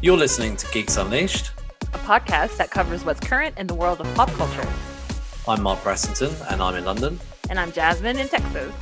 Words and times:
You're 0.00 0.16
listening 0.16 0.56
to 0.58 0.70
Geeks 0.70 0.96
Unleashed. 0.96 1.50
a 1.92 1.98
podcast 1.98 2.56
that 2.58 2.70
covers 2.70 3.04
what's 3.04 3.18
current 3.18 3.58
in 3.58 3.66
the 3.66 3.74
world 3.74 4.00
of 4.00 4.06
pop 4.14 4.30
culture. 4.34 4.64
I'm 5.48 5.60
Mark 5.60 5.80
Brassington 5.80 6.32
and 6.52 6.62
I'm 6.62 6.76
in 6.76 6.84
London. 6.84 7.18
And 7.50 7.58
I'm 7.58 7.72
Jasmine 7.72 8.16
in 8.16 8.28
Texas. 8.28 8.72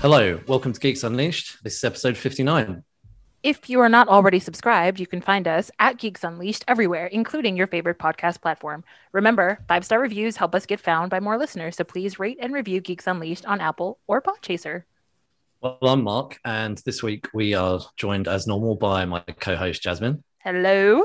Hello, 0.00 0.40
welcome 0.48 0.72
to 0.72 0.80
Geeks 0.80 1.04
Unleashed. 1.04 1.62
This 1.62 1.76
is 1.76 1.84
episode 1.84 2.16
59. 2.16 2.82
If 3.44 3.70
you 3.70 3.78
are 3.78 3.88
not 3.88 4.08
already 4.08 4.40
subscribed, 4.40 4.98
you 4.98 5.06
can 5.06 5.20
find 5.20 5.46
us 5.46 5.70
at 5.78 5.98
Geeks 5.98 6.24
Unleashed 6.24 6.64
everywhere, 6.66 7.06
including 7.06 7.56
your 7.56 7.68
favorite 7.68 8.00
podcast 8.00 8.40
platform. 8.40 8.82
Remember, 9.12 9.60
five 9.68 9.84
star 9.84 10.00
reviews 10.00 10.36
help 10.36 10.56
us 10.56 10.66
get 10.66 10.80
found 10.80 11.10
by 11.10 11.20
more 11.20 11.38
listeners, 11.38 11.76
so 11.76 11.84
please 11.84 12.18
rate 12.18 12.38
and 12.40 12.52
review 12.52 12.80
Geeks 12.80 13.06
Unleashed 13.06 13.46
on 13.46 13.60
Apple 13.60 14.00
or 14.08 14.20
Podchaser. 14.20 14.82
Well, 15.62 15.78
I'm 15.82 16.02
Mark, 16.02 16.40
and 16.44 16.76
this 16.78 17.04
week 17.04 17.28
we 17.32 17.54
are 17.54 17.78
joined 17.96 18.26
as 18.26 18.48
normal 18.48 18.74
by 18.74 19.04
my 19.04 19.20
co 19.20 19.54
host 19.54 19.80
Jasmine. 19.80 20.24
Hello. 20.40 21.04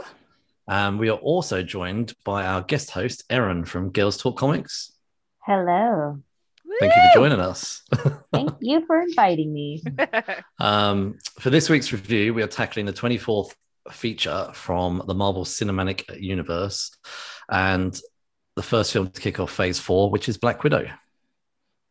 Um, 0.68 0.98
we 0.98 1.09
are 1.09 1.18
also 1.18 1.62
joined 1.62 2.16
by 2.26 2.44
our 2.44 2.63
guest 2.63 2.90
host, 2.90 3.23
Erin 3.30 3.66
from 3.66 3.91
Girls 3.91 4.18
Talk 4.18 4.35
Comics. 4.35 4.94
Hello. 5.44 6.23
Thank 6.80 6.91
you 6.96 7.02
for 7.04 7.20
joining 7.20 7.40
us. 7.40 7.84
Thank 8.34 8.49
you 8.62 8.84
for 8.88 8.99
inviting 8.99 9.54
me. 9.54 9.84
Um, 10.60 11.20
for 11.40 11.52
this 11.52 11.70
week's 11.70 11.91
review, 11.91 12.34
we 12.34 12.41
are 12.41 12.48
tackling 12.48 12.88
the 12.88 12.94
24th 12.94 13.54
feature 13.91 14.49
from 14.55 15.04
the 15.05 15.13
Marvel 15.13 15.46
Cinematic 15.46 16.20
Universe 16.20 16.98
and 17.48 17.96
the 18.55 18.63
first 18.63 18.91
film 18.91 19.12
to 19.12 19.21
kick 19.21 19.40
off 19.40 19.52
phase 19.52 19.77
four, 19.77 20.10
which 20.10 20.27
is 20.27 20.40
Black 20.40 20.63
Widow. 20.63 20.88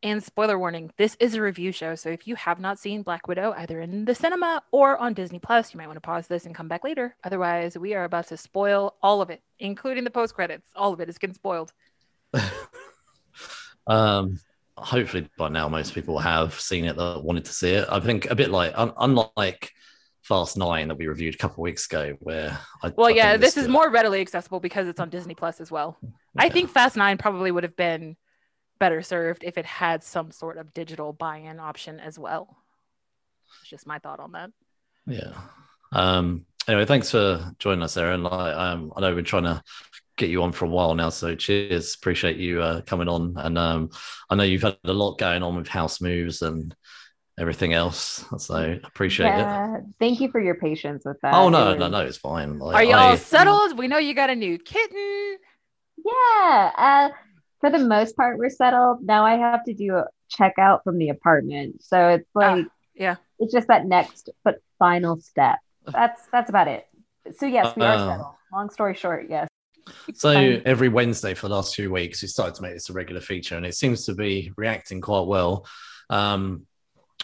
And 0.03 0.23
spoiler 0.23 0.59
warning, 0.59 0.93
this 0.99 1.17
is 1.19 1.35
a 1.35 1.43
review 1.43 1.73
show. 1.73 1.95
So 1.95 2.11
if 2.11 2.29
you 2.29 2.35
have 2.37 2.61
not 2.61 2.79
seen 2.79 3.03
Black 3.03 3.27
Widow 3.27 3.55
either 3.57 3.81
in 3.81 4.05
the 4.05 4.15
cinema 4.15 4.63
or 4.71 4.97
on 4.99 5.15
Disney 5.15 5.39
Plus, 5.39 5.73
you 5.73 5.79
might 5.79 5.87
want 5.87 5.97
to 5.97 6.01
pause 6.03 6.27
this 6.27 6.45
and 6.45 6.55
come 6.55 6.69
back 6.69 6.85
later. 6.85 7.17
Otherwise, 7.25 7.77
we 7.79 7.95
are 7.95 8.05
about 8.05 8.29
to 8.29 8.37
spoil 8.37 8.95
all 9.03 9.23
of 9.23 9.31
it, 9.31 9.43
including 9.59 10.05
the 10.05 10.11
post 10.11 10.35
credits. 10.35 10.69
All 10.77 10.93
of 10.93 11.01
it 11.01 11.09
is 11.09 11.19
getting 11.19 11.35
spoiled. 11.35 11.73
Um, 13.87 14.41
hopefully 14.77 15.29
by 15.39 15.49
now 15.49 15.69
most 15.69 15.95
people 15.95 16.19
have 16.19 16.59
seen 16.59 16.85
it 16.87 16.97
that 16.97 17.23
wanted 17.23 17.45
to 17.45 17.53
see 17.53 17.71
it. 17.71 17.87
I 17.89 18.01
think 18.01 18.29
a 18.31 18.35
bit 18.35 18.51
like 18.51 18.73
un- 18.77 18.93
unlike 18.99 19.73
Fast 20.23 20.57
Nine 20.57 20.89
that 20.89 20.99
we 20.99 21.07
reviewed 21.07 21.35
a 21.35 21.39
couple 21.39 21.63
of 21.63 21.67
weeks 21.67 21.87
ago, 21.87 22.17
where 22.21 22.59
I, 22.83 22.93
Well, 22.97 23.07
I 23.07 23.11
yeah, 23.11 23.31
think 23.33 23.43
this 23.43 23.57
is 23.57 23.69
more 23.69 23.89
readily 23.91 24.21
accessible 24.21 24.59
because 24.59 24.89
it's 24.89 24.99
on 24.99 25.09
Disney 25.09 25.37
Plus 25.37 25.61
as 25.61 25.71
well. 25.71 25.99
I 26.37 26.49
think 26.49 26.71
Fast 26.71 26.97
Nine 26.97 27.17
probably 27.17 27.53
would 27.53 27.63
have 27.63 27.77
been 27.77 28.17
better 28.79 29.03
served 29.03 29.45
if 29.45 29.59
it 29.59 29.67
had 29.67 30.03
some 30.03 30.31
sort 30.31 30.59
of 30.59 30.75
digital 30.75 31.13
buy-in 31.13 31.59
option 31.61 32.01
as 32.01 32.19
well. 32.19 32.57
It's 33.61 33.71
just 33.71 33.87
my 33.87 33.99
thought 33.99 34.21
on 34.21 34.33
that. 34.33 34.51
Yeah. 35.07 35.33
Um, 35.93 36.47
anyway, 36.69 36.85
thanks 36.85 37.11
for 37.11 37.53
joining 37.59 37.83
us, 37.83 37.97
Aaron. 37.97 38.23
Like, 38.23 38.55
um, 38.57 38.93
I 38.97 39.01
know 39.01 39.09
we've 39.09 39.17
been 39.17 39.25
trying 39.25 39.45
to 39.45 39.63
get 40.17 40.31
you 40.31 40.43
on 40.43 40.53
for 40.53 40.65
a 40.65 40.69
while 40.69 40.95
now, 40.95 41.11
so 41.11 41.35
cheers. 41.35 41.95
Appreciate 41.95 42.37
you 42.39 42.63
uh, 42.63 42.81
coming 42.83 43.09
on. 43.09 43.35
And 43.37 43.57
um, 43.59 43.91
I 44.31 44.35
know 44.35 44.43
you've 44.45 44.63
had 44.63 44.77
a 44.85 44.93
lot 44.93 45.19
going 45.19 45.43
on 45.43 45.57
with 45.57 45.69
house 45.69 46.01
moves 46.01 46.43
and 46.43 46.75
everything 47.39 47.75
else, 47.75 48.25
so 48.39 48.79
appreciate 48.83 49.29
it. 49.39 49.83
Thank 50.01 50.21
you 50.21 50.31
for 50.31 50.41
your 50.41 50.55
patience 50.55 51.05
with 51.05 51.21
that. 51.21 51.35
Oh 51.35 51.51
no, 51.51 51.73
It 51.73 51.79
no, 51.79 51.85
was- 51.85 51.93
no, 51.93 52.01
it's 52.01 52.17
fine. 52.17 52.59
Like, 52.59 52.77
Are 52.77 52.85
y'all 52.85 53.13
I- 53.13 53.17
settled? 53.17 53.79
We 53.79 53.89
know 53.89 53.99
you 53.99 54.15
got 54.15 54.31
a 54.31 54.35
new 54.35 54.59
kitten. 54.59 55.37
Yeah, 56.05 56.73
uh, 56.77 57.09
for 57.61 57.71
the 57.71 57.79
most 57.79 58.17
part, 58.17 58.39
we're 58.39 58.51
settled. 58.51 58.99
Now 59.03 59.25
I 59.25 59.37
have 59.37 59.65
to 59.65 59.75
do 59.75 59.97
a 59.97 60.07
checkout 60.37 60.83
from 60.85 60.99
the 60.99 61.11
apartment, 61.11 61.83
so 61.83 62.09
it's 62.09 62.29
like 62.35 62.67
yeah. 62.95 63.17
it's 63.39 63.53
just 63.53 63.69
that 63.69 63.87
next 63.87 64.31
but 64.45 64.57
final 64.79 65.21
step. 65.21 65.59
That's 65.87 66.21
that's 66.33 66.51
about 66.51 66.69
it. 66.69 66.87
So 67.37 67.47
yes, 67.47 67.75
we 67.77 67.83
are 67.83 67.95
Uh, 67.95 68.07
settled. 68.07 68.35
Long 68.53 68.71
story 68.71 68.95
short, 68.95 69.27
yes. 69.29 69.49
So 70.15 70.31
every 70.65 70.89
Wednesday 70.89 71.35
for 71.35 71.49
the 71.49 71.55
last 71.55 71.75
few 71.75 71.93
weeks, 71.93 72.23
we 72.23 72.29
started 72.29 72.55
to 72.57 72.63
make 72.63 72.75
this 72.75 72.91
a 72.91 72.93
regular 72.93 73.21
feature, 73.21 73.57
and 73.57 73.65
it 73.65 73.75
seems 73.75 74.05
to 74.07 74.15
be 74.15 74.53
reacting 74.57 75.01
quite 75.01 75.27
well. 75.27 75.67
Um, 76.11 76.67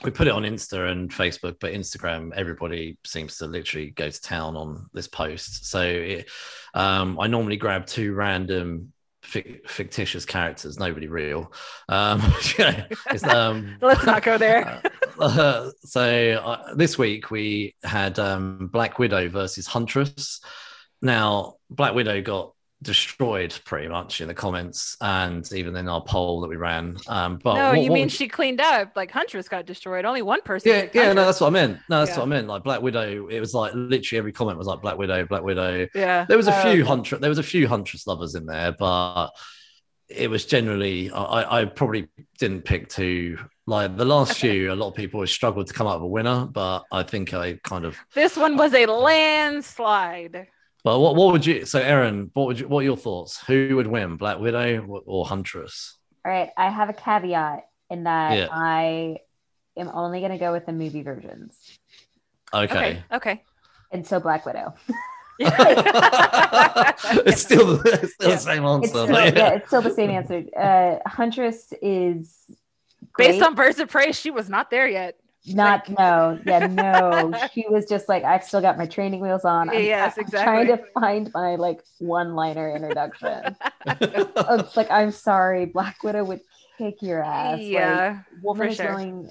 we 0.05 0.11
put 0.11 0.27
it 0.27 0.33
on 0.33 0.43
Insta 0.43 0.91
and 0.91 1.11
Facebook, 1.11 1.57
but 1.61 1.73
Instagram, 1.73 2.33
everybody 2.35 2.99
seems 3.05 3.37
to 3.39 3.47
literally 3.47 3.91
go 3.91 4.09
to 4.09 4.21
town 4.21 4.57
on 4.57 4.87
this 4.93 5.07
post. 5.07 5.67
So 5.67 5.83
it, 5.83 6.31
um, 6.75 7.21
I 7.21 7.27
normally 7.27 7.57
grab 7.57 7.87
two 7.87 8.15
random 8.15 8.92
fic- 9.33 9.69
fictitious 9.69 10.25
characters, 10.25 10.79
nobody 10.79 11.09
real. 11.09 11.53
Um, 11.89 12.21
um, 13.25 13.77
Let's 13.81 14.05
not 14.05 14.23
go 14.23 14.39
there. 14.39 14.83
uh, 15.19 15.71
so 15.85 16.05
uh, 16.45 16.75
this 16.75 16.99
week 16.99 17.31
we 17.31 17.75
had 17.83 18.19
um, 18.19 18.69
Black 18.73 18.99
Widow 18.99 19.29
versus 19.29 19.67
Huntress. 19.67 20.41
Now, 21.01 21.57
Black 21.71 21.95
Widow 21.95 22.21
got 22.23 22.52
destroyed 22.83 23.59
pretty 23.65 23.89
much 23.89 24.21
in 24.21 24.29
the 24.29 24.35
comments 24.35 24.97
and 25.01 25.51
even 25.53 25.75
in 25.77 25.89
our 25.89 26.03
poll 26.03 26.41
that 26.41 26.49
we 26.49 26.57
ran. 26.57 26.97
Um, 27.09 27.39
but 27.43 27.55
no, 27.55 27.69
what- 27.71 27.79
you 27.81 27.91
what 27.91 27.95
mean 27.95 28.05
would 28.07 28.13
she 28.13 28.29
cleaned 28.29 28.61
up? 28.61 28.93
Like 28.97 29.11
Huntress 29.11 29.49
got 29.49 29.65
destroyed. 29.67 30.05
Only 30.05 30.23
one 30.23 30.43
person. 30.43 30.71
yeah, 30.71 30.89
yeah, 30.93 31.13
no, 31.13 31.25
that's 31.25 31.41
what 31.41 31.47
I 31.47 31.51
meant. 31.51 31.79
No, 31.89 32.01
that's 32.01 32.11
Yeah. 32.11 32.19
what 32.19 32.25
I 32.25 32.29
meant. 32.29 32.49
Like 32.49 32.65
Black 32.65 32.83
Widow, 32.83 33.29
it 33.29 33.41
was 33.41 33.55
like 33.55 33.73
literally 33.75 34.19
every 34.19 34.33
comment 34.33 34.59
was 34.59 34.67
like 34.67 34.83
Black 34.83 34.99
Widow, 34.99 35.25
Black 35.27 35.43
Widow. 35.43 35.87
yeah. 35.95 36.27
There 36.29 36.37
was 36.37 36.49
a 36.49 36.59
Oh, 36.67 36.73
few 36.73 36.85
huntress. 36.85 37.21
There 37.21 37.31
was 37.31 37.39
a 37.39 37.43
few 37.45 37.69
huntress 37.69 38.07
lovers 38.07 38.35
in 38.35 38.47
there, 38.47 38.73
but 38.73 39.29
it 40.09 40.29
was 40.29 40.45
generally. 40.45 41.11
I, 41.11 41.61
I 41.61 41.65
probably 41.65 42.09
didn't 42.39 42.63
pick 42.65 42.89
two. 42.89 43.39
Like 43.67 43.97
the 43.97 44.05
last 44.05 44.39
few, 44.39 44.73
a 44.73 44.75
lot 44.75 44.89
of 44.89 44.95
people 44.97 45.25
struggled 45.27 45.69
to 45.69 45.73
come 45.73 45.87
up 45.87 46.01
with 46.01 46.07
a 46.07 46.09
winner, 46.09 46.47
but 46.47 46.83
I 46.91 47.05
think 47.05 47.33
I 47.33 47.61
kind 47.63 47.85
of. 47.85 47.97
This 48.13 48.37
one 48.37 48.57
was 48.57 48.75
a 48.75 48.87
landslide. 48.87 50.49
But 50.85 50.99
what, 50.99 51.15
what 51.15 51.33
would 51.33 51.47
you? 51.47 51.65
So, 51.65 51.79
Aaron, 51.79 52.31
what 52.35 52.47
would 52.47 52.61
you? 52.61 52.67
What 52.69 52.81
are 52.81 52.85
your 52.85 52.97
thoughts? 52.97 53.41
Who 53.47 53.77
would 53.77 53.87
win, 53.87 54.17
Black 54.17 54.39
Widow 54.41 54.85
or, 54.89 55.03
or 55.07 55.27
Huntress? 55.27 55.97
All 56.25 56.33
right, 56.33 56.51
I 56.57 56.71
have 56.71 56.89
a 56.89 56.93
caveat 56.93 57.61
in 57.91 58.05
that 58.05 58.37
Yeah. 58.37 58.49
I 58.51 59.19
am 59.77 59.89
only 59.93 60.21
going 60.21 60.33
to 60.33 60.39
go 60.39 60.53
with 60.53 60.67
the 60.67 60.73
movie 60.73 61.03
versions, 61.03 61.79
Okay. 62.55 62.65
Okay. 62.65 63.03
Okay. 63.13 63.43
and 63.91 64.07
so 64.07 64.21
Black 64.21 64.47
Widow. 64.47 64.75
it's 65.39 67.41
still, 67.43 67.77
the- 67.79 68.01
it's 68.03 68.15
still 68.15 68.29
Yeah. 68.29 68.35
the 68.35 68.41
same 68.41 68.65
It's 68.65 68.73
answer. 68.73 68.89
still, 68.89 69.11
yeah. 69.11 69.25
yeah. 69.35 69.49
it's 69.55 69.67
still 69.67 69.83
the 69.83 69.91
same 69.95 70.11
answer. 70.11 70.45
Uh, 70.57 70.97
Huntress 71.09 71.73
is 71.83 72.37
Based 73.19 73.43
on 73.43 73.55
Birds 73.55 73.79
of 73.79 73.91
Prey, 73.91 74.13
she 74.13 74.31
was 74.31 74.49
not 74.49 74.71
there 74.71 74.89
yet. 74.89 75.17
not 75.55 75.89
like- 75.89 75.99
no 75.99 76.39
yeah 76.47 76.67
no 76.67 77.33
she 77.53 77.65
was 77.69 77.87
just 77.87 78.09
like 78.09 78.23
I've 78.25 78.45
still 78.45 78.61
got 78.61 78.79
my 78.79 78.87
training 78.87 79.21
wheels 79.21 79.45
on. 79.45 79.71
I'm, 79.71 79.83
Yes, 79.83 80.15
I'm 80.17 80.23
exactly. 80.25 80.45
trying 80.67 80.67
to 80.79 80.85
find 80.93 81.31
my 81.35 81.57
like 81.57 81.83
one 81.99 82.35
liner 82.35 82.75
introduction. 82.75 83.57
It's 83.87 84.77
like 84.77 84.91
I'm 84.91 85.11
sorry, 85.11 85.67
Black 85.67 86.03
Widow 86.03 86.25
would 86.25 86.41
kick 86.79 87.03
your 87.03 87.23
ass. 87.23 87.59
Like, 87.59 87.67
yeah. 87.69 88.21
woman 88.43 88.67
for 88.67 88.71
is 88.71 88.77
sure. 88.77 88.91
willing 88.95 89.31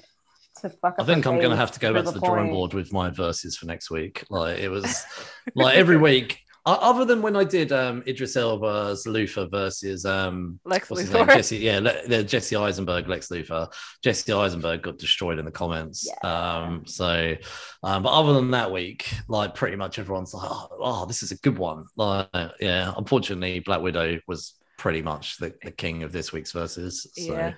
to 0.60 0.68
fuck 0.70 0.96
I 0.98 1.04
think 1.04 1.26
I'm 1.26 1.38
going 1.38 1.50
to 1.50 1.56
have 1.56 1.72
to 1.72 1.80
go 1.80 1.92
back 1.94 2.04
to 2.04 2.10
the 2.12 2.20
drawing 2.20 2.50
board 2.50 2.74
with 2.74 2.92
my 2.92 3.08
verses 3.10 3.56
for 3.56 3.66
next 3.66 3.90
week. 3.90 4.24
Like 4.28 4.58
it 4.58 4.68
was 4.68 5.04
like 5.54 5.76
every 5.76 5.96
week, 5.96 6.40
o- 6.50 6.51
other 6.64 7.04
than 7.04 7.22
when 7.22 7.34
I 7.36 7.44
did 7.44 7.72
um, 7.72 8.02
Idris 8.06 8.36
Elba's 8.36 9.04
Luthor 9.06 9.50
versus 9.50 10.04
um, 10.04 10.60
Lex 10.64 10.88
what's 10.90 11.02
his 11.02 11.10
name? 11.10 11.26
Luthor. 11.26 11.34
Jesse, 11.34 11.56
yeah, 11.58 11.78
Le- 11.80 12.06
the 12.06 12.22
Jesse 12.22 12.54
Eisenberg, 12.56 13.08
Lex 13.08 13.28
Luthor. 13.28 13.72
Jesse 14.02 14.32
Eisenberg 14.32 14.82
got 14.82 14.98
destroyed 14.98 15.38
in 15.38 15.44
the 15.44 15.50
comments. 15.50 16.08
Yeah. 16.22 16.28
Um, 16.62 16.86
so, 16.86 17.34
um, 17.82 18.02
but 18.04 18.10
other 18.12 18.34
than 18.34 18.52
that 18.52 18.70
week, 18.70 19.12
like 19.28 19.54
pretty 19.54 19.76
much 19.76 19.98
everyone's 19.98 20.32
like, 20.34 20.48
oh, 20.48 20.68
oh, 20.80 21.06
this 21.06 21.22
is 21.22 21.32
a 21.32 21.36
good 21.38 21.58
one. 21.58 21.86
Like, 21.96 22.28
yeah, 22.60 22.92
unfortunately, 22.96 23.58
Black 23.60 23.80
Widow 23.80 24.20
was 24.28 24.54
pretty 24.78 25.02
much 25.02 25.38
the, 25.38 25.54
the 25.62 25.70
king 25.70 26.02
of 26.02 26.12
this 26.12 26.32
week's 26.32 26.52
verses. 26.52 27.06
So, 27.14 27.34
Yeah. 27.34 27.54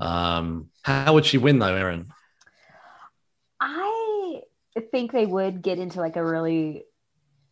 um, 0.00 0.68
how 0.82 1.14
would 1.14 1.24
she 1.26 1.38
win 1.38 1.58
though, 1.58 1.74
Aaron? 1.74 2.08
I 3.60 4.42
think 4.90 5.12
they 5.12 5.26
would 5.26 5.62
get 5.62 5.78
into 5.78 6.00
like 6.00 6.16
a 6.16 6.24
really 6.24 6.84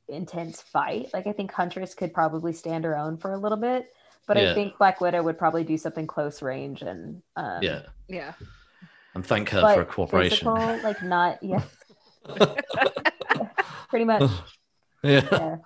intense 0.09 0.61
fight. 0.61 1.09
Like 1.15 1.27
I 1.27 1.33
think 1.33 1.53
Huntress 1.53 1.95
could 1.95 2.13
probably 2.13 2.53
stand 2.53 2.85
her 2.85 2.97
own 2.97 3.17
for 3.17 3.33
a 3.33 3.39
little 3.39 3.59
bit, 3.59 3.93
but 4.27 4.37
Yeah. 4.37 4.51
I 4.51 4.55
think 4.55 4.79
Black 4.79 5.01
Widow 5.01 5.23
would 5.23 5.39
probably 5.39 5.65
do 5.65 5.77
something 5.79 6.07
close 6.07 6.43
range 6.43 6.83
and 6.83 7.23
um, 7.37 7.63
Yeah, 7.63 7.83
Yeah. 8.09 8.33
and 9.15 9.25
thank 9.25 9.49
her 9.51 9.61
but 9.61 9.75
for 9.75 9.81
her 9.81 9.85
cooperation. 9.87 10.55
physical, 10.55 10.83
like 10.83 11.03
not 11.03 11.43
yeah, 11.43 11.63
pretty 13.89 14.05
much. 14.05 14.31
yeah. 15.03 15.21
Yeah. 15.31 15.57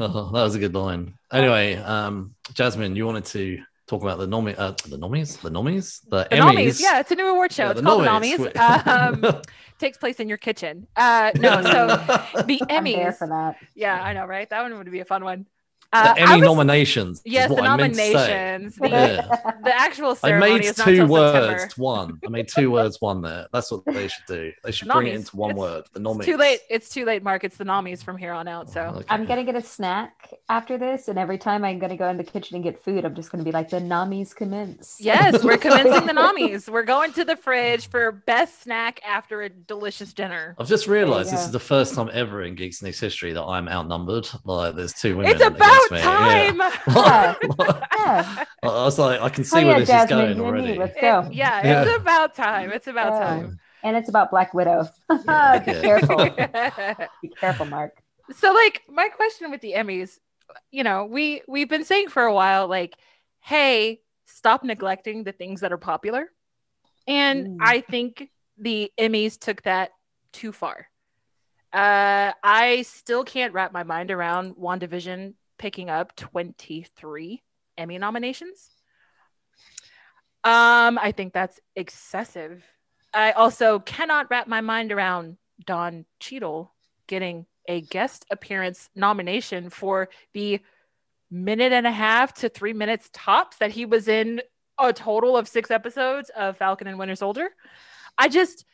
Oh, 0.00 0.30
that 0.32 0.42
was 0.44 0.54
a 0.54 0.60
good 0.60 0.74
line. 0.74 1.14
Anyway, 1.32 1.74
um, 1.74 2.34
Jasmine, 2.54 2.94
you 2.94 3.04
wanted 3.04 3.24
to 3.26 3.60
talk 3.88 4.02
about 4.02 4.18
the 4.18 4.26
nomi- 4.28 4.54
uh, 4.58 4.72
the 4.86 4.98
nominees, 4.98 5.38
the 5.38 5.50
nominees, 5.50 6.00
the, 6.08 6.28
The 6.30 6.36
Emmys. 6.36 6.54
Nomi's, 6.54 6.80
yeah, 6.80 7.00
it's 7.00 7.10
a 7.10 7.14
new 7.16 7.26
award 7.26 7.52
show. 7.52 7.64
Yeah, 7.64 7.70
it's 7.72 7.80
the 7.80 7.86
called 7.86 8.04
Nomi's. 8.04 8.38
the 8.38 8.52
Nomi's. 8.54 9.24
Um, 9.34 9.42
takes 9.78 9.96
place 9.98 10.20
in 10.20 10.28
your 10.28 10.38
kitchen. 10.38 10.86
Uh, 10.96 11.30
no, 11.36 11.62
so 11.62 11.86
the 12.46 12.60
I'm 12.68 12.84
there 12.84 13.12
Emmys. 13.12 13.16
for 13.18 13.28
that. 13.28 13.56
Yeah, 13.74 14.00
I 14.00 14.12
know, 14.12 14.26
right? 14.26 14.48
That 14.50 14.62
one 14.62 14.76
would 14.76 14.90
be 14.90 15.00
a 15.00 15.04
fun 15.04 15.24
one. 15.24 15.46
Uh, 15.90 16.12
the 16.14 16.20
Emmy 16.20 16.32
was- 16.40 16.42
nominations. 16.42 17.22
Yes, 17.24 17.48
the 17.48 17.54
what 17.54 17.64
I 17.64 17.76
meant 17.76 17.94
to 17.94 17.98
say. 17.98 18.12
nominations. 18.12 18.76
The, 18.76 18.88
Yeah. 18.90 19.52
the 19.64 19.74
actual 19.74 20.10
I 20.10 20.14
ceremony 20.14 20.52
made 20.52 20.64
is 20.66 20.76
not 20.78 20.84
two 20.84 21.06
words 21.06 21.62
September. 21.62 21.74
one. 21.82 22.18
I 22.26 22.28
made 22.28 22.48
two 22.48 22.70
words 22.70 23.00
one 23.00 23.22
there. 23.22 23.46
That's 23.54 23.70
what 23.70 23.86
they 23.86 24.08
should 24.08 24.26
do. 24.26 24.52
They 24.64 24.70
should 24.72 24.88
bring 24.88 25.06
it 25.06 25.14
into 25.14 25.34
one 25.36 25.52
It's- 25.52 25.60
word. 25.60 25.84
The 25.94 26.10
It's 26.10 26.26
too 26.26 26.36
late. 26.36 26.60
It's 26.68 26.88
too 26.90 27.04
late, 27.06 27.22
Mark. 27.22 27.42
It's 27.42 27.56
the 27.56 27.64
nommies 27.64 28.04
from 28.04 28.18
here 28.18 28.32
on 28.32 28.46
out. 28.48 28.68
So 28.70 28.82
Okay. 28.96 29.06
I'm 29.08 29.24
gonna 29.24 29.44
get 29.44 29.54
a 29.56 29.62
snack 29.62 30.28
after 30.50 30.76
this, 30.76 31.08
and 31.08 31.18
every 31.18 31.38
time 31.38 31.64
I'm 31.64 31.78
gonna 31.78 31.96
go 31.96 32.08
in 32.08 32.18
the 32.18 32.24
kitchen 32.24 32.56
and 32.56 32.64
get 32.64 32.84
food, 32.84 33.06
I'm 33.06 33.14
just 33.14 33.32
gonna 33.32 33.44
be 33.44 33.52
like, 33.52 33.70
"The 33.70 33.78
namis 33.80 34.34
commence." 34.36 34.96
yes, 35.00 35.42
we're 35.42 35.56
commencing 35.66 36.06
the 36.06 36.12
nommies. 36.12 36.68
We're 36.68 36.82
going 36.82 37.14
to 37.14 37.24
the 37.24 37.36
fridge 37.36 37.88
for 37.88 38.12
best 38.12 38.62
snack 38.62 39.00
after 39.06 39.40
a 39.42 39.48
delicious 39.48 40.12
dinner. 40.12 40.54
I've 40.58 40.68
just 40.68 40.86
realised 40.86 41.32
this 41.32 41.40
is 41.46 41.50
the 41.50 41.58
first 41.60 41.94
time 41.94 42.10
ever 42.12 42.42
in 42.42 42.56
Geeks 42.56 42.82
News 42.82 43.00
history 43.00 43.32
that 43.32 43.42
I'm 43.42 43.68
outnumbered. 43.68 44.28
Like, 44.44 44.74
there's 44.74 44.92
two 44.92 45.16
women. 45.16 45.32
It's 45.32 45.42
about 45.44 45.77
against 45.86 45.92
me. 45.92 46.00
time. 46.00 46.60
Yeah. 46.88 47.34
Yeah. 47.98 48.44
I 48.62 48.66
was 48.66 48.98
like, 48.98 49.20
I 49.20 49.28
can 49.28 49.44
see 49.44 49.58
Oh 49.58 49.66
where 49.66 49.72
yeah, 49.74 49.78
this 49.80 49.88
Jasmine, 49.88 50.18
is 50.30 50.36
going 50.36 50.38
you 50.38 50.44
and 50.46 50.54
me, 50.56 50.60
already. 50.62 50.78
let's 50.78 51.00
go. 51.00 51.28
yeah, 51.32 51.62
Yeah. 51.64 51.82
it's 51.84 51.96
about 52.02 52.34
time. 52.34 52.70
It's 52.72 52.86
about 52.86 53.12
Yeah. 53.14 53.26
time. 53.26 53.60
And 53.82 53.96
it's 53.96 54.08
about 54.08 54.30
Black 54.30 54.54
Widow. 54.54 54.88
be 55.10 55.16
careful. 55.26 56.30
Be 57.22 57.28
careful, 57.40 57.66
Mark. 57.66 57.92
so 58.36 58.52
like 58.52 58.82
my 58.88 59.08
question 59.08 59.50
with 59.50 59.60
the 59.60 59.72
emmys 59.72 60.18
you 60.70 60.82
know 60.84 61.04
we 61.04 61.42
we've 61.48 61.68
been 61.68 61.84
saying 61.84 62.08
for 62.08 62.22
a 62.24 62.32
while 62.32 62.66
like 62.68 62.94
hey 63.40 64.00
stop 64.26 64.64
neglecting 64.64 65.24
the 65.24 65.32
things 65.32 65.60
that 65.60 65.72
are 65.72 65.78
popular 65.78 66.30
and 67.06 67.46
Mm. 67.46 67.56
i 67.60 67.80
think 67.80 68.28
the 68.58 68.90
emmys 68.98 69.38
took 69.38 69.62
that 69.62 69.90
too 70.32 70.52
far 70.52 70.88
uh 71.72 72.32
i 72.42 72.82
still 72.82 73.24
can't 73.24 73.52
wrap 73.54 73.72
my 73.72 73.82
mind 73.82 74.10
around 74.10 74.56
wandavision 74.56 75.34
picking 75.58 75.90
up 75.90 76.14
23 76.16 77.42
emmy 77.76 77.98
nominations 77.98 78.70
um 80.44 80.98
i 80.98 81.12
think 81.14 81.32
that's 81.32 81.60
excessive 81.76 82.64
i 83.12 83.32
also 83.32 83.78
cannot 83.78 84.30
wrap 84.30 84.46
my 84.46 84.60
mind 84.60 84.92
around 84.92 85.36
don 85.64 86.04
Cheadle 86.20 86.72
getting 87.06 87.46
a 87.66 87.80
guest 87.80 88.24
appearance 88.30 88.88
nomination 88.94 89.70
for 89.70 90.08
the 90.32 90.60
minute 91.30 91.72
and 91.72 91.86
a 91.86 91.92
half 91.92 92.32
to 92.34 92.48
three 92.48 92.72
minutes 92.72 93.10
tops 93.12 93.58
that 93.58 93.70
he 93.70 93.84
was 93.84 94.08
in 94.08 94.40
a 94.78 94.92
total 94.92 95.36
of 95.36 95.48
six 95.48 95.70
episodes 95.70 96.30
of 96.30 96.56
Falcon 96.56 96.86
and 96.86 96.98
Winter 96.98 97.16
Soldier. 97.16 97.50
I 98.16 98.28
just 98.28 98.64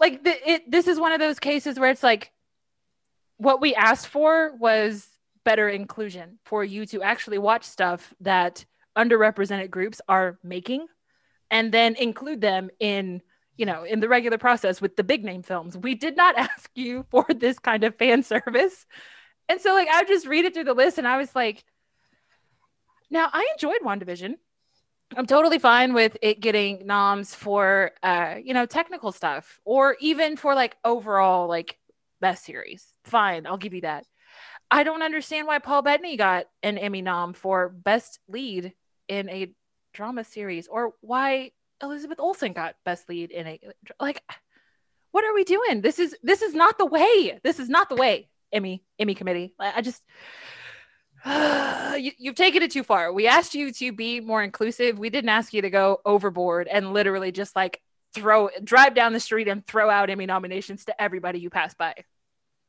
like 0.00 0.24
the, 0.24 0.50
it. 0.50 0.70
This 0.70 0.86
is 0.86 0.98
one 0.98 1.12
of 1.12 1.20
those 1.20 1.38
cases 1.38 1.78
where 1.78 1.90
it's 1.90 2.02
like 2.02 2.32
what 3.36 3.60
we 3.60 3.74
asked 3.74 4.06
for 4.06 4.54
was 4.56 5.06
better 5.44 5.68
inclusion 5.68 6.38
for 6.44 6.64
you 6.64 6.86
to 6.86 7.02
actually 7.02 7.38
watch 7.38 7.64
stuff 7.64 8.14
that 8.20 8.64
underrepresented 8.96 9.70
groups 9.70 10.00
are 10.08 10.38
making 10.42 10.86
and 11.50 11.72
then 11.72 11.94
include 11.96 12.40
them 12.40 12.70
in 12.78 13.22
you 13.56 13.66
know, 13.66 13.84
in 13.84 14.00
the 14.00 14.08
regular 14.08 14.38
process 14.38 14.80
with 14.80 14.96
the 14.96 15.04
big 15.04 15.24
name 15.24 15.42
films. 15.42 15.76
We 15.76 15.94
did 15.94 16.16
not 16.16 16.36
ask 16.38 16.70
you 16.74 17.04
for 17.10 17.26
this 17.28 17.58
kind 17.58 17.84
of 17.84 17.96
fan 17.96 18.22
service. 18.22 18.86
And 19.48 19.60
so 19.60 19.74
like 19.74 19.88
I 19.88 20.04
just 20.04 20.26
read 20.26 20.44
it 20.44 20.54
through 20.54 20.64
the 20.64 20.74
list 20.74 20.98
and 20.98 21.06
I 21.06 21.16
was 21.16 21.34
like, 21.34 21.64
now 23.10 23.28
I 23.32 23.46
enjoyed 23.52 23.80
WandaVision. 23.84 24.34
I'm 25.14 25.26
totally 25.26 25.58
fine 25.58 25.92
with 25.92 26.16
it 26.22 26.40
getting 26.40 26.86
noms 26.86 27.34
for 27.34 27.92
uh, 28.02 28.36
you 28.42 28.54
know, 28.54 28.64
technical 28.64 29.12
stuff 29.12 29.60
or 29.64 29.96
even 30.00 30.36
for 30.36 30.54
like 30.54 30.76
overall 30.84 31.46
like 31.48 31.76
best 32.20 32.44
series. 32.44 32.86
Fine, 33.04 33.46
I'll 33.46 33.58
give 33.58 33.74
you 33.74 33.82
that. 33.82 34.06
I 34.72 34.84
don't 34.84 35.02
understand 35.02 35.46
why 35.46 35.58
Paul 35.58 35.82
Bettany 35.82 36.16
got 36.16 36.46
an 36.62 36.78
Emmy 36.78 37.02
nom 37.02 37.34
for 37.34 37.68
best 37.68 38.18
lead 38.26 38.72
in 39.06 39.28
a 39.28 39.52
drama 39.92 40.24
series 40.24 40.66
or 40.66 40.94
why 41.02 41.50
Elizabeth 41.82 42.18
Olsen 42.18 42.54
got 42.54 42.76
best 42.82 43.06
lead 43.06 43.30
in 43.30 43.46
a 43.46 43.60
like 44.00 44.22
what 45.10 45.26
are 45.26 45.34
we 45.34 45.44
doing? 45.44 45.82
This 45.82 45.98
is 45.98 46.16
this 46.22 46.40
is 46.40 46.54
not 46.54 46.78
the 46.78 46.86
way. 46.86 47.38
This 47.44 47.58
is 47.58 47.68
not 47.68 47.90
the 47.90 47.96
way. 47.96 48.30
Emmy 48.50 48.82
Emmy 48.98 49.14
committee. 49.14 49.54
I, 49.58 49.74
I 49.76 49.82
just 49.82 50.02
you, 52.02 52.12
you've 52.16 52.34
taken 52.34 52.62
it 52.62 52.70
too 52.70 52.82
far. 52.82 53.12
We 53.12 53.26
asked 53.26 53.54
you 53.54 53.72
to 53.72 53.92
be 53.92 54.20
more 54.20 54.42
inclusive. 54.42 54.98
We 54.98 55.10
didn't 55.10 55.28
ask 55.28 55.52
you 55.52 55.60
to 55.60 55.70
go 55.70 56.00
overboard 56.06 56.66
and 56.66 56.94
literally 56.94 57.30
just 57.30 57.54
like 57.54 57.82
throw 58.14 58.48
drive 58.64 58.94
down 58.94 59.12
the 59.12 59.20
street 59.20 59.48
and 59.48 59.66
throw 59.66 59.90
out 59.90 60.08
Emmy 60.08 60.24
nominations 60.24 60.86
to 60.86 61.02
everybody 61.02 61.40
you 61.40 61.50
pass 61.50 61.74
by. 61.74 61.92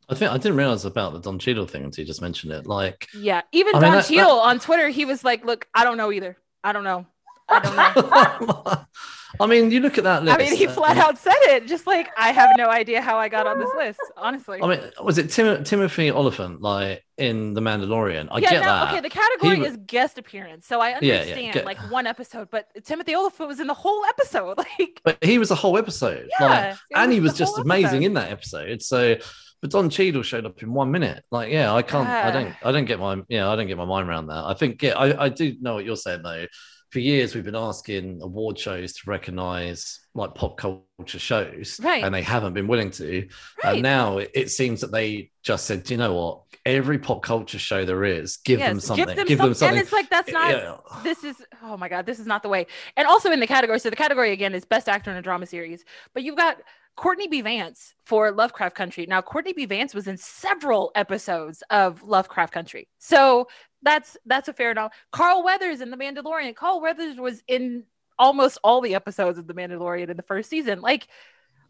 I 0.09 0.15
think 0.15 0.31
I 0.31 0.37
didn't 0.37 0.57
realize 0.57 0.85
about 0.85 1.13
the 1.13 1.19
Don 1.19 1.39
Cheadle 1.39 1.65
thing 1.67 1.83
until 1.83 2.03
you 2.03 2.07
just 2.07 2.21
mentioned 2.21 2.51
it. 2.53 2.65
Like, 2.67 3.07
Yeah, 3.13 3.41
even 3.51 3.75
I 3.75 3.79
mean, 3.79 3.91
Don 3.91 3.97
that- 3.99 4.05
Cheadle 4.07 4.39
on 4.39 4.59
Twitter, 4.59 4.89
he 4.89 5.05
was 5.05 5.23
like, 5.23 5.45
"Look, 5.45 5.67
I 5.73 5.83
don't 5.83 5.97
know 5.97 6.11
either. 6.11 6.37
I 6.63 6.73
don't 6.73 6.83
know. 6.83 7.05
I 7.49 7.59
don't 7.59 7.75
know." 7.75 8.85
I 9.39 9.47
mean, 9.47 9.71
you 9.71 9.79
look 9.79 9.97
at 9.97 10.03
that 10.03 10.23
list. 10.23 10.35
I 10.35 10.37
mean, 10.43 10.55
he 10.55 10.67
uh, 10.67 10.71
flat 10.71 10.95
out 10.97 11.17
said 11.17 11.33
it, 11.41 11.65
just 11.65 11.87
like 11.87 12.07
I 12.15 12.31
have 12.31 12.51
no 12.55 12.69
idea 12.69 13.01
how 13.01 13.17
I 13.17 13.29
got 13.29 13.47
on 13.47 13.57
this 13.59 13.69
list. 13.75 13.99
Honestly, 14.15 14.59
I 14.61 14.67
mean, 14.67 14.79
was 15.03 15.17
it 15.17 15.31
Tim- 15.31 15.63
Timothy 15.63 16.11
Olyphant, 16.11 16.61
like 16.61 17.03
in 17.17 17.55
The 17.55 17.61
Mandalorian? 17.61 18.27
I 18.29 18.37
yeah, 18.37 18.49
get 18.51 18.59
no, 18.59 18.65
that. 18.67 18.91
okay. 18.93 19.01
The 19.01 19.09
category 19.09 19.55
He- 19.57 19.65
is 19.65 19.77
guest 19.87 20.19
appearance, 20.19 20.67
so 20.67 20.79
I 20.79 20.89
Yeah, 20.89 20.97
yeah, 21.01 21.19
understand 21.21 21.53
get- 21.55 21.65
like 21.65 21.79
one 21.91 22.05
episode, 22.05 22.49
but 22.51 22.67
Timothy 22.85 23.15
Olyphant 23.15 23.47
was 23.49 23.59
in 23.59 23.65
the 23.65 23.73
whole 23.73 24.05
episode. 24.05 24.57
Like, 24.79 25.01
But 25.03 25.17
he 25.23 25.39
was 25.39 25.49
a 25.49 25.55
whole 25.55 25.79
episode. 25.79 26.29
Yeah, 26.39 26.45
like, 26.47 26.77
and 26.95 27.11
he 27.11 27.19
was 27.19 27.31
was 27.31 27.39
just 27.39 27.57
amazing 27.57 28.03
episode. 28.03 28.05
in 28.05 28.13
that 28.13 28.31
episode. 28.31 28.81
So, 28.83 29.15
but 29.63 29.71
Don 29.71 29.89
Cheadle 29.89 30.23
showed 30.23 30.45
up 30.45 30.61
in 30.61 30.73
one 30.73 30.91
minute. 30.91 31.23
Like, 31.31 31.49
yeah, 31.49 31.73
I 31.73 31.83
can't. 31.83 32.05
I 32.09 32.31
don't. 32.31 32.53
I 32.65 32.73
don't 32.73 32.83
get 32.83 32.99
my. 32.99 33.21
Yeah, 33.29 33.49
I 33.49 33.55
don't 33.55 33.67
get 33.67 33.77
my 33.77 33.85
mind 33.85 34.09
around 34.09 34.27
that. 34.27 34.43
I 34.43 34.53
think. 34.55 34.83
Yeah, 34.83 34.97
I, 34.97 35.23
I 35.25 35.29
do 35.29 35.55
know 35.61 35.75
what 35.75 35.85
you're 35.85 35.95
saying 35.95 36.21
though. 36.21 36.47
For 36.91 36.99
years, 36.99 37.33
we've 37.33 37.45
been 37.45 37.55
asking 37.55 38.19
award 38.21 38.59
shows 38.59 38.91
to 38.95 39.01
recognize 39.07 40.01
like 40.13 40.35
pop 40.35 40.57
culture 40.57 41.17
shows, 41.17 41.79
Right. 41.81 42.03
and 42.03 42.13
they 42.13 42.21
haven't 42.21 42.53
been 42.53 42.67
willing 42.67 42.91
to. 42.91 43.25
right? 43.63 43.75
And 43.75 43.83
now 43.83 44.17
it, 44.17 44.31
it 44.35 44.51
seems 44.51 44.81
that 44.81 44.91
they 44.91 45.31
just 45.43 45.65
said, 45.65 45.83
"Do 45.83 45.93
you 45.93 45.97
know 45.97 46.13
what? 46.13 46.41
Every 46.65 46.99
pop 46.99 47.23
culture 47.23 47.57
show 47.57 47.85
there 47.85 48.03
is, 48.03 48.35
give 48.43 48.59
them 48.59 48.75
Yes, 48.75 48.85
something. 48.85 49.05
Give 49.25 49.37
them, 49.37 49.37
some- 49.37 49.53
something." 49.53 49.69
And 49.69 49.77
it's 49.79 49.93
like 49.93 50.09
that's 50.09 50.29
not. 50.29 50.51
Yeah. 50.51 50.75
This 51.03 51.23
is 51.23 51.37
oh 51.63 51.77
my 51.77 51.87
god, 51.87 52.05
this 52.05 52.19
is 52.19 52.27
not 52.27 52.43
the 52.43 52.49
way. 52.49 52.67
And 52.97 53.07
also 53.07 53.31
in 53.31 53.39
the 53.39 53.47
category, 53.47 53.79
so 53.79 53.89
the 53.89 53.95
category 53.95 54.33
again 54.33 54.53
is 54.53 54.65
best 54.65 54.89
actor 54.89 55.09
in 55.09 55.15
a 55.15 55.21
drama 55.21 55.45
series, 55.45 55.85
but 56.13 56.21
you've 56.23 56.35
got 56.37 56.57
Courtney 56.95 57.27
B. 57.27 57.41
Vance 57.41 57.93
for 58.05 58.31
Lovecraft 58.31 58.75
Country. 58.75 59.05
Now, 59.07 59.21
Courtney 59.21 59.53
B. 59.53 59.65
Vance 59.65 59.93
was 59.93 60.07
in 60.07 60.17
several 60.17 60.91
episodes 60.95 61.63
of 61.69 62.03
Lovecraft 62.03 62.53
Country, 62.53 62.87
so 62.99 63.47
that's 63.81 64.15
that's 64.25 64.47
a 64.47 64.53
fair 64.53 64.71
enough. 64.71 64.93
Carl 65.11 65.43
Weathers 65.43 65.81
in 65.81 65.89
The 65.89 65.97
Mandalorian. 65.97 66.55
Carl 66.55 66.81
Weathers 66.81 67.17
was 67.17 67.41
in 67.47 67.83
almost 68.19 68.59
all 68.63 68.81
the 68.81 68.95
episodes 68.95 69.37
of 69.37 69.47
The 69.47 69.53
Mandalorian 69.53 70.09
in 70.09 70.17
the 70.17 70.23
first 70.23 70.49
season. 70.49 70.81
Like, 70.81 71.07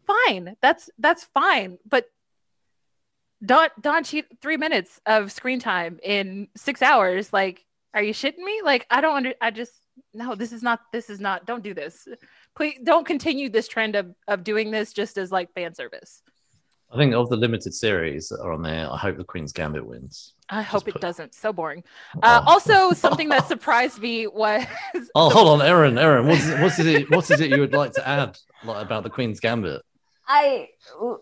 fine, 0.06 0.56
that's 0.60 0.90
that's 0.98 1.24
fine, 1.34 1.78
but 1.86 2.06
Don 3.44 3.68
Don 3.80 4.04
cheat 4.04 4.26
three 4.40 4.56
minutes 4.56 5.00
of 5.06 5.32
screen 5.32 5.60
time 5.60 5.98
in 6.02 6.48
six 6.56 6.82
hours. 6.82 7.32
Like, 7.32 7.64
are 7.92 8.02
you 8.02 8.14
shitting 8.14 8.38
me? 8.38 8.60
Like, 8.64 8.86
I 8.90 9.00
don't 9.00 9.16
under. 9.16 9.34
I 9.40 9.50
just 9.50 9.72
no. 10.12 10.34
This 10.34 10.52
is 10.52 10.62
not. 10.62 10.80
This 10.92 11.10
is 11.10 11.20
not. 11.20 11.46
Don't 11.46 11.62
do 11.62 11.74
this. 11.74 12.08
Please 12.56 12.78
don't 12.82 13.06
continue 13.06 13.48
this 13.48 13.66
trend 13.68 13.96
of 13.96 14.14
of 14.28 14.44
doing 14.44 14.70
this 14.70 14.92
just 14.92 15.18
as 15.18 15.32
like 15.32 15.52
fan 15.54 15.74
service. 15.74 16.22
I 16.92 16.96
think 16.96 17.12
of 17.14 17.28
the 17.28 17.36
limited 17.36 17.74
series 17.74 18.28
that 18.28 18.40
are 18.40 18.52
on 18.52 18.62
there, 18.62 18.88
I 18.88 18.96
hope 18.96 19.16
the 19.16 19.24
Queen's 19.24 19.52
Gambit 19.52 19.84
wins. 19.84 20.34
I 20.48 20.62
hope 20.62 20.86
it 20.86 21.00
doesn't. 21.00 21.34
So 21.34 21.52
boring. 21.52 21.82
Uh, 22.22 22.42
Oh. 22.46 22.52
also, 22.52 22.92
something 22.92 23.28
that 23.30 23.48
surprised 23.48 23.98
me 24.00 24.28
was 24.28 24.64
Oh, 25.16 25.28
hold 25.30 25.60
on, 25.60 25.66
Erin. 25.66 25.98
Erin, 25.98 26.28
what's 26.28 26.48
what's 26.60 26.78
it? 26.78 27.10
What 27.10 27.28
is 27.30 27.40
it 27.40 27.50
you 27.50 27.60
would 27.60 27.72
like 27.72 27.92
to 27.94 28.06
add 28.06 28.38
like, 28.64 28.84
about 28.84 29.02
the 29.02 29.10
Queen's 29.10 29.40
Gambit? 29.40 29.82
I 30.26 30.70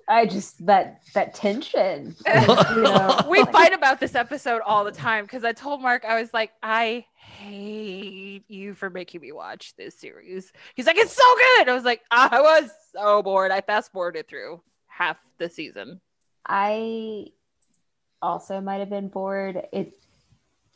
I 0.08 0.26
just 0.26 0.64
that 0.66 1.02
that 1.14 1.34
tension. 1.34 2.14
you 2.26 2.82
know, 2.82 3.20
we 3.28 3.44
fight 3.46 3.72
about 3.72 4.00
this 4.00 4.14
episode 4.14 4.62
all 4.64 4.84
the 4.84 4.92
time 4.92 5.24
because 5.24 5.44
I 5.44 5.52
told 5.52 5.82
Mark 5.82 6.04
I 6.04 6.20
was 6.20 6.32
like, 6.32 6.52
I 6.62 7.04
hate 7.16 8.44
you 8.48 8.74
for 8.74 8.90
making 8.90 9.20
me 9.20 9.32
watch 9.32 9.74
this 9.76 9.98
series. 9.98 10.52
He's 10.74 10.86
like, 10.86 10.96
it's 10.96 11.14
so 11.14 11.34
good. 11.56 11.68
I 11.68 11.74
was 11.74 11.84
like, 11.84 12.02
I 12.10 12.40
was 12.40 12.70
so 12.92 13.22
bored. 13.22 13.50
I 13.50 13.60
fast 13.60 13.92
forwarded 13.92 14.28
through 14.28 14.62
half 14.86 15.18
the 15.38 15.48
season. 15.48 16.00
I 16.46 17.26
also 18.20 18.60
might 18.60 18.78
have 18.78 18.90
been 18.90 19.08
bored. 19.08 19.66
It 19.72 19.94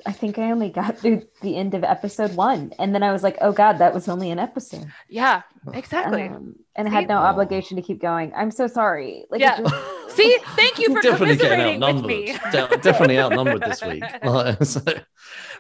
I 0.05 0.13
think 0.13 0.39
I 0.39 0.51
only 0.51 0.69
got 0.69 0.99
through 0.99 1.23
the 1.41 1.57
end 1.57 1.75
of 1.75 1.83
episode 1.83 2.35
one. 2.37 2.73
And 2.79 2.95
then 2.95 3.03
I 3.03 3.13
was 3.13 3.23
like, 3.23 3.39
oh 3.41 3.53
God, 3.53 3.79
that 3.79 3.95
was 3.95 4.09
only 4.09 4.31
an 4.31 4.39
episode. 4.39 4.87
Yeah, 5.09 5.43
exactly. 5.73 6.25
Um, 6.25 6.57
and 6.75 6.87
I 6.87 6.91
See? 6.91 6.95
had 6.95 7.09
no 7.09 7.17
obligation 7.17 7.77
to 7.77 7.83
keep 7.83 8.01
going. 8.01 8.33
I'm 8.37 8.51
so 8.51 8.67
sorry. 8.67 9.25
Like, 9.31 9.41
Yeah. 9.41 9.59
just- 9.61 9.75
See, 10.17 10.39
thank 10.55 10.79
you 10.79 10.95
for 10.95 11.03
definitely 11.03 11.37
getting 11.37 11.81
commiserating 11.81 11.97
with 11.97 12.05
me. 12.07 12.33
De- 12.51 12.77
definitely 12.79 13.19
outnumbered 13.19 13.61
this 13.63 13.83
week. 13.83 14.03
Like, 14.25 14.65
so, 14.65 14.81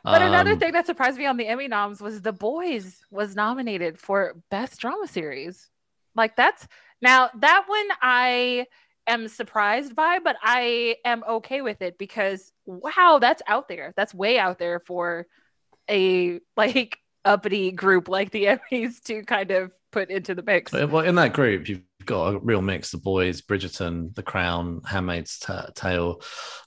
But 0.02 0.22
another 0.22 0.52
um, 0.52 0.58
thing 0.58 0.72
that 0.72 0.86
surprised 0.86 1.18
me 1.18 1.26
on 1.26 1.36
the 1.36 1.46
Emmy 1.46 1.68
noms 1.68 2.00
was 2.00 2.22
The 2.22 2.32
Boys 2.32 3.00
was 3.10 3.34
nominated 3.36 3.98
for 3.98 4.34
Best 4.50 4.80
Drama 4.80 5.08
Series. 5.08 5.68
Like 6.14 6.36
that's 6.36 6.66
now 7.02 7.28
that 7.40 7.64
one 7.66 7.86
I 8.00 8.66
am 9.06 9.28
surprised 9.28 9.94
by, 9.94 10.18
but 10.18 10.36
I 10.42 10.96
am 11.04 11.24
okay 11.28 11.62
with 11.62 11.82
it 11.82 11.98
because 11.98 12.52
wow, 12.64 13.18
that's 13.20 13.42
out 13.46 13.68
there. 13.68 13.92
That's 13.96 14.14
way 14.14 14.38
out 14.38 14.58
there 14.58 14.80
for 14.80 15.26
a 15.88 16.40
like 16.56 16.98
uppity 17.24 17.72
group 17.72 18.08
like 18.08 18.30
the 18.30 18.44
Emmys 18.72 19.02
to 19.04 19.22
kind 19.22 19.50
of 19.50 19.72
put 19.92 20.10
into 20.10 20.34
the 20.34 20.42
mix. 20.42 20.72
Well, 20.72 21.00
in 21.00 21.14
that 21.16 21.32
group, 21.32 21.68
you've 21.68 21.82
got 22.04 22.34
a 22.34 22.38
real 22.38 22.62
mix: 22.62 22.90
the 22.90 22.98
boys, 22.98 23.42
Bridgerton, 23.42 24.14
The 24.14 24.22
Crown, 24.22 24.82
Handmaid's 24.86 25.38
Ta- 25.38 25.70
Tale, 25.74 26.20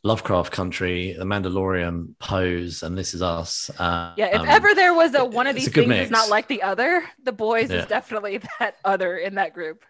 Lovecraft 0.03 0.51
Country, 0.51 1.15
The 1.17 1.25
Mandalorian, 1.25 2.15
Pose, 2.19 2.83
and 2.83 2.97
This 2.97 3.13
Is 3.13 3.21
Us. 3.21 3.69
Um, 3.79 4.13
Yeah, 4.17 4.41
if 4.41 4.47
ever 4.47 4.73
there 4.73 4.93
was 4.93 5.13
a 5.15 5.23
one 5.23 5.47
of 5.47 5.55
these 5.55 5.71
things 5.71 5.91
is 5.93 6.11
not 6.11 6.29
like 6.29 6.47
the 6.47 6.63
other, 6.63 7.03
the 7.23 7.31
boys 7.31 7.69
Yeah. 7.69 7.81
is 7.81 7.85
definitely 7.85 8.41
that 8.59 8.77
other 8.83 9.17
in 9.17 9.35
that 9.35 9.53
group. 9.53 9.85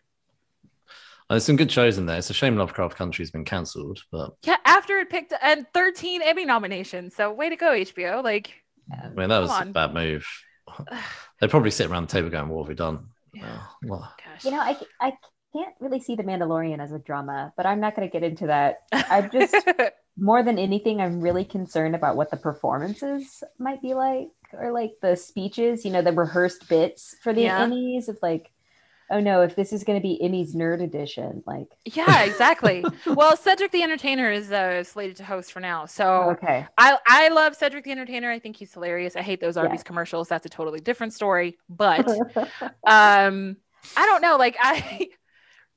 Uh, 1.30 1.36
there's 1.36 1.46
some 1.46 1.56
good 1.58 1.72
shows 1.72 1.98
in 1.98 2.06
there. 2.08 2.18
It's 2.18 2.30
a 2.30 2.34
shame 2.34 2.58
Lovecraft 2.58 2.96
Country's 2.96 3.30
been 3.32 3.46
cancelled, 3.46 4.02
but 4.12 4.32
Yeah, 4.44 4.58
after 4.66 4.98
it 4.98 5.10
picked 5.10 5.34
and 5.42 5.68
13 5.74 6.22
Emmy 6.24 6.46
nominations. 6.46 7.16
So 7.16 7.32
way 7.32 7.50
to 7.50 7.56
go, 7.56 7.72
HBO. 7.72 8.24
Like, 8.24 8.52
I 8.92 9.10
mean 9.10 9.30
that 9.30 9.40
was 9.40 9.52
Come 9.52 9.70
a 9.70 9.72
bad 9.72 9.94
move. 9.94 10.26
They 11.42 11.48
probably 11.48 11.72
sit 11.72 11.90
around 11.90 12.10
the 12.10 12.12
table 12.12 12.30
going, 12.30 12.50
"What 12.50 12.64
have 12.64 12.68
we 12.68 12.76
done?" 12.76 13.08
yeah, 13.34 13.60
Oh, 13.62 13.68
well, 13.84 14.14
gosh. 14.26 14.44
You 14.44 14.52
know, 14.52 14.60
I, 14.60 14.78
I 15.00 15.14
can't 15.54 15.74
really 15.80 16.02
see 16.02 16.16
The 16.16 16.24
Mandalorian 16.24 16.80
as 16.82 16.92
a 16.92 17.00
drama, 17.00 17.54
but 17.56 17.66
I'm 17.66 17.80
not 17.80 17.96
going 17.96 18.10
to 18.10 18.12
get 18.12 18.24
into 18.30 18.48
that. 18.48 18.80
I'm 18.92 19.30
just, 19.32 19.56
more 20.18 20.44
than 20.44 20.60
anything, 20.60 21.00
I'm 21.00 21.22
really 21.22 21.46
concerned 21.46 21.96
about 21.96 22.18
what 22.18 22.30
the 22.30 22.36
performances 22.36 23.42
might 23.58 23.82
be 23.82 23.94
like, 23.94 24.28
or 24.52 24.74
like 24.74 24.92
the 25.02 25.16
speeches, 25.16 25.86
you 25.86 25.92
know, 25.92 26.02
the 26.02 26.12
rehearsed 26.12 26.68
bits 26.68 27.16
for 27.24 27.32
the 27.34 27.44
Yeah. 27.44 27.66
Emmys 27.66 28.10
of 28.10 28.18
like, 28.22 28.52
oh 29.12 29.20
no, 29.20 29.42
if 29.42 29.56
this 29.56 29.74
is 29.74 29.84
going 29.84 30.00
to 30.00 30.04
be 30.04 30.20
Emmys 30.24 30.56
Nerd 30.56 30.82
Edition, 30.84 31.44
like, 31.46 31.68
yeah, 31.86 32.24
exactly. 32.24 32.92
well, 33.14 33.36
Cedric 33.38 33.72
the 33.72 33.84
Entertainer 33.84 34.32
is 34.32 34.52
uh, 34.52 34.84
slated 34.84 35.16
to 35.18 35.24
host 35.24 35.52
for 35.52 35.60
now. 35.60 35.86
So 35.86 36.38
okay. 36.38 36.68
I 36.78 36.98
I 37.08 37.30
love 37.30 37.56
Cedric 37.56 37.86
the 37.86 37.92
Entertainer. 37.92 38.30
I 38.30 38.40
think 38.40 38.58
he's 38.58 38.74
hilarious. 38.74 39.16
I 39.16 39.22
hate 39.22 39.42
those 39.42 39.58
Yeah. 39.58 39.58
Arby's 39.58 39.84
commercials. 39.84 40.28
That's 40.28 40.46
a 40.46 40.50
totally 40.50 40.80
different 40.82 41.14
story. 41.14 41.58
But 41.70 42.08
um 42.88 43.58
I 43.96 44.06
don't 44.08 44.22
know. 44.22 44.38
Like 44.38 44.58
I 44.62 45.10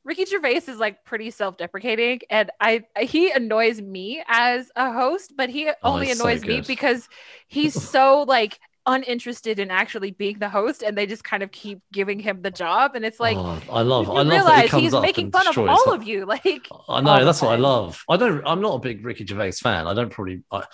Ricky 0.04 0.26
Gervais 0.26 0.62
is 0.68 0.78
like 0.78 1.04
pretty 1.04 1.30
self-deprecating 1.30 2.22
and 2.30 2.50
I 2.60 2.84
he 3.00 3.32
annoys 3.32 3.80
me 3.80 4.22
as 4.28 4.70
a 4.76 4.92
host, 4.92 5.34
but 5.36 5.50
he 5.50 5.70
Oh, 5.82 5.98
only 5.98 5.98
he's 5.98 6.12
so 6.12 6.28
annoys 6.28 6.44
me 6.44 6.60
because 6.62 7.08
he's 7.48 7.76
so 7.76 8.24
like 8.28 8.58
uninterested 8.86 9.58
in 9.58 9.70
actually 9.70 10.10
being 10.10 10.38
the 10.38 10.48
host 10.48 10.82
and 10.82 10.96
they 10.96 11.06
just 11.06 11.22
kind 11.22 11.42
of 11.42 11.52
keep 11.52 11.80
giving 11.92 12.18
him 12.18 12.42
the 12.42 12.50
job 12.50 12.94
and 12.94 13.04
it's 13.04 13.20
like 13.20 13.36
oh, 13.36 13.60
I 13.70 13.82
love, 13.82 14.10
I 14.10 14.22
love 14.22 14.26
that 14.26 14.32
he 14.32 14.38
realize 14.38 14.70
comes 14.70 14.82
he's 14.82 14.94
up 14.94 15.02
making 15.02 15.26
and 15.26 15.32
fun 15.32 15.46
of 15.46 15.58
all 15.58 15.90
her. 15.90 15.94
of 15.94 16.02
you 16.02 16.26
like 16.26 16.66
I 16.88 17.00
know 17.00 17.24
that's 17.24 17.42
what 17.42 17.52
I 17.52 17.56
love. 17.56 18.02
I 18.08 18.16
don't. 18.16 18.42
I'm 18.46 18.60
not 18.60 18.74
a 18.74 18.78
big 18.78 19.04
Ricky 19.04 19.24
Gervais 19.24 19.52
fan. 19.52 19.86
I 19.86 19.94
don't 19.94 20.10
probably. 20.10 20.42
I, 20.50 20.64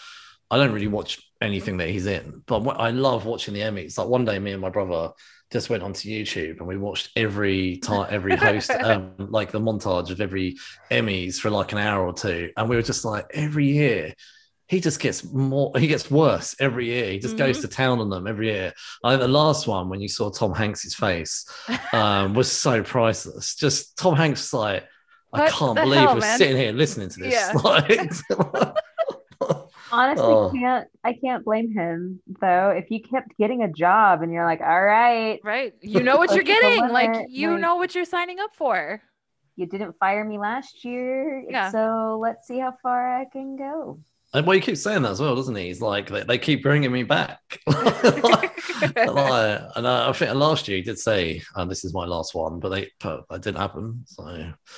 I 0.50 0.56
don't 0.56 0.72
really 0.72 0.88
watch 0.88 1.20
anything 1.42 1.76
that 1.76 1.90
he's 1.90 2.06
in, 2.06 2.42
but 2.46 2.60
I 2.66 2.90
love 2.90 3.26
watching 3.26 3.52
the 3.52 3.60
Emmys. 3.60 3.98
Like 3.98 4.08
one 4.08 4.24
day, 4.24 4.38
me 4.38 4.52
and 4.52 4.62
my 4.62 4.70
brother 4.70 5.12
just 5.50 5.68
went 5.68 5.82
onto 5.82 6.08
YouTube 6.08 6.58
and 6.58 6.66
we 6.66 6.78
watched 6.78 7.10
every 7.16 7.78
time, 7.78 8.06
every 8.10 8.34
host, 8.36 8.70
um, 8.82 9.12
like 9.18 9.50
the 9.50 9.60
montage 9.60 10.10
of 10.10 10.20
every 10.20 10.56
Emmys 10.90 11.36
for 11.38 11.50
like 11.50 11.72
an 11.72 11.78
hour 11.78 12.06
or 12.06 12.14
two, 12.14 12.50
and 12.56 12.68
we 12.68 12.76
were 12.76 12.82
just 12.82 13.04
like, 13.04 13.26
every 13.34 13.66
year. 13.66 14.14
He 14.68 14.80
just 14.80 15.00
gets 15.00 15.24
more. 15.24 15.72
He 15.78 15.86
gets 15.86 16.10
worse 16.10 16.54
every 16.60 16.86
year. 16.86 17.10
He 17.10 17.18
just 17.18 17.36
goes 17.38 17.60
to 17.60 17.68
town 17.68 18.00
on 18.00 18.10
them 18.10 18.26
every 18.26 18.48
year. 18.48 18.74
I 19.02 19.10
think 19.12 19.22
the 19.22 19.28
last 19.28 19.66
one, 19.66 19.88
when 19.88 20.00
you 20.00 20.08
saw 20.08 20.30
Tom 20.30 20.52
Hanks's 20.54 20.94
face, 20.94 21.46
um, 21.92 22.34
was 22.34 22.52
so 22.52 22.82
priceless. 22.82 23.54
Just 23.54 23.96
Tom 23.96 24.14
Hanks, 24.14 24.52
like, 24.52 24.84
I 25.32 25.40
What 25.44 25.52
can't 25.52 25.74
believe 25.76 26.00
hell, 26.00 26.14
we're 26.14 26.20
man? 26.20 26.38
sitting 26.38 26.56
here 26.56 26.72
listening 26.72 27.08
to 27.08 27.20
this. 27.20 27.32
Yeah. 27.32 27.52
Like, 27.64 28.10
Honestly, 29.90 30.22
Oh. 30.26 30.50
can't 30.52 30.86
I 31.02 31.14
can't 31.14 31.44
blame 31.46 31.72
him 31.72 32.20
though. 32.42 32.70
If 32.76 32.90
you 32.90 33.00
kept 33.02 33.36
getting 33.38 33.62
a 33.62 33.72
job 33.72 34.20
and 34.20 34.30
you're 34.32 34.44
like, 34.44 34.60
all 34.60 34.82
right, 34.82 35.40
right 35.42 35.72
you 35.80 36.02
know 36.02 36.18
what 36.18 36.34
you're 36.34 36.44
getting 36.44 36.80
like 36.88 37.26
you 37.30 37.52
like- 37.52 37.60
know 37.60 37.76
what 37.76 37.94
you're 37.94 38.04
signing 38.04 38.38
up 38.38 38.54
for 38.54 39.00
you 39.56 39.64
didn't 39.66 39.94
fire 39.98 40.24
me 40.24 40.38
last 40.38 40.84
year, 40.84 41.42
Yeah. 41.48 41.70
so 41.70 42.18
let's 42.20 42.46
see 42.46 42.58
how 42.58 42.74
far 42.82 43.18
I 43.20 43.24
can 43.24 43.56
go. 43.56 43.98
And 44.34 44.46
well, 44.46 44.54
he 44.54 44.60
keeps 44.60 44.82
saying 44.82 45.02
that 45.02 45.12
as 45.12 45.20
well, 45.20 45.34
doesn't 45.34 45.54
he? 45.54 45.66
He's 45.68 45.80
like, 45.80 46.08
they, 46.08 46.22
they 46.22 46.38
keep 46.38 46.62
bringing 46.62 46.92
me 46.92 47.02
back. 47.02 47.40
Like, 48.80 49.06
and 49.06 49.86
uh, 49.86 50.08
I 50.08 50.12
think 50.12 50.34
last 50.34 50.68
year 50.68 50.76
he 50.76 50.82
did 50.82 50.98
say, 50.98 51.42
uh, 51.56 51.64
"This 51.64 51.84
is 51.84 51.92
my 51.92 52.04
last 52.04 52.34
one," 52.34 52.60
but 52.60 52.68
they, 52.68 52.90
but 53.00 53.28
that 53.28 53.42
didn't 53.42 53.58
happen. 53.58 54.04
So, 54.06 54.28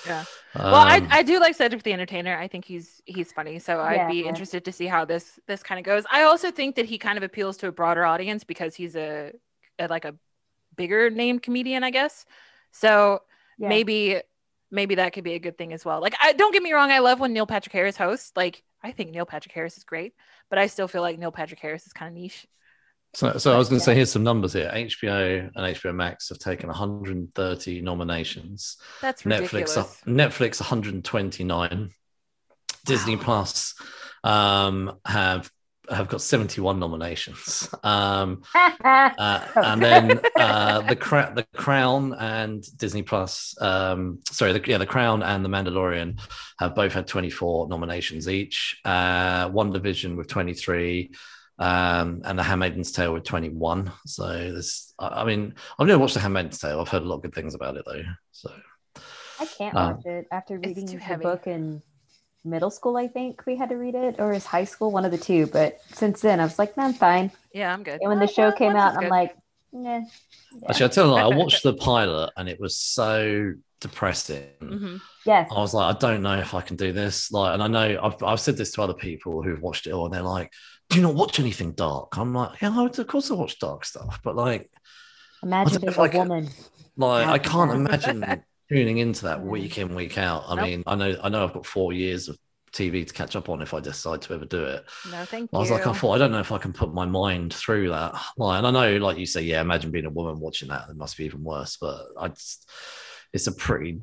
Yeah. 0.07 0.25
well 0.55 0.75
I, 0.87 0.97
um, 0.97 1.09
I 1.11 1.23
do 1.23 1.39
like 1.39 1.55
cedric 1.55 1.83
the 1.83 1.93
entertainer 1.93 2.37
i 2.37 2.49
think 2.49 2.65
he's 2.65 3.03
he's 3.05 3.31
funny 3.33 3.59
so 3.59 3.81
i'd 3.81 4.07
be 4.09 4.21
Yeah. 4.21 4.29
interested 4.29 4.65
to 4.65 4.73
see 4.73 4.87
how 4.87 5.05
this 5.05 5.39
this 5.47 5.63
kind 5.63 5.79
of 5.79 5.85
goes 5.85 6.05
i 6.11 6.23
also 6.23 6.51
think 6.51 6.77
that 6.77 6.87
he 6.87 6.99
kind 6.99 7.19
of 7.19 7.23
appeals 7.23 7.57
to 7.59 7.69
a 7.69 7.73
broader 7.73 8.05
audience 8.05 8.43
because 8.45 8.75
he's 8.75 8.97
a, 8.97 9.33
a 9.79 9.87
like 9.89 10.05
a 10.05 10.15
bigger 10.77 11.11
named 11.11 11.43
comedian 11.43 11.85
i 11.85 11.91
guess 11.91 12.25
so 12.73 13.21
Yeah. 13.59 13.69
maybe 13.69 14.21
maybe 14.71 14.97
that 14.97 15.13
could 15.13 15.25
be 15.25 15.35
a 15.35 15.39
good 15.39 15.57
thing 15.59 15.73
as 15.73 15.85
well 15.85 16.01
like 16.01 16.15
i 16.23 16.33
don't 16.33 16.53
get 16.53 16.63
me 16.63 16.73
wrong 16.73 16.91
i 16.91 16.99
love 17.01 17.21
when 17.21 17.33
neil 17.33 17.47
patrick 17.47 17.73
harris 17.73 17.97
hosts 17.97 18.33
like 18.37 18.63
i 18.83 18.93
think 18.93 19.11
neil 19.11 19.27
patrick 19.27 19.55
harris 19.55 19.77
is 19.77 19.85
great 19.85 20.15
but 20.49 20.59
i 20.59 20.67
still 20.67 20.89
feel 20.89 21.03
like 21.03 21.19
neil 21.19 21.33
patrick 21.33 21.61
harris 21.61 21.87
is 21.87 21.93
kind 21.93 22.09
of 22.17 22.21
niche 22.21 22.47
So, 23.15 23.39
so 23.39 23.53
I 23.53 23.59
was 23.59 23.69
going 23.69 23.81
to 23.81 23.85
say, 23.85 23.95
here's 23.97 24.13
some 24.13 24.23
numbers 24.23 24.53
here. 24.53 24.71
HBO 24.73 25.51
and 25.57 25.77
HBO 25.77 25.93
Max 25.93 26.29
have 26.29 26.39
taken 26.39 26.69
130 26.69 27.81
nominations. 27.81 28.77
that's 29.03 29.23
Netflix, 29.23 29.53
ridiculous 29.53 30.03
Netflix 30.07 30.61
129. 30.61 31.91
Disney 32.87 33.17
Plus 33.17 33.75
um, 34.23 34.97
have 35.05 35.51
have 35.91 36.09
got 36.09 36.23
71 36.23 36.79
nominations. 36.79 37.69
Um, 37.83 38.43
uh, 38.55 39.47
and 39.57 39.83
then 39.83 40.21
uh, 40.37 40.81
the 40.83 40.97
Cra- 40.97 41.33
the 41.35 41.45
Crown 41.57 42.15
and 42.15 42.65
Disney 42.77 43.03
Plus, 43.03 43.55
um, 43.61 44.21
sorry, 44.31 44.53
the, 44.53 44.63
yeah, 44.67 44.79
the 44.79 44.87
Crown 44.87 45.23
and 45.23 45.45
the 45.45 45.49
Mandalorian 45.49 46.21
have 46.59 46.75
both 46.75 46.93
had 46.93 47.07
24 47.07 47.69
nominations 47.69 48.29
each. 48.29 48.81
Uh, 48.85 49.49
WandaVision 49.51 50.17
with 50.17 50.29
23, 50.29 51.11
um, 51.59 52.23
and 52.25 52.39
The 52.39 52.43
Handmaid's 52.43 52.93
Tale 52.93 53.13
with 53.13 53.25
21. 53.25 53.93
So 54.07 54.27
there's, 54.29 54.95
I 54.99 55.23
I 55.23 55.25
mean, 55.25 55.55
I've 55.79 55.87
never 55.87 55.99
watched 55.99 56.15
The 56.15 56.21
Handmaid's 56.21 56.59
Tale. 56.59 56.81
I've 56.81 56.89
heard 56.89 57.03
a 57.03 57.07
lot 57.07 57.17
of 57.17 57.23
good 57.23 57.35
things 57.35 57.55
about 57.55 57.77
it 57.77 57.85
though. 57.87 58.03
So 58.33 58.51
I 59.41 59.47
can't 59.47 59.75
Uh, 59.77 59.95
watch 59.97 60.07
it 60.07 60.27
after 60.33 60.59
reading 60.59 60.87
the 60.87 60.99
heavy. 60.99 61.23
book 61.23 61.47
in 61.47 61.83
middle 62.45 62.71
school. 62.71 62.97
I 62.97 63.09
think 63.09 63.45
we 63.47 63.57
had 63.57 63.69
to 63.71 63.77
read 63.77 63.95
it, 63.95 64.17
or 64.19 64.33
is 64.33 64.47
high 64.47 64.65
school 64.65 64.91
one 64.91 65.05
of 65.05 65.11
the 65.11 65.19
two. 65.19 65.47
But 65.47 65.79
since 65.93 66.21
then, 66.21 66.41
I 66.41 66.45
was 66.45 66.59
like, 66.59 66.77
no, 66.77 66.85
I'm 66.85 66.95
fine. 66.95 67.31
yeah 67.53 67.73
i'm 67.75 67.83
good 67.83 67.99
And 68.01 68.09
when 68.09 68.19
the 68.19 68.25
Oh, 68.31 68.33
show 68.33 68.53
came 68.53 68.77
out, 68.77 68.95
I'm 68.95 69.01
good. 69.03 69.11
like, 69.11 69.37
nah. 69.73 70.03
actually, 70.69 70.87
I 70.87 70.89
tell 70.89 71.07
you, 71.07 71.13
what, 71.13 71.23
I 71.25 71.37
watched 71.43 71.63
the 71.63 71.75
pilot 71.75 72.31
and 72.37 72.49
it 72.49 72.59
was 72.61 72.77
so 72.77 73.53
depressing. 73.81 74.47
Mhm. 74.63 75.01
yes, 75.27 75.51
I 75.55 75.59
was 75.61 75.75
like, 75.75 75.95
I 75.95 75.99
don't 75.99 76.23
know 76.23 76.39
if 76.39 76.55
I 76.55 76.61
can 76.61 76.77
do 76.77 76.93
this. 76.93 77.31
Like, 77.33 77.55
and 77.55 77.63
I 77.63 77.67
know 77.67 78.01
I've, 78.03 78.23
I've 78.23 78.41
said 78.41 78.57
this 78.57 78.73
to 78.73 78.83
other 78.83 78.95
people 78.95 79.43
who've 79.43 79.61
watched 79.63 79.87
it 79.87 79.93
all, 79.93 80.05
and 80.07 80.15
they're 80.15 80.23
like, 80.23 80.53
"Do 80.89 80.97
you 80.97 81.03
not 81.03 81.15
watch 81.15 81.39
anything 81.41 81.73
dark?" 81.73 82.17
I'm 82.19 82.35
like, 82.35 82.61
"Yeah, 82.61 82.73
I 82.77 82.83
would- 82.83 82.99
of 82.99 83.07
course 83.07 83.31
I 83.31 83.35
watch 83.35 83.59
dark 83.59 83.85
stuff, 83.85 84.21
but 84.23 84.37
like, 84.37 84.71
imagine 85.43 85.81
don't 85.81 85.81
being 85.83 85.95
know 85.97 86.03
a 86.03 86.07
if 86.07 86.11
I 86.11 86.13
can- 86.13 86.29
woman. 86.29 86.49
like 86.97 87.27
I 87.27 87.33
Yeah. 87.33 87.39
can't 87.39 87.73
imagine 87.73 88.21
tuning 88.71 88.99
into 88.99 89.25
that 89.25 89.43
week 89.45 89.79
in, 89.79 89.95
week 89.95 90.19
out. 90.19 90.45
I 90.49 90.55
Nope. 90.55 90.65
mean, 90.65 90.83
I 90.87 90.95
know, 90.95 91.17
I 91.23 91.29
know, 91.29 91.45
I've 91.45 91.53
got 91.53 91.67
four 91.67 91.93
years 91.93 92.29
of 92.29 92.39
TV 92.73 93.07
to 93.07 93.13
catch 93.13 93.35
up 93.35 93.49
on 93.49 93.63
if 93.63 93.75
I 93.75 93.81
decide 93.81 94.23
to 94.23 94.35
ever 94.35 94.45
do 94.45 94.65
it. 94.65 94.85
no 95.11 95.25
thank 95.25 95.51
you. 95.53 95.59
I 95.59 95.59
you 95.59 95.61
was 95.61 95.71
like, 95.71 95.87
I 95.87 95.93
thought, 95.93 96.15
I 96.15 96.19
don't 96.19 96.31
know 96.33 96.41
if 96.41 96.53
I 96.53 96.59
can 96.59 96.73
put 96.73 96.95
my 96.95 97.05
mind 97.07 97.53
through 97.53 97.89
that. 97.89 98.15
Like, 98.37 98.59
and 98.59 98.67
I 98.67 98.71
know, 98.71 98.97
like 98.99 99.19
you 99.19 99.27
say, 99.27 99.43
yeah, 99.43 99.61
imagine 99.61 99.91
being 99.91 100.07
a 100.07 100.11
woman 100.11 100.39
watching 100.39 100.69
that. 100.69 100.89
It 100.89 100.97
must 100.97 101.17
be 101.17 101.25
even 101.25 101.43
worse. 101.43 101.77
But 101.81 102.01
I 102.19 102.29
just, 102.29 102.71
it's 103.33 103.49
a 103.49 103.53
pretty 103.53 104.01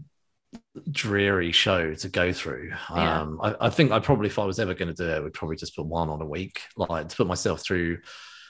dreary 0.91 1.51
show 1.51 1.93
to 1.93 2.09
go 2.09 2.33
through. 2.33 2.71
Yeah. 2.93 3.21
Um, 3.21 3.39
I, 3.41 3.55
I 3.61 3.69
think 3.69 3.91
I 3.91 3.99
probably, 3.99 4.27
if 4.27 4.39
I 4.39 4.45
was 4.45 4.59
ever 4.59 4.73
going 4.73 4.93
to 4.93 5.03
do 5.03 5.09
it, 5.09 5.23
would 5.23 5.33
probably 5.33 5.55
just 5.55 5.75
put 5.75 5.85
one 5.85 6.09
on 6.09 6.21
a 6.21 6.27
week. 6.27 6.61
Like 6.75 7.07
to 7.09 7.15
put 7.15 7.27
myself 7.27 7.61
through, 7.61 7.99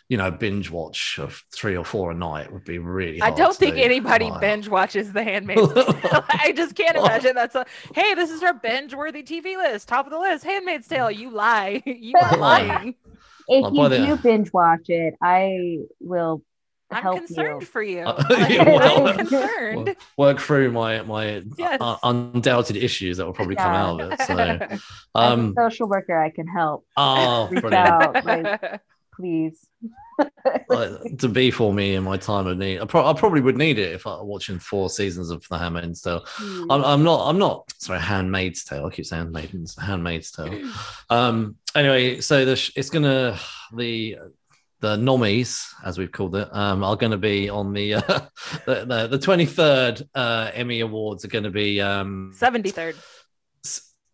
you 0.09 0.15
know, 0.17 0.31
binge 0.31 0.71
watch 0.71 1.19
of 1.19 1.43
three 1.53 1.75
or 1.75 1.83
four 1.83 2.11
a 2.11 2.13
night 2.15 2.51
would 2.53 2.63
be 2.63 2.79
really. 2.79 3.21
I 3.21 3.31
don't 3.31 3.55
think 3.55 3.75
do. 3.75 3.81
anybody 3.81 4.29
Like- 4.29 4.39
binge 4.41 4.69
watches 4.69 5.11
The 5.11 5.23
Handmaid's 5.23 5.73
Tale. 5.73 5.83
I 6.29 6.53
just 6.55 6.75
can't 6.75 6.95
imagine 6.95 7.35
that's 7.35 7.55
a 7.55 7.65
hey, 7.93 8.13
this 8.15 8.31
is 8.31 8.41
our 8.43 8.53
binge-worthy 8.53 9.23
TV 9.23 9.57
list, 9.57 9.87
top 9.89 10.05
of 10.05 10.11
the 10.11 10.19
list. 10.19 10.45
Handmaid's 10.45 10.87
Tale. 10.87 11.11
You 11.11 11.29
lie. 11.31 11.83
you 11.85 12.13
are 12.21 12.37
lying. 12.37 12.95
If 13.49 13.63
Well, 13.73 13.73
you 13.73 13.89
the- 13.89 14.05
do 14.05 14.15
binge 14.17 14.51
watch 14.53 14.89
it, 14.89 15.15
I 15.21 15.79
will 15.99 16.41
I'm 16.89 17.01
help 17.03 17.17
concerned 17.17 17.61
you. 17.63 17.67
for 17.67 17.81
you. 17.83 17.99
Uh, 17.99 18.23
I'm 18.29 19.17
concerned. 19.17 19.95
work 20.17 20.39
through 20.39 20.71
my 20.71 21.01
my 21.01 21.43
Yes. 21.57 21.79
uh, 21.81 21.97
undoubted 22.03 22.77
issues 22.77 23.17
that 23.17 23.25
will 23.25 23.33
probably 23.33 23.57
come 23.57 23.73
out 23.73 23.99
of 23.99 24.11
it. 24.13 24.21
So, 24.21 24.37
As 24.37 24.79
um, 25.15 25.53
a 25.57 25.69
social 25.69 25.89
worker, 25.89 26.17
I 26.17 26.29
can 26.29 26.47
help. 26.47 26.85
oh, 26.95 27.49
Reach 27.49 27.59
brilliant. 27.59 27.87
out, 27.87 28.25
like, 28.25 28.81
please. 29.17 29.67
like, 30.69 31.17
to 31.19 31.27
be 31.27 31.51
for 31.51 31.74
me 31.74 31.95
in 31.95 32.03
my 32.03 32.17
time 32.17 32.47
of 32.47 32.57
need. 32.57 32.79
I, 32.79 32.86
pro- 32.86 33.05
I 33.05 33.13
probably 33.13 33.41
would 33.41 33.57
need 33.57 33.77
it 33.77 33.93
if 33.93 34.07
I 34.07 34.17
were 34.17 34.24
watching 34.24 34.59
four 34.59 34.89
seasons 34.89 35.29
of 35.29 35.45
The 35.50 35.57
Handmaid's 35.57 36.01
Tale. 36.01 36.24
Hmm. 36.25 36.71
I'm, 36.71 36.83
I'm 36.83 37.03
not. 37.03 37.27
I'm 37.27 37.38
not. 37.38 37.71
Sorry, 37.77 38.00
Handmaid's 38.00 38.63
Tale. 38.63 38.86
I 38.86 38.89
keep 38.89 39.05
saying 39.05 39.31
Maidens. 39.31 39.75
Handmaid's 39.75 40.31
Tale. 40.31 40.71
Um. 41.09 41.57
Anyway, 41.75 42.21
so 42.21 42.45
the 42.45 42.55
sh- 42.55 42.71
it's 42.75 42.89
gonna 42.89 43.38
the 43.75 44.17
the 44.79 44.95
nommies, 44.95 45.67
as 45.83 45.97
we've 45.97 46.12
called 46.12 46.36
it, 46.36 46.47
um, 46.55 46.83
are 46.83 46.95
going 46.95 47.12
to 47.12 47.17
be 47.17 47.50
on 47.50 47.74
the 47.74 47.95
uh, 47.95 48.01
the 48.65 48.86
the 48.86 49.07
the 49.07 49.19
twenty 49.19 49.45
third 49.45 50.07
uh, 50.13 50.51
Emmy 50.53 50.81
Awards 50.81 51.25
are 51.25 51.29
going 51.29 51.43
to 51.43 51.50
be 51.50 51.81
um 51.81 52.33
73rd. 52.38 52.95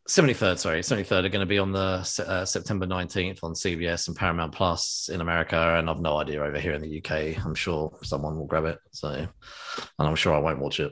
73rd, 0.09 0.57
sorry, 0.57 0.81
73rd 0.81 1.25
are 1.25 1.29
going 1.29 1.39
to 1.39 1.45
be 1.45 1.59
on 1.59 1.71
the 1.71 2.23
uh, 2.27 2.45
September 2.45 2.85
19th 2.85 3.39
on 3.41 3.53
CBS 3.53 4.07
and 4.07 4.17
Paramount 4.17 4.53
Plus 4.53 5.09
in 5.11 5.21
America. 5.21 5.75
And 5.77 5.89
I've 5.89 6.01
no 6.01 6.17
idea 6.17 6.43
over 6.43 6.59
here 6.59 6.73
in 6.73 6.81
the 6.81 6.97
UK. 6.97 7.45
I'm 7.45 7.55
sure 7.55 7.97
someone 8.03 8.37
will 8.37 8.45
grab 8.45 8.65
it. 8.65 8.79
So, 8.91 9.09
and 9.09 9.29
I'm 9.97 10.15
sure 10.15 10.33
I 10.33 10.39
won't 10.39 10.59
watch 10.59 10.79
it. 10.79 10.91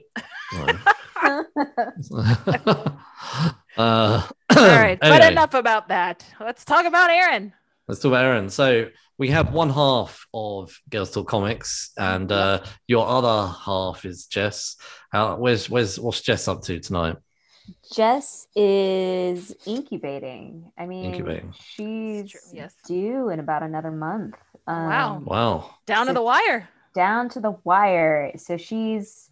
Uh, 3.77 4.27
All 4.55 4.67
right, 4.67 4.99
but 4.99 5.23
enough 5.31 5.53
about 5.53 5.87
that. 5.87 6.25
Let's 6.39 6.65
talk 6.65 6.85
about 6.85 7.09
Aaron. 7.09 7.53
Let's 7.87 8.01
talk 8.01 8.09
about 8.09 8.25
Aaron. 8.25 8.49
So, 8.49 8.89
we 9.17 9.29
have 9.29 9.53
one 9.53 9.69
half 9.69 10.25
of 10.33 10.77
Girls 10.89 11.11
Talk 11.11 11.27
Comics, 11.27 11.91
and 11.97 12.31
uh, 12.31 12.63
your 12.87 13.07
other 13.07 13.53
half 13.63 14.03
is 14.03 14.25
Jess. 14.25 14.75
How, 15.11 15.37
where's, 15.37 15.69
where's, 15.69 15.99
what's 15.99 16.21
Jess 16.21 16.47
up 16.47 16.63
to 16.63 16.79
tonight? 16.79 17.17
Jess 17.93 18.47
is 18.55 19.55
incubating. 19.65 20.71
I 20.77 20.85
mean, 20.85 21.05
Incubating. 21.13 21.53
she's 21.59 22.35
yes. 22.53 22.75
due 22.85 23.29
in 23.29 23.39
about 23.39 23.63
another 23.63 23.91
month. 23.91 24.35
Um, 24.67 24.85
Wow. 24.87 25.21
Wow. 25.25 25.75
Down 25.85 26.07
to 26.07 26.13
the 26.13 26.21
wire. 26.21 26.69
Down 26.93 27.29
to 27.29 27.39
the 27.39 27.57
wire. 27.63 28.31
So 28.37 28.57
she's 28.57 29.29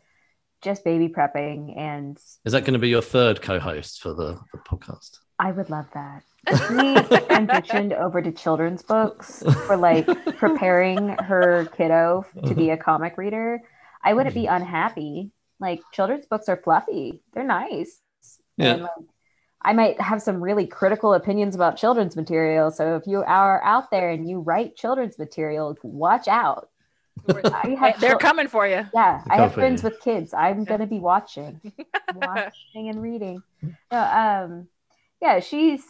just 0.61 0.83
baby 0.83 1.07
prepping, 1.07 1.77
and 1.77 2.17
Is 2.45 2.51
that 2.51 2.61
going 2.65 2.73
to 2.73 2.79
be 2.79 2.89
your 2.89 3.01
third 3.01 3.41
co 3.41 3.59
host 3.59 4.01
for 4.01 4.13
the, 4.13 4.39
the 4.51 4.59
podcast? 4.59 5.19
I 5.39 5.51
would 5.51 5.69
love 5.69 5.85
that. 5.93 6.23
She 6.49 6.55
transitioned 6.55 7.93
over 7.97 8.21
to 8.21 8.31
children's 8.31 8.81
books 8.81 9.43
for 9.67 9.77
like 9.77 10.05
preparing 10.37 11.09
her 11.09 11.65
kiddo 11.77 12.25
to 12.45 12.55
be 12.55 12.69
a 12.71 12.77
comic 12.77 13.17
reader. 13.17 13.61
I 14.03 14.13
wouldn't 14.13 14.35
be 14.35 14.45
unhappy. 14.57 15.31
Like 15.59 15.81
children's 15.93 16.25
books 16.25 16.47
are 16.49 16.57
fluffy. 16.57 17.21
They're 17.33 17.43
nice. 17.43 18.01
Yeah. 18.59 18.73
And, 18.73 18.81
like, 18.83 18.91
I 19.61 19.73
might 19.73 19.99
have 20.01 20.21
some 20.21 20.41
really 20.41 20.65
critical 20.67 21.13
opinions 21.13 21.53
about 21.55 21.75
children's 21.77 22.15
material. 22.15 22.71
So 22.71 22.95
if 22.95 23.07
you 23.07 23.23
are 23.23 23.61
out 23.63 23.89
there 23.91 24.09
and 24.09 24.29
you 24.29 24.39
write 24.39 24.75
children's 24.75 25.17
material, 25.19 25.75
watch 25.83 26.27
out. 26.27 26.69
I 27.27 27.75
have 27.79 27.99
They're 27.99 28.11
chil- 28.11 28.19
coming 28.19 28.47
for 28.47 28.65
you. 28.67 28.85
yeah, 28.93 29.21
I 29.29 29.35
have 29.37 29.53
friends 29.53 29.83
it. 29.83 29.91
with 29.91 29.99
kids. 30.01 30.33
I'm 30.33 30.63
gonna 30.63 30.87
be 30.87 30.99
watching, 30.99 31.59
watching 32.15 32.87
and 32.89 33.01
reading. 33.01 33.43
No, 33.91 33.99
um, 33.99 34.67
yeah, 35.21 35.41
she's 35.41 35.83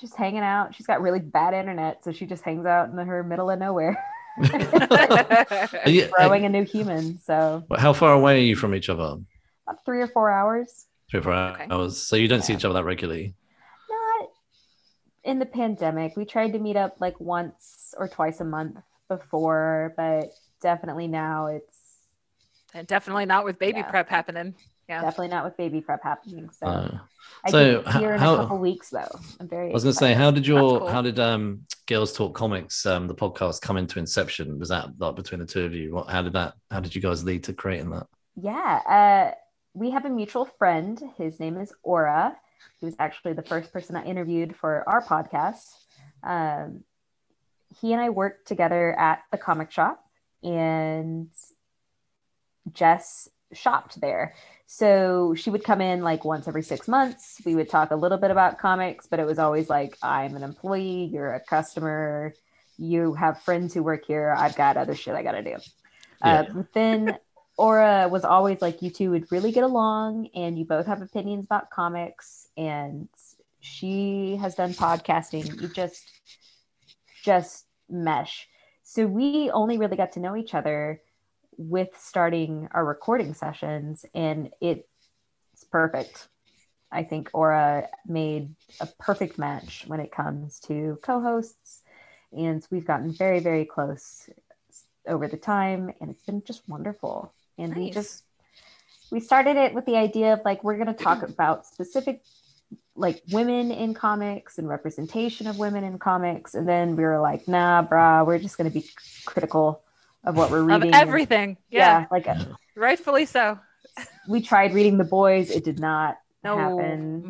just 0.00 0.14
hanging 0.14 0.42
out. 0.42 0.74
She's 0.76 0.86
got 0.86 1.02
really 1.02 1.18
bad 1.18 1.54
internet, 1.54 2.04
so 2.04 2.12
she 2.12 2.26
just 2.26 2.44
hangs 2.44 2.66
out 2.66 2.90
in 2.90 2.96
her 2.96 3.24
middle 3.24 3.50
of 3.50 3.58
nowhere, 3.58 4.00
Are 4.38 5.90
you- 5.90 6.08
growing 6.12 6.44
a 6.44 6.48
new 6.48 6.62
human. 6.64 7.18
So 7.18 7.64
But 7.68 7.80
how 7.80 7.92
far 7.92 8.12
away 8.12 8.36
are 8.38 8.44
you 8.44 8.56
from 8.56 8.74
each 8.74 8.88
other? 8.88 9.16
about 9.66 9.84
three 9.84 10.00
or 10.02 10.06
four 10.06 10.30
hours. 10.30 10.86
Three 11.10 11.20
or 11.20 11.22
four 11.22 11.34
Okay. 11.34 11.66
hours. 11.70 11.96
So 12.00 12.16
you 12.16 12.28
don't 12.28 12.42
see 12.42 12.54
each 12.54 12.64
other 12.64 12.74
that 12.74 12.84
regularly. 12.84 13.34
Not 13.90 14.28
in 15.22 15.38
the 15.38 15.46
pandemic. 15.46 16.16
We 16.16 16.24
tried 16.24 16.52
to 16.54 16.58
meet 16.58 16.76
up 16.76 16.96
like 17.00 17.18
once 17.20 17.94
or 17.98 18.08
twice 18.08 18.40
a 18.40 18.44
month 18.44 18.78
before, 19.08 19.94
but 19.96 20.30
definitely 20.60 21.06
now 21.08 21.46
it's 21.46 21.78
And 22.72 22.86
definitely 22.88 23.26
not 23.26 23.44
with 23.44 23.58
baby 23.58 23.78
Yeah. 23.78 23.90
prep 23.90 24.08
happening. 24.08 24.54
Yeah. 24.88 25.00
definitely 25.00 25.28
not 25.28 25.44
with 25.44 25.56
baby 25.56 25.80
prep 25.80 26.02
happening. 26.02 26.50
So 26.50 26.66
Uh, 26.66 26.98
I 27.44 27.50
so 27.50 27.82
get 27.82 27.94
here 27.94 28.12
in 28.12 28.20
how- 28.20 28.34
a 28.34 28.36
couple 28.38 28.58
weeks 28.58 28.90
though. 28.90 29.08
I'm 29.40 29.48
very. 29.48 29.70
I 29.70 29.72
was 29.72 29.82
going 29.84 29.92
to 29.94 29.98
say, 29.98 30.12
how 30.12 30.30
did 30.30 30.46
your 30.46 30.60
That's 30.72 30.78
cool. 30.80 30.88
how 30.88 31.00
did 31.02 31.18
um 31.20 31.64
Girls 31.86 32.12
Talk 32.12 32.34
Comics 32.34 32.84
um 32.84 33.06
the 33.06 33.14
podcast 33.14 33.60
come 33.62 33.76
into 33.78 33.98
inception? 33.98 34.58
Was 34.58 34.68
that 34.70 34.88
like 34.98 35.14
between 35.16 35.38
the 35.40 35.46
two 35.46 35.64
of 35.64 35.72
you? 35.74 35.94
What 35.94 36.10
how 36.10 36.20
did 36.22 36.32
that 36.34 36.54
how 36.70 36.80
did 36.80 36.94
you 36.94 37.00
guys 37.00 37.24
lead 37.24 37.44
to 37.44 37.52
creating 37.54 37.90
that? 37.90 38.06
Yeah, 38.36 38.80
uh, 38.86 39.34
we 39.74 39.90
have 39.90 40.04
a 40.04 40.10
mutual 40.10 40.44
friend. 40.44 41.00
His 41.18 41.40
name 41.40 41.58
is 41.58 41.72
Aura. 41.82 42.36
He 42.80 42.86
was 42.86 42.94
actually 42.98 43.34
the 43.34 43.42
first 43.42 43.72
person 43.72 43.96
I 43.96 44.04
interviewed 44.04 44.56
for 44.56 44.88
our 44.88 45.02
podcast. 45.02 45.74
Um, 46.22 46.84
he 47.80 47.92
and 47.92 48.00
I 48.00 48.10
worked 48.10 48.46
together 48.46 48.98
at 48.98 49.22
the 49.32 49.38
comic 49.38 49.72
shop, 49.72 50.04
and 50.42 51.28
Jess 52.72 53.28
shopped 53.52 54.00
there. 54.00 54.34
So 54.66 55.34
she 55.36 55.50
would 55.50 55.64
come 55.64 55.80
in 55.80 56.02
like 56.02 56.24
once 56.24 56.48
every 56.48 56.62
six 56.62 56.88
months. 56.88 57.40
We 57.44 57.54
would 57.54 57.68
talk 57.68 57.90
a 57.90 57.96
little 57.96 58.18
bit 58.18 58.30
about 58.30 58.58
comics, 58.58 59.06
but 59.06 59.20
it 59.20 59.26
was 59.26 59.38
always 59.38 59.68
like, 59.68 59.98
I'm 60.02 60.36
an 60.36 60.42
employee, 60.42 61.10
you're 61.12 61.34
a 61.34 61.40
customer, 61.40 62.32
you 62.78 63.14
have 63.14 63.42
friends 63.42 63.74
who 63.74 63.82
work 63.82 64.06
here, 64.06 64.34
I've 64.36 64.56
got 64.56 64.76
other 64.76 64.94
shit 64.94 65.14
I 65.14 65.22
got 65.22 65.32
to 65.32 65.42
do. 65.42 65.56
Uh, 66.22 66.44
but 66.52 66.72
then 66.72 67.18
Aura 67.56 68.08
was 68.08 68.24
always 68.24 68.60
like, 68.60 68.82
you 68.82 68.90
two 68.90 69.10
would 69.10 69.30
really 69.30 69.52
get 69.52 69.64
along, 69.64 70.28
and 70.34 70.58
you 70.58 70.64
both 70.64 70.86
have 70.86 71.02
opinions 71.02 71.44
about 71.44 71.70
comics. 71.70 72.48
And 72.56 73.08
she 73.60 74.36
has 74.40 74.54
done 74.54 74.74
podcasting. 74.74 75.60
You 75.60 75.68
just, 75.68 76.02
just 77.24 77.66
mesh. 77.88 78.48
So 78.82 79.06
we 79.06 79.50
only 79.50 79.78
really 79.78 79.96
got 79.96 80.12
to 80.12 80.20
know 80.20 80.36
each 80.36 80.54
other 80.54 81.00
with 81.56 81.88
starting 81.96 82.68
our 82.72 82.84
recording 82.84 83.34
sessions, 83.34 84.04
and 84.14 84.50
it's 84.60 84.84
perfect. 85.70 86.28
I 86.90 87.04
think 87.04 87.30
Aura 87.32 87.88
made 88.06 88.54
a 88.80 88.86
perfect 88.98 89.38
match 89.38 89.84
when 89.86 90.00
it 90.00 90.12
comes 90.12 90.60
to 90.60 90.98
co-hosts, 91.02 91.82
and 92.32 92.66
we've 92.70 92.86
gotten 92.86 93.12
very, 93.12 93.40
very 93.40 93.64
close 93.64 94.28
over 95.06 95.28
the 95.28 95.36
time, 95.36 95.92
and 96.00 96.10
it's 96.10 96.22
been 96.22 96.42
just 96.44 96.68
wonderful. 96.68 97.32
And 97.58 97.74
we 97.74 97.90
just 97.90 98.24
we 99.10 99.20
started 99.20 99.56
it 99.56 99.74
with 99.74 99.86
the 99.86 99.96
idea 99.96 100.32
of 100.32 100.40
like 100.44 100.64
we're 100.64 100.74
going 100.76 100.94
to 100.94 101.04
talk 101.04 101.22
about 101.28 101.66
specific 101.66 102.22
like 102.96 103.22
women 103.32 103.70
in 103.72 103.92
comics 103.94 104.58
and 104.58 104.68
representation 104.68 105.46
of 105.46 105.58
women 105.58 105.82
in 105.84 105.98
comics, 105.98 106.54
and 106.54 106.68
then 106.68 106.94
we 106.96 107.02
were 107.02 107.20
like, 107.20 107.46
nah, 107.48 107.84
brah, 107.84 108.24
we're 108.24 108.38
just 108.38 108.56
going 108.56 108.70
to 108.70 108.74
be 108.74 108.88
critical 109.24 109.82
of 110.24 110.36
what 110.36 110.50
we're 110.50 110.60
Of 110.60 110.66
reading. 110.66 110.82
and- 110.88 110.94
everything. 110.94 111.56
Yeah. 111.70 112.00
yeah, 112.00 112.06
like 112.10 112.28
uh, 112.28 112.36
Rightfully 112.76 113.26
so. 113.26 113.58
we 114.28 114.40
tried 114.40 114.74
reading 114.74 114.96
the 114.98 115.04
boys, 115.04 115.50
it 115.50 115.64
did 115.64 115.78
not 115.80 116.18
No. 116.44 116.56
happen. 116.56 117.22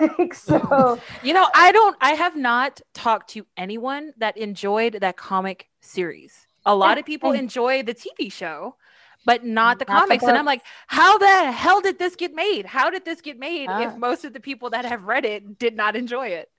Mhm. 0.00 0.18
like 0.18 0.32
so, 0.34 1.00
You 1.24 1.34
know, 1.34 1.48
I 1.54 1.70
don't, 1.72 1.96
I 2.00 2.12
have 2.12 2.36
not 2.36 2.80
talked 2.94 3.30
to 3.30 3.46
anyone 3.56 4.12
that 4.18 4.36
enjoyed 4.36 4.94
that 4.94 5.16
comic 5.16 5.68
series. 5.80 6.46
A 6.66 6.74
lot 6.74 6.98
of 6.98 7.04
people 7.04 7.32
enjoy 7.32 7.82
the 7.82 7.94
TV 7.94 8.30
show, 8.32 8.76
but 9.24 9.44
not 9.44 9.78
the 9.78 9.84
Not 9.84 9.94
the 9.94 10.00
comics. 10.16 10.24
and 10.24 10.36
I'm 10.38 10.44
like, 10.46 10.62
how 10.86 11.18
the 11.18 11.52
hell 11.52 11.80
did 11.80 11.98
this 11.98 12.16
get 12.16 12.34
made? 12.34 12.66
How 12.66 12.90
did 12.90 13.04
this 13.04 13.20
get 13.20 13.38
made 13.38 13.66
Ah. 13.68 13.80
if 13.82 13.96
most 13.96 14.24
of 14.24 14.32
the 14.32 14.40
people 14.40 14.70
that 14.70 14.84
have 14.84 15.04
read 15.04 15.24
it 15.24 15.58
did 15.58 15.76
not 15.76 15.96
enjoy 15.96 16.28
it? 16.28 16.50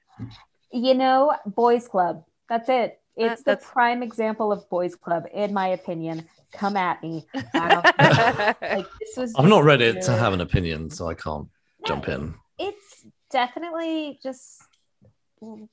you 0.71 0.93
know, 0.93 1.33
boys 1.45 1.87
club. 1.87 2.23
That's 2.47 2.69
it. 2.69 2.99
That- 3.17 3.31
It's 3.33 3.43
the 3.43 3.57
prime 3.57 4.01
example 4.03 4.51
of 4.51 4.69
boys 4.69 4.95
club, 4.95 5.25
in 5.33 5.53
my 5.53 5.67
opinion. 5.69 6.27
Come 6.53 6.77
at 6.77 7.01
me. 7.03 7.25
I 7.53 7.67
don't- 7.69 7.85
like 8.77 8.87
this 8.99 9.17
was. 9.17 9.33
I've 9.37 9.47
not 9.49 9.63
read 9.63 9.81
it 9.81 10.01
to 10.03 10.11
have 10.11 10.33
an 10.33 10.41
opinion, 10.41 10.89
so 10.89 11.07
I 11.07 11.13
can't 11.15 11.47
jump 11.85 12.07
in. 12.07 12.35
It's 12.59 13.05
definitely 13.31 14.19
just 14.23 14.61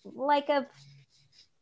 like 0.05 0.49
a 0.49 0.67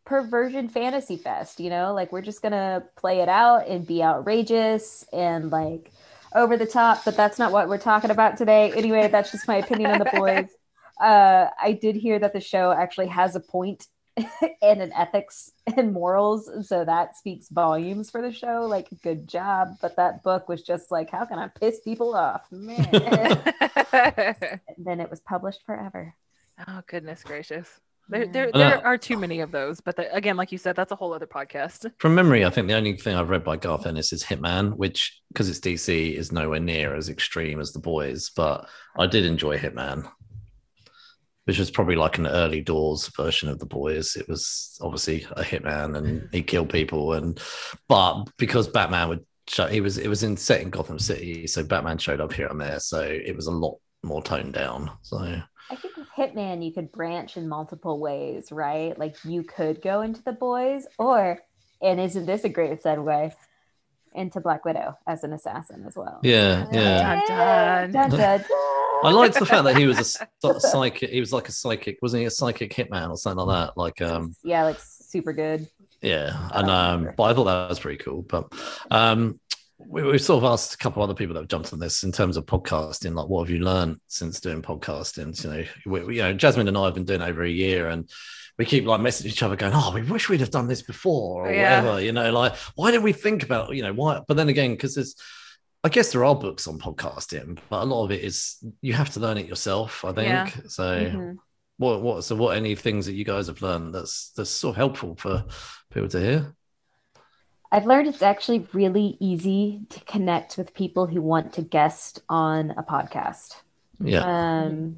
perversion 0.06 0.68
fantasy 0.68 1.16
fest, 1.16 1.60
you 1.60 1.68
know? 1.68 1.92
Like 1.92 2.12
we're 2.12 2.22
just 2.22 2.40
gonna 2.40 2.84
play 2.96 3.20
it 3.20 3.28
out 3.28 3.68
and 3.68 3.86
be 3.86 4.02
outrageous 4.02 5.04
and 5.12 5.50
like 5.50 5.90
over 6.34 6.56
the 6.56 6.66
top, 6.66 7.04
but 7.04 7.16
that's 7.16 7.38
not 7.38 7.52
what 7.52 7.68
we're 7.68 7.78
talking 7.78 8.10
about 8.10 8.36
today. 8.38 8.72
Anyway, 8.74 9.08
that's 9.08 9.32
just 9.32 9.46
my 9.46 9.56
opinion 9.56 9.90
on 9.90 9.98
the 9.98 10.10
boys. 10.16 10.48
Uh, 10.98 11.50
I 11.62 11.72
did 11.72 11.94
hear 11.94 12.18
that 12.18 12.32
the 12.32 12.40
show 12.40 12.72
actually 12.72 13.08
has 13.08 13.36
a 13.36 13.40
point 13.40 13.86
and 14.62 14.80
an 14.80 14.90
ethics 14.94 15.50
and 15.76 15.92
morals, 15.92 16.50
so 16.66 16.86
that 16.86 17.18
speaks 17.18 17.50
volumes 17.50 18.08
for 18.08 18.22
the 18.22 18.32
show. 18.32 18.66
Like, 18.66 18.88
good 19.02 19.28
job. 19.28 19.76
But 19.82 19.96
that 19.96 20.22
book 20.22 20.48
was 20.48 20.62
just 20.62 20.90
like, 20.90 21.10
how 21.10 21.26
can 21.26 21.38
I 21.38 21.48
piss 21.48 21.80
people 21.80 22.14
off, 22.14 22.50
man? 22.50 22.88
then 24.78 25.00
it 25.00 25.10
was 25.10 25.20
published 25.20 25.66
forever. 25.66 26.14
oh, 26.66 26.80
goodness 26.86 27.22
gracious. 27.22 27.68
There, 28.08 28.26
there, 28.26 28.50
I 28.54 28.58
know. 28.58 28.68
there 28.68 28.86
are 28.86 28.96
too 28.96 29.16
many 29.16 29.40
of 29.40 29.50
those, 29.50 29.80
but 29.80 29.96
the, 29.96 30.12
again, 30.14 30.36
like 30.36 30.52
you 30.52 30.58
said, 30.58 30.76
that's 30.76 30.92
a 30.92 30.96
whole 30.96 31.12
other 31.12 31.26
podcast. 31.26 31.90
From 31.98 32.14
memory, 32.14 32.44
I 32.44 32.50
think 32.50 32.68
the 32.68 32.74
only 32.74 32.96
thing 32.96 33.16
I've 33.16 33.30
read 33.30 33.42
by 33.42 33.56
Garth 33.56 33.84
Ennis 33.86 34.12
is 34.12 34.22
Hitman, 34.22 34.76
which 34.76 35.20
because 35.32 35.48
it's 35.48 35.58
DC 35.60 36.14
is 36.14 36.30
nowhere 36.30 36.60
near 36.60 36.94
as 36.94 37.08
extreme 37.08 37.60
as 37.60 37.72
the 37.72 37.80
boys, 37.80 38.30
but 38.30 38.68
I 38.96 39.06
did 39.06 39.24
enjoy 39.24 39.58
Hitman. 39.58 40.08
which 41.46 41.58
was 41.58 41.70
probably 41.70 41.94
like 41.96 42.18
an 42.18 42.26
early 42.26 42.60
doors 42.60 43.08
version 43.16 43.48
of 43.48 43.58
the 43.58 43.66
boys. 43.66 44.16
It 44.16 44.28
was 44.28 44.76
obviously 44.82 45.26
a 45.32 45.42
hitman 45.42 45.96
and 45.96 46.28
he 46.32 46.42
killed 46.42 46.70
people, 46.70 47.12
and 47.12 47.40
but 47.88 48.24
because 48.36 48.66
Batman 48.68 49.08
would 49.08 49.26
show, 49.48 49.66
he 49.68 49.80
was 49.80 49.96
it 49.98 50.08
was 50.08 50.22
in 50.24 50.36
set 50.36 50.60
in 50.60 50.70
Gotham 50.70 50.98
City, 50.98 51.46
so 51.46 51.62
Batman 51.64 51.98
showed 51.98 52.20
up 52.20 52.32
here 52.32 52.48
and 52.48 52.60
there, 52.60 52.80
so 52.80 53.00
it 53.00 53.34
was 53.34 53.46
a 53.46 53.52
lot 53.52 53.78
more 54.02 54.22
toned 54.22 54.54
down. 54.54 54.90
So 55.02 55.18
I 55.18 55.74
think 55.76 55.95
with 55.95 55.95
Hitman, 56.16 56.64
you 56.64 56.72
could 56.72 56.90
branch 56.92 57.37
in 57.37 57.48
multiple 57.48 57.98
ways, 58.00 58.50
right? 58.50 58.98
Like 58.98 59.16
you 59.24 59.42
could 59.42 59.83
go 59.83 60.00
into 60.00 60.22
the 60.22 60.33
boys, 60.33 60.87
or, 60.98 61.40
and 61.83 62.00
isn't 62.00 62.26
this 62.26 62.44
a 62.44 62.48
great 62.48 62.83
segue? 62.83 63.33
Into 64.14 64.40
Black 64.40 64.64
Widow 64.64 64.96
as 65.07 65.24
an 65.24 65.35
assassin 65.35 65.85
as 65.87 65.94
well. 65.94 66.20
Yeah, 66.22 66.64
yeah. 66.72 67.20
Dun, 67.26 67.29
dun. 67.29 67.92
Dun, 67.92 68.11
dun, 68.18 68.40
dun. 68.40 68.44
I 69.05 69.11
liked 69.12 69.38
the 69.38 69.44
fact 69.44 69.64
that 69.64 69.76
he 69.76 69.87
was 69.87 69.98
a 69.98 70.00
s- 70.00 70.70
psychic. 70.70 71.11
He 71.11 71.20
was 71.20 71.35
like 71.35 71.50
a 71.50 71.52
psychic, 71.52 71.98
wasn't 72.00 72.20
he? 72.22 72.24
A 72.26 72.31
psychic 72.31 72.72
hitman 72.72 73.11
or 73.11 73.18
something 73.18 73.44
like 73.44 73.66
that. 73.68 73.76
Like, 73.76 74.00
um, 74.00 74.35
Yeah, 74.42 74.64
like 74.64 74.79
super 74.81 75.35
good. 75.35 75.68
yeah. 76.00 76.48
And 76.55 76.70
um, 76.70 77.11
but 77.14 77.24
I 77.24 77.35
thought 77.35 77.44
that 77.44 77.68
was 77.68 77.79
pretty 77.79 78.02
cool. 78.02 78.22
But 78.22 78.50
um, 78.90 79.38
we, 79.78 80.02
we've 80.02 80.20
sort 80.22 80.42
of 80.42 80.50
asked 80.50 80.74
a 80.74 80.78
couple 80.78 81.02
other 81.02 81.14
people 81.14 81.34
that 81.34 81.40
have 81.40 81.48
jumped 81.48 81.72
on 81.72 81.78
this 81.78 82.02
in 82.02 82.12
terms 82.12 82.36
of 82.36 82.46
podcasting. 82.46 83.14
Like, 83.14 83.28
what 83.28 83.46
have 83.46 83.50
you 83.54 83.62
learned 83.62 84.00
since 84.06 84.40
doing 84.40 84.62
podcasting? 84.62 85.42
You 85.44 85.50
know, 85.50 85.64
we, 85.86 86.04
we- 86.04 86.16
you 86.16 86.22
know, 86.22 86.32
Jasmine 86.32 86.68
and 86.68 86.78
I 86.78 86.84
have 86.86 86.94
been 86.94 87.04
doing 87.04 87.22
over 87.22 87.42
a 87.42 87.48
year, 87.50 87.88
and 87.88 88.08
we 88.58 88.64
keep 88.64 88.86
like 88.86 89.00
messaging 89.00 89.26
each 89.26 89.42
other, 89.42 89.54
going, 89.56 89.72
"Oh, 89.74 89.92
we 89.94 90.02
wish 90.02 90.28
we'd 90.28 90.40
have 90.40 90.50
done 90.50 90.66
this 90.68 90.82
before," 90.82 91.46
or 91.46 91.52
Yeah. 91.52 91.82
whatever. 91.82 92.00
You 92.00 92.12
know, 92.12 92.32
like, 92.32 92.54
why 92.74 92.90
didn't 92.90 93.04
we 93.04 93.12
think 93.12 93.42
about? 93.42 93.74
You 93.76 93.82
know, 93.82 93.92
why? 93.92 94.20
But 94.26 94.36
then 94.38 94.48
again, 94.48 94.70
because 94.72 94.94
there's 94.94 95.14
I 95.84 95.88
guess 95.88 96.10
there 96.10 96.24
are 96.24 96.34
books 96.34 96.66
on 96.66 96.80
podcasting, 96.80 97.58
but 97.68 97.82
a 97.82 97.84
lot 97.84 98.04
of 98.04 98.10
it 98.10 98.24
is 98.24 98.56
you 98.80 98.94
have 98.94 99.10
to 99.10 99.20
learn 99.20 99.38
it 99.38 99.46
yourself. 99.46 100.04
I 100.04 100.12
think 100.12 100.28
Yeah. 100.28 100.50
so. 100.68 100.82
Mhm. 101.04 101.36
What 101.76 102.00
what 102.02 102.24
so 102.24 102.34
what 102.34 102.56
any 102.56 102.74
things 102.74 103.04
that 103.06 103.12
you 103.12 103.24
guys 103.26 103.46
have 103.48 103.60
learned 103.60 103.94
that's 103.94 104.30
that's 104.36 104.48
sort 104.50 104.72
of 104.72 104.76
helpful 104.78 105.14
for 105.16 105.44
people 105.92 106.08
to 106.08 106.18
hear? 106.18 106.56
I've 107.76 107.84
learned 107.84 108.08
it's 108.08 108.22
actually 108.22 108.66
really 108.72 109.18
easy 109.20 109.82
to 109.90 110.00
connect 110.06 110.56
with 110.56 110.72
people 110.72 111.06
who 111.06 111.20
want 111.20 111.52
to 111.52 111.62
guest 111.62 112.22
on 112.26 112.70
a 112.70 112.82
podcast. 112.82 113.56
Yeah, 114.00 114.22
Um, 114.22 114.96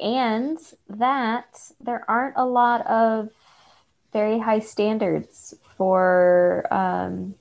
and 0.00 0.56
that 0.88 1.60
there 1.82 2.02
aren't 2.08 2.38
a 2.38 2.46
lot 2.46 2.86
of 2.86 3.28
very 4.14 4.38
high 4.38 4.60
standards 4.60 5.52
for, 5.76 6.66
um, 6.70 7.34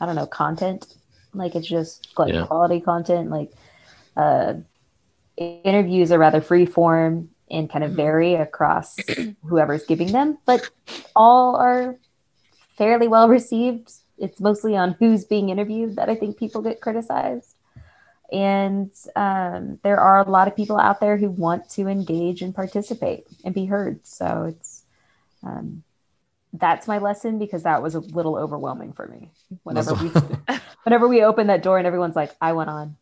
I 0.00 0.06
don't 0.06 0.14
know, 0.14 0.26
content. 0.26 0.94
Like 1.34 1.56
it's 1.56 1.66
just 1.66 2.16
like 2.16 2.32
Yeah. 2.32 2.46
quality 2.46 2.80
content. 2.80 3.28
Like 3.28 3.50
uh, 4.16 4.54
interviews 5.36 6.12
are 6.12 6.18
rather 6.18 6.40
free 6.40 6.64
form 6.64 7.30
and 7.50 7.68
kind 7.68 7.82
of 7.82 7.90
vary 7.92 8.36
across 8.36 9.00
whoever's 9.42 9.84
giving 9.84 10.12
them, 10.12 10.38
but 10.46 10.70
all 11.16 11.56
are 11.56 11.96
fairly 12.78 13.08
well 13.08 13.28
received. 13.28 13.92
It's 14.18 14.40
mostly 14.40 14.76
on 14.76 14.96
who's 14.98 15.24
being 15.24 15.50
interviewed 15.50 15.96
that 15.96 16.08
I 16.10 16.16
think 16.16 16.38
people 16.38 16.62
get 16.62 16.80
criticized. 16.80 17.56
And 18.32 18.92
um, 19.16 19.78
there 19.82 20.00
are 20.00 20.18
a 20.20 20.30
lot 20.30 20.48
of 20.48 20.56
people 20.56 20.78
out 20.78 21.00
there 21.00 21.16
who 21.16 21.30
want 21.30 21.68
to 21.70 21.88
engage 21.88 22.42
and 22.42 22.54
participate 22.54 23.26
and 23.44 23.54
be 23.54 23.66
heard. 23.66 24.06
So 24.06 24.44
it's 24.48 24.84
um, 25.42 25.82
that's 26.52 26.88
my 26.88 26.98
lesson 26.98 27.38
because 27.38 27.64
that 27.64 27.82
was 27.82 27.94
a 27.94 28.00
little 28.00 28.36
overwhelming 28.36 28.92
for 28.92 29.06
me. 29.06 29.30
Whenever 29.64 29.94
we 29.94 30.10
whenever 30.84 31.08
we 31.08 31.22
open 31.22 31.48
that 31.48 31.62
door 31.62 31.78
and 31.78 31.86
everyone's 31.86 32.16
like, 32.16 32.34
"I 32.40 32.52
went 32.52 32.70
on, 32.70 32.96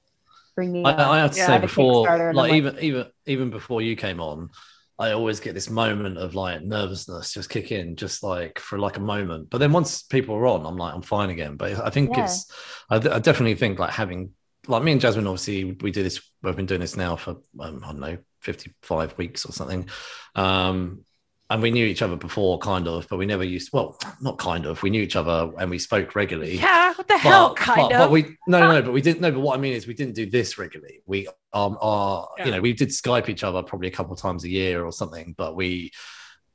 bring 0.54 0.72
me." 0.72 0.84
I, 0.84 0.92
on." 0.92 1.18
I 1.18 1.18
have 1.20 1.32
to 1.32 1.36
Yeah. 1.36 1.46
say 1.46 1.58
before, 1.58 2.04
Kickstarter 2.04 2.30
and 2.30 2.36
like 2.36 2.52
even 2.52 2.78
even 2.80 3.06
even 3.26 3.50
before 3.50 3.82
you 3.82 3.96
came 3.96 4.20
on, 4.20 4.50
I 4.98 5.12
always 5.12 5.40
get 5.40 5.54
this 5.54 5.68
moment 5.68 6.16
of 6.18 6.34
like 6.34 6.62
nervousness 6.62 7.32
just 7.32 7.50
kick 7.50 7.70
in, 7.70 7.96
just 7.96 8.22
like 8.22 8.58
for 8.58 8.78
like 8.78 8.96
a 8.96 9.00
moment. 9.00 9.50
But 9.50 9.58
then 9.58 9.72
once 9.72 10.02
people 10.02 10.34
are 10.34 10.46
on, 10.46 10.64
I'm 10.64 10.76
like, 10.76 10.94
I'm 10.94 11.02
fine 11.02 11.30
again. 11.30 11.56
But 11.56 11.74
I 11.74 11.90
think 11.90 12.16
Yeah. 12.16 12.24
it's, 12.24 12.50
I, 12.88 12.96
I 12.96 13.18
definitely 13.18 13.56
think 13.56 13.78
like 13.78 13.90
having 13.90 14.30
like 14.68 14.82
me 14.82 14.92
and 14.92 15.00
Jasmine, 15.00 15.26
obviously, 15.26 15.64
we 15.64 15.90
do 15.90 16.02
this. 16.02 16.20
We've 16.42 16.56
been 16.56 16.66
doing 16.66 16.80
this 16.80 16.96
now 16.96 17.16
for 17.16 17.36
um, 17.60 17.82
I 17.84 17.88
don't 17.88 18.00
know, 18.00 18.18
55 18.40 19.16
weeks 19.18 19.44
or 19.44 19.52
something. 19.52 19.88
Um, 20.34 21.04
and 21.48 21.62
we 21.62 21.70
knew 21.70 21.86
each 21.86 22.02
other 22.02 22.16
before, 22.16 22.58
kind 22.58 22.88
of, 22.88 23.06
but 23.08 23.18
we 23.18 23.26
never 23.26 23.44
used. 23.44 23.72
Well, 23.72 23.96
not 24.20 24.36
kind 24.38 24.66
of. 24.66 24.82
We 24.82 24.90
knew 24.90 25.02
each 25.02 25.14
other 25.16 25.52
and 25.58 25.70
we 25.70 25.78
spoke 25.78 26.16
regularly 26.16 26.56
Yeah, 26.56 26.92
what 26.94 27.06
the 27.06 27.16
hell, 27.18 27.54
kind 27.54 27.88
but, 27.88 27.92
of. 27.92 27.98
But 27.98 28.10
we 28.10 28.22
no, 28.48 28.58
no, 28.60 28.72
no, 28.72 28.82
but 28.82 28.92
we 28.92 29.00
didn't. 29.00 29.20
No, 29.20 29.30
but 29.30 29.40
what 29.40 29.56
I 29.56 29.60
mean 29.60 29.72
is 29.74 29.86
we 29.86 29.94
didn't 29.94 30.14
do 30.14 30.28
this 30.28 30.58
regularly. 30.58 31.02
We 31.06 31.28
um 31.52 31.78
are 31.80 32.28
Yeah. 32.38 32.46
you 32.46 32.50
know 32.52 32.60
we 32.60 32.72
did 32.72 32.88
Skype 32.88 33.28
each 33.28 33.44
other 33.44 33.62
probably 33.62 33.88
a 33.88 33.92
couple 33.92 34.12
of 34.12 34.20
times 34.20 34.42
a 34.44 34.48
year 34.48 34.84
or 34.84 34.90
something, 34.92 35.34
but 35.38 35.54
we 35.54 35.92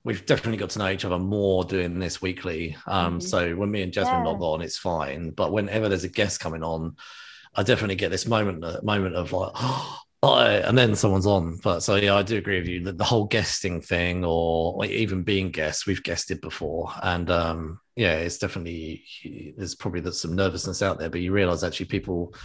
we've 0.03 0.25
definitely 0.25 0.57
got 0.57 0.71
to 0.71 0.79
know 0.79 0.89
each 0.89 1.05
other 1.05 1.19
more 1.19 1.63
doing 1.63 1.99
this 1.99 2.21
weekly. 2.21 2.75
Um, 2.87 3.19
Mhm. 3.19 3.23
so 3.23 3.55
when 3.55 3.71
me 3.71 3.83
and 3.83 3.93
Jasmine 3.93 4.21
Yeah. 4.25 4.29
log 4.31 4.41
on, 4.41 4.61
it's 4.61 4.77
fine. 4.77 5.29
But 5.29 5.51
whenever 5.53 5.87
there's 5.89 6.03
a 6.03 6.09
guest 6.09 6.39
coming 6.39 6.63
on, 6.63 6.95
I 7.55 7.63
definitely 7.63 7.95
get 7.95 8.09
this 8.11 8.25
moment 8.25 8.63
uh, 8.65 8.79
moment 8.83 9.15
of 9.15 9.31
like. 9.31 9.51
Oh, 9.55 9.99
and 10.23 10.77
then 10.77 10.95
someone's 10.95 11.25
on. 11.25 11.57
But 11.63 11.81
so 11.81 11.95
yeah, 11.95 12.15
I 12.15 12.23
do 12.23 12.37
agree 12.37 12.59
with 12.59 12.67
you 12.67 12.83
that 12.83 12.97
the 12.97 13.03
whole 13.03 13.25
guesting 13.25 13.81
thing, 13.81 14.23
or 14.23 14.75
like 14.77 14.91
even 14.91 15.23
being 15.23 15.51
guests, 15.51 15.85
we've 15.87 16.03
guested 16.03 16.41
before, 16.41 16.91
and 17.01 17.29
um, 17.31 17.79
yeah, 17.95 18.17
it's 18.17 18.37
definitely 18.37 19.03
there's 19.57 19.75
probably 19.75 20.01
there's 20.01 20.21
some 20.21 20.35
nervousness 20.35 20.81
out 20.81 20.99
there, 20.99 21.09
but 21.09 21.21
you 21.21 21.31
realize 21.31 21.63
actually 21.63 21.87
people 21.87 22.35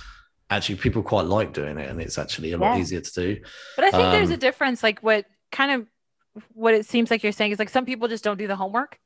actually 0.50 0.76
people 0.76 1.02
quite 1.02 1.26
like 1.26 1.52
doing 1.52 1.78
it, 1.78 1.90
and 1.90 2.00
it's 2.00 2.18
actually 2.18 2.52
a 2.52 2.58
lot 2.58 2.74
easier 2.74 3.00
to 3.00 3.12
do. 3.12 3.40
But 3.74 3.84
I 3.84 3.92
think 3.92 4.10
there's 4.10 4.30
a 4.30 4.36
Um, 4.36 4.38
difference. 4.38 4.82
Like 4.82 5.00
what 5.02 5.26
kind 5.52 5.72
of 5.72 5.86
what 6.54 6.74
it 6.74 6.86
seems 6.86 7.10
like 7.10 7.22
you're 7.22 7.32
saying 7.32 7.52
is 7.52 7.58
like 7.58 7.68
some 7.70 7.86
people 7.86 8.08
just 8.08 8.24
don't 8.24 8.38
do 8.38 8.46
the 8.46 8.56
homework. 8.56 8.98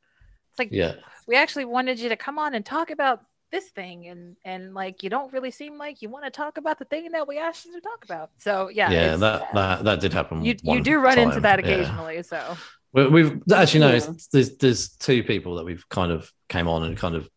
It's 0.52 0.58
like 0.58 0.70
Yeah, 0.70 0.94
we 1.26 1.36
actually 1.36 1.66
wanted 1.66 2.00
you 2.00 2.10
to 2.10 2.16
come 2.16 2.38
on 2.38 2.54
and 2.54 2.64
talk 2.64 2.90
about 2.90 3.22
this 3.50 3.68
thing, 3.68 4.06
and 4.08 4.36
and 4.44 4.74
like 4.74 5.02
you 5.02 5.10
don't 5.10 5.32
really 5.32 5.50
seem 5.50 5.76
like 5.78 6.02
you 6.02 6.08
want 6.08 6.24
to 6.24 6.30
talk 6.30 6.58
about 6.58 6.78
the 6.78 6.84
thing 6.84 7.10
that 7.12 7.26
we 7.28 7.38
asked 7.38 7.64
you 7.66 7.72
to 7.72 7.80
talk 7.80 8.04
about. 8.04 8.30
So 8.38 8.68
yeah, 8.68 8.90
yeah, 8.90 9.16
that 9.16 9.52
that 9.54 9.84
that 9.84 10.00
did 10.00 10.12
happen. 10.12 10.44
you 10.44 10.56
you 10.62 10.80
do 10.80 10.98
run 10.98 11.18
into 11.18 11.34
time, 11.34 11.42
that 11.42 11.64
yeah. 11.64 11.70
occasionally. 11.70 12.22
So 12.22 12.56
We- 12.92 13.06
We've 13.08 13.40
actually 13.52 13.80
Yeah. 13.80 13.86
noticed 13.92 14.32
there's 14.32 14.56
there's 14.56 14.88
two 14.96 15.22
people 15.22 15.56
that 15.56 15.64
we've 15.64 15.88
kind 15.88 16.12
of 16.12 16.32
came 16.48 16.66
on 16.68 16.82
and 16.84 16.96
kind 16.96 17.14
of 17.14 17.28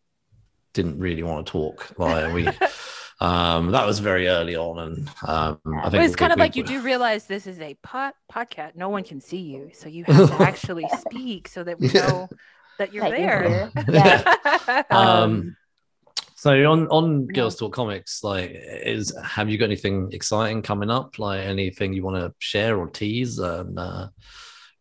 didn't 0.73 0.99
really 0.99 1.21
want 1.23 1.45
to 1.45 1.51
talk. 1.51 1.93
Like 1.99 2.33
we, 2.33 2.47
um, 3.21 3.71
that 3.71 3.85
was 3.85 3.99
very 3.99 4.27
early 4.27 4.55
on, 4.55 4.79
and 4.79 5.09
um, 5.27 5.59
I 5.65 5.83
But 5.83 5.91
think 5.91 6.03
it's 6.05 6.15
kind 6.15 6.31
we- 6.31 6.33
of 6.33 6.39
like 6.39 6.55
we- 6.55 6.61
you 6.61 6.67
do 6.67 6.81
realize 6.81 7.25
this 7.27 7.45
is 7.47 7.59
a 7.59 7.75
pod 7.83 8.13
podcast. 8.31 8.75
No 8.75 8.89
one 8.89 9.03
can 9.03 9.21
see 9.21 9.37
you, 9.41 9.69
so 9.73 9.87
you 9.89 10.03
have 10.05 10.29
to 10.37 10.43
actually 10.51 10.87
speak 10.99 11.47
so 11.47 11.63
that 11.63 11.79
we 11.79 11.89
Yeah. 11.89 12.07
know 12.07 12.29
that 12.79 12.91
you're 12.91 13.03
That 13.07 13.19
you're 13.19 13.71
there. 13.71 13.71
Yeah. 13.87 14.83
Um, 14.89 15.55
so 16.43 16.51
on 16.69 16.87
on 16.89 17.27
Girls 17.27 17.55
Talk 17.55 17.71
Comics, 17.71 18.21
like, 18.21 18.51
is 18.53 19.15
have 19.23 19.49
you 19.49 19.57
got 19.57 19.63
anything 19.63 20.09
exciting 20.11 20.61
coming 20.61 20.89
up? 20.89 21.17
Like 21.17 21.45
anything 21.45 21.93
you 21.93 22.03
want 22.03 22.17
to 22.17 22.33
share 22.39 22.77
or 22.77 22.89
tease? 22.89 23.39
And 23.39 23.79
uh, 23.79 24.09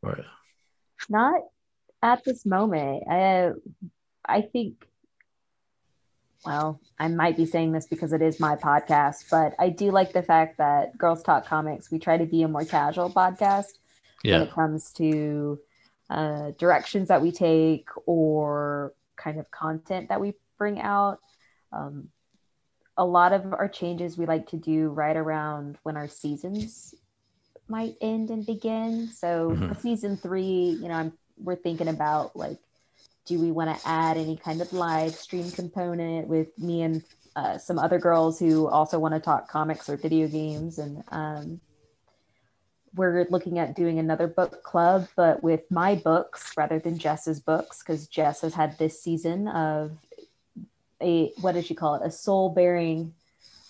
or- 0.03 0.25
Not 1.09 1.43
at 2.03 2.25
this 2.25 2.45
moment. 2.45 3.05
I, 3.09 3.51
I 4.25 4.41
think, 4.41 4.85
well, 6.45 6.81
I 6.99 7.07
might 7.07 7.37
be 7.37 7.47
saying 7.47 7.71
this 7.71 7.87
because 7.87 8.13
it 8.13 8.23
is 8.23 8.41
my 8.41 8.57
podcast, 8.57 9.31
but 9.31 9.55
I 9.57 9.69
do 9.69 9.93
like 9.93 10.13
the 10.13 10.25
fact 10.25 10.59
that 10.59 10.99
Girls 10.99 11.23
Talk 11.23 11.47
Comics, 11.47 11.93
we 11.93 12.01
try 12.01 12.19
to 12.19 12.27
be 12.27 12.43
a 12.43 12.49
more 12.49 12.65
casual 12.65 13.09
podcast 13.09 13.67
when 14.25 14.43
it 14.49 14.53
comes 14.53 14.91
to 14.95 15.61
uh, 16.11 16.51
directions 16.59 17.07
that 17.07 17.23
we 17.23 17.31
take 17.31 17.87
or 18.05 18.95
kind 19.15 19.39
of 19.39 19.49
content 19.53 20.09
that 20.09 20.21
we 20.21 20.35
bring 20.59 20.81
out. 20.81 21.21
Um, 21.73 22.09
a 22.97 23.05
lot 23.05 23.33
of 23.33 23.53
our 23.53 23.69
changes 23.69 24.19
we 24.19 24.27
like 24.27 24.49
to 24.49 24.57
do 24.57 24.89
right 24.91 25.17
around 25.17 25.79
when 25.83 25.97
our 25.97 26.09
seasons 26.09 26.95
might 27.69 27.97
end 28.01 28.31
and 28.31 28.45
begin. 28.45 29.09
So 29.09 29.53
Mhm. 29.53 29.81
season 29.81 30.17
three, 30.17 30.79
you 30.81 30.89
know, 30.89 30.95
I'm 30.95 31.19
we're 31.39 31.57
thinking 31.57 31.89
about 31.89 32.37
like, 32.37 32.59
do 33.25 33.39
we 33.41 33.51
want 33.51 33.75
to 33.75 33.89
add 33.89 34.17
any 34.17 34.37
kind 34.37 34.61
of 34.61 34.73
live 34.73 35.15
stream 35.15 35.51
component 35.51 36.29
with 36.29 36.57
me 36.59 36.83
and 36.83 37.03
uh, 37.35 37.57
some 37.57 37.79
other 37.79 37.99
girls 37.99 38.39
who 38.39 38.69
also 38.69 38.99
want 38.99 39.15
to 39.15 39.21
talk 39.21 39.49
comics 39.49 39.89
or 39.89 39.97
video 39.97 40.29
games 40.29 40.79
and 40.79 41.03
um, 41.09 41.61
we're 42.95 43.27
looking 43.31 43.59
at 43.59 43.75
doing 43.75 43.99
another 43.99 44.27
book 44.27 44.63
club, 44.63 45.09
but 45.17 45.43
with 45.43 45.63
my 45.71 45.95
books 45.95 46.53
rather 46.57 46.79
than 46.79 46.99
Jess's 46.99 47.41
books, 47.41 47.79
because 47.83 48.07
Jess 48.07 48.43
has 48.43 48.55
had 48.55 48.77
this 48.79 49.03
season 49.03 49.49
of 49.49 49.93
a 51.03 51.33
what 51.41 51.53
does 51.55 51.67
she 51.67 51.75
call 51.75 51.97
it? 51.97 52.07
A 52.07 52.11
soul 52.11 52.51
bearing 52.51 53.15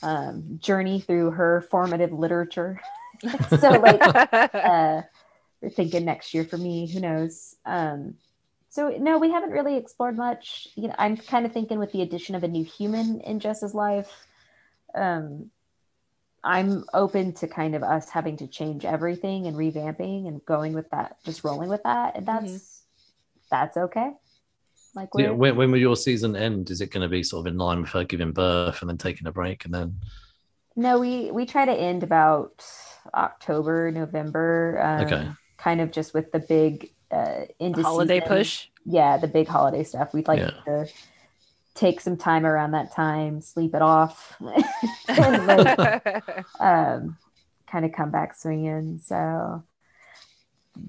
um, 0.02 0.58
journey 0.60 1.00
through 1.00 1.32
her 1.32 1.62
formative 1.70 2.12
literature. 2.12 2.80
so 3.48 3.78
like 3.78 4.08
uh, 4.62 5.02
we're 5.62 5.70
thinking 5.70 6.04
next 6.04 6.34
year 6.34 6.44
for 6.44 6.58
me, 6.58 6.90
who 6.92 7.00
knows? 7.00 7.56
Um, 7.64 8.16
so 8.70 8.88
no, 8.98 9.18
we 9.18 9.30
haven't 9.30 9.50
really 9.50 9.76
explored 9.76 10.16
much. 10.16 10.68
You 10.76 10.88
know, 10.88 10.94
I'm 10.98 11.16
kind 11.16 11.46
of 11.46 11.52
thinking 11.52 11.78
with 11.78 11.92
the 11.92 12.02
addition 12.02 12.34
of 12.34 12.44
a 12.44 12.48
new 12.48 12.64
human 12.64 13.20
in 13.20 13.40
Jess's 13.40 13.74
life, 13.74 14.10
um, 14.94 15.50
I'm 16.44 16.84
open 16.92 17.34
to 17.34 17.48
kind 17.48 17.74
of 17.74 17.82
us 17.82 18.08
having 18.10 18.36
to 18.38 18.46
change 18.48 18.84
everything 18.84 19.46
and 19.46 19.56
revamping 19.56 20.26
and 20.28 20.44
going 20.44 20.72
with 20.72 20.90
that, 20.90 21.16
just 21.24 21.44
rolling 21.44 21.68
with 21.68 21.82
that, 21.84 22.16
and 22.16 22.26
that's 22.26 22.42
Mm-hmm. 22.42 22.56
that's 23.50 23.76
okay. 23.76 24.12
Like 24.94 25.08
Yeah, 25.16 25.30
when, 25.30 25.56
when 25.56 25.70
will 25.70 25.78
your 25.78 25.96
season 25.96 26.36
end? 26.36 26.70
Is 26.70 26.80
it 26.80 26.90
going 26.90 27.02
to 27.02 27.08
be 27.08 27.22
sort 27.22 27.46
of 27.46 27.52
in 27.52 27.58
line 27.58 27.80
with 27.80 27.90
her 27.90 28.04
giving 28.04 28.32
birth 28.32 28.80
and 28.82 28.90
then 28.90 28.98
taking 28.98 29.26
a 29.26 29.32
break 29.32 29.64
and 29.64 29.72
then? 29.74 29.96
no, 30.74 30.98
we 30.98 31.30
we 31.30 31.44
try 31.44 31.64
to 31.66 31.72
end 31.72 32.02
about 32.02 32.64
October, 33.14 33.90
November. 33.90 34.80
Um, 34.82 35.06
Okay. 35.06 35.28
Kind 35.58 35.80
of 35.80 35.92
just 35.92 36.12
with 36.14 36.32
the 36.32 36.38
big 36.40 36.92
uh, 37.10 37.42
into 37.60 37.82
Holiday 37.82 38.20
season- 38.20 38.28
push. 38.36 38.66
Yeah, 38.84 39.16
the 39.18 39.28
big 39.28 39.46
holiday 39.46 39.84
stuff. 39.84 40.12
We'd 40.12 40.26
like 40.28 40.40
Yeah. 40.40 40.50
to 40.66 40.86
take 41.74 42.00
some 42.00 42.16
time 42.16 42.44
around 42.44 42.72
that 42.72 42.90
time, 42.92 43.40
sleep 43.40 43.74
it 43.74 43.80
off, 43.82 44.36
and 45.08 45.46
like 45.46 46.34
um, 46.60 47.16
kind 47.66 47.84
of 47.84 47.92
come 47.92 48.10
back 48.10 48.34
swinging. 48.34 48.98
So 49.04 49.62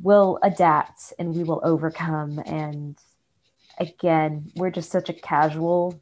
we'll 0.01 0.39
adapt 0.41 1.13
and 1.19 1.35
we 1.35 1.43
will 1.43 1.61
overcome. 1.63 2.39
And 2.45 2.97
again, 3.79 4.51
we're 4.55 4.71
just 4.71 4.91
such 4.91 5.09
a 5.09 5.13
casual 5.13 5.99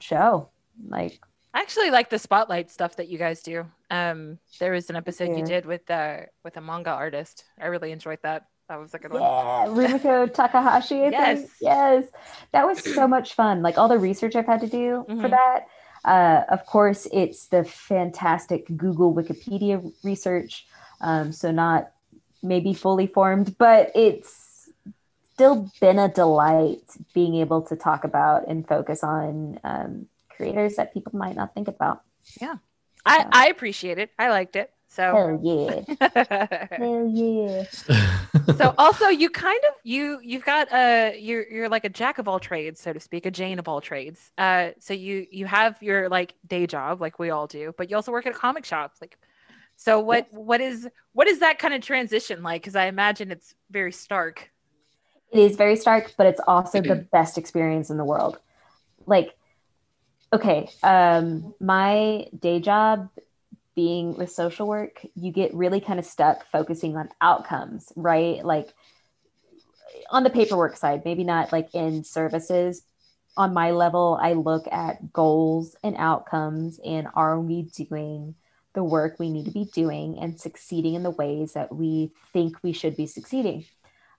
show. 0.00 0.48
Like, 0.88 1.20
I 1.54 1.60
actually 1.60 1.90
like 1.90 2.10
the 2.10 2.18
spotlight 2.18 2.70
stuff 2.70 2.96
that 2.96 3.08
you 3.08 3.18
guys 3.18 3.42
do. 3.42 3.66
Um, 3.90 4.38
there 4.60 4.72
was 4.72 4.90
an 4.90 4.96
episode 4.96 5.36
you 5.36 5.44
did 5.44 5.64
with 5.66 5.90
uh 5.90 6.18
with 6.44 6.56
a 6.56 6.60
manga 6.60 6.90
artist. 6.90 7.44
I 7.60 7.66
really 7.66 7.90
enjoyed 7.92 8.18
that. 8.22 8.46
That 8.68 8.78
was 8.78 8.92
a 8.92 8.98
good 8.98 9.12
one. 9.12 9.22
yeah, 9.22 9.64
Rumiko 9.66 10.32
Takahashi. 10.38 11.04
I 11.04 11.08
Yes. 11.10 11.38
think. 11.38 11.50
Yes. 11.62 12.04
That 12.52 12.66
was 12.66 12.84
so 12.94 13.08
much 13.08 13.32
fun. 13.34 13.62
Like 13.62 13.78
all 13.78 13.88
the 13.88 13.98
research 13.98 14.36
I've 14.36 14.46
had 14.46 14.60
to 14.60 14.68
do 14.68 15.04
for 15.08 15.14
Mhm. 15.14 15.30
that. 15.30 15.66
Uh, 16.04 16.44
of 16.50 16.64
course, 16.66 17.08
it's 17.12 17.46
the 17.46 17.64
fantastic 17.64 18.66
Google 18.76 19.12
Wikipedia 19.14 19.90
research. 20.04 20.66
Um, 21.00 21.32
so 21.32 21.50
not 21.50 21.92
maybe 22.42 22.74
fully 22.74 23.06
formed, 23.06 23.56
but 23.58 23.90
it's 23.94 24.47
still 25.38 25.70
been 25.80 26.00
a 26.00 26.08
delight 26.08 26.82
being 27.14 27.36
able 27.36 27.62
to 27.62 27.76
talk 27.76 28.02
about 28.02 28.48
and 28.48 28.66
focus 28.66 29.04
on 29.04 29.60
um, 29.62 30.08
creators 30.28 30.74
that 30.74 30.92
people 30.92 31.16
might 31.16 31.36
not 31.36 31.54
think 31.54 31.68
about. 31.68 32.02
Yeah. 32.40 32.56
I 33.06 33.24
I 33.30 33.46
appreciate 33.46 33.98
it. 33.98 34.10
I 34.18 34.30
liked 34.30 34.56
it. 34.56 34.72
So 34.88 35.14
Hell 35.14 35.40
yeah. 35.40 36.66
Hell 36.72 37.06
yeah. 37.06 37.64
so 38.56 38.74
also 38.78 39.06
you 39.06 39.30
kind 39.30 39.60
of 39.68 39.74
you 39.84 40.18
you've 40.24 40.44
got 40.44 40.72
a 40.72 41.16
you're 41.20 41.48
you're 41.48 41.68
like 41.68 41.84
a 41.84 41.88
jack 41.88 42.18
of 42.18 42.26
all 42.26 42.40
trades 42.40 42.80
so 42.80 42.92
to 42.92 42.98
speak 42.98 43.24
a 43.24 43.30
jane 43.30 43.60
of 43.60 43.68
all 43.68 43.80
trades 43.80 44.32
uh 44.38 44.70
so 44.80 44.92
you 44.92 45.26
you 45.30 45.46
have 45.46 45.80
your 45.82 46.08
like 46.08 46.34
day 46.46 46.66
job 46.66 47.00
like 47.00 47.18
we 47.18 47.30
all 47.30 47.46
do 47.46 47.72
but 47.78 47.90
you 47.90 47.96
also 47.96 48.10
work 48.10 48.26
at 48.26 48.34
a 48.34 48.38
comic 48.38 48.64
shop 48.64 48.94
like 49.00 49.18
so 49.76 50.00
what 50.00 50.26
what 50.32 50.60
is 50.60 50.88
what 51.12 51.28
is 51.28 51.40
that 51.40 51.58
kind 51.58 51.74
of 51.74 51.82
transition 51.82 52.42
like 52.42 52.62
because 52.62 52.74
i 52.76 52.86
imagine 52.86 53.30
it's 53.30 53.54
very 53.70 53.92
stark 53.92 54.50
It 55.30 55.40
is 55.40 55.56
very 55.56 55.76
stark, 55.76 56.14
but 56.16 56.26
it's 56.26 56.40
also 56.46 56.80
the 56.80 57.06
best 57.12 57.36
experience 57.36 57.90
in 57.90 57.98
the 57.98 58.04
world. 58.04 58.38
Like, 59.06 59.36
okay, 60.32 60.70
um, 60.82 61.54
my 61.60 62.26
day 62.38 62.60
job 62.60 63.10
being 63.74 64.16
with 64.16 64.32
social 64.32 64.66
work, 64.66 65.06
you 65.14 65.30
get 65.30 65.54
really 65.54 65.80
kind 65.80 65.98
of 65.98 66.04
stuck 66.04 66.44
focusing 66.50 66.96
on 66.96 67.08
outcomes, 67.20 67.92
right? 67.94 68.44
Like 68.44 68.68
on 70.10 70.24
the 70.24 70.30
paperwork 70.30 70.76
side, 70.76 71.04
maybe 71.04 71.24
not 71.24 71.52
like 71.52 71.74
in 71.74 72.04
services. 72.04 72.82
On 73.36 73.54
my 73.54 73.70
level, 73.70 74.18
I 74.20 74.32
look 74.32 74.66
at 74.72 75.12
goals 75.12 75.76
and 75.84 75.94
outcomes 75.96 76.80
and 76.84 77.06
are 77.14 77.38
we 77.38 77.62
doing 77.62 78.34
the 78.74 78.82
work 78.82 79.18
we 79.18 79.30
need 79.30 79.44
to 79.44 79.50
be 79.50 79.66
doing 79.72 80.18
and 80.18 80.40
succeeding 80.40 80.94
in 80.94 81.02
the 81.02 81.10
ways 81.10 81.52
that 81.52 81.74
we 81.74 82.12
think 82.32 82.56
we 82.62 82.72
should 82.72 82.96
be 82.96 83.06
succeeding. 83.06 83.64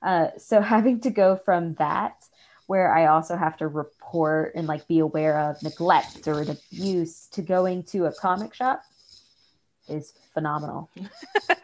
Uh, 0.02 0.28
so 0.38 0.62
having 0.76 1.00
to 1.02 1.10
go 1.10 1.36
from 1.36 1.74
that, 1.76 2.26
where 2.68 2.94
I 2.94 3.08
also 3.08 3.36
have 3.36 3.58
to 3.58 3.68
report 3.68 4.54
and 4.56 4.68
like 4.68 4.88
be 4.88 5.00
aware 5.00 5.40
of 5.40 5.62
neglect 5.64 6.28
or 6.28 6.42
abuse, 6.42 7.28
to 7.32 7.42
going 7.42 7.84
to 7.86 8.06
a 8.06 8.14
comic 8.14 8.54
shop 8.54 8.84
is 9.88 10.14
phenomenal. 10.34 10.90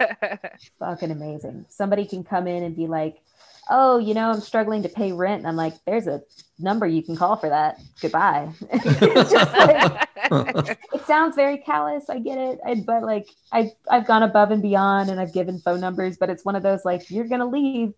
Fucking 0.80 1.12
amazing. 1.12 1.65
Somebody 1.69 2.06
can 2.06 2.24
come 2.24 2.48
in 2.48 2.63
and 2.63 2.76
be 2.76 2.88
like, 2.88 3.21
"Oh, 3.69 4.00
you 4.00 4.15
know, 4.15 4.32
I'm 4.32 4.41
struggling 4.41 4.82
to 4.84 4.89
pay 4.89 5.12
rent." 5.12 5.39
And 5.39 5.48
I'm 5.48 5.56
like, 5.56 5.76
"There's 5.86 6.08
a 6.08 6.24
number 6.58 6.88
you 6.88 7.04
can 7.04 7.15
call 7.15 7.36
for 7.36 7.50
that. 7.50 7.80
Goodbye." 8.02 8.52
Like- 10.32 10.80
it 10.93 11.06
sounds 11.06 11.36
very 11.36 11.58
callous 11.60 12.10
i 12.10 12.17
get 12.17 12.38
it 12.38 12.60
I, 12.65 12.76
but 12.76 13.04
like 13.04 13.28
I've, 13.52 13.69
I've 13.89 14.08
gone 14.08 14.24
above 14.24 14.50
and 14.50 14.62
beyond 14.62 15.10
and 15.10 15.19
i've 15.19 15.34
given 15.34 15.60
phone 15.60 15.80
numbers 15.80 16.17
but 16.17 16.30
it's 16.32 16.43
one 16.43 16.56
of 16.56 16.63
those 16.63 16.84
like 16.84 17.12
you're 17.12 17.28
gonna 17.28 17.45
leave 17.48 17.93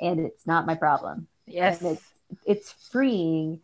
and 0.00 0.20
it's 0.20 0.46
not 0.46 0.66
my 0.66 0.74
problem. 0.74 1.26
Yes. 1.46 1.80
and 1.80 1.92
it's 1.92 2.04
it's 2.46 2.72
freeing 2.90 3.60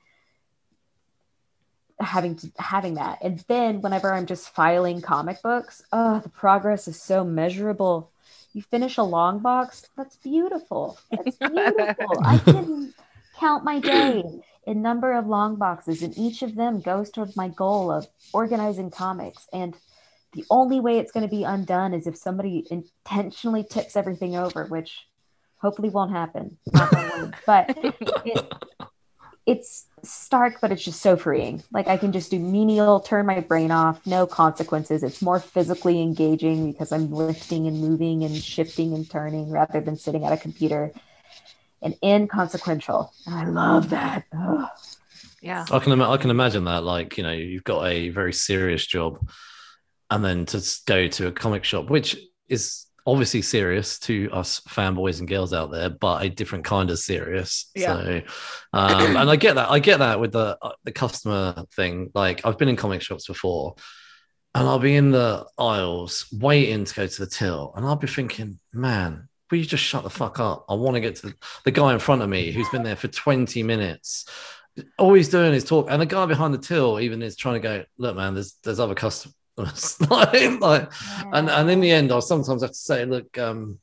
having 2.00 2.36
to 2.36 2.52
having 2.58 2.94
that. 2.94 3.18
And 3.22 3.38
then 3.48 3.80
whenever 3.80 4.12
i'm 4.12 4.26
just 4.26 4.54
filing 4.54 5.00
comic 5.00 5.42
books 5.42 5.82
oh 5.92 6.20
the 6.20 6.28
progress 6.28 6.88
is 6.88 7.00
so 7.00 7.24
measurable. 7.24 8.10
You 8.52 8.62
finish 8.62 8.98
a 8.98 9.02
long 9.02 9.40
box 9.40 9.88
that's 9.96 10.16
beautiful. 10.16 10.98
That's 11.10 11.36
beautiful. 11.38 12.22
I 12.24 12.38
can 12.38 12.94
count 13.38 13.64
my 13.64 13.78
day 13.78 14.22
in 14.66 14.82
number 14.82 15.14
of 15.14 15.26
long 15.26 15.56
boxes 15.56 16.02
and 16.02 16.16
each 16.18 16.42
of 16.42 16.54
them 16.54 16.80
goes 16.80 17.10
towards 17.10 17.36
my 17.36 17.48
goal 17.48 17.90
of 17.90 18.06
organizing 18.32 18.90
comics. 18.90 19.48
And 19.52 19.74
the 20.34 20.44
only 20.50 20.78
way 20.78 20.98
it's 20.98 21.10
going 21.10 21.26
to 21.26 21.34
be 21.34 21.44
undone 21.44 21.94
is 21.94 22.06
if 22.06 22.16
somebody 22.16 22.66
intentionally 22.70 23.64
tips 23.64 23.96
everything 23.96 24.36
over 24.36 24.66
which 24.66 25.07
hopefully 25.60 25.90
won't 25.90 26.12
happen. 26.12 26.58
Knock 26.72 26.92
on 26.92 27.20
wood. 27.20 27.34
but 27.46 27.78
it, 28.24 28.54
it's 29.46 29.86
stark 30.02 30.60
but 30.60 30.70
it's 30.70 30.84
just 30.84 31.00
so 31.00 31.16
freeing. 31.16 31.62
Like 31.72 31.88
i 31.88 31.96
can 31.96 32.12
just 32.12 32.30
do 32.30 32.38
menial 32.38 33.00
turn 33.00 33.26
my 33.26 33.40
brain 33.40 33.70
off 33.70 34.06
no 34.06 34.26
consequences. 34.26 35.02
It's 35.02 35.22
more 35.22 35.40
physically 35.40 36.00
engaging 36.02 36.70
because 36.70 36.92
i'm 36.92 37.10
lifting 37.10 37.66
and 37.66 37.80
moving 37.80 38.24
and 38.24 38.36
shifting 38.36 38.94
and 38.94 39.08
turning 39.08 39.50
rather 39.50 39.80
than 39.80 39.96
sitting 39.96 40.24
at 40.24 40.32
a 40.32 40.36
computer. 40.36 40.92
And 41.80 41.94
inconsequential. 42.02 43.12
And 43.26 43.34
i 43.34 43.44
love 43.46 43.90
that. 43.90 44.24
Ugh. 44.36 44.68
yeah. 45.40 45.64
I 45.70 45.78
can 45.78 45.92
ima- 45.92 46.10
I 46.10 46.16
can 46.16 46.30
imagine 46.30 46.64
that 46.64 46.84
like 46.84 47.16
you 47.16 47.22
know 47.22 47.32
you've 47.32 47.64
got 47.64 47.86
a 47.86 48.10
very 48.10 48.32
serious 48.32 48.84
job, 48.84 49.28
and 50.10 50.24
then 50.24 50.44
to 50.46 50.62
go 50.86 51.06
to 51.08 51.28
a 51.28 51.32
comic 51.32 51.64
shop, 51.64 51.88
which 51.88 52.16
is 52.48 52.87
obviously 53.08 53.40
serious 53.40 53.98
to 53.98 54.28
us 54.32 54.60
fanboys 54.68 55.18
and 55.18 55.26
girls 55.26 55.54
out 55.54 55.70
there, 55.70 55.88
but 55.88 56.22
a 56.22 56.28
different 56.28 56.66
kind 56.66 56.90
of 56.90 56.98
serious. 56.98 57.70
Yeah. 57.74 57.94
So, 57.94 58.22
um, 58.74 59.16
and 59.16 59.30
I 59.30 59.36
get 59.36 59.54
that. 59.54 59.70
I 59.70 59.78
get 59.78 60.00
that 60.00 60.20
with 60.20 60.32
the 60.32 60.58
uh, 60.60 60.72
the 60.84 60.92
customer 60.92 61.64
thing. 61.74 62.10
Like 62.14 62.44
I've 62.44 62.58
been 62.58 62.68
in 62.68 62.76
comic 62.76 63.00
shops 63.00 63.26
before, 63.26 63.76
and 64.54 64.68
I'll 64.68 64.78
be 64.78 64.94
in 64.94 65.10
the 65.10 65.46
aisles 65.56 66.26
waiting 66.30 66.84
to 66.84 66.94
go 66.94 67.06
to 67.06 67.24
the 67.24 67.30
till, 67.30 67.72
and 67.74 67.86
I'll 67.86 67.96
be 67.96 68.06
thinking, 68.06 68.58
man. 68.72 69.28
Will 69.50 69.56
you 69.56 69.64
just 69.64 69.82
shut 69.82 70.02
the 70.02 70.10
fuck 70.10 70.38
up? 70.40 70.66
I 70.68 70.74
want 70.74 70.96
to 70.96 71.00
get 71.00 71.16
to 71.16 71.28
the, 71.28 71.34
the 71.64 71.70
guy 71.70 71.94
in 71.94 71.98
front 72.00 72.20
of 72.20 72.28
me 72.28 72.52
who's 72.52 72.68
been 72.68 72.82
there 72.82 72.96
for 72.96 73.08
20 73.08 73.62
minutes 73.62 74.26
all 74.98 75.14
he's 75.14 75.30
doing 75.30 75.54
is 75.54 75.64
talk, 75.64 75.86
and 75.90 76.02
the 76.02 76.06
guy 76.06 76.26
behind 76.26 76.52
the 76.52 76.58
till 76.58 77.00
even 77.00 77.22
is 77.22 77.34
trying 77.34 77.54
to 77.54 77.60
go, 77.60 77.84
look, 77.96 78.14
man, 78.14 78.34
there's 78.34 78.56
there's 78.62 78.78
other 78.78 78.94
customers, 79.64 80.00
like, 80.10 80.60
like, 80.60 80.92
and 81.32 81.50
and 81.50 81.70
in 81.70 81.80
the 81.80 81.90
end, 81.90 82.12
I 82.12 82.20
sometimes 82.20 82.62
have 82.62 82.70
to 82.70 82.76
say, 82.76 83.04
look, 83.04 83.36
um, 83.38 83.78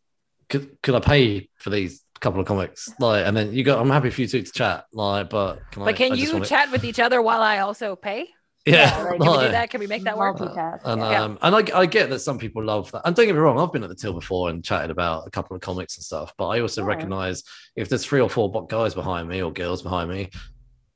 could 0.50 0.82
could 0.82 0.96
I 0.96 1.00
pay 1.00 1.50
for 1.56 1.70
these 1.70 2.04
couple 2.20 2.40
of 2.40 2.48
comics, 2.48 2.92
like, 3.00 3.26
and 3.26 3.36
then 3.36 3.54
you 3.54 3.64
go, 3.64 3.80
I'm 3.80 3.90
happy 3.90 4.10
for 4.10 4.22
you 4.22 4.28
two 4.28 4.42
to 4.42 4.52
chat, 4.52 4.86
like, 4.94 5.30
but 5.30 5.60
can 5.72 5.84
I, 5.84 5.86
but 5.86 5.96
can 5.96 6.12
I 6.14 6.16
you 6.16 6.34
wanna- 6.34 6.46
chat 6.46 6.72
with 6.72 6.84
each 6.86 7.00
other 7.00 7.22
while 7.22 7.42
i 7.42 7.60
also 7.60 7.96
pay 7.96 8.28
Yeah, 8.66 8.86
like, 9.04 9.20
can 9.22 9.32
we 9.32 9.38
do 9.46 9.52
that 9.52 9.70
can 9.70 9.80
we 9.80 9.86
make 9.86 10.04
that 10.06 10.18
work 10.18 10.38
Multitask, 10.38 10.82
and 10.86 11.00
yeah. 11.02 11.22
um, 11.24 11.38
and 11.44 11.56
I, 11.56 11.82
I 11.82 11.86
get 11.86 12.10
that 12.10 12.20
some 12.20 12.40
people 12.40 12.64
love 12.64 12.92
that. 12.94 13.04
And 13.06 13.16
don't 13.16 13.28
get 13.28 13.36
me 13.36 13.40
wrong, 13.40 13.60
I've 13.60 13.72
been 13.72 13.84
at 13.84 13.90
the 13.90 13.96
till 13.96 14.14
before 14.14 14.50
and 14.50 14.64
chatted 14.66 14.90
about 14.90 15.28
a 15.28 15.30
couple 15.30 15.56
of 15.56 15.62
comics 15.62 15.98
and 15.98 16.04
stuff. 16.04 16.34
But 16.36 16.48
I 16.48 16.62
also 16.62 16.82
Yeah. 16.82 16.88
recognize 16.88 17.44
if 17.76 17.90
there's 17.90 18.04
three 18.04 18.22
or 18.22 18.30
four 18.30 18.66
guys 18.66 18.96
behind 18.96 19.30
me 19.30 19.44
or 19.44 19.52
girls 19.54 19.84
behind 19.84 20.10
me, 20.10 20.32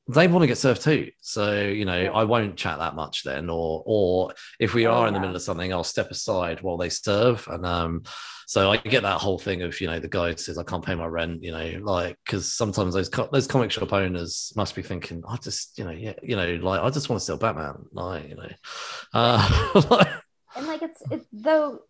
they 0.09 0.27
want 0.27 0.41
to 0.41 0.47
get 0.47 0.57
served 0.57 0.81
too. 0.81 1.11
So 1.21 1.61
you 1.61 1.85
know, 1.85 2.01
Yeah. 2.01 2.11
I 2.11 2.23
won't 2.23 2.57
chat 2.57 2.79
that 2.79 2.95
much 2.95 3.23
then. 3.23 3.49
Or 3.49 3.83
or 3.85 4.33
if 4.59 4.73
we 4.73 4.87
Oh, 4.87 4.93
are 4.93 5.07
in 5.07 5.13
the 5.13 5.19
middle 5.19 5.35
of 5.35 5.41
something, 5.41 5.71
I'll 5.71 5.83
step 5.83 6.09
aside 6.09 6.61
while 6.61 6.77
they 6.77 6.89
serve. 6.89 7.47
And 7.47 7.65
um, 7.65 8.03
so 8.47 8.71
I 8.71 8.77
get 8.77 9.03
that 9.03 9.19
whole 9.21 9.37
thing 9.37 9.61
of 9.61 9.79
you 9.79 9.87
know 9.87 9.99
the 9.99 10.07
guy 10.07 10.33
says 10.35 10.57
I 10.57 10.63
can't 10.63 10.83
pay 10.83 10.95
my 10.95 11.05
rent. 11.05 11.43
You 11.43 11.51
know, 11.51 11.79
like 11.83 12.17
because 12.25 12.53
sometimes 12.53 12.95
those 12.95 13.09
co- 13.09 13.29
those 13.31 13.45
comic 13.47 13.71
shop 13.71 13.93
owners 13.93 14.51
must 14.55 14.75
be 14.75 14.81
thinking, 14.81 15.21
I 15.27 15.37
just 15.37 15.77
you 15.77 15.83
know 15.85 15.91
yeah 15.91 16.13
you 16.23 16.35
know 16.35 16.55
like 16.55 16.81
I 16.81 16.89
just 16.89 17.09
want 17.09 17.19
to 17.19 17.25
sell 17.25 17.37
Batman. 17.37 17.85
Like 17.91 18.29
you 18.29 18.35
know, 18.35 18.49
uh, 19.13 20.05
and 20.55 20.67
like 20.67 20.81
it's 20.81 21.01
it, 21.11 21.25
though 21.31 21.81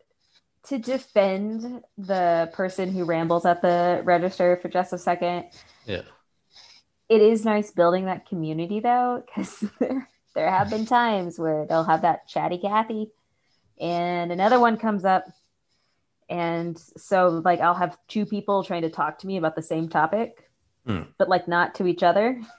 to 0.67 0.77
defend 0.77 1.82
the 1.97 2.49
person 2.51 2.91
who 2.91 3.05
rambles 3.05 3.45
at 3.45 3.62
the 3.62 4.01
register 4.03 4.60
for 4.62 4.67
just 4.67 4.91
a 4.91 4.97
second 4.97 5.45
yeah. 5.86 6.01
It 7.10 7.22
is 7.22 7.43
nice 7.43 7.72
building 7.72 8.06
that 8.06 8.28
community 8.28 8.80
though 8.80 9.24
because 9.26 9.63
there, 9.80 10.08
there 10.36 10.50
have 10.50 10.69
been 10.69 10.86
times 10.86 11.39
where 11.39 11.65
they'll 11.65 11.84
have 11.84 12.04
that 12.04 12.28
chatty 12.28 12.58
cathy 12.60 13.12
and 13.82 14.32
another 14.32 14.60
one 14.60 14.78
comes 14.78 15.06
up 15.06 15.26
and 16.30 16.78
so 16.98 17.41
like 17.43 17.60
i'll 17.60 17.74
have 17.74 17.98
two 18.08 18.26
people 18.26 18.63
trying 18.63 18.84
to 18.84 18.89
talk 18.89 19.17
to 19.19 19.28
me 19.28 19.38
about 19.38 19.56
the 19.56 19.62
same 19.62 19.89
topic 19.89 20.45
Hmm. 20.86 21.02
but 21.17 21.28
like 21.30 21.48
not 21.48 21.76
to 21.76 21.88
each 21.88 22.04
other 22.04 22.41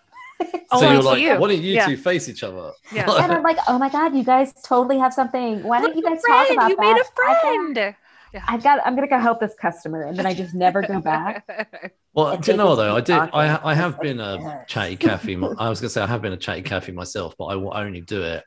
Oh, 0.72 0.80
so 0.80 0.86
I 0.86 0.92
you're 0.94 1.02
like, 1.02 1.20
you. 1.20 1.34
why 1.36 1.48
don't 1.48 1.60
you 1.62 1.74
Yeah. 1.74 1.86
two 1.86 1.96
face 1.98 2.28
each 2.28 2.42
other? 2.42 2.72
Yeah. 2.92 3.10
and 3.10 3.32
i'm 3.32 3.42
like 3.42 3.58
oh 3.68 3.78
my 3.78 3.88
god 3.88 4.14
you 4.14 4.22
guys 4.24 4.52
totally 4.62 4.98
have 4.98 5.12
something 5.12 5.62
why 5.62 5.80
don't 5.80 5.96
you 5.96 6.02
guys 6.02 6.22
talk 6.22 6.50
about 6.50 6.70
you 6.70 6.76
that 6.76 6.82
You 6.82 6.94
made 6.94 7.00
a 7.00 7.04
I've 7.04 7.14
friend. 8.30 8.44
I've 8.48 8.62
got 8.62 8.80
i'm 8.86 8.94
gonna 8.94 9.08
go 9.08 9.18
help 9.18 9.40
this 9.40 9.54
customer 9.60 10.02
and 10.02 10.16
then 10.18 10.26
i 10.26 10.34
just 10.34 10.54
never 10.54 10.82
go 10.82 11.00
back 11.00 11.44
Well, 12.12 12.36
do 12.38 12.50
you 12.50 12.56
know 12.56 12.74
though? 12.74 12.96
I 12.96 13.00
did. 13.00 13.14
I. 13.16 13.60
I 13.70 13.74
have 13.74 14.00
been 14.00 14.18
a 14.18 14.64
chatty 14.66 14.96
Cathy. 15.06 15.36
I 15.36 15.68
was 15.68 15.80
gonna 15.80 15.90
say 15.90 16.02
I 16.02 16.08
have 16.08 16.20
been 16.22 16.32
a 16.32 16.36
chatty 16.36 16.62
cafe 16.62 16.90
myself, 16.90 17.36
but 17.38 17.44
I 17.44 17.54
will 17.54 17.72
only 17.72 18.00
do 18.00 18.22
it 18.22 18.42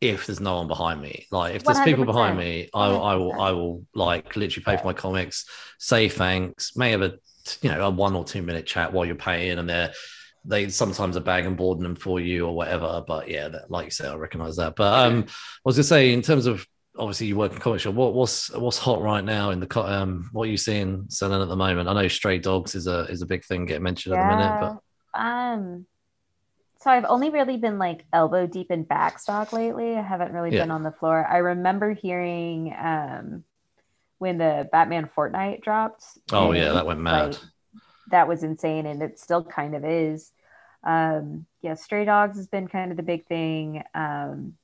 if 0.00 0.26
there's 0.26 0.40
no 0.40 0.56
one 0.56 0.66
behind 0.66 1.00
me. 1.00 1.26
Like 1.30 1.54
if 1.54 1.62
there's 1.62 1.78
people 1.84 2.04
behind 2.06 2.36
me, 2.36 2.68
I, 2.74 2.88
will- 2.88 3.02
I 3.04 3.14
will 3.14 3.40
I 3.40 3.50
will 3.52 3.86
like 3.94 4.34
literally 4.34 4.64
pay 4.64 4.76
for 4.76 4.84
my 4.86 4.92
comics, 4.94 5.46
say 5.78 6.08
thanks, 6.08 6.76
may 6.76 6.90
have 6.90 7.02
a 7.02 7.12
you 7.62 7.70
know 7.70 7.86
a 7.86 7.90
one 7.90 8.16
or 8.16 8.24
two 8.24 8.42
minute 8.42 8.66
chat 8.66 8.92
while 8.92 9.06
you're 9.06 9.14
paying, 9.14 9.60
and 9.60 9.68
they're 9.70 9.92
they 10.44 10.68
sometimes 10.68 11.16
are 11.16 11.20
bag 11.20 11.46
and 11.46 11.56
boarding 11.56 11.84
them 11.84 11.94
for 11.94 12.18
you 12.18 12.46
or 12.48 12.54
whatever. 12.56 13.04
But 13.06 13.28
yeah, 13.30 13.46
that, 13.46 13.70
like 13.70 13.84
you 13.84 13.90
said, 13.92 14.10
I 14.10 14.16
recognize 14.16 14.56
that. 14.56 14.74
But 14.74 14.92
um, 14.92 15.24
I 15.28 15.32
was 15.64 15.76
gonna 15.76 15.84
say 15.84 16.12
in 16.12 16.20
terms 16.20 16.46
of 16.46 16.66
obviously 16.96 17.26
you 17.26 17.36
work 17.36 17.52
in 17.52 17.58
comic 17.58 17.80
shop. 17.80 17.94
What, 17.94 18.14
what's 18.14 18.50
what's 18.50 18.78
hot 18.78 19.00
right 19.02 19.24
now 19.24 19.50
in 19.50 19.60
the 19.60 19.66
co- 19.66 19.86
um? 19.86 20.28
What 20.32 20.48
are 20.48 20.50
you 20.50 20.56
seeing 20.56 21.06
selling 21.08 21.40
at 21.42 21.48
the 21.48 21.56
moment? 21.56 21.88
I 21.88 21.94
know 21.94 22.08
stray 22.08 22.38
dogs 22.38 22.74
is 22.74 22.86
a 22.86 23.00
is 23.04 23.22
a 23.22 23.26
big 23.26 23.44
thing 23.44 23.66
getting 23.66 23.82
mentioned 23.82 24.14
at 24.14 24.20
the 24.20 24.24
minute, 24.26 24.60
but 24.60 24.78
Um, 25.18 25.86
so 26.80 26.90
I've 26.90 27.06
only 27.06 27.30
really 27.30 27.56
been 27.56 27.78
like 27.78 28.04
elbow 28.12 28.46
deep 28.46 28.70
in 28.70 28.84
backstock 28.84 29.52
lately. 29.52 29.96
I 29.96 30.02
haven't 30.02 30.32
really 30.32 30.54
Yeah. 30.54 30.62
been 30.62 30.70
on 30.70 30.82
the 30.82 30.92
floor. 30.92 31.26
I 31.26 31.38
remember 31.38 31.94
hearing 31.94 32.74
um 32.78 33.44
when 34.18 34.38
the 34.38 34.68
Batman 34.70 35.10
Fortnite 35.16 35.62
dropped. 35.62 36.04
oh 36.32 36.52
yeah, 36.52 36.72
that 36.72 36.86
went 36.86 37.00
mad. 37.00 37.32
like, 37.32 37.40
that 38.08 38.28
was 38.28 38.42
insane, 38.42 38.86
and 38.86 39.02
it 39.02 39.18
still 39.18 39.42
kind 39.42 39.74
of 39.74 39.84
is. 39.84 40.30
Um, 40.84 41.46
yeah, 41.62 41.74
Stray 41.74 42.04
Dogs 42.04 42.36
has 42.36 42.46
been 42.46 42.68
kind 42.68 42.90
of 42.90 42.96
the 42.98 43.02
big 43.02 43.24
thing. 43.26 43.82
Um, 43.94 44.54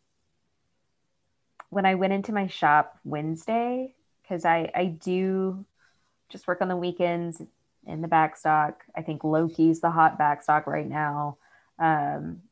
when 1.70 1.86
I 1.86 1.94
went 1.94 2.12
into 2.12 2.32
my 2.32 2.46
shop 2.46 2.98
Wednesday, 3.04 3.94
because 4.22 4.44
I 4.44 4.70
I 4.74 4.84
do 4.86 5.64
just 6.28 6.46
work 6.46 6.60
on 6.60 6.68
the 6.68 6.76
weekends 6.76 7.40
in 7.86 8.02
the 8.02 8.08
backstock. 8.08 8.74
I 8.94 9.02
think 9.02 9.24
Loki's 9.24 9.80
the 9.80 9.90
hot 9.90 10.18
backstock 10.18 10.66
right 10.66 10.88
now. 10.88 11.38
Um, 11.78 12.42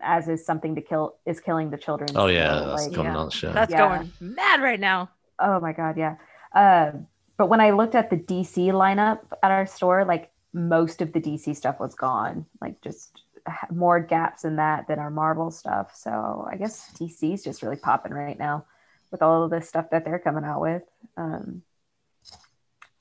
as 0.00 0.28
is 0.28 0.44
something 0.44 0.74
to 0.74 0.80
kill 0.80 1.16
is 1.26 1.40
killing 1.40 1.70
the 1.70 1.76
children. 1.78 2.10
oh 2.16 2.26
yeah, 2.26 2.58
So, 2.60 2.66
that's 2.66 2.82
like, 2.86 2.92
gone 2.96 3.04
yeah. 3.06 3.12
nuts. 3.12 3.42
Yeah. 3.42 3.52
That's 3.52 3.72
Yeah. 3.72 3.88
going 3.98 4.12
mad 4.20 4.60
right 4.62 4.80
now. 4.80 5.10
Oh 5.38 5.60
my 5.60 5.72
god, 5.72 5.96
yeah. 5.96 6.16
Uh, 6.54 6.92
but 7.36 7.48
when 7.48 7.60
I 7.60 7.70
looked 7.70 7.94
at 7.94 8.10
the 8.10 8.16
DC 8.16 8.68
lineup 8.72 9.20
at 9.42 9.50
our 9.50 9.66
store, 9.66 10.04
like 10.04 10.30
most 10.52 11.00
of 11.02 11.12
the 11.12 11.20
DC 11.20 11.56
stuff 11.56 11.80
was 11.80 11.94
gone. 11.94 12.46
Like 12.60 12.80
just 12.82 13.22
ha- 13.31 13.31
more 13.70 14.00
gaps 14.00 14.44
in 14.44 14.56
that 14.56 14.88
than 14.88 14.98
our 14.98 15.10
Marvel 15.10 15.50
stuff. 15.50 15.94
So 15.96 16.46
I 16.50 16.56
guess 16.56 16.90
DC's 16.98 17.42
just 17.42 17.62
really 17.62 17.76
popping 17.76 18.12
right 18.12 18.38
now 18.38 18.66
with 19.10 19.22
all 19.22 19.44
of 19.44 19.50
the 19.50 19.60
stuff 19.60 19.90
that 19.90 20.04
they're 20.04 20.18
coming 20.18 20.44
out 20.44 20.60
with. 20.60 20.82
Um, 21.16 21.62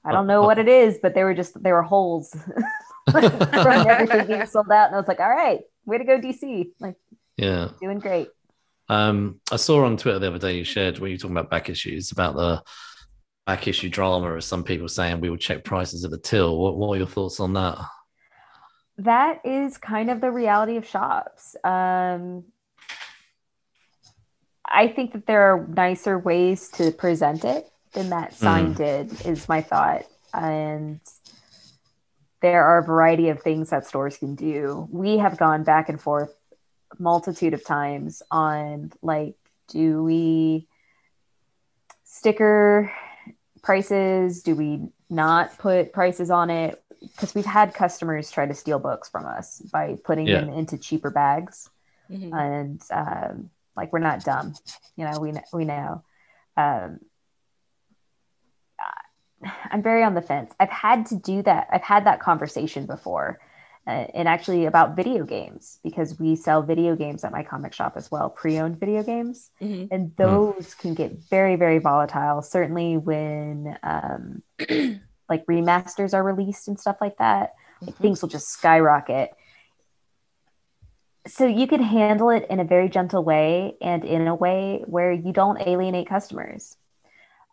I 0.03 0.11
don't 0.11 0.27
know 0.27 0.41
what 0.41 0.57
it 0.57 0.67
is, 0.67 0.99
but 1.01 1.13
they 1.13 1.23
were 1.23 1.35
just 1.35 1.61
they 1.61 1.71
were 1.71 1.83
holes 1.83 2.31
from 3.11 3.87
everything 3.87 4.27
being 4.27 4.45
sold 4.47 4.71
out, 4.71 4.87
and 4.87 4.95
I 4.95 4.99
was 4.99 5.07
like, 5.07 5.19
all 5.19 5.29
right, 5.29 5.61
way 5.85 5.99
to 5.99 6.03
go, 6.03 6.19
DC! 6.19 6.71
Like 6.79 6.95
yeah. 7.37 7.69
doing 7.79 7.99
great. 7.99 8.29
Um, 8.89 9.39
I 9.51 9.55
saw 9.55 9.85
on 9.85 9.97
Twitter 9.97 10.19
the 10.19 10.27
other 10.27 10.39
day 10.39 10.57
you 10.57 10.63
shared 10.63 10.99
when 10.99 11.11
you 11.11 11.15
were 11.15 11.19
talking 11.19 11.37
about 11.37 11.49
back 11.49 11.69
issues 11.69 12.11
about 12.11 12.35
the 12.35 12.61
back 13.45 13.67
issue 13.67 13.89
drama, 13.89 14.35
as 14.35 14.45
some 14.45 14.63
people 14.63 14.87
saying 14.87 15.21
we 15.21 15.29
will 15.29 15.37
check 15.37 15.63
prices 15.63 16.03
at 16.03 16.11
the 16.11 16.17
till. 16.17 16.57
What, 16.57 16.77
what 16.77 16.95
are 16.95 16.97
your 16.97 17.07
thoughts 17.07 17.39
on 17.39 17.53
that? 17.53 17.77
That 18.97 19.41
is 19.45 19.77
kind 19.77 20.09
of 20.09 20.21
the 20.21 20.31
reality 20.31 20.77
of 20.77 20.85
shops. 20.85 21.55
Um, 21.63 22.45
I 24.65 24.87
think 24.87 25.13
that 25.13 25.25
there 25.25 25.53
are 25.53 25.67
nicer 25.67 26.17
ways 26.17 26.69
to 26.75 26.91
present 26.91 27.43
it 27.43 27.69
than 27.93 28.09
that 28.09 28.33
sign 28.33 28.73
did, 28.73 29.25
is 29.25 29.49
my 29.49 29.61
thought. 29.61 30.05
And 30.33 31.01
there 32.41 32.63
are 32.63 32.79
a 32.79 32.85
variety 32.85 33.29
of 33.29 33.41
things 33.41 33.69
that 33.69 33.85
stores 33.85 34.17
can 34.17 34.35
do. 34.35 34.87
We 34.91 35.17
have 35.17 35.37
gone 35.37 35.63
back 35.63 35.89
and 35.89 35.99
forth 35.99 36.33
multitude 36.97 37.53
of 37.53 37.65
times 37.65 38.21
on 38.31 38.91
like, 39.01 39.35
do 39.67 40.03
we 40.03 40.67
sticker 42.03 42.91
prices? 43.61 44.41
Do 44.41 44.55
we 44.55 44.89
not 45.11 45.57
put 45.59 45.93
prices 45.93 46.31
on 46.31 46.49
it? 46.49 46.81
Because 47.01 47.35
we've 47.35 47.45
had 47.45 47.73
customers 47.73 48.31
try 48.31 48.45
to 48.45 48.53
steal 48.53 48.79
books 48.79 49.09
from 49.09 49.25
us 49.25 49.59
by 49.71 49.97
putting 50.03 50.27
Yeah. 50.27 50.41
them 50.41 50.49
into 50.49 50.77
cheaper 50.77 51.09
bags 51.11 51.69
Mhm. 52.09 52.33
and 52.33 52.81
um, 52.91 53.49
like 53.75 53.91
we're 53.93 53.99
not 53.99 54.23
dumb 54.23 54.53
you 54.97 55.05
know 55.05 55.19
we, 55.19 55.33
we 55.53 55.63
know 55.65 56.03
um, 56.57 56.99
i'm 59.71 59.81
very 59.81 60.03
on 60.03 60.13
the 60.13 60.21
fence 60.21 60.53
i've 60.59 60.69
had 60.69 61.05
to 61.05 61.15
do 61.15 61.41
that 61.41 61.67
i've 61.71 61.81
had 61.81 62.05
that 62.05 62.19
conversation 62.19 62.85
before 62.85 63.39
uh, 63.87 64.05
and 64.13 64.27
actually 64.27 64.65
about 64.65 64.95
video 64.95 65.23
games 65.25 65.79
because 65.83 66.19
we 66.19 66.35
sell 66.35 66.61
video 66.61 66.95
games 66.95 67.23
at 67.23 67.31
my 67.31 67.43
comic 67.43 67.73
shop 67.73 67.93
as 67.95 68.11
well 68.11 68.29
pre-owned 68.29 68.79
video 68.79 69.03
games. 69.03 69.49
Mhm. 69.61 69.87
and 69.91 70.15
those 70.17 70.73
can 70.75 70.93
get 70.93 71.11
very 71.29 71.55
very 71.55 71.79
volatile. 71.79 72.41
Certainly 72.41 72.97
when 72.97 73.77
um, 73.83 74.41
like 75.29 75.45
remasters 75.47 76.13
are 76.13 76.23
released 76.23 76.67
and 76.67 76.79
stuff 76.79 76.97
like 77.01 77.17
that 77.17 77.53
like, 77.81 77.95
Mhm. 77.95 78.01
things 78.01 78.21
will 78.21 78.29
just 78.29 78.49
skyrocket. 78.49 79.31
So 81.27 81.45
you 81.45 81.67
can 81.67 81.81
handle 81.83 82.29
it 82.31 82.45
in 82.49 82.59
a 82.59 82.63
very 82.63 82.89
gentle 82.89 83.23
way 83.23 83.75
and 83.81 84.03
in 84.03 84.27
a 84.27 84.35
way 84.35 84.83
where 84.87 85.11
you 85.11 85.31
don't 85.31 85.61
alienate 85.67 86.07
customers. 86.07 86.77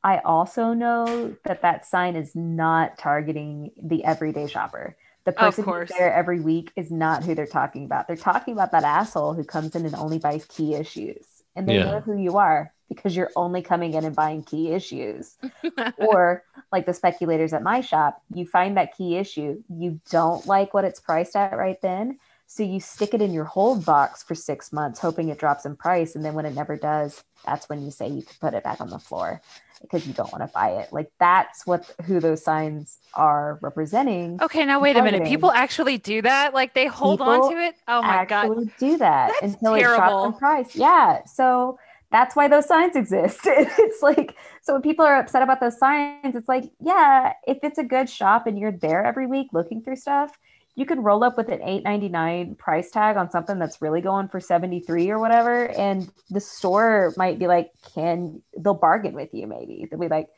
I 0.03 0.19
also 0.19 0.73
know 0.75 1.37
that 1.45 1.63
that 1.63 1.85
sign 1.85 2.17
is 2.17 2.35
not 2.35 2.97
targeting 2.99 3.73
the 3.83 4.05
everyday 4.05 4.47
shopper 4.47 4.97
the 5.29 5.33
person 5.35 5.65
who's 5.65 5.89
there 5.91 6.13
every 6.13 6.41
week 6.41 6.73
is 6.77 6.91
not 6.91 7.23
who 7.25 7.35
they're 7.35 7.47
talking 7.47 7.85
about 7.85 8.07
they're 8.09 8.17
talking 8.17 8.55
about 8.55 8.73
that 8.73 8.85
asshole 8.85 9.35
who 9.35 9.45
comes 9.45 9.77
in 9.77 9.85
and 9.85 9.95
only 9.95 10.19
buys 10.19 10.45
key 10.47 10.75
issues 10.75 11.27
and 11.55 11.69
they 11.69 11.75
Yeah. 11.75 11.85
know 11.85 12.01
who 12.01 12.17
you 12.17 12.39
are 12.39 12.73
because 12.89 13.15
you're 13.15 13.31
only 13.37 13.61
coming 13.63 13.95
in 13.95 14.05
and 14.05 14.17
buying 14.17 14.43
key 14.43 14.71
issues 14.73 15.37
or 15.99 16.43
like 16.73 16.87
the 16.87 16.95
speculators 16.95 17.53
at 17.53 17.63
my 17.63 17.81
shop, 17.83 18.23
you 18.33 18.47
find 18.47 18.77
that 18.77 18.97
key 18.97 19.17
issue, 19.17 19.63
you 19.69 20.01
don't 20.11 20.47
like 20.47 20.73
what 20.73 20.85
it's 20.85 21.01
priced 21.01 21.37
at 21.37 21.57
right 21.57 21.81
then. 21.83 22.19
So 22.51 22.63
you 22.63 22.81
stick 22.81 23.13
it 23.13 23.21
in 23.21 23.35
your 23.35 23.45
hold 23.45 23.85
box 23.85 24.23
for 24.23 24.35
six 24.35 24.73
months, 24.73 24.99
hoping 24.99 25.29
it 25.29 25.39
drops 25.39 25.67
in 25.67 25.77
price. 25.77 26.17
And 26.17 26.25
then 26.25 26.33
when 26.33 26.47
it 26.47 26.55
never 26.55 26.77
does, 26.77 27.23
that's 27.45 27.69
when 27.69 27.85
you 27.85 27.91
say 27.91 28.09
you 28.09 28.23
can 28.23 28.35
put 28.41 28.55
it 28.55 28.65
back 28.65 28.81
on 28.81 28.89
the 28.89 28.99
floor 28.99 29.43
because 29.83 30.07
you 30.07 30.15
don't 30.15 30.33
want 30.33 30.43
to 30.43 30.51
buy 30.55 30.71
it. 30.71 30.91
Like 30.91 31.13
that's 31.21 31.67
what 31.67 31.95
who 32.07 32.21
those 32.21 32.43
signs 32.43 33.01
are 33.13 33.59
representing. 33.61 34.39
Okay, 34.41 34.65
now 34.65 34.81
wait 34.81 34.97
a 34.97 35.03
minute. 35.03 35.25
People 35.27 35.51
actually 35.51 35.99
do 35.99 36.23
that? 36.23 36.55
Like 36.55 36.73
they 36.73 36.87
hold 36.87 37.21
on 37.21 37.53
to 37.53 37.59
it? 37.59 37.75
Oh 37.87 38.01
my 38.01 38.25
god. 38.25 38.49
do 38.79 38.97
that 38.97 39.35
That's 39.41 39.55
until 39.55 39.75
it 39.75 39.83
drops 39.83 40.27
in 40.27 40.33
price. 40.39 40.75
Yeah. 40.75 41.25
So 41.27 41.79
that's 42.11 42.35
why 42.35 42.49
those 42.49 42.67
signs 42.67 42.97
exist. 42.97 43.41
it's 43.45 44.03
like 44.03 44.35
so 44.63 44.73
when 44.73 44.81
people 44.81 45.05
are 45.05 45.19
upset 45.19 45.43
about 45.43 45.61
those 45.61 45.79
signs, 45.79 46.35
it's 46.35 46.49
like, 46.49 46.65
yeah, 46.81 47.35
if 47.47 47.59
it's 47.63 47.77
a 47.77 47.85
good 47.85 48.09
shop 48.09 48.47
and 48.47 48.59
you're 48.59 48.73
there 48.73 49.05
every 49.05 49.27
week 49.27 49.49
looking 49.53 49.83
through 49.83 49.97
stuff, 49.97 50.39
you 50.79 50.87
can 50.87 51.03
roll 51.03 51.25
up 51.25 51.37
with 51.37 51.49
an 51.49 51.61
eight 51.65 51.83
ninety 51.83 52.09
nine 52.09 52.55
price 52.55 52.93
tag 52.93 53.17
on 53.17 53.33
something 53.33 53.59
that's 53.59 53.83
really 53.83 54.01
going 54.01 54.29
for 54.29 54.39
73 54.39 55.11
or 55.11 55.19
whatever. 55.19 55.69
And 55.71 56.09
the 56.31 56.39
store 56.39 57.13
might 57.17 57.41
be 57.41 57.49
like, 57.49 57.73
can 57.97 58.43
they'll 58.57 58.75
bargain 58.75 59.13
with 59.13 59.35
you 59.35 59.49
maybe. 59.49 59.89
They'll 59.91 59.99
be 59.99 60.07
like, 60.07 60.29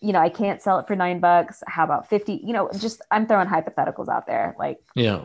you 0.00 0.12
know, 0.12 0.18
I 0.18 0.28
can't 0.28 0.60
sell 0.60 0.80
it 0.80 0.86
for 0.86 0.94
nine 0.94 1.18
bucks. 1.18 1.62
How 1.66 1.84
about 1.84 2.10
50? 2.10 2.42
You 2.44 2.52
know, 2.52 2.68
just 2.78 3.00
I'm 3.10 3.26
throwing 3.26 3.48
hypotheticals 3.48 4.10
out 4.10 4.26
there. 4.26 4.54
Like 4.58 4.80
Yeah. 4.94 5.24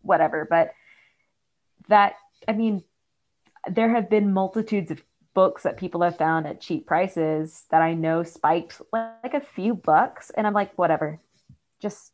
whatever. 0.00 0.46
But 0.48 0.70
that, 1.88 2.14
I 2.46 2.52
mean, 2.52 2.84
there 3.68 3.90
have 3.90 4.08
been 4.08 4.32
multitudes 4.32 4.92
of 4.92 5.02
books 5.34 5.64
that 5.64 5.76
people 5.76 6.02
have 6.02 6.16
found 6.16 6.46
at 6.46 6.60
cheap 6.60 6.86
prices 6.86 7.64
that 7.72 7.82
I 7.82 7.94
know 7.94 8.22
spiked 8.22 8.80
like 8.92 9.34
a 9.34 9.40
few 9.40 9.74
bucks. 9.74 10.30
And 10.30 10.46
I'm 10.46 10.54
like, 10.54 10.78
whatever, 10.78 11.18
just 11.80 12.12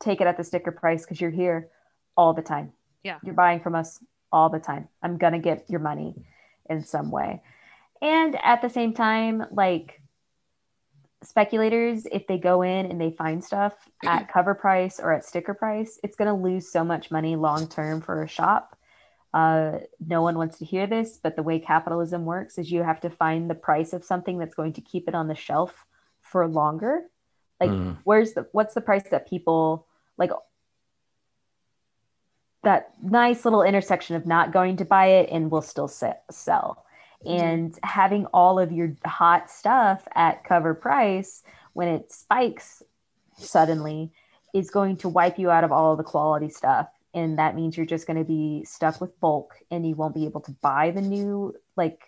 take 0.00 0.20
it 0.20 0.26
at 0.26 0.36
the 0.36 0.44
sticker 0.44 0.72
price 0.72 1.02
because 1.04 1.20
you're 1.20 1.30
here 1.30 1.68
all 2.16 2.34
the 2.34 2.42
time. 2.42 2.72
Yeah. 3.02 3.18
You're 3.22 3.34
buying 3.34 3.60
from 3.60 3.74
us 3.74 3.98
all 4.32 4.48
the 4.50 4.58
time. 4.58 4.88
I'm 5.02 5.16
going 5.18 5.32
to 5.32 5.38
get 5.38 5.68
your 5.68 5.80
money 5.80 6.14
in 6.68 6.82
some 6.82 7.10
way. 7.10 7.42
And 8.02 8.36
at 8.42 8.60
the 8.62 8.68
same 8.68 8.92
time, 8.94 9.46
like, 9.50 10.00
speculators 11.22 12.06
if 12.12 12.26
they 12.26 12.38
go 12.38 12.62
in 12.62 12.86
and 12.86 13.00
they 13.00 13.10
find 13.10 13.42
stuff 13.42 13.72
at 14.06 14.28
cover 14.32 14.54
price 14.54 15.00
or 15.00 15.12
at 15.12 15.24
sticker 15.24 15.54
price 15.54 15.98
it's 16.04 16.14
going 16.14 16.28
to 16.28 16.34
lose 16.42 16.70
so 16.70 16.84
much 16.84 17.10
money 17.10 17.34
long 17.36 17.66
term 17.68 18.00
for 18.00 18.22
a 18.22 18.28
shop 18.28 18.76
Uh, 19.34 19.80
no 20.06 20.22
one 20.22 20.36
wants 20.38 20.58
to 20.58 20.64
hear 20.64 20.86
this, 20.86 21.18
but 21.22 21.36
the 21.36 21.42
way 21.42 21.58
capitalism 21.58 22.24
works 22.24 22.58
is 22.58 22.70
you 22.70 22.82
have 22.82 23.00
to 23.00 23.10
find 23.10 23.50
the 23.50 23.54
price 23.54 23.92
of 23.92 24.04
something 24.04 24.38
that's 24.38 24.54
going 24.54 24.72
to 24.72 24.80
keep 24.80 25.08
it 25.08 25.14
on 25.14 25.26
the 25.28 25.34
shelf 25.34 25.84
for 26.22 26.46
longer. 26.46 27.02
Like, 27.60 27.70
Mm. 27.70 27.96
where's 28.04 28.32
the 28.32 28.46
what's 28.52 28.74
the 28.74 28.80
price 28.80 29.08
that 29.10 29.28
people 29.28 29.85
like 30.18 30.30
that 32.66 32.92
nice 33.00 33.44
little 33.44 33.62
intersection 33.62 34.16
of 34.16 34.26
not 34.26 34.52
going 34.52 34.76
to 34.76 34.84
buy 34.84 35.06
it 35.06 35.28
and 35.30 35.50
will 35.50 35.62
still 35.62 35.88
sell. 35.88 36.84
Mm-hmm. 37.24 37.44
And 37.44 37.78
having 37.84 38.26
all 38.26 38.58
of 38.58 38.72
your 38.72 38.94
hot 39.06 39.50
stuff 39.50 40.06
at 40.14 40.44
cover 40.44 40.74
price 40.74 41.44
when 41.74 41.88
it 41.88 42.10
spikes 42.12 42.82
suddenly 43.38 44.10
is 44.52 44.70
going 44.70 44.96
to 44.98 45.08
wipe 45.08 45.38
you 45.38 45.48
out 45.48 45.62
of 45.62 45.70
all 45.70 45.92
of 45.92 45.98
the 45.98 46.04
quality 46.04 46.48
stuff. 46.48 46.88
And 47.14 47.38
that 47.38 47.54
means 47.54 47.76
you're 47.76 47.86
just 47.86 48.06
going 48.06 48.18
to 48.18 48.24
be 48.24 48.64
stuck 48.64 49.00
with 49.00 49.18
bulk 49.20 49.54
and 49.70 49.86
you 49.86 49.94
won't 49.94 50.14
be 50.14 50.24
able 50.24 50.40
to 50.42 50.52
buy 50.60 50.90
the 50.90 51.00
new 51.00 51.54
like 51.76 52.02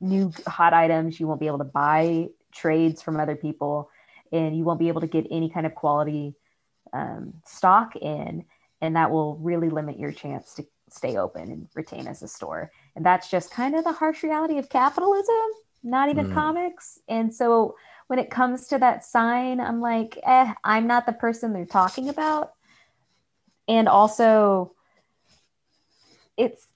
new 0.00 0.32
hot 0.46 0.72
items. 0.72 1.20
You 1.20 1.26
won't 1.26 1.40
be 1.40 1.46
able 1.48 1.58
to 1.58 1.64
buy 1.64 2.28
trades 2.50 3.02
from 3.02 3.20
other 3.20 3.36
people 3.36 3.90
and 4.32 4.56
you 4.56 4.64
won't 4.64 4.80
be 4.80 4.88
able 4.88 5.02
to 5.02 5.06
get 5.06 5.26
any 5.30 5.50
kind 5.50 5.66
of 5.66 5.74
quality 5.74 6.34
um, 6.96 7.34
stock 7.44 7.94
in 7.96 8.44
and 8.80 8.96
that 8.96 9.10
will 9.10 9.36
really 9.38 9.68
limit 9.70 9.98
your 9.98 10.12
chance 10.12 10.54
to 10.54 10.64
stay 10.88 11.16
open 11.16 11.50
and 11.50 11.68
retain 11.74 12.06
as 12.06 12.22
a 12.22 12.28
store 12.28 12.70
and 12.94 13.04
that's 13.04 13.28
just 13.30 13.50
kind 13.50 13.74
of 13.74 13.84
the 13.84 13.92
harsh 13.92 14.22
reality 14.22 14.58
of 14.58 14.68
capitalism 14.68 15.34
not 15.82 16.08
even 16.08 16.26
Mm. 16.26 16.32
comics 16.32 16.98
and 17.08 17.34
so 17.34 17.74
when 18.06 18.18
it 18.18 18.30
comes 18.30 18.68
to 18.68 18.78
that 18.78 19.04
sign 19.04 19.60
i'm 19.60 19.80
like 19.80 20.16
eh 20.24 20.52
i'm 20.64 20.86
not 20.86 21.04
the 21.06 21.12
person 21.12 21.52
they're 21.52 21.66
talking 21.66 22.08
about 22.08 22.52
and 23.68 23.88
also 23.88 24.72
it's 26.36 26.68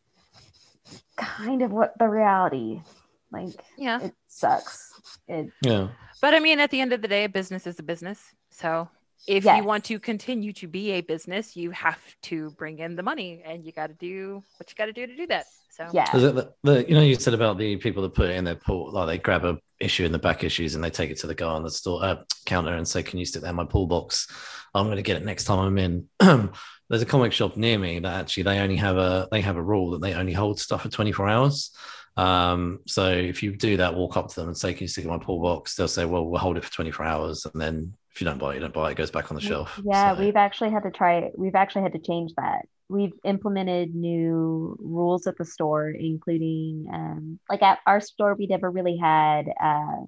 kind 1.16 1.62
of 1.62 1.70
what 1.70 1.92
the 1.98 2.08
reality 2.08 2.82
like 3.30 3.62
Yeah. 3.78 4.00
it 4.00 4.14
sucks 4.26 4.92
it 5.28 5.52
Yeah. 5.62 5.88
But 6.20 6.34
I 6.34 6.40
mean, 6.40 6.60
at 6.60 6.70
the 6.70 6.80
end 6.82 6.92
of 6.92 7.00
the 7.00 7.08
day, 7.08 7.24
a 7.24 7.28
business 7.30 7.66
is 7.66 7.78
a 7.78 7.82
business. 7.82 8.20
So 8.50 8.88
if 9.26 9.44
Yes. 9.44 9.58
you 9.58 9.64
want 9.64 9.84
to 9.84 9.98
continue 9.98 10.52
to 10.54 10.66
be 10.66 10.92
a 10.92 11.00
business, 11.00 11.56
you 11.56 11.70
have 11.72 11.98
to 12.22 12.50
bring 12.52 12.78
in 12.78 12.96
the 12.96 13.02
money 13.02 13.42
and 13.44 13.64
you 13.64 13.72
got 13.72 13.88
to 13.88 13.94
do 13.94 14.42
what 14.56 14.70
you 14.70 14.74
got 14.76 14.86
to 14.86 14.92
do 14.92 15.06
to 15.06 15.16
do 15.16 15.26
that. 15.28 15.46
So, 15.70 15.88
yeah 15.94 16.14
Is 16.16 16.22
the, 16.22 16.52
the 16.62 16.88
you 16.88 16.94
know 16.94 17.00
you 17.00 17.14
said 17.14 17.32
about 17.32 17.56
the 17.56 17.76
people 17.76 18.02
that 18.02 18.14
put 18.14 18.28
it 18.28 18.36
in 18.36 18.44
their 18.44 18.56
pull, 18.56 18.92
like 18.92 19.06
they 19.06 19.18
grab 19.18 19.44
a 19.44 19.58
issue 19.78 20.04
in 20.04 20.12
the 20.12 20.18
back 20.18 20.44
issues 20.44 20.74
and 20.74 20.84
they 20.84 20.90
take 20.90 21.10
it 21.10 21.18
to 21.20 21.26
the 21.26 21.34
guy 21.34 21.46
on 21.46 21.62
the 21.62 21.70
store 21.70 22.04
uh, 22.04 22.16
counter 22.44 22.74
and 22.74 22.86
say, 22.86 23.02
"Can 23.02 23.18
you 23.18 23.24
stick 23.24 23.42
that 23.42 23.50
in 23.50 23.56
my 23.56 23.64
pull 23.64 23.86
box? 23.86 24.26
I'm 24.74 24.86
going 24.86 24.96
to 24.96 25.02
get 25.02 25.16
it 25.16 25.24
next 25.24 25.44
time 25.44 25.58
I'm 25.60 25.78
in." 25.78 26.08
There's 26.88 27.02
a 27.02 27.06
comic 27.06 27.32
shop 27.32 27.56
near 27.56 27.78
me 27.78 28.00
that 28.00 28.20
actually 28.20 28.42
they 28.42 28.58
only 28.58 28.76
have 28.76 28.96
a 28.96 29.28
they 29.30 29.40
have 29.42 29.56
a 29.56 29.62
rule 29.62 29.92
that 29.92 30.02
they 30.02 30.12
only 30.14 30.32
hold 30.32 30.58
stuff 30.58 30.82
for 30.82 30.88
24 30.88 31.28
hours. 31.28 31.70
Um, 32.16 32.80
so 32.86 33.08
if 33.08 33.42
you 33.42 33.56
do 33.56 33.76
that, 33.76 33.94
walk 33.94 34.16
up 34.16 34.28
to 34.28 34.40
them 34.40 34.48
and 34.48 34.58
say, 34.58 34.74
"Can 34.74 34.82
you 34.82 34.88
stick 34.88 35.04
it 35.04 35.08
in 35.08 35.16
my 35.16 35.22
pull 35.24 35.40
box?" 35.40 35.76
They'll 35.76 35.88
say, 35.88 36.04
"Well, 36.04 36.26
we'll 36.26 36.40
hold 36.40 36.56
it 36.56 36.64
for 36.64 36.72
24 36.72 37.06
hours," 37.06 37.46
and 37.46 37.60
then 37.62 37.94
if 38.12 38.20
you 38.20 38.24
don't 38.24 38.38
buy 38.38 38.52
it, 38.52 38.54
you 38.54 38.61
don't 38.61 38.74
buy 38.74 38.88
it. 38.88 38.92
It 38.92 38.96
goes 38.96 39.11
back 39.11 39.30
on 39.30 39.36
the 39.36 39.40
shelf. 39.40 39.80
Yeah, 39.84 40.14
So- 40.14 40.20
we've 40.20 40.36
actually 40.36 40.70
had 40.70 40.82
to 40.84 40.90
try 40.90 41.30
we've 41.36 41.54
actually 41.54 41.82
had 41.82 41.92
to 41.92 41.98
change 42.00 42.32
that. 42.36 42.66
We've 42.88 43.12
implemented 43.24 43.94
new 43.94 44.76
rules 44.80 45.28
at 45.28 45.38
the 45.38 45.44
store, 45.44 45.90
including 45.90 46.88
um, 46.92 47.38
like 47.48 47.62
at 47.62 47.78
our 47.86 48.00
store, 48.00 48.34
we 48.34 48.48
never 48.48 48.68
really 48.68 48.96
had 48.96 49.46
uh, 49.62 50.00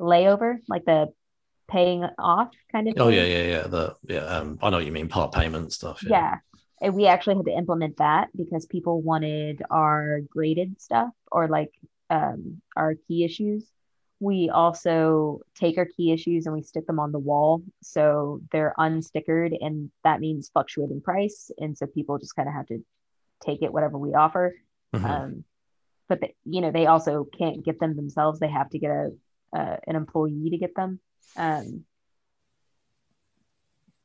layover, 0.00 0.58
like 0.68 0.84
the 0.84 1.12
paying 1.68 2.04
off 2.18 2.50
kind 2.72 2.88
of. 2.88 2.94
Thing. 2.94 3.02
Oh 3.02 3.08
yeah, 3.08 3.24
yeah, 3.24 3.42
yeah. 3.44 3.62
The 3.68 3.96
yeah, 4.08 4.24
um, 4.24 4.58
I 4.62 4.70
know 4.70 4.78
what 4.78 4.86
you 4.86 4.92
mean. 4.92 5.08
Part 5.08 5.32
payment 5.32 5.72
stuff. 5.72 6.02
Yeah. 6.02 6.38
And 6.80 6.94
we 6.94 7.06
actually 7.06 7.36
had 7.36 7.46
to 7.46 7.56
implement 7.56 7.96
that 7.98 8.28
because 8.36 8.66
people 8.66 9.02
wanted 9.02 9.62
our 9.70 10.20
graded 10.28 10.80
stuff 10.80 11.10
or 11.30 11.48
like 11.48 11.72
um, 12.10 12.62
our 12.76 12.94
key 13.06 13.24
issues. 13.24 13.64
We 14.20 14.50
also 14.50 15.40
take 15.54 15.78
our 15.78 15.86
key 15.86 16.12
issues 16.12 16.46
and 16.46 16.54
we 16.54 16.62
stick 16.62 16.86
them 16.86 16.98
on 16.98 17.12
the 17.12 17.18
wall. 17.18 17.62
So 17.82 18.40
they're 18.50 18.74
unstickered 18.78 19.56
and 19.60 19.90
that 20.02 20.20
means 20.20 20.48
fluctuating 20.48 21.02
price. 21.02 21.50
And 21.58 21.78
so 21.78 21.86
people 21.86 22.18
just 22.18 22.34
kind 22.34 22.48
of 22.48 22.54
have 22.54 22.66
to 22.66 22.84
take 23.44 23.62
it, 23.62 23.72
whatever 23.72 23.96
we 23.96 24.14
offer. 24.14 24.54
Mhm. 24.94 25.04
Um, 25.04 25.44
but 26.08 26.20
the, 26.20 26.30
you 26.44 26.60
know, 26.60 26.72
they 26.72 26.86
also 26.86 27.24
can't 27.38 27.64
get 27.64 27.78
them 27.78 27.94
themselves. 27.94 28.40
They 28.40 28.48
have 28.48 28.70
to 28.70 28.78
get 28.78 28.90
a, 28.90 29.10
uh, 29.52 29.76
an 29.86 29.94
employee 29.94 30.50
to 30.50 30.58
get 30.58 30.74
them. 30.74 31.00
Um, 31.36 31.84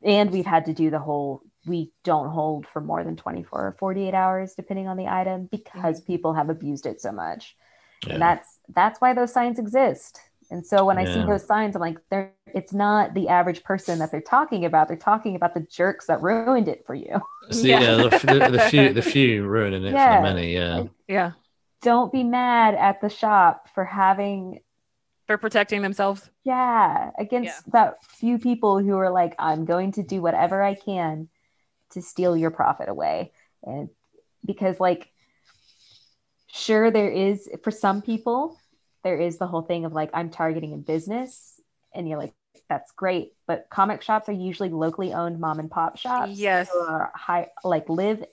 and 0.03 0.31
we've 0.31 0.45
had 0.45 0.65
to 0.65 0.73
do 0.73 0.89
the 0.89 0.99
whole 0.99 1.41
we 1.65 1.91
don't 2.03 2.29
hold 2.29 2.67
for 2.67 2.81
more 2.81 3.03
than 3.03 3.15
24 3.15 3.67
or 3.67 3.75
48 3.79 4.13
hours 4.13 4.53
depending 4.53 4.87
on 4.87 4.97
the 4.97 5.07
item 5.07 5.47
because 5.49 6.01
people 6.01 6.33
have 6.33 6.49
abused 6.49 6.85
it 6.85 6.99
so 6.99 7.11
much 7.11 7.55
Yeah. 8.07 8.13
and 8.13 8.21
that's 8.21 8.59
that's 8.75 8.99
why 9.01 9.13
those 9.13 9.31
signs 9.33 9.59
exist 9.59 10.19
and 10.51 10.65
so 10.65 10.85
when 10.85 10.97
i 10.97 11.05
see 11.05 11.21
those 11.25 11.45
signs 11.45 11.75
i'm 11.75 11.81
like 11.81 11.97
they're 12.09 12.33
it's 12.53 12.73
not 12.73 13.13
the 13.13 13.27
average 13.29 13.63
person 13.63 13.99
that 13.99 14.11
they're 14.11 14.21
talking 14.21 14.65
about 14.65 14.87
they're 14.87 14.97
talking 14.97 15.35
about 15.35 15.53
the 15.53 15.61
jerks 15.61 16.05
that 16.07 16.21
ruined 16.21 16.67
it 16.67 16.83
for 16.85 16.95
you 16.95 17.21
So, 17.51 17.67
Yeah. 17.67 17.79
yeah, 17.81 17.95
the, 17.95 18.09
the, 18.39 18.49
the 18.51 18.59
few, 18.59 18.93
the 18.93 19.01
few 19.01 19.45
ruining 19.45 19.83
it 19.83 19.91
Yeah. 19.93 20.21
for 20.21 20.27
the 20.29 20.33
many. 20.35 20.53
Yeah, 20.53 20.83
yeah, 21.09 21.31
don't 21.81 22.11
be 22.11 22.23
mad 22.23 22.73
at 22.75 23.01
the 23.01 23.09
shop 23.09 23.67
for 23.75 23.83
having 23.83 24.59
for 25.27 25.37
protecting 25.37 25.81
themselves. 25.81 26.29
yeah 26.43 27.11
against 27.17 27.69
that 27.71 28.03
few 28.05 28.37
people 28.37 28.79
who 28.79 28.97
are 28.97 29.09
like 29.09 29.35
i'm 29.39 29.63
going 29.65 29.91
to 29.93 30.03
do 30.03 30.21
whatever 30.21 30.61
i 30.61 30.73
can 30.75 31.29
to 31.91 32.01
steal 32.01 32.35
your 32.35 32.51
profit 32.51 32.89
away 32.89 33.31
and 33.63 33.89
because 34.45 34.79
like 34.79 35.09
sure 36.53 36.91
there 36.91 37.09
is 37.11 37.49
for 37.63 37.71
some 37.71 38.01
people 38.01 38.55
there 39.03 39.17
is 39.19 39.37
the 39.39 39.47
whole 39.47 39.63
thing 39.63 39.85
of 39.85 39.91
like 39.93 40.09
i'm 40.13 40.29
targeting 40.29 40.73
a 40.73 40.77
business 40.77 41.59
and 41.95 42.07
you're 42.07 42.19
like 42.19 42.33
that's 42.69 42.91
great 42.91 43.33
but 43.47 43.65
comic 43.71 44.01
shops 44.03 44.29
are 44.29 44.33
usually 44.33 44.69
locally 44.69 45.13
owned 45.13 45.39
mom 45.39 45.59
and 45.59 45.69
pop 45.71 45.97
shops 45.97 46.33
Yes. 46.33 46.69
who 46.71 46.79
are 46.79 47.11
high 47.15 47.47
like 47.63 47.89
live 47.89 48.23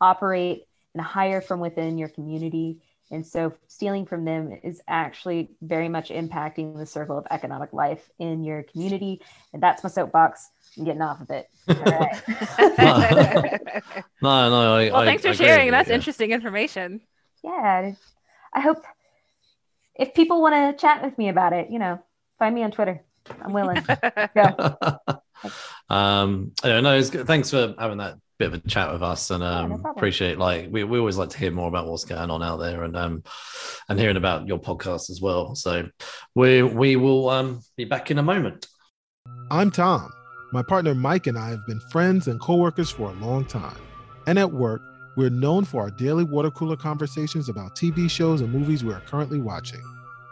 operate 0.00 0.64
and 0.94 1.02
hire 1.02 1.40
from 1.40 1.60
within 1.60 1.98
your 1.98 2.08
community 2.08 2.78
and 3.10 3.24
so 3.26 3.54
stealing 3.68 4.04
from 4.04 4.24
them 4.26 4.58
is 4.62 4.82
actually 4.86 5.50
very 5.62 5.88
much 5.88 6.10
impacting 6.10 6.76
the 6.76 6.84
circle 6.84 7.16
of 7.16 7.26
economic 7.30 7.72
life 7.72 8.10
in 8.18 8.44
your 8.44 8.64
community. 8.64 9.22
And 9.54 9.62
that's 9.62 9.82
my 9.82 9.88
soapbox. 9.88 10.50
I'm 10.76 10.84
getting 10.84 11.00
off 11.00 11.22
of 11.22 11.30
it. 11.30 11.48
All 11.70 11.74
right. 11.76 12.20
no, 14.20 14.50
no. 14.50 14.74
I, 14.74 14.90
well, 14.90 14.96
I- 14.96 15.04
thanks 15.06 15.24
I 15.24 15.28
for 15.28 15.32
agree 15.32 15.46
sharing. 15.46 15.58
with 15.60 15.64
you, 15.66 15.70
That's 15.70 15.88
yeah. 15.88 15.94
interesting 15.94 16.32
information. 16.32 17.00
Yeah. 17.42 17.92
I 18.52 18.60
hope 18.60 18.82
if 19.94 20.14
people 20.14 20.40
want 20.40 20.54
to 20.54 20.80
chat 20.80 21.02
with 21.02 21.16
me 21.18 21.28
about 21.28 21.52
it, 21.52 21.70
you 21.70 21.78
know, 21.78 22.02
find 22.38 22.54
me 22.54 22.62
on 22.62 22.70
Twitter. 22.70 23.02
I'm 23.42 23.52
willing. 23.52 23.84
Go. 24.34 24.76
um, 25.90 26.52
I 26.62 26.68
don't 26.68 26.82
know. 26.82 26.96
It's 26.96 27.10
good. 27.10 27.26
Thanks 27.26 27.50
for 27.50 27.74
having 27.78 27.98
that 27.98 28.16
bit 28.38 28.48
of 28.48 28.54
a 28.54 28.68
chat 28.68 28.92
with 28.92 29.02
us, 29.02 29.30
and 29.30 29.42
Yeah, 29.42 29.66
no 29.66 29.74
um, 29.74 29.86
appreciate 29.86 30.38
like 30.38 30.68
we, 30.70 30.84
we 30.84 30.98
always 30.98 31.18
like 31.18 31.30
to 31.30 31.38
hear 31.38 31.50
more 31.50 31.68
about 31.68 31.86
what's 31.86 32.04
going 32.04 32.30
on 32.30 32.42
out 32.42 32.58
there, 32.58 32.84
and 32.84 32.96
um, 32.96 33.22
and 33.88 33.98
hearing 33.98 34.16
about 34.16 34.46
your 34.46 34.58
podcast 34.58 35.10
as 35.10 35.20
well. 35.20 35.54
So 35.54 35.88
we 36.34 36.62
we 36.62 36.96
will 36.96 37.28
um 37.28 37.60
be 37.76 37.84
back 37.84 38.10
in 38.10 38.18
a 38.18 38.22
moment. 38.22 38.66
I'm 39.50 39.70
Tom. 39.70 40.10
My 40.52 40.62
partner 40.62 40.94
Mike 40.94 41.26
and 41.26 41.38
I 41.38 41.50
have 41.50 41.66
been 41.66 41.80
friends 41.90 42.26
and 42.26 42.40
coworkers 42.40 42.90
for 42.90 43.10
a 43.10 43.14
long 43.14 43.44
time. 43.44 43.76
And 44.26 44.38
at 44.38 44.52
work, 44.52 44.80
we're 45.18 45.28
known 45.28 45.64
for 45.64 45.82
our 45.82 45.90
daily 45.90 46.22
water 46.22 46.48
cooler 46.48 46.76
conversations 46.76 47.48
about 47.48 47.74
TV 47.74 48.08
shows 48.08 48.40
and 48.40 48.52
movies 48.52 48.84
we 48.84 48.92
are 48.92 49.00
currently 49.00 49.40
watching. 49.40 49.82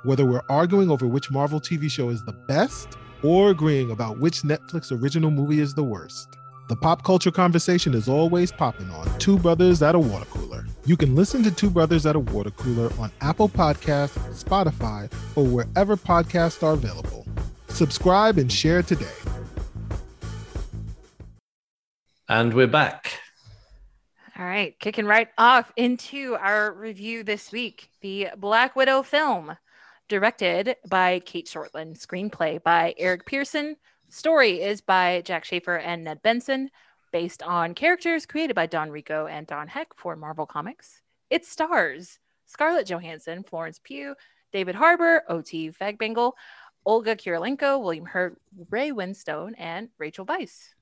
Whether 0.05 0.25
we're 0.25 0.45
arguing 0.49 0.93
over 0.93 1.09
which 1.09 1.29
Marvel 1.29 1.61
TV 1.61 1.91
show 1.91 2.09
is 2.09 2.25
the 2.25 2.35
best 2.47 2.97
or 3.25 3.51
agreeing 3.51 3.91
about 3.91 4.21
which 4.21 4.43
Netflix 4.43 4.97
original 4.97 5.33
movie 5.33 5.59
is 5.59 5.75
the 5.75 5.83
worst. 5.83 6.29
The 6.69 6.77
pop 6.77 7.03
culture 7.03 7.33
conversation 7.33 7.95
is 7.95 8.09
always 8.09 8.53
popping 8.53 8.89
on 8.93 9.19
Two 9.19 9.41
Brothers 9.41 9.83
at 9.83 9.97
a 9.97 9.99
Water 9.99 10.27
Cooler. 10.27 10.65
You 10.85 10.97
can 10.97 11.17
listen 11.17 11.43
to 11.43 11.51
Two 11.51 11.69
Brothers 11.69 12.07
at 12.07 12.15
a 12.15 12.21
Water 12.21 12.53
Cooler 12.53 12.93
on 13.01 13.11
Apple 13.23 13.49
Podcasts, 13.49 14.17
Spotify, 14.41 15.13
or 15.35 15.45
wherever 15.45 15.97
podcasts 15.97 16.63
are 16.63 16.75
available. 16.75 17.27
Subscribe 17.67 18.39
and 18.39 18.53
share 18.53 18.85
today. 18.85 19.07
And 22.29 22.55
we're 22.55 22.69
back. 22.69 23.19
All 24.39 24.45
right, 24.45 24.79
kicking 24.81 25.07
right 25.07 25.29
off 25.39 25.73
into 25.77 26.37
our 26.39 26.75
review 26.75 27.25
this 27.25 27.51
week 27.51 27.89
the 28.03 28.29
Black 28.37 28.77
Widow 28.77 29.03
film, 29.03 29.57
directed 30.11 30.77
by 30.91 31.21
Cate 31.21 31.47
Shortland, 31.47 31.99
screenplay 31.99 32.63
by 32.63 32.95
Eric 32.99 33.25
Pearson. 33.25 33.77
Story 34.11 34.61
is 34.61 34.83
by 34.83 35.23
Jac 35.25 35.47
Schaeffer 35.47 35.79
and 35.79 36.05
Ned 36.05 36.21
Benson, 36.21 36.69
based 37.13 37.43
on 37.43 37.73
characters 37.73 38.27
created 38.27 38.55
by 38.55 38.67
Don 38.67 38.91
Rico 38.91 39.27
and 39.27 39.47
Don 39.47 39.69
Heck 39.69 39.97
for 39.97 40.17
Marvel 40.17 40.45
Comics. 40.45 41.01
It 41.31 41.47
stars 41.47 42.19
Scarlett 42.45 42.87
Johansson, 42.87 43.43
Florence 43.43 43.81
Pugh, 43.83 44.15
David 44.53 44.75
Harbour, 44.75 45.23
O.T. 45.31 45.71
Fagbenle, 45.71 46.33
Olga 46.85 47.17
Kurylenko, 47.17 47.83
William 47.83 48.05
Hurt, 48.05 48.39
Ray 48.69 48.91
Winstone, 48.91 49.55
and 49.57 49.89
Rachel 49.97 50.27
Weisz. 50.27 50.76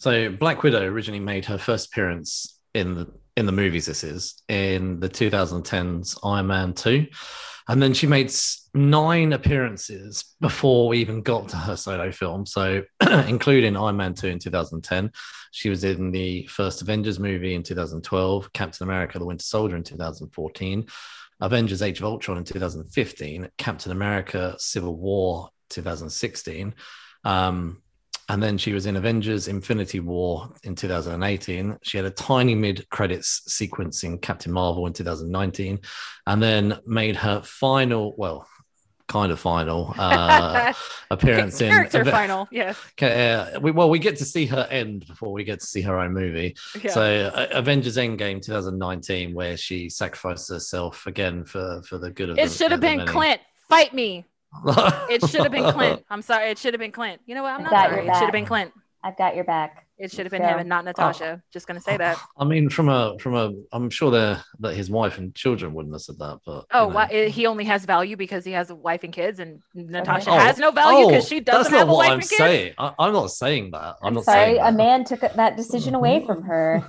So 0.00 0.30
Black 0.32 0.62
Widow 0.62 0.82
originally 0.86 1.20
made 1.20 1.44
her 1.44 1.58
first 1.58 1.88
appearance 1.88 2.58
in 2.72 2.94
the 2.94 3.12
in 3.36 3.44
the 3.44 3.52
movies. 3.52 3.84
This 3.84 4.02
is 4.02 4.42
in 4.48 4.98
the 4.98 5.10
2010s 5.10 6.18
Iron 6.24 6.46
Man 6.46 6.72
two, 6.72 7.06
and 7.68 7.82
then 7.82 7.92
she 7.92 8.06
made 8.06 8.32
nine 8.72 9.34
appearances 9.34 10.24
before 10.40 10.88
we 10.88 11.00
even 11.00 11.20
got 11.20 11.50
to 11.50 11.56
her 11.58 11.76
solo 11.76 12.10
film. 12.12 12.46
So, 12.46 12.82
including 13.28 13.76
Iron 13.76 13.98
Man 13.98 14.14
2 14.14 14.28
in 14.28 14.38
2010, 14.38 15.12
she 15.50 15.68
was 15.68 15.84
in 15.84 16.10
the 16.12 16.46
first 16.46 16.80
Avengers 16.80 17.20
movie 17.20 17.54
in 17.54 17.62
2012, 17.62 18.54
Captain 18.54 18.88
America 18.88 19.18
the 19.18 19.26
Winter 19.26 19.44
Soldier 19.44 19.76
in 19.76 19.84
2014, 19.84 20.86
Avengers 21.42 21.82
Age 21.82 21.98
of 21.98 22.06
Ultron 22.06 22.38
in 22.38 22.44
2015, 22.44 23.50
Captain 23.58 23.92
America 23.92 24.54
Civil 24.56 24.96
War 24.96 25.50
2016. 25.68 26.74
Um, 27.24 27.82
and 28.30 28.40
then 28.40 28.56
she 28.56 28.72
was 28.72 28.86
in 28.86 28.94
Avengers 28.94 29.48
Infinity 29.48 29.98
War 29.98 30.48
in 30.62 30.76
2018. 30.76 31.78
She 31.82 31.96
had 31.96 32.06
a 32.06 32.10
tiny 32.10 32.54
mid 32.54 32.88
credits 32.88 33.42
sequence 33.52 34.04
in 34.04 34.18
Captain 34.18 34.52
Marvel 34.52 34.86
in 34.86 34.92
2019, 34.92 35.80
and 36.28 36.40
then 36.40 36.78
made 36.86 37.16
her 37.16 37.42
final, 37.42 38.14
well, 38.16 38.46
kind 39.08 39.32
of 39.32 39.40
final 39.40 39.92
uh, 39.98 40.72
appearance 41.10 41.60
in 41.60 41.70
character 41.72 42.04
final. 42.04 42.46
Yes. 42.52 42.78
Uh, 43.02 43.58
we, 43.60 43.72
well, 43.72 43.90
we 43.90 43.98
get 43.98 44.16
to 44.18 44.24
see 44.24 44.46
her 44.46 44.68
end 44.70 45.08
before 45.08 45.32
we 45.32 45.42
get 45.42 45.58
to 45.58 45.66
see 45.66 45.80
her 45.80 45.98
own 45.98 46.12
movie. 46.12 46.54
Yeah. 46.80 46.92
So, 46.92 47.32
uh, 47.34 47.48
Avengers 47.50 47.96
Endgame 47.96 48.40
2019, 48.40 49.34
where 49.34 49.56
she 49.56 49.88
sacrificed 49.88 50.48
herself 50.50 51.04
again 51.08 51.44
for 51.44 51.82
for 51.82 51.98
the 51.98 52.12
good 52.12 52.30
of. 52.30 52.38
it 52.38 52.52
should 52.52 52.70
have 52.70 52.80
been. 52.80 53.04
Clint. 53.06 53.40
Fight 53.68 53.92
me. 53.92 54.24
It 55.10 55.26
should 55.28 55.42
have 55.42 55.52
been 55.52 55.70
Clint. 55.72 56.04
I'm 56.10 56.22
sorry. 56.22 56.50
It 56.50 56.58
should 56.58 56.74
have 56.74 56.80
been 56.80 56.92
Clint. 56.92 57.20
You 57.26 57.34
know 57.34 57.42
what? 57.42 57.54
I'm 57.54 57.62
not 57.62 57.70
sorry. 57.70 58.06
It 58.06 58.14
should 58.14 58.22
have 58.24 58.32
been 58.32 58.46
Clint. 58.46 58.72
I've 59.02 59.16
got 59.16 59.34
your 59.34 59.44
back. 59.44 59.86
It 60.00 60.10
should 60.10 60.24
have 60.24 60.30
been 60.30 60.40
So- 60.42 60.48
him 60.48 60.58
and 60.60 60.68
not 60.68 60.80
uh, 60.84 60.90
Natasha. 60.90 61.42
Just 61.52 61.66
gonna 61.66 61.80
say 61.80 61.96
that. 61.98 62.18
I 62.38 62.44
mean, 62.44 62.70
from 62.70 62.88
a 62.88 63.18
from 63.18 63.34
a, 63.34 63.52
I'm 63.72 63.90
sure 63.90 64.10
that 64.12 64.42
that 64.60 64.74
his 64.74 64.90
wife 64.90 65.18
and 65.18 65.34
children 65.34 65.74
wouldn't 65.74 65.94
have 65.94 66.00
said 66.00 66.18
that, 66.18 66.40
but 66.46 66.64
Oh, 66.72 66.84
you 66.84 66.88
know. 66.88 66.94
why, 66.94 67.08
eh, 67.12 67.28
he 67.28 67.46
only 67.46 67.64
has 67.64 67.84
value 67.84 68.16
because 68.16 68.44
he 68.44 68.52
has 68.52 68.70
a 68.70 68.74
wife 68.74 69.04
and 69.04 69.12
kids, 69.12 69.38
and 69.40 69.60
Natasha 69.74 70.30
Oh, 70.30 70.38
has 70.38 70.58
no 70.58 70.68
oh, 70.68 70.72
value 70.72 71.06
because 71.08 71.26
oh, 71.26 71.28
she 71.28 71.40
doesn't 71.40 71.70
not 71.72 71.78
have 71.78 71.88
a 71.90 71.92
wife 71.92 72.06
I'm 72.08 72.12
and 72.14 72.22
kids. 72.22 72.36
saying. 72.38 72.74
I, 72.78 72.94
I'm 72.98 73.12
not 73.12 73.30
saying 73.30 73.72
that. 73.72 73.96
I'm, 74.02 74.08
I'm, 74.08 74.14
not 74.14 74.24
sorry, 74.24 74.54
saying 74.56 74.60
a 74.62 74.72
man 74.72 75.04
took 75.04 75.20
that 75.20 75.56
decision 75.56 75.94
away 75.94 76.24
from 76.26 76.42
her. 76.44 76.82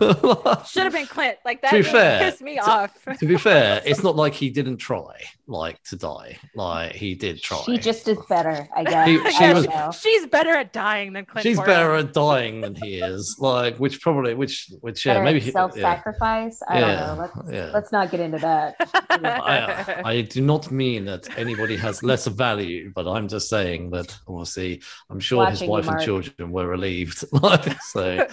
Should 0.68 0.84
have 0.84 0.94
been 0.94 1.06
Clint. 1.08 1.38
Like 1.44 1.62
that 1.64 1.72
To 1.72 1.78
be 1.78 1.84
fair, 1.84 2.20
pissed 2.20 2.42
me 2.42 2.56
to- 2.56 2.62
off. 2.70 2.98
to 3.20 3.26
be 3.26 3.38
fair, 3.38 3.82
it's 3.86 4.04
not 4.04 4.16
like 4.16 4.34
he 4.34 4.50
didn't 4.50 4.78
try, 4.78 5.16
like 5.48 5.84
to 5.84 5.98
die. 5.98 6.38
Like 6.56 6.94
he 6.94 7.14
did 7.16 7.42
try. 7.42 7.62
She 7.66 7.78
just 7.78 8.08
is 8.08 8.18
better, 8.30 8.70
I 8.76 8.84
guess. 8.86 9.08
He- 9.08 9.32
she 9.32 9.40
don't 9.40 9.56
was- 9.56 9.68
know. 9.68 9.92
She's 9.92 10.28
better 10.28 10.52
at 10.52 10.72
dying 10.72 11.12
than 11.14 11.26
Clint. 11.26 11.44
She's 11.44 11.58
Barton. 11.58 11.74
better 11.76 11.96
at 11.96 12.14
dying 12.14 12.62
than 12.62 12.76
he 12.76 12.96
is. 12.96 13.01
Is 13.04 13.38
like, 13.40 13.78
which 13.78 14.02
probably, 14.02 14.34
which, 14.34 14.72
which, 14.82 15.06
yeah, 15.06 15.24
maybe 15.24 15.40
he- 15.40 15.48
yeah. 15.48 15.52
self-sacrifice. 15.54 16.62
I 16.68 16.80
Yeah, 16.80 16.96
don't 17.06 17.18
know. 17.18 17.22
Let's 17.36 17.52
yeah. 17.54 17.72
let's 17.74 17.92
not 17.92 18.12
get 18.12 18.20
into 18.20 18.38
that. 18.40 18.76
I, 19.10 20.02
I 20.06 20.22
do 20.22 20.42
not 20.42 20.72
mean 20.72 21.06
that 21.06 21.38
anybody 21.38 21.76
has 21.78 22.04
less 22.04 22.28
value, 22.28 22.92
but 22.96 23.08
I'm 23.08 23.28
just 23.28 23.50
saying 23.50 23.92
that 23.92 24.18
obviously 24.28 24.82
I'm 25.10 25.20
sure 25.20 25.46
his 25.48 25.62
Watching 25.62 25.68
you, 25.68 25.72
wife 25.72 25.88
and 25.88 26.02
children 26.02 26.52
were 26.52 26.68
relieved. 26.68 27.24
So, 27.84 28.26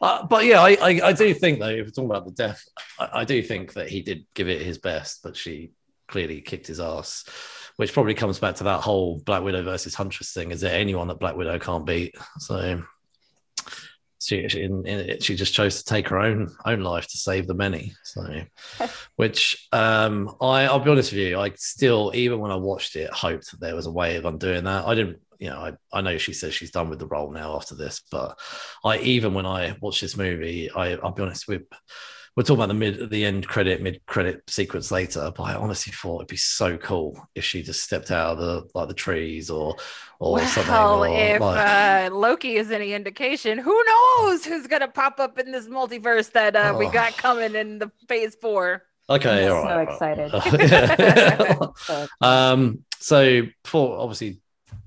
uh, 0.00 0.26
but 0.26 0.44
yeah, 0.44 0.60
I, 0.62 0.70
I, 0.80 1.00
I 1.04 1.12
do 1.12 1.34
think 1.34 1.58
though, 1.60 1.68
if 1.68 1.86
we're 1.86 1.90
talking 1.90 2.10
about 2.10 2.24
the 2.24 2.30
death, 2.32 2.64
I, 2.98 3.08
I 3.20 3.24
do 3.24 3.42
think 3.42 3.74
that 3.74 3.88
he 3.88 4.00
did 4.02 4.24
give 4.34 4.48
it 4.48 4.62
his 4.62 4.78
best, 4.78 5.22
but 5.22 5.36
she 5.36 5.72
clearly 6.08 6.40
kicked 6.40 6.66
his 6.66 6.80
ass, 6.80 7.24
which 7.76 7.92
probably 7.92 8.14
comes 8.14 8.38
back 8.38 8.54
to 8.56 8.64
that 8.64 8.80
whole 8.80 9.18
Black 9.20 9.42
Widow 9.42 9.62
versus 9.62 9.94
Huntress 9.94 10.32
thing. 10.32 10.50
Is 10.50 10.60
there 10.60 10.74
anyone 10.74 11.08
that 11.08 11.18
Black 11.20 11.36
Widow 11.36 11.58
can't 11.58 11.84
beat? 11.86 12.14
So. 12.38 12.82
She, 14.24 14.48
she, 14.48 14.62
in, 14.62 14.86
in, 14.86 15.20
she 15.20 15.34
just 15.34 15.54
chose 15.54 15.78
to 15.78 15.84
take 15.84 16.08
her 16.08 16.18
own 16.18 16.54
own 16.64 16.80
life 16.80 17.06
to 17.08 17.18
save 17.18 17.46
the 17.46 17.54
many. 17.54 17.94
So, 18.04 18.42
which 19.16 19.68
um, 19.72 20.36
I, 20.40 20.64
I'll 20.64 20.80
be 20.80 20.90
honest 20.90 21.12
with 21.12 21.20
you, 21.20 21.38
I 21.38 21.52
still, 21.56 22.12
even 22.14 22.38
when 22.38 22.50
I 22.50 22.56
watched 22.56 22.96
it, 22.96 23.10
hoped 23.10 23.50
that 23.50 23.60
there 23.60 23.74
was 23.74 23.86
a 23.86 23.92
way 23.92 24.16
of 24.16 24.24
undoing 24.24 24.64
that. 24.64 24.86
I 24.86 24.94
didn't, 24.94 25.18
you 25.38 25.50
know, 25.50 25.58
I, 25.58 25.72
I 25.92 26.00
know 26.02 26.18
she 26.18 26.32
says 26.32 26.54
she's 26.54 26.70
done 26.70 26.88
with 26.88 26.98
the 26.98 27.06
role 27.06 27.32
now 27.32 27.56
after 27.56 27.74
this, 27.74 28.02
but 28.10 28.38
I, 28.84 28.98
even 28.98 29.34
when 29.34 29.46
I 29.46 29.76
watched 29.80 30.00
this 30.00 30.16
movie, 30.16 30.70
I, 30.70 30.94
I'll 30.94 31.12
be 31.12 31.22
honest 31.22 31.48
with, 31.48 31.62
we're 32.36 32.42
talking 32.44 32.56
about 32.56 32.68
the 32.68 32.74
mid, 32.74 33.10
the 33.10 33.24
end 33.24 33.46
credit, 33.46 33.82
mid 33.82 34.00
credit 34.06 34.42
sequence 34.48 34.90
later, 34.90 35.30
but 35.36 35.42
I 35.42 35.54
honestly 35.54 35.92
thought 35.92 36.20
it'd 36.20 36.28
be 36.28 36.36
so 36.36 36.76
cool 36.78 37.28
if 37.34 37.44
she 37.44 37.62
just 37.62 37.82
stepped 37.82 38.10
out 38.10 38.32
of 38.32 38.38
the 38.38 38.68
like 38.74 38.88
the 38.88 38.94
trees 38.94 39.50
or 39.50 39.76
or 40.18 40.38
something. 40.40 40.72
Well, 40.72 41.04
or, 41.04 41.08
if 41.08 41.40
like- 41.40 42.10
uh, 42.10 42.14
Loki 42.14 42.56
is 42.56 42.70
any 42.70 42.94
indication, 42.94 43.58
who 43.58 43.84
knows 43.84 44.44
who's 44.44 44.66
gonna 44.66 44.88
pop 44.88 45.20
up 45.20 45.38
in 45.38 45.52
this 45.52 45.66
multiverse 45.68 46.32
that 46.32 46.56
uh, 46.56 46.74
we 46.78 46.86
Oh. 46.86 46.90
got 46.90 47.16
coming 47.16 47.54
in 47.54 47.78
the 47.78 47.90
Phase 48.08 48.34
Four? 48.40 48.84
okay, 49.10 49.46
I'm 49.46 49.52
all 49.52 49.62
so 49.64 49.68
right. 49.68 49.88
excited. 49.88 50.32
all 50.32 50.40
right. 51.60 51.68
So, 51.76 52.06
Um, 52.20 52.84
so 52.98 53.42
before 53.62 53.98
obviously 53.98 54.40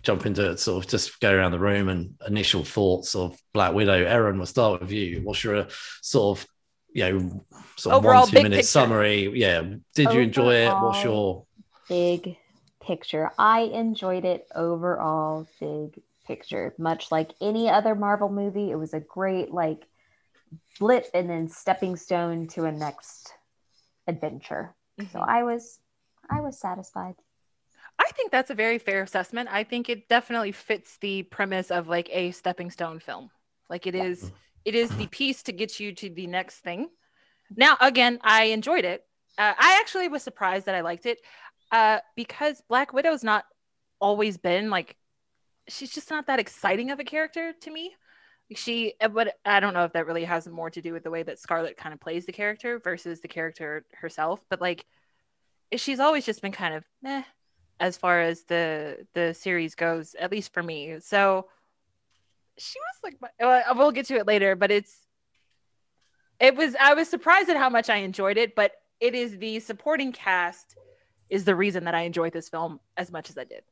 jump 0.03 0.25
into 0.25 0.49
it, 0.51 0.59
sort 0.59 0.83
of 0.83 0.89
just 0.89 1.19
go 1.19 1.31
around 1.33 1.51
the 1.51 1.59
room 1.59 1.89
and 1.89 2.13
initial 2.27 2.63
thoughts 2.63 3.13
of 3.15 3.37
Black 3.53 3.73
Widow. 3.73 4.03
Aaron, 4.05 4.37
we'll 4.37 4.45
start 4.45 4.81
with 4.81 4.91
you. 4.91 5.21
What's 5.23 5.43
your 5.43 5.55
uh, 5.57 5.69
sort 6.01 6.39
of 6.39 6.47
you 6.95 7.03
know 7.03 7.45
sort 7.75 7.93
of 7.93 7.99
Overall 7.99 8.21
one 8.21 8.29
two 8.29 8.33
big 8.33 8.43
minute 8.43 8.55
picture. 8.55 8.67
summary? 8.67 9.29
Yeah, 9.39 9.61
did 9.93 10.11
you 10.11 10.21
enjoy 10.21 10.55
it? 10.55 10.73
What's 10.73 11.03
your 11.03 11.45
big 11.87 12.37
picture. 12.85 13.31
I 13.37 13.61
enjoyed 13.61 14.25
it 14.25 14.47
overall, 14.55 15.47
big 15.59 16.01
picture. 16.27 16.73
Much 16.77 17.11
like 17.11 17.31
any 17.41 17.69
other 17.69 17.95
Marvel 17.95 18.29
movie, 18.29 18.71
it 18.71 18.75
was 18.75 18.93
a 18.93 18.99
great 18.99 19.51
like 19.51 19.85
blip 20.79 21.05
and 21.13 21.29
then 21.29 21.49
stepping 21.49 21.95
stone 21.95 22.47
to 22.49 22.65
a 22.65 22.71
next 22.71 23.33
adventure. 24.07 24.75
So 24.99 25.19
mm-hmm. 25.19 25.29
I 25.29 25.43
was 25.43 25.79
I 26.29 26.41
was 26.41 26.59
satisfied. 26.59 27.15
I 27.97 28.11
think 28.15 28.31
that's 28.31 28.51
a 28.51 28.55
very 28.55 28.77
fair 28.77 29.03
assessment. 29.03 29.49
I 29.51 29.63
think 29.63 29.89
it 29.89 30.09
definitely 30.09 30.51
fits 30.51 30.97
the 30.97 31.23
premise 31.23 31.71
of 31.71 31.87
like 31.87 32.09
a 32.11 32.31
stepping 32.31 32.69
stone 32.69 32.99
film. 32.99 33.29
Like 33.69 33.87
it 33.87 33.95
is, 33.95 34.25
mm-hmm. 34.25 34.35
It 34.65 34.75
is 34.75 34.89
the 34.97 35.07
piece 35.07 35.43
to 35.43 35.51
get 35.51 35.79
you 35.79 35.93
to 35.93 36.09
the 36.09 36.27
next 36.27 36.57
thing. 36.57 36.89
Now, 37.55 37.77
again, 37.79 38.19
I 38.23 38.45
enjoyed 38.45 38.83
it. 38.83 39.03
Uh, 39.37 39.53
I 39.57 39.77
actually 39.79 40.07
was 40.07 40.23
surprised 40.23 40.65
that 40.65 40.75
I 40.75 40.81
liked 40.81 41.05
it 41.05 41.19
uh, 41.71 41.99
because 42.15 42.61
Black 42.67 42.91
Widow's 42.91 43.23
not 43.23 43.45
always 43.99 44.37
been 44.37 44.69
like, 44.69 44.95
she's 45.67 45.91
just 45.91 46.09
not 46.09 46.27
that 46.27 46.39
exciting 46.39 46.91
of 46.91 46.99
a 46.99 47.03
character 47.03 47.53
to 47.61 47.71
me. 47.71 47.93
She, 48.55 48.93
uh, 49.01 49.07
but 49.07 49.35
I 49.45 49.59
don't 49.59 49.73
know 49.73 49.85
if 49.85 49.93
that 49.93 50.05
really 50.05 50.25
has 50.25 50.47
more 50.47 50.69
to 50.69 50.81
do 50.81 50.93
with 50.93 51.03
the 51.03 51.11
way 51.11 51.23
that 51.23 51.39
Scarlett 51.39 51.77
kind 51.77 51.93
of 51.93 51.99
plays 51.99 52.25
the 52.25 52.31
character 52.31 52.79
versus 52.79 53.21
the 53.21 53.27
character 53.27 53.85
herself. 53.93 54.39
But 54.49 54.61
like, 54.61 54.85
she's 55.75 55.99
always 55.99 56.25
just 56.25 56.41
been 56.41 56.51
kind 56.51 56.75
of 56.75 56.83
eh, 57.05 57.23
as 57.79 57.97
far 57.97 58.21
as 58.21 58.43
the 58.43 59.05
the 59.13 59.33
series 59.33 59.75
goes, 59.75 60.15
at 60.15 60.31
least 60.31 60.53
for 60.53 60.63
me. 60.63 60.99
So 60.99 61.47
she 62.57 62.79
was 62.79 62.99
like, 63.03 63.17
my- 63.21 63.29
well, 63.39 63.63
we'll 63.75 63.91
get 63.91 64.05
to 64.07 64.15
it 64.15 64.27
later, 64.27 64.55
but 64.55 64.71
it's 64.71 64.95
it 66.39 66.55
was 66.55 66.75
I 66.79 66.93
was 66.93 67.09
surprised 67.09 67.49
at 67.49 67.57
how 67.57 67.69
much 67.69 67.89
I 67.89 67.97
enjoyed 67.97 68.37
it, 68.37 68.55
but 68.55 68.71
it 68.99 69.15
is 69.15 69.37
the 69.37 69.59
supporting 69.59 70.11
cast 70.11 70.75
is 71.29 71.43
the 71.43 71.55
reason 71.55 71.85
that 71.85 71.95
I 71.95 72.01
enjoyed 72.01 72.33
this 72.33 72.49
film 72.49 72.79
as 72.97 73.11
much 73.11 73.29
as 73.29 73.37
I 73.37 73.43
did. 73.43 73.63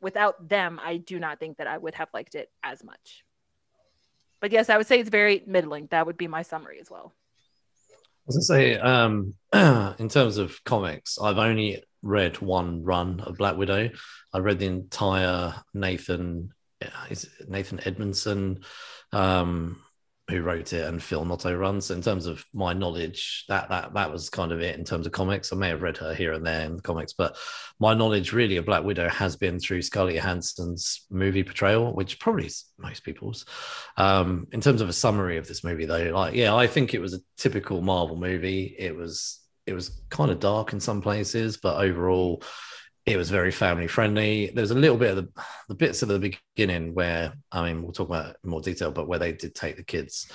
Without 0.00 0.48
them, 0.48 0.80
I 0.82 0.96
do 0.96 1.18
not 1.18 1.40
think 1.40 1.58
that 1.58 1.66
I 1.66 1.78
would 1.78 1.94
have 1.94 2.08
liked 2.14 2.34
it 2.34 2.50
as 2.62 2.82
much. 2.84 3.24
But 4.40 4.52
yes, 4.52 4.70
I 4.70 4.76
would 4.76 4.86
say 4.86 5.00
it's 5.00 5.10
very 5.10 5.42
middling. 5.46 5.88
That 5.90 6.06
would 6.06 6.16
be 6.16 6.28
my 6.28 6.42
summary 6.42 6.78
as 6.80 6.90
well. 6.90 7.12
I 7.90 7.96
was 8.26 8.48
gonna 8.48 8.60
say, 8.60 8.78
um, 8.78 9.34
in 9.98 10.08
terms 10.08 10.38
of 10.38 10.62
comics, 10.64 11.18
I've 11.20 11.38
only 11.38 11.82
read 12.02 12.40
one 12.40 12.84
run 12.84 13.20
of 13.20 13.38
Black 13.38 13.56
Widow. 13.56 13.90
I 14.32 14.38
read 14.38 14.58
the 14.60 14.66
entire 14.66 15.54
Nathan, 15.74 16.50
Nathan 17.48 17.80
Edmondson, 17.84 18.60
um, 19.12 19.82
who 20.28 20.42
wrote 20.42 20.74
it, 20.74 20.86
and 20.86 21.02
Phil 21.02 21.24
Noto 21.24 21.54
runs. 21.54 21.90
In 21.90 22.02
terms 22.02 22.26
of 22.26 22.44
my 22.52 22.74
knowledge, 22.74 23.44
that 23.48 23.70
that 23.70 23.94
that 23.94 24.12
was 24.12 24.28
kind 24.28 24.52
of 24.52 24.60
it 24.60 24.78
in 24.78 24.84
terms 24.84 25.06
of 25.06 25.12
comics. 25.12 25.52
I 25.52 25.56
may 25.56 25.68
have 25.68 25.82
read 25.82 25.96
her 25.98 26.12
here 26.14 26.32
and 26.32 26.46
there 26.46 26.66
in 26.66 26.76
the 26.76 26.82
comics, 26.82 27.14
but 27.14 27.36
my 27.80 27.94
knowledge 27.94 28.32
really 28.32 28.58
of 28.58 28.66
Black 28.66 28.84
Widow 28.84 29.08
has 29.08 29.36
been 29.36 29.58
through 29.58 29.82
Scarlett 29.82 30.16
Johansson's 30.16 31.06
movie 31.10 31.44
portrayal, 31.44 31.94
which 31.94 32.20
probably 32.20 32.46
is 32.46 32.66
most 32.78 33.04
people's. 33.04 33.46
Um, 33.96 34.46
in 34.52 34.60
terms 34.60 34.82
of 34.82 34.88
a 34.88 34.92
summary 34.92 35.38
of 35.38 35.48
this 35.48 35.64
movie, 35.64 35.86
though, 35.86 36.10
like 36.14 36.34
yeah, 36.34 36.54
I 36.54 36.66
think 36.66 36.92
it 36.92 37.00
was 37.00 37.14
a 37.14 37.20
typical 37.38 37.80
Marvel 37.80 38.16
movie. 38.16 38.76
It 38.78 38.94
was 38.94 39.40
it 39.66 39.74
was 39.74 40.00
kind 40.08 40.30
of 40.30 40.40
dark 40.40 40.72
in 40.72 40.80
some 40.80 41.02
places, 41.02 41.58
but 41.58 41.76
overall, 41.76 42.42
it 43.08 43.16
was 43.16 43.30
very 43.30 43.50
family 43.50 43.86
friendly. 43.86 44.50
There's 44.54 44.70
a 44.70 44.74
little 44.74 44.98
bit 44.98 45.16
of 45.16 45.16
the, 45.16 45.42
the 45.68 45.74
bits 45.74 46.02
at 46.02 46.08
the 46.08 46.36
beginning 46.56 46.94
where 46.94 47.32
I 47.50 47.66
mean 47.66 47.82
we'll 47.82 47.92
talk 47.92 48.08
about 48.08 48.36
more 48.44 48.60
detail, 48.60 48.90
but 48.90 49.08
where 49.08 49.18
they 49.18 49.32
did 49.32 49.54
take 49.54 49.76
the 49.76 49.82
kids. 49.82 50.30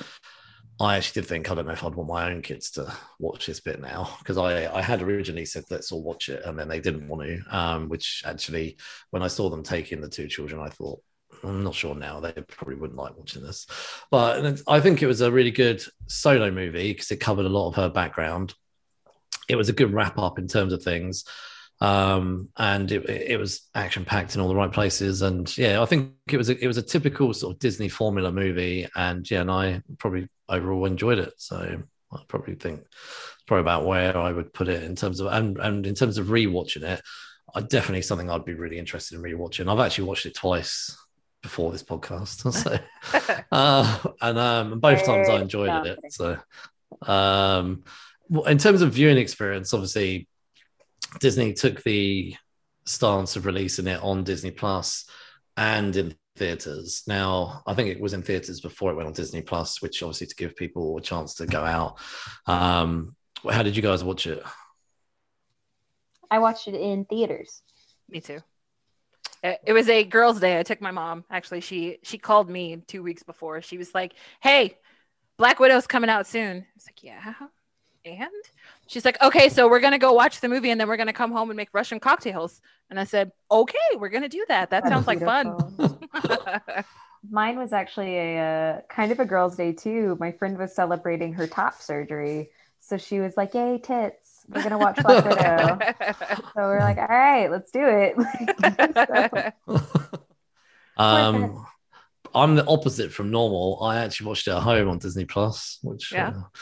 I 0.80 0.98
actually 0.98 1.22
did 1.22 1.28
think 1.28 1.52
I 1.52 1.56
don't 1.56 1.68
know 1.68 1.74
if 1.74 1.84
I'd 1.84 1.94
want 1.94 2.10
my 2.10 2.32
own 2.32 2.42
kids 2.42 2.72
to 2.72 2.92
watch 3.20 3.46
this 3.46 3.60
bit 3.60 3.80
now 3.80 4.10
because 4.20 4.40
I 4.40 4.74
I 4.76 4.82
had 4.82 5.04
originally 5.04 5.46
said 5.46 5.66
let's 5.70 5.92
all 5.92 6.04
watch 6.04 6.30
it 6.30 6.44
and 6.46 6.58
then 6.58 6.68
they 6.68 6.80
didn't 6.80 7.08
want 7.08 7.24
to. 7.24 7.56
Um, 7.56 7.90
which 7.90 8.24
actually 8.26 8.78
when 9.12 9.22
I 9.22 9.28
saw 9.28 9.50
them 9.50 9.64
taking 9.64 10.02
the 10.02 10.10
two 10.10 10.28
children, 10.28 10.60
I 10.60 10.70
thought 10.70 11.00
I'm 11.44 11.64
not 11.64 11.76
sure 11.76 11.94
now. 11.94 12.20
They 12.22 12.32
probably 12.32 12.76
wouldn't 12.76 12.98
like 12.98 13.16
watching 13.16 13.44
this, 13.44 13.68
but 14.10 14.62
I 14.68 14.80
think 14.80 15.04
it 15.04 15.08
was 15.08 15.22
a 15.22 15.32
really 15.32 15.52
good 15.52 15.84
solo 16.08 16.50
movie 16.50 16.92
because 16.92 17.12
it 17.12 17.18
covered 17.18 17.46
a 17.46 17.50
lot 17.50 17.68
of 17.70 17.76
her 17.76 17.90
background. 17.90 18.56
It 19.48 19.58
was 19.58 19.70
a 19.70 19.74
good 19.74 19.94
wrap 19.94 20.18
up 20.18 20.40
in 20.40 20.48
terms 20.48 20.74
of 20.74 20.82
things, 20.82 21.26
um, 21.82 22.50
and 22.58 22.92
it, 22.92 23.10
it 23.10 23.40
was 23.40 23.68
action 23.76 24.06
packed 24.06 24.36
in 24.36 24.42
all 24.42 24.48
the 24.48 24.56
right 24.56 24.72
places. 24.72 25.22
And 25.22 25.56
yeah, 25.58 25.82
I 25.82 25.86
think 25.86 26.14
it 26.30 26.38
was 26.38 26.50
a, 26.50 26.64
it 26.64 26.68
was 26.68 26.78
a 26.78 26.82
typical 26.82 27.34
sort 27.34 27.56
of 27.56 27.60
Disney 27.60 27.90
formula 27.90 28.32
movie, 28.32 28.88
and 28.96 29.30
yeah, 29.30 29.42
and 29.42 29.52
I 29.52 29.82
probably 29.98 30.30
overall 30.48 30.86
enjoyed 30.86 31.20
it. 31.20 31.34
So 31.38 31.84
I 32.12 32.20
probably 32.28 32.56
think 32.56 32.86
probably 33.48 33.62
about 33.62 33.86
where 33.86 34.18
I 34.18 34.32
would 34.32 34.54
put 34.54 34.70
it 34.70 34.84
in 34.84 34.96
terms 34.96 35.20
of 35.20 35.28
and 35.28 35.58
and 35.58 35.86
in 35.86 35.96
terms 35.96 36.18
of 36.18 36.28
rewatching 36.28 36.84
it. 36.84 37.02
I 37.56 37.62
definitely 37.62 38.02
something 38.02 38.32
I'd 38.32 38.46
be 38.46 38.56
really 38.56 38.80
interested 38.80 39.16
in 39.16 39.22
rewatching. 39.22 39.72
I've 39.72 39.86
actually 39.86 40.06
watched 40.06 40.26
it 40.26 40.34
twice 40.34 40.98
before 41.42 41.72
this 41.72 41.84
podcast, 41.84 42.52
so 42.54 42.80
uh, 43.52 44.00
and 44.22 44.40
um, 44.40 44.80
both 44.80 45.06
times 45.06 45.30
I 45.30 45.42
enjoyed 45.42 45.86
it. 45.86 46.00
So, 46.10 46.40
um, 47.02 47.84
in 48.48 48.58
terms 48.58 48.82
of 48.82 48.94
viewing 48.94 49.18
experience, 49.18 49.74
obviously 49.74 50.28
Disney 51.20 51.54
took 51.54 51.84
the 51.84 52.36
stance 52.86 53.36
of 53.36 53.46
releasing 53.46 53.88
it 53.88 54.02
on 54.02 54.24
Disney 54.24 54.52
Plus 54.52 55.06
and 55.58 55.96
in 55.96 56.16
theaters. 56.36 57.04
Now, 57.08 57.64
I 57.68 57.74
think 57.74 57.90
it 57.90 58.00
was 58.00 58.14
in 58.14 58.24
theaters 58.24 58.62
before 58.62 58.92
it 58.92 58.96
went 58.96 59.08
on 59.08 59.14
Disney 59.14 59.42
Plus, 59.42 59.82
which 59.82 60.02
obviously 60.02 60.28
to 60.28 60.36
give 60.36 60.56
people 60.56 60.98
a 60.98 61.02
chance 61.02 61.36
to 61.36 61.46
go 61.46 61.64
out. 61.64 62.00
Um, 62.48 63.16
how 63.50 63.64
did 63.64 63.76
you 63.76 63.82
guys 63.82 64.04
watch 64.04 64.28
it? 64.28 64.44
I 66.32 66.40
watched 66.40 66.68
it 66.68 66.76
in 66.76 67.06
theaters. 67.06 67.62
Me 68.10 68.20
too. 68.20 68.40
It 69.44 69.74
was 69.74 69.90
a 69.90 70.06
girls' 70.06 70.40
day. 70.40 70.58
I 70.58 70.64
took 70.64 70.80
my 70.80 70.92
mom. 70.92 71.26
Actually, 71.30 71.60
she 71.60 71.98
she 72.02 72.18
called 72.18 72.50
me 72.50 72.82
two 72.88 73.04
weeks 73.04 73.24
before. 73.24 73.62
She 73.62 73.78
was 73.78 73.94
like, 73.94 74.14
"Hey, 74.42 74.78
Black 75.38 75.60
Widow's 75.60 75.86
coming 75.86 76.10
out 76.10 76.28
soon." 76.28 76.58
I 76.58 76.66
was 76.76 76.88
like, 76.88 77.04
"Yeah." 77.04 77.34
And 78.06 78.30
she's 78.88 79.06
like, 79.06 79.22
"Okay, 79.22 79.50
so 79.50 79.70
we're 79.70 79.80
gonna 79.80 79.98
go 79.98 80.14
watch 80.14 80.42
the 80.42 80.50
movie, 80.50 80.72
and 80.72 80.80
then 80.80 80.88
we're 80.88 80.98
gonna 80.98 81.14
come 81.14 81.32
home 81.32 81.50
and 81.50 81.58
make 81.58 81.70
Russian 81.74 82.00
cocktails." 82.00 82.62
And 82.90 83.00
I 83.00 83.06
said, 83.06 83.32
"Okay, 83.50 83.78
we're 83.96 84.10
gonna 84.10 84.30
do 84.30 84.46
that. 84.50 84.70
That 84.72 84.88
sounds 84.88 85.08
like 85.08 85.20
fun." 85.20 85.56
Mine 87.32 87.58
was 87.58 87.72
actually 87.72 88.18
a, 88.18 88.38
a 88.40 88.82
kind 88.90 89.14
of 89.14 89.20
a 89.22 89.26
girls' 89.26 89.56
day 89.56 89.72
too. 89.72 90.18
My 90.20 90.34
friend 90.34 90.58
was 90.58 90.76
celebrating 90.76 91.34
her 91.34 91.48
top 91.48 91.82
surgery, 91.82 92.50
so 92.82 92.98
she 92.98 93.20
was 93.20 93.38
like, 93.38 93.54
"Yay, 93.54 93.78
tits!" 93.78 94.34
we're 94.50 94.64
gonna 94.64 94.78
watch 94.78 94.98
Black 95.02 95.26
Widow. 95.26 95.80
so 96.54 96.62
we're 96.62 96.80
like, 96.80 96.98
all 96.98 97.08
right, 97.08 97.50
let's 97.50 97.72
do 97.72 97.82
it. 97.84 99.54
um, 100.98 101.66
I'm 102.36 102.56
the 102.56 102.66
opposite 102.66 103.12
from 103.12 103.32
normal. 103.32 103.80
I 103.82 104.00
actually 104.00 104.28
watched 104.28 104.48
it 104.48 104.52
at 104.52 104.62
home 104.62 104.90
on 104.90 104.98
Disney 104.98 105.26
Plus, 105.26 105.80
which 105.82 106.12
yeah. 106.12 106.30
Uh, 106.30 106.60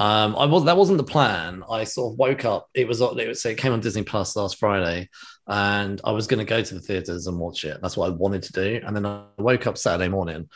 um, 0.00 0.34
I 0.34 0.46
was 0.46 0.64
that 0.64 0.78
wasn't 0.78 0.96
the 0.96 1.04
plan. 1.04 1.62
I 1.70 1.84
sort 1.84 2.14
of 2.14 2.18
woke 2.18 2.46
up. 2.46 2.68
It 2.72 2.88
was 2.88 3.02
it 3.02 3.28
was 3.28 3.44
it 3.44 3.58
came 3.58 3.74
on 3.74 3.80
Disney 3.80 4.02
Plus 4.02 4.34
last 4.34 4.58
Friday, 4.58 5.10
and 5.46 6.00
I 6.04 6.12
was 6.12 6.26
going 6.26 6.38
to 6.38 6.46
go 6.46 6.62
to 6.62 6.74
the 6.74 6.80
theaters 6.80 7.26
and 7.26 7.38
watch 7.38 7.64
it. 7.64 7.78
That's 7.82 7.98
what 7.98 8.06
I 8.06 8.14
wanted 8.14 8.44
to 8.44 8.52
do. 8.54 8.80
And 8.82 8.96
then 8.96 9.04
I 9.04 9.24
woke 9.36 9.66
up 9.66 9.76
Saturday 9.76 10.08
morning, 10.08 10.48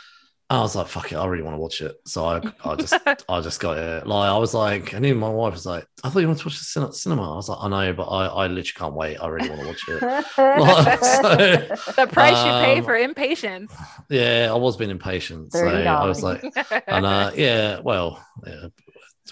I 0.50 0.60
was 0.60 0.76
like, 0.76 0.88
fuck 0.88 1.10
it, 1.10 1.16
I 1.16 1.26
really 1.26 1.42
want 1.42 1.56
to 1.56 1.60
watch 1.60 1.80
it. 1.80 1.96
So 2.06 2.24
I, 2.26 2.40
I 2.64 2.74
just, 2.76 2.94
I 3.28 3.40
just 3.40 3.60
got 3.60 3.76
it. 3.78 4.06
Like, 4.06 4.30
I 4.30 4.38
was 4.38 4.54
like, 4.54 4.92
and 4.92 5.04
even 5.04 5.18
my 5.18 5.28
wife 5.28 5.54
was 5.54 5.66
like, 5.66 5.86
I 6.02 6.10
thought 6.10 6.20
you 6.20 6.26
wanted 6.26 6.40
to 6.40 6.48
watch 6.48 6.58
the 6.58 6.92
cinema. 6.92 7.32
I 7.32 7.36
was 7.36 7.48
like, 7.48 7.58
I 7.60 7.68
know, 7.68 7.92
but 7.94 8.04
I, 8.04 8.26
I 8.26 8.46
literally 8.46 8.72
can't 8.74 8.94
wait. 8.94 9.16
I 9.16 9.28
really 9.28 9.48
want 9.50 9.62
to 9.62 9.66
watch 9.66 9.88
it. 9.88 10.02
like, 10.38 11.04
so, 11.04 11.92
the 12.02 12.08
price 12.10 12.36
um, 12.36 12.46
you 12.46 12.64
pay 12.64 12.78
um, 12.78 12.84
for 12.84 12.96
impatience. 12.96 13.74
Yeah, 14.08 14.48
I 14.50 14.56
was 14.56 14.76
being 14.76 14.90
impatient. 14.90 15.52
So 15.52 15.66
I 15.66 16.06
was 16.06 16.22
like, 16.22 16.44
and 16.86 17.04
uh, 17.06 17.32
yeah, 17.34 17.80
well, 17.80 18.24
yeah, 18.46 18.68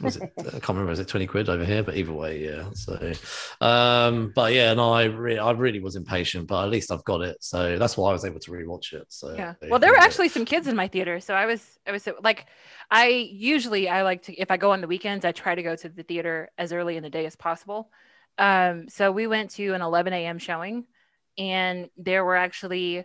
was 0.01 0.16
it, 0.16 0.32
I 0.38 0.43
can't 0.43 0.68
remember, 0.68 0.93
is 0.93 1.01
it 1.01 1.09
20 1.09 1.26
quid 1.26 1.49
over 1.51 1.64
here? 1.64 1.82
But 1.82 1.97
either 1.97 2.12
way, 2.12 2.43
yeah. 2.45 2.70
So, 2.72 3.12
um, 3.61 4.32
but 4.34 4.55
yeah, 4.55 4.72
no, 4.72 4.93
I 4.93 5.05
really, 5.05 5.38
I 5.38 5.51
really 5.51 5.80
was 5.80 5.97
impatient, 5.97 6.47
but 6.47 6.64
at 6.64 6.70
least 6.70 6.90
I've 6.90 7.05
got 7.05 7.20
it. 7.20 7.36
So 7.40 7.76
that's 7.76 7.97
why 7.97 8.09
I 8.09 8.12
was 8.12 8.24
able 8.24 8.40
to 8.40 8.51
rewatch 8.53 8.95
it. 8.95 9.07
So, 9.09 9.34
yeah. 9.34 9.55
Well, 9.68 9.78
there 9.78 9.90
were 9.90 9.99
actually 9.99 10.30
some 10.30 10.47
kids 10.47 10.66
in 10.66 10.76
my 10.76 10.88
theater. 10.88 11.20
So 11.20 11.34
I 11.34 11.45
was, 11.45 11.78
I 11.86 11.93
was 11.93 12.09
like, 12.22 12.47
I 12.90 13.09
usually, 13.09 13.88
I 13.88 14.03
like 14.03 14.22
to, 14.22 14.34
if 14.34 14.51
I 14.51 14.57
go 14.57 14.72
on 14.72 14.80
the 14.80 14.86
weekends, 14.86 15.24
I 15.24 15.32
try 15.32 15.55
to 15.55 15.62
go 15.62 15.76
to 15.76 15.88
the 15.88 16.03
theater 16.03 16.51
as 16.57 16.72
early 16.72 16.97
in 16.97 17.03
the 17.03 17.11
day 17.11 17.26
as 17.26 17.36
possible. 17.36 17.90
Um, 18.38 18.88
so 18.88 19.12
we 19.12 19.26
went 19.26 19.51
to 19.53 19.74
an 19.74 19.82
11 19.82 20.12
a.m. 20.14 20.38
showing 20.38 20.86
and 21.36 21.90
there 21.99 22.24
were 22.24 22.36
actually 22.36 23.05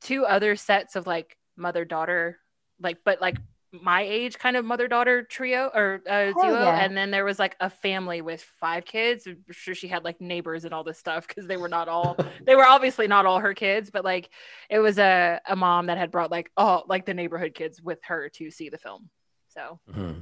two 0.00 0.24
other 0.24 0.56
sets 0.56 0.96
of 0.96 1.06
like 1.06 1.36
mother 1.56 1.84
daughter, 1.84 2.38
like, 2.80 2.98
but 3.04 3.20
like 3.20 3.36
my 3.82 4.02
age 4.02 4.38
kind 4.38 4.56
of 4.56 4.64
mother 4.64 4.86
daughter 4.86 5.22
trio 5.22 5.70
or 5.74 6.00
uh, 6.08 6.26
duo 6.40 6.62
yeah. 6.62 6.84
and 6.84 6.96
then 6.96 7.10
there 7.10 7.24
was 7.24 7.38
like 7.38 7.56
a 7.60 7.68
family 7.68 8.20
with 8.20 8.42
five 8.60 8.84
kids 8.84 9.26
I'm 9.26 9.42
sure 9.50 9.74
she 9.74 9.88
had 9.88 10.04
like 10.04 10.20
neighbors 10.20 10.64
and 10.64 10.72
all 10.72 10.84
this 10.84 10.98
stuff 10.98 11.26
because 11.26 11.46
they 11.46 11.56
were 11.56 11.68
not 11.68 11.88
all 11.88 12.16
they 12.46 12.56
were 12.56 12.66
obviously 12.66 13.08
not 13.08 13.26
all 13.26 13.40
her 13.40 13.54
kids 13.54 13.90
but 13.90 14.04
like 14.04 14.30
it 14.70 14.78
was 14.78 14.98
a, 14.98 15.40
a 15.48 15.56
mom 15.56 15.86
that 15.86 15.98
had 15.98 16.10
brought 16.10 16.30
like 16.30 16.50
all 16.56 16.84
like 16.88 17.06
the 17.06 17.14
neighborhood 17.14 17.54
kids 17.54 17.82
with 17.82 17.98
her 18.04 18.28
to 18.30 18.50
see 18.50 18.68
the 18.68 18.78
film 18.78 19.08
so 19.48 19.80
mm-hmm. 19.90 20.20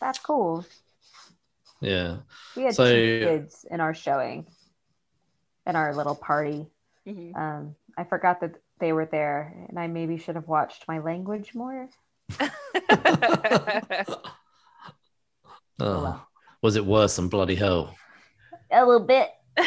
that's 0.00 0.18
cool 0.18 0.64
yeah 1.80 2.18
we 2.56 2.64
had 2.64 2.74
so, 2.74 2.84
two 2.84 3.20
kids 3.24 3.64
in 3.70 3.80
our 3.80 3.94
showing 3.94 4.46
in 5.66 5.76
our 5.76 5.94
little 5.94 6.14
party 6.14 6.66
mm-hmm. 7.06 7.34
um 7.36 7.74
i 7.96 8.04
forgot 8.04 8.40
that 8.40 8.56
they 8.80 8.92
were 8.92 9.06
there 9.06 9.66
and 9.68 9.78
i 9.78 9.86
maybe 9.86 10.16
should 10.16 10.34
have 10.34 10.48
watched 10.48 10.86
my 10.88 10.98
language 10.98 11.54
more 11.54 11.88
oh, 15.80 16.22
was 16.62 16.76
it 16.76 16.84
worse 16.84 17.16
than 17.16 17.28
bloody 17.28 17.54
hell? 17.54 17.94
A 18.72 18.84
little 18.84 19.06
bit. 19.06 19.30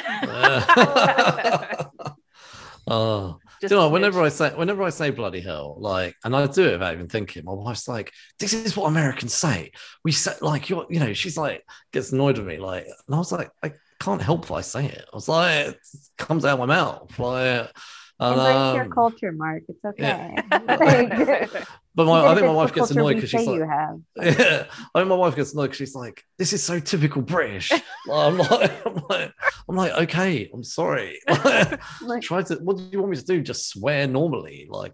oh, 2.87 3.39
Just 3.61 3.71
you 3.71 3.77
know, 3.77 3.89
whenever 3.89 4.21
I 4.21 4.29
say 4.29 4.49
whenever 4.53 4.83
I 4.83 4.89
say 4.89 5.11
bloody 5.11 5.39
hell, 5.39 5.77
like, 5.79 6.15
and 6.23 6.35
I 6.35 6.45
do 6.47 6.67
it 6.67 6.73
without 6.73 6.93
even 6.93 7.07
thinking, 7.07 7.45
my 7.45 7.53
wife's 7.53 7.87
like, 7.87 8.11
"This 8.39 8.53
is 8.53 8.75
what 8.75 8.87
Americans 8.87 9.33
say." 9.33 9.71
We 10.03 10.11
say 10.11 10.33
like, 10.41 10.69
you're, 10.69 10.85
you 10.89 10.99
know, 10.99 11.13
she's 11.13 11.37
like, 11.37 11.63
gets 11.93 12.11
annoyed 12.11 12.37
with 12.37 12.47
me, 12.47 12.57
like, 12.57 12.85
and 12.85 13.15
I 13.15 13.17
was 13.17 13.31
like, 13.31 13.49
I 13.63 13.71
can't 13.99 14.21
help 14.21 14.43
if 14.45 14.51
I 14.51 14.61
say 14.61 14.85
it. 14.85 15.05
I 15.11 15.15
was 15.15 15.29
like, 15.29 15.67
it 15.67 15.77
comes 16.17 16.45
out 16.45 16.59
of 16.59 16.67
my 16.67 16.75
mouth, 16.75 17.17
like. 17.19 17.71
Embrace 18.19 18.55
um, 18.55 18.75
your 18.75 18.89
culture, 18.89 19.31
Mark. 19.31 19.61
It's 19.69 19.85
okay. 19.85 20.33
Yeah. 20.51 21.63
but 21.97 22.05
my, 22.05 22.27
I 22.27 22.35
think 22.35 22.45
my 22.45 22.53
wife 22.53 22.75
gets 22.75 22.91
annoyed 22.91 23.15
because 23.15 23.31
she's 23.31 23.47
like, 23.47 23.59
yeah. 24.21 24.65
I 24.93 24.99
think 24.99 25.09
my 25.09 25.15
wife 25.15 25.35
gets 25.35 25.53
annoyed 25.53 25.63
because 25.63 25.77
she's 25.77 25.95
like, 25.95 26.23
this 26.37 26.53
is 26.53 26.63
so 26.63 26.79
typical 26.79 27.23
British. 27.23 27.71
I'm 28.13 28.37
like, 28.37 28.71
I'm 28.85 29.01
like, 29.09 29.33
I'm 29.67 29.75
like, 29.75 29.91
okay, 30.03 30.47
I'm 30.53 30.63
sorry. 30.63 31.19
like, 31.27 32.21
try 32.21 32.43
to. 32.43 32.57
What 32.57 32.77
do 32.77 32.87
you 32.91 32.99
want 32.99 33.09
me 33.09 33.17
to 33.17 33.25
do? 33.25 33.41
Just 33.41 33.69
swear 33.69 34.05
normally, 34.05 34.67
like 34.69 34.93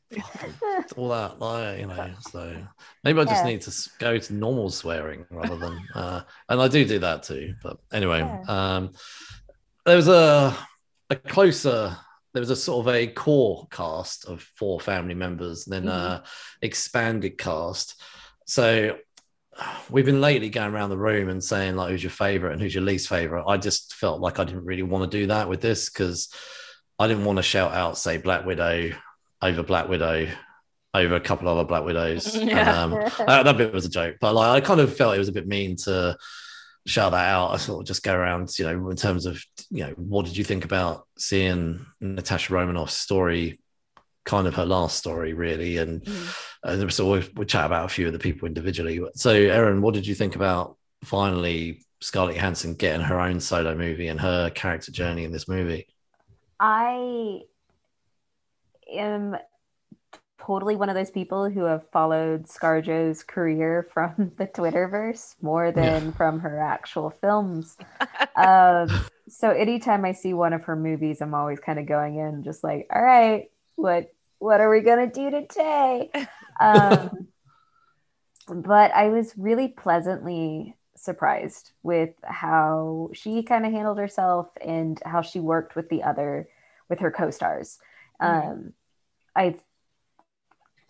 all 0.96 1.10
that, 1.10 1.40
like 1.40 1.82
you 1.82 1.88
know. 1.88 2.12
So 2.32 2.56
maybe 3.04 3.20
I 3.20 3.26
just 3.26 3.44
yeah. 3.44 3.52
need 3.52 3.62
to 3.64 3.90
go 4.00 4.18
to 4.18 4.34
normal 4.34 4.70
swearing 4.70 5.26
rather 5.30 5.58
than. 5.58 5.78
Uh, 5.94 6.22
and 6.48 6.62
I 6.62 6.70
do 6.70 6.86
do 6.86 7.00
that 7.00 7.24
too. 7.24 7.56
But 7.62 7.80
anyway, 7.92 8.20
yeah. 8.20 8.44
um, 8.48 8.94
there 9.86 9.98
was 9.98 10.08
a 10.08 10.56
a 11.10 11.18
closer 11.18 11.98
there 12.34 12.42
was 12.42 12.50
a 12.50 12.56
sort 12.56 12.88
of 12.88 12.94
a 12.94 13.08
core 13.08 13.68
cast 13.72 14.26
of 14.26 14.42
four 14.42 14.80
family 14.80 15.14
members, 15.14 15.68
and 15.68 15.74
then 15.74 15.84
mm-hmm. 15.84 16.14
a 16.14 16.24
expanded 16.62 17.38
cast. 17.38 18.02
So 18.46 18.98
we've 19.90 20.06
been 20.06 20.22
lately 20.22 20.50
going 20.50 20.74
around 20.74 20.90
the 20.90 20.98
room 20.98 21.30
and 21.30 21.44
saying 21.44 21.76
like 21.76 21.92
who's 21.92 22.04
your 22.04 22.10
favorite 22.10 22.54
and 22.54 22.62
who's 22.62 22.74
your 22.74 22.84
least 22.84 23.08
favorite. 23.08 23.46
I 23.48 23.58
just 23.58 23.94
felt 23.94 24.20
like 24.20 24.40
I 24.40 24.44
didn't 24.44 24.66
really 24.66 24.84
want 24.84 25.10
to 25.10 25.18
do 25.18 25.28
that 25.28 25.48
with 25.48 25.62
this 25.62 25.90
because 25.90 26.30
I 26.98 27.08
didn't 27.08 27.26
want 27.26 27.38
to 27.38 27.44
shout 27.44 27.74
out 27.74 27.98
say 27.98 28.18
Black 28.18 28.46
Widow 28.46 28.92
over 29.42 29.64
Black 29.64 29.88
Widow 29.90 30.28
over 30.96 31.16
a 31.16 31.20
couple 31.20 31.48
of 31.48 31.58
other 31.58 31.68
Black 31.68 31.84
Widows. 31.84 32.36
Yeah. 32.44 32.84
Um, 32.84 32.94
uh, 32.94 33.44
that 33.44 33.58
bit 33.58 33.74
was 33.74 33.86
a 33.86 33.90
joke, 33.90 34.18
but 34.20 34.34
like 34.34 34.64
I 34.64 34.66
kind 34.66 34.80
of 34.80 34.96
felt 34.96 35.16
it 35.16 35.20
was 35.20 35.30
a 35.30 35.34
bit 35.34 35.48
mean 35.48 35.76
to 35.84 36.18
shout 36.86 37.12
that 37.12 37.30
out. 37.30 37.52
I 37.52 37.58
sort 37.58 37.82
of 37.82 37.88
just 37.88 38.04
go 38.04 38.14
around, 38.14 38.58
you 38.58 38.66
know, 38.66 38.90
in 38.90 38.98
terms 38.98 39.26
of, 39.26 39.44
you 39.70 39.86
know, 39.86 39.94
what 39.98 40.26
did 40.26 40.38
you 40.38 40.44
think 40.44 40.66
about 40.66 41.08
seeing 41.18 41.86
Natasha 42.02 42.54
Romanoff's 42.54 42.98
story, 42.98 43.60
kind 44.26 44.48
of 44.48 44.56
her 44.56 44.66
last 44.66 44.98
story, 44.98 45.34
really? 45.34 45.78
And, 45.78 46.04
mm. 46.04 46.36
and 46.64 46.92
so 46.92 47.12
we 47.12 47.30
we 47.36 47.46
chat 47.46 47.66
about 47.66 47.86
a 47.86 47.90
few 47.90 48.08
of 48.08 48.14
the 48.14 48.20
people 48.20 48.48
individually. 48.48 49.02
So, 49.16 49.32
Erin, 49.32 49.82
what 49.82 49.94
did 49.94 50.06
you 50.06 50.16
think 50.16 50.36
about 50.36 50.78
finally 51.04 51.82
Scarlett 52.02 52.36
Johansson 52.36 52.76
getting 52.76 53.06
her 53.06 53.20
own 53.20 53.40
solo 53.40 53.76
movie 53.76 54.08
and 54.08 54.20
her 54.20 54.50
character 54.50 54.92
journey 54.92 55.24
in 55.24 55.32
this 55.32 55.48
movie? 55.48 55.88
I 56.60 57.42
am 58.94 59.38
totally 60.46 60.76
one 60.76 60.90
of 60.90 60.96
those 60.96 61.12
people 61.12 61.50
who 61.50 61.64
have 61.64 61.88
followed 61.92 62.46
Scarjo's 62.48 63.24
career 63.24 63.88
from 63.94 64.32
the 64.38 64.48
Twitterverse 64.48 65.36
more 65.42 65.72
than 65.72 66.06
yeah. 66.06 66.12
from 66.12 66.40
her 66.40 66.60
actual 66.60 67.10
films. 67.10 67.78
um, 68.36 68.90
so 69.30 69.52
anytime 69.52 70.06
I 70.06 70.12
see 70.12 70.34
one 70.34 70.54
of 70.54 70.64
her 70.66 70.76
movies, 70.76 71.22
I'm 71.22 71.34
always 71.34 71.60
kind 71.60 71.80
of 71.80 71.86
going 71.86 72.18
in 72.18 72.44
just 72.44 72.64
like, 72.64 72.88
all 72.94 73.02
right, 73.02 73.50
what 73.76 74.14
what 74.40 74.60
are 74.60 74.70
we 74.70 74.82
gonna 74.82 75.10
do 75.10 75.32
today? 75.32 76.12
Um, 76.60 77.28
but 78.48 78.92
I 78.94 79.08
was 79.08 79.34
really 79.38 79.70
pleasantly 79.70 80.76
surprised 80.96 81.72
with 81.82 82.14
how 82.24 83.10
she 83.14 83.44
kind 83.44 83.66
of 83.66 83.72
handled 83.72 83.98
herself 83.98 84.50
and 84.62 85.02
how 85.06 85.22
she 85.22 85.40
worked 85.40 85.76
with 85.76 85.90
the 85.90 86.04
other 86.04 86.50
with 86.90 87.00
her 87.00 87.12
co-stars. 87.12 87.80
Mhm. 88.22 88.52
Um, 88.52 88.74
I 89.36 89.56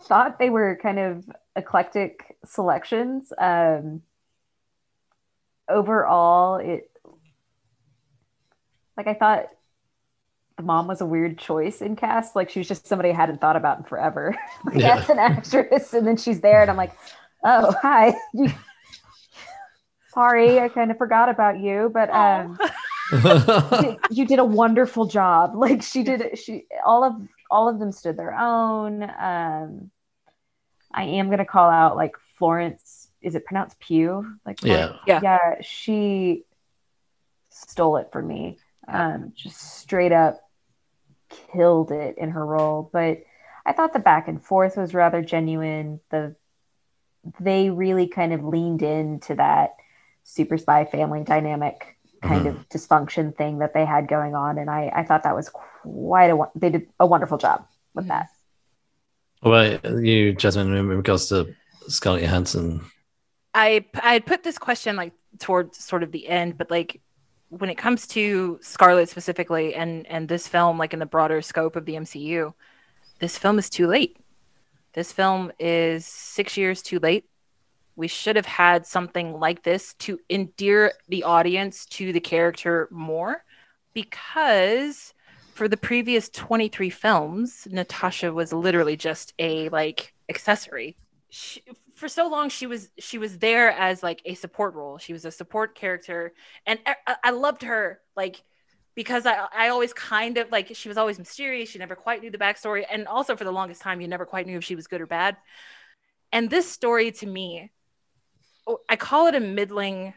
thought 0.08 0.40
they 0.40 0.50
were 0.50 0.78
kind 0.82 1.00
of 1.00 1.30
eclectic 1.56 2.36
selections. 2.46 3.32
Um, 3.38 4.02
overall, 5.70 6.58
it 6.58 6.90
like 8.98 9.08
I 9.08 9.14
thought 9.14 9.46
the 10.58 10.64
mom 10.64 10.88
was 10.88 11.02
a 11.02 11.06
weird 11.06 11.38
choice 11.40 11.82
in 11.82 11.96
cast. 11.96 12.36
Like 12.36 12.50
she 12.50 12.60
was 12.60 12.68
just 12.68 12.88
somebody 12.88 13.10
I 13.10 13.14
hadn't 13.16 13.42
thought 13.42 13.56
about 13.56 13.80
in 13.80 13.84
forever 13.86 14.36
like, 14.66 14.76
Yeah. 14.76 14.98
as 15.00 15.10
an 15.10 15.20
actress, 15.20 15.94
and 15.94 16.06
then 16.06 16.18
she's 16.18 16.42
there, 16.42 16.62
and 16.62 16.70
I'm 16.70 16.78
like, 16.78 16.94
oh 17.44 17.74
hi. 17.82 18.14
Sorry, 20.14 20.60
I 20.60 20.70
kind 20.70 20.92
of 20.92 20.98
forgot 21.00 21.30
about 21.30 21.60
you, 21.60 21.90
but 21.92 22.10
um, 22.12 22.58
Aw. 23.12 23.98
you 24.12 24.28
did 24.28 24.38
a 24.38 24.46
wonderful 24.46 25.06
job. 25.08 25.56
Like 25.56 25.82
she 25.82 26.04
did, 26.04 26.38
she 26.38 26.66
all 26.86 27.04
of 27.04 27.16
all 27.54 27.70
of 27.70 27.78
them 27.78 27.92
stood 27.92 28.18
their 28.18 28.34
own. 28.34 29.04
Um, 29.04 29.92
I 30.92 31.04
am 31.04 31.30
gonna 31.30 31.46
call 31.46 31.70
out 31.70 31.96
like 31.96 32.16
Florence. 32.38 33.10
Is 33.22 33.36
it 33.36 33.46
pronounced 33.46 33.80
Pew? 33.80 34.26
Like 34.44 34.64
yeah. 34.64 34.94
Yeah. 35.06 35.20
yeah, 35.22 35.62
she 35.62 36.46
stole 37.50 37.98
it 37.98 38.10
for 38.12 38.22
me. 38.22 38.58
Um, 38.88 39.34
just 39.36 39.62
straight 39.80 40.12
up 40.12 40.42
killed 41.52 41.92
it 41.92 42.18
in 42.18 42.32
her 42.32 42.46
role. 42.46 42.90
But 42.92 43.24
I 43.66 43.74
thought 43.74 43.94
the 43.94 44.00
back 44.00 44.28
and 44.28 44.44
forth 44.44 44.76
was 44.76 44.96
rather 44.96 45.22
genuine. 45.22 46.00
The 46.10 46.36
they 47.40 47.70
really 47.70 48.08
kind 48.08 48.34
of 48.34 48.44
leaned 48.44 48.82
into 48.82 49.36
that 49.36 49.76
super 50.24 50.58
spy 50.58 50.86
family 50.86 51.24
dynamic 51.24 51.93
kind 52.24 52.48
uh-huh. 52.48 52.58
of 52.58 52.70
dysfunction 52.70 53.36
thing 53.36 53.60
that 53.60 53.74
they 53.74 53.86
had 53.86 54.08
going 54.08 54.36
on, 54.36 54.58
and 54.58 54.70
I 54.70 54.92
I 54.96 55.04
thought 55.04 55.24
that 55.24 55.36
was 55.36 55.50
quite 55.50 56.30
a 56.30 56.38
they 56.56 56.70
did 56.70 56.88
a 57.00 57.06
wonderful 57.06 57.38
job 57.38 57.68
with 57.94 58.08
that. 58.08 58.28
Mm-hmm. 59.44 59.50
Well, 59.50 60.04
you, 60.04 60.34
Jasmine, 60.34 60.74
in 60.74 60.88
regards 60.88 61.28
to 61.30 61.54
Scarlett 61.88 62.24
Johansson, 62.24 62.82
I 63.54 63.86
I 63.96 64.20
put 64.20 64.44
this 64.44 64.58
question 64.58 64.96
like 64.96 65.14
towards 65.40 65.84
sort 65.84 66.04
of 66.04 66.12
the 66.12 66.28
end, 66.28 66.58
but 66.58 66.72
like 66.72 67.02
when 67.50 67.70
it 67.70 67.78
comes 67.78 68.08
to 68.08 68.58
Scarlett 68.62 69.10
specifically 69.10 69.76
and 69.76 70.08
and 70.08 70.28
this 70.28 70.48
film, 70.48 70.78
like 70.78 70.94
in 70.94 71.00
the 71.00 71.06
broader 71.06 71.42
scope 71.42 71.76
of 71.76 71.86
the 71.86 71.96
MCU, 71.96 72.54
this 73.20 73.38
film 73.38 73.60
is 73.60 73.70
too 73.70 73.88
late. 73.88 74.18
This 74.94 75.12
film 75.12 75.52
is 75.60 76.06
six 76.06 76.56
years 76.56 76.82
too 76.82 77.00
late. 77.00 77.26
We 77.96 78.08
should 78.08 78.36
have 78.36 78.46
had 78.46 78.86
something 78.86 79.40
like 79.40 79.64
this 79.64 79.94
to 79.96 80.20
endear 80.30 80.94
the 81.10 81.24
audience 81.24 81.86
to 81.88 82.12
the 82.12 82.20
character 82.20 82.88
more, 82.92 83.44
because 83.94 85.14
for 85.54 85.68
the 85.68 85.78
previous 85.78 86.30
23 86.30 86.90
films, 86.90 87.68
Natasha 87.70 88.34
was 88.34 88.52
literally 88.52 88.98
just 88.98 89.34
a 89.38 89.70
like 89.70 90.14
accessory. 90.30 90.98
She, 91.30 91.62
for 91.96 92.08
so 92.08 92.28
long 92.28 92.50
she 92.50 92.66
was 92.66 92.90
she 93.00 93.18
was 93.18 93.38
there 93.38 93.72
as 93.72 94.04
like 94.04 94.22
a 94.26 94.34
support 94.34 94.74
role. 94.74 94.98
She 94.98 95.14
was 95.14 95.26
a 95.26 95.32
support 95.32 95.76
character 95.76 96.34
and 96.66 96.80
I, 96.86 97.16
I 97.24 97.30
loved 97.32 97.64
her 97.64 98.02
like 98.16 98.42
because 98.96 99.26
I 99.26 99.48
I 99.56 99.70
always 99.70 99.94
kind 99.94 100.38
of 100.38 100.52
like 100.52 100.76
she 100.76 100.90
was 100.90 100.98
always 100.98 101.20
mysterious. 101.20 101.70
she 101.70 101.80
never 101.80 101.96
quite 101.96 102.22
knew 102.22 102.32
the 102.32 102.38
backstory 102.38 102.84
and 102.90 103.08
also 103.08 103.36
for 103.36 103.44
the 103.44 103.52
longest 103.52 103.82
time 103.82 104.02
you 104.02 104.08
never 104.08 104.26
quite 104.26 104.48
knew 104.48 104.58
if 104.58 104.64
she 104.64 104.76
was 104.76 104.88
good 104.88 105.02
or 105.02 105.08
bad. 105.08 105.38
And 106.32 106.50
this 106.50 106.70
story 106.70 107.12
to 107.14 107.28
me 107.28 107.72
I 108.90 108.96
call 108.96 109.28
it 109.28 109.36
a 109.36 109.40
middling 109.40 110.14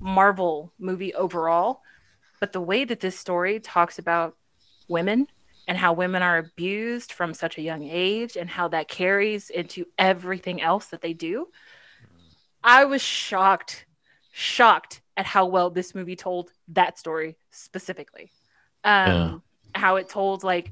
Marvel 0.00 0.72
movie 0.78 1.14
overall, 1.14 1.82
but 2.40 2.52
the 2.52 2.60
way 2.60 2.84
that 2.84 3.00
this 3.00 3.18
story 3.18 3.60
talks 3.60 3.98
about 3.98 4.36
women 4.88 5.28
and 5.66 5.78
how 5.78 5.92
women 5.92 6.22
are 6.22 6.38
abused 6.38 7.12
from 7.12 7.32
such 7.32 7.56
a 7.56 7.62
young 7.62 7.84
age 7.84 8.36
and 8.36 8.50
how 8.50 8.68
that 8.68 8.88
carries 8.88 9.50
into 9.50 9.86
everything 9.98 10.60
else 10.60 10.86
that 10.86 11.00
they 11.00 11.12
do. 11.12 11.48
I 12.62 12.84
was 12.84 13.02
shocked, 13.02 13.86
shocked 14.32 15.00
at 15.16 15.26
how 15.26 15.46
well 15.46 15.70
this 15.70 15.94
movie 15.94 16.16
told 16.16 16.50
that 16.68 16.98
story 16.98 17.36
specifically. 17.50 18.30
Um, 18.82 19.42
How 19.74 19.96
it 19.96 20.08
told 20.08 20.44
like 20.44 20.70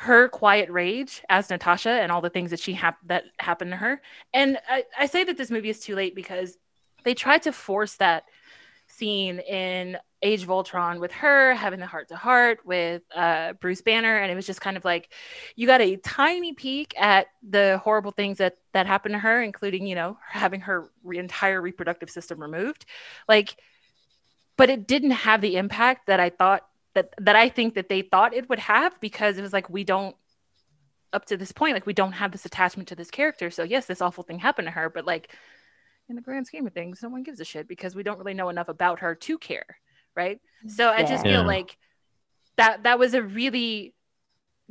her 0.00 0.28
quiet 0.28 0.70
rage 0.70 1.24
as 1.28 1.50
Natasha 1.50 1.90
and 1.90 2.12
all 2.12 2.20
the 2.20 2.30
things 2.30 2.50
that 2.50 2.60
she 2.60 2.72
hap- 2.72 3.00
that 3.06 3.24
happened 3.40 3.72
to 3.72 3.76
her. 3.76 4.00
And 4.32 4.56
I, 4.68 4.84
I 4.96 5.06
say 5.06 5.24
that 5.24 5.36
this 5.36 5.50
movie 5.50 5.70
is 5.70 5.80
too 5.80 5.96
late 5.96 6.14
because 6.14 6.56
they 7.02 7.14
tried 7.14 7.42
to 7.42 7.52
force 7.52 7.96
that 7.96 8.22
scene 8.86 9.40
in 9.40 9.98
Age 10.22 10.44
of 10.44 10.52
Ultron 10.52 11.00
with 11.00 11.10
her 11.10 11.52
having 11.52 11.80
the 11.80 11.86
heart 11.86 12.08
to 12.10 12.16
heart 12.16 12.60
with 12.64 13.02
uh, 13.12 13.54
Bruce 13.54 13.82
Banner, 13.82 14.18
and 14.18 14.30
it 14.30 14.36
was 14.36 14.46
just 14.46 14.60
kind 14.60 14.76
of 14.76 14.84
like 14.84 15.12
you 15.56 15.66
got 15.66 15.80
a 15.80 15.96
tiny 15.96 16.52
peek 16.52 16.94
at 16.96 17.26
the 17.48 17.80
horrible 17.82 18.12
things 18.12 18.38
that 18.38 18.56
that 18.74 18.86
happened 18.86 19.14
to 19.14 19.18
her, 19.18 19.42
including 19.42 19.84
you 19.84 19.96
know 19.96 20.16
having 20.28 20.60
her 20.60 20.92
re- 21.02 21.18
entire 21.18 21.60
reproductive 21.60 22.08
system 22.08 22.40
removed, 22.40 22.86
like. 23.28 23.56
But 24.56 24.70
it 24.70 24.88
didn't 24.88 25.12
have 25.12 25.40
the 25.40 25.56
impact 25.56 26.08
that 26.08 26.18
I 26.18 26.30
thought 26.30 26.66
that 26.98 27.14
that 27.18 27.36
I 27.36 27.48
think 27.48 27.74
that 27.74 27.88
they 27.88 28.02
thought 28.02 28.34
it 28.34 28.48
would 28.48 28.58
have 28.58 28.98
because 29.00 29.38
it 29.38 29.42
was 29.42 29.52
like 29.52 29.70
we 29.70 29.84
don't 29.84 30.16
up 31.12 31.24
to 31.26 31.36
this 31.36 31.52
point 31.52 31.74
like 31.74 31.86
we 31.86 31.92
don't 31.94 32.12
have 32.12 32.32
this 32.32 32.44
attachment 32.44 32.88
to 32.88 32.94
this 32.96 33.10
character. 33.10 33.50
So 33.50 33.62
yes, 33.62 33.86
this 33.86 34.02
awful 34.02 34.24
thing 34.24 34.38
happened 34.38 34.66
to 34.66 34.72
her, 34.72 34.90
but 34.90 35.06
like 35.06 35.32
in 36.08 36.16
the 36.16 36.22
grand 36.22 36.46
scheme 36.46 36.66
of 36.66 36.72
things, 36.72 37.02
no 37.02 37.08
one 37.08 37.22
gives 37.22 37.40
a 37.40 37.44
shit 37.44 37.68
because 37.68 37.94
we 37.94 38.02
don't 38.02 38.18
really 38.18 38.34
know 38.34 38.48
enough 38.48 38.68
about 38.68 39.00
her 39.00 39.14
to 39.14 39.38
care, 39.38 39.66
right? 40.16 40.40
So 40.66 40.88
I 40.88 41.04
just 41.04 41.24
Yeah. 41.24 41.32
feel 41.32 41.46
like 41.46 41.76
that 42.56 42.82
that 42.82 42.98
was 42.98 43.14
a 43.14 43.22
really 43.22 43.94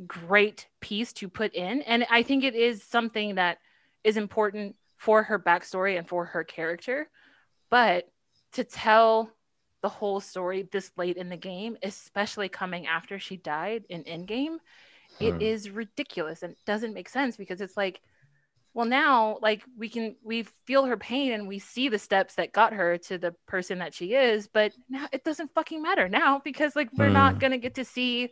great 0.06 0.68
piece 0.80 1.12
to 1.14 1.28
put 1.28 1.54
in, 1.54 1.82
and 1.82 2.06
I 2.10 2.22
think 2.22 2.44
it 2.44 2.54
is 2.54 2.82
something 2.82 3.36
that 3.36 3.58
is 4.04 4.16
important 4.16 4.76
for 4.96 5.22
her 5.24 5.38
backstory 5.38 5.98
and 5.98 6.08
for 6.08 6.26
her 6.26 6.44
character. 6.44 7.08
But 7.70 8.04
to 8.52 8.64
tell 8.64 9.30
the 9.82 9.88
whole 9.88 10.20
story 10.20 10.68
this 10.72 10.90
late 10.96 11.16
in 11.16 11.28
the 11.28 11.36
game, 11.36 11.76
especially 11.82 12.48
coming 12.48 12.86
after 12.86 13.18
she 13.18 13.36
died 13.36 13.84
in 13.88 14.04
Endgame, 14.04 14.58
it 15.20 15.36
Hmm. 15.36 15.40
is 15.40 15.70
ridiculous 15.70 16.42
and 16.42 16.52
it 16.52 16.58
doesn't 16.66 16.94
make 16.94 17.08
sense 17.08 17.36
because 17.36 17.60
it's 17.60 17.76
like 17.76 18.00
well 18.74 18.86
now 18.86 19.38
like 19.42 19.62
we 19.76 19.88
can 19.88 20.16
we 20.22 20.44
feel 20.66 20.84
her 20.84 20.96
pain 20.96 21.32
and 21.32 21.48
we 21.48 21.58
see 21.58 21.88
the 21.88 21.98
steps 21.98 22.34
that 22.36 22.52
got 22.52 22.72
her 22.72 22.98
to 22.98 23.18
the 23.18 23.34
person 23.46 23.78
that 23.78 23.94
she 23.94 24.14
is 24.14 24.48
but 24.48 24.72
now 24.88 25.06
it 25.12 25.24
doesn't 25.24 25.52
fucking 25.54 25.82
matter 25.82 26.08
now 26.08 26.40
because 26.44 26.76
like 26.76 26.90
we're 26.98 27.08
not 27.10 27.34
Hmm. 27.34 27.40
going 27.40 27.52
to 27.52 27.58
get 27.58 27.74
to 27.74 27.84
see 27.84 28.30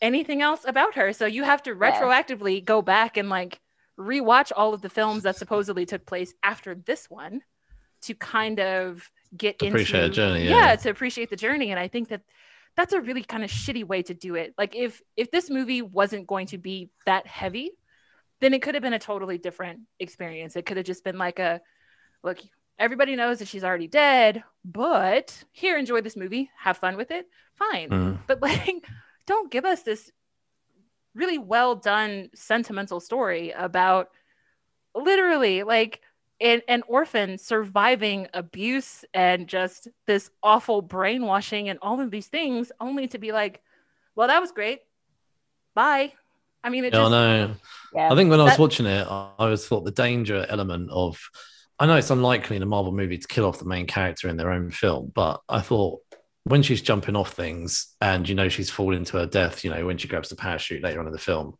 anything 0.00 0.42
else 0.42 0.64
about 0.66 0.94
her 0.94 1.12
so 1.12 1.26
you 1.26 1.44
have 1.44 1.62
to 1.62 1.74
Yeah. 1.80 2.08
retroactively 2.08 2.64
go 2.64 2.82
back 2.82 3.16
and 3.16 3.28
like 3.28 3.60
rewatch 3.98 4.50
all 4.54 4.74
of 4.74 4.82
the 4.82 4.88
films 4.90 5.22
that 5.22 5.36
supposedly 5.38 5.86
took 5.86 6.04
place 6.04 6.34
after 6.42 6.74
this 6.74 7.08
one 7.08 7.40
to 8.02 8.14
kind 8.14 8.60
of 8.60 9.10
get 9.36 9.58
To 9.58 9.68
appreciate 9.68 10.00
the 10.00 10.04
into 10.06 10.16
journey, 10.16 10.44
yeah 10.44 10.70
yeah. 10.70 10.76
to 10.76 10.90
appreciate 10.90 11.30
the 11.30 11.36
journey 11.36 11.70
and 11.70 11.80
i 11.80 11.88
think 11.88 12.08
that 12.08 12.22
that's 12.76 12.92
a 12.92 13.00
really 13.00 13.22
kind 13.22 13.44
of 13.44 13.50
shitty 13.50 13.84
way 13.84 14.02
to 14.02 14.14
do 14.14 14.34
it 14.34 14.54
like 14.58 14.74
if 14.76 15.00
if 15.16 15.30
this 15.30 15.50
movie 15.50 15.82
wasn't 15.82 16.26
going 16.26 16.46
to 16.48 16.58
be 16.58 16.90
that 17.06 17.26
heavy 17.26 17.70
then 18.40 18.52
it 18.54 18.62
could 18.62 18.74
have 18.74 18.82
been 18.82 18.92
a 18.92 18.98
totally 18.98 19.38
different 19.38 19.80
experience 20.00 20.56
it 20.56 20.66
could 20.66 20.76
have 20.76 20.86
just 20.86 21.04
been 21.04 21.18
like 21.18 21.38
a 21.38 21.60
look 22.22 22.38
everybody 22.78 23.14
knows 23.16 23.38
that 23.38 23.48
she's 23.48 23.64
already 23.64 23.86
dead 23.86 24.42
but 24.64 25.44
here 25.52 25.78
enjoy 25.78 26.00
this 26.00 26.16
movie 26.16 26.50
have 26.58 26.76
fun 26.76 26.96
with 26.96 27.10
it 27.10 27.26
fine 27.54 27.88
Mm. 27.90 28.18
but 28.26 28.42
like 28.42 28.84
don't 29.26 29.50
give 29.50 29.64
us 29.64 29.82
this 29.82 30.10
really 31.14 31.38
well 31.38 31.76
done 31.76 32.28
sentimental 32.34 32.98
story 33.00 33.52
about 33.52 34.08
literally 34.94 35.62
like 35.62 36.00
an, 36.40 36.62
an 36.68 36.82
orphan 36.88 37.38
surviving 37.38 38.26
abuse 38.34 39.04
and 39.14 39.46
just 39.48 39.88
this 40.06 40.30
awful 40.42 40.82
brainwashing 40.82 41.68
and 41.68 41.78
all 41.80 42.00
of 42.00 42.10
these 42.10 42.26
things 42.26 42.72
only 42.80 43.06
to 43.08 43.18
be 43.18 43.30
like 43.32 43.62
well 44.16 44.28
that 44.28 44.40
was 44.40 44.50
great 44.52 44.80
bye 45.74 46.12
i 46.62 46.70
mean 46.70 46.84
it 46.84 46.92
Yeah, 46.92 47.06
I 47.06 47.10
know. 47.10 47.54
Yeah. 47.94 48.12
I 48.12 48.16
think 48.16 48.30
when 48.30 48.40
I 48.40 48.44
was 48.44 48.52
That- 48.54 48.60
watching 48.60 48.86
it, 48.86 49.06
I 49.06 49.30
I 49.38 49.44
always 49.44 49.66
thought 49.66 49.84
the 49.84 49.90
danger 49.92 50.44
element 50.48 50.90
of, 50.90 51.20
I 51.78 51.86
know 51.86 51.96
it's 51.96 52.10
unlikely 52.10 52.56
in 52.56 52.62
a 52.62 52.66
Marvel 52.66 52.92
movie 52.92 53.18
to 53.18 53.28
kill 53.28 53.44
off 53.46 53.58
the 53.58 53.64
main 53.64 53.86
character 53.86 54.28
in 54.28 54.36
their 54.36 54.50
own 54.50 54.70
film, 54.70 55.12
but 55.14 55.40
I 55.48 55.60
thought 55.60 56.00
when 56.44 56.62
she's 56.62 56.82
jumping 56.82 57.16
off 57.16 57.32
things 57.32 57.94
and 58.00 58.28
you 58.28 58.34
know 58.34 58.48
she's 58.48 58.70
falling 58.70 59.04
to 59.06 59.18
her 59.18 59.26
death, 59.26 59.64
you 59.64 59.70
know 59.70 59.86
when 59.86 59.98
she 59.98 60.08
grabs 60.08 60.28
the 60.28 60.36
parachute 60.36 60.82
later 60.82 61.00
on 61.00 61.06
in 61.06 61.12
the 61.12 61.18
film, 61.18 61.56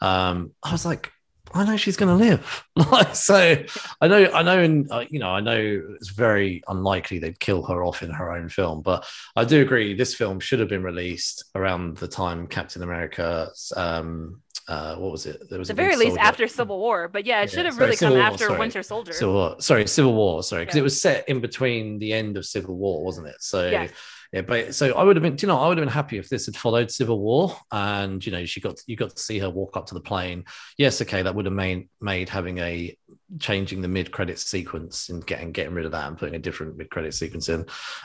um, 0.00 0.52
I 0.62 0.72
was 0.72 0.84
like, 0.86 1.12
I 1.52 1.64
know 1.64 1.76
she's 1.76 1.96
going 1.96 2.08
to 2.08 2.24
live. 2.24 2.64
like 2.90 3.14
so, 3.14 3.62
I 4.00 4.08
know, 4.08 4.24
I 4.32 4.42
know, 4.42 4.58
and 4.58 4.90
uh, 4.90 5.04
you 5.08 5.18
know, 5.18 5.28
I 5.30 5.40
know 5.40 5.82
it's 5.94 6.08
very 6.10 6.62
unlikely 6.68 7.18
they'd 7.18 7.38
kill 7.38 7.62
her 7.64 7.84
off 7.84 8.02
in 8.02 8.10
her 8.10 8.32
own 8.32 8.48
film, 8.48 8.82
but 8.82 9.06
I 9.36 9.44
do 9.44 9.60
agree 9.62 9.94
this 9.94 10.14
film 10.14 10.40
should 10.40 10.60
have 10.60 10.68
been 10.68 10.82
released 10.82 11.44
around 11.54 11.98
the 11.98 12.08
time 12.08 12.46
Captain 12.46 12.82
America's 12.82 13.72
um, 13.76 14.40
uh, 14.66 14.96
what 14.96 15.12
was 15.12 15.26
it? 15.26 15.48
There 15.50 15.58
was 15.58 15.68
the 15.68 15.74
very 15.74 15.96
least 15.96 16.16
after 16.16 16.48
Civil 16.48 16.78
War, 16.78 17.08
but 17.08 17.26
yeah, 17.26 17.42
it 17.42 17.52
Yeah, 17.52 17.56
should 17.56 17.64
have 17.66 17.74
sorry, 17.74 17.86
really 17.86 17.96
come 17.98 18.12
War, 18.14 18.22
after 18.22 18.46
sorry. 18.46 18.58
Winter 18.58 18.82
Soldier. 18.82 19.12
Civil 19.12 19.34
War. 19.34 19.56
Sorry, 19.60 19.86
Civil 19.86 20.14
War. 20.14 20.42
Sorry, 20.42 20.62
because 20.62 20.76
Yeah. 20.76 20.80
it 20.80 20.84
was 20.84 21.00
set 21.00 21.28
in 21.28 21.40
between 21.40 21.98
the 21.98 22.12
end 22.14 22.36
of 22.38 22.46
Civil 22.46 22.74
War, 22.76 23.04
wasn't 23.04 23.26
it? 23.28 23.36
So 23.40 23.68
Yes. 23.68 23.90
Yeah, 24.34 24.40
but 24.40 24.74
so 24.74 24.92
I 24.94 25.04
would 25.04 25.14
have 25.14 25.22
been, 25.22 25.36
you 25.40 25.46
know, 25.46 25.60
I 25.60 25.68
would 25.68 25.78
have 25.78 25.86
been 25.86 25.92
happy 25.92 26.18
if 26.18 26.28
this 26.28 26.46
had 26.46 26.56
followed 26.56 26.90
Civil 26.90 27.20
War, 27.20 27.56
and 27.70 28.24
you 28.26 28.32
know, 28.32 28.44
she 28.44 28.60
got 28.60 28.80
you 28.88 28.96
got 28.96 29.14
to 29.14 29.22
see 29.22 29.38
her 29.38 29.48
walk 29.48 29.76
up 29.76 29.86
to 29.86 29.94
the 29.94 30.00
plane. 30.00 30.44
Yes, 30.76 31.00
okay, 31.00 31.22
that 31.22 31.32
would 31.32 31.44
have 31.44 31.54
made 31.54 31.88
made 32.00 32.28
having 32.28 32.58
a 32.58 32.98
changing 33.38 33.80
the 33.80 33.86
mid 33.86 34.10
credit 34.10 34.40
sequence 34.40 35.08
and 35.08 35.24
getting 35.24 35.52
getting 35.52 35.72
rid 35.72 35.84
of 35.84 35.92
that 35.92 36.08
and 36.08 36.18
putting 36.18 36.34
a 36.34 36.40
different 36.40 36.76
mid 36.76 36.90
credit 36.90 37.14
sequence 37.14 37.48
in. 37.48 37.60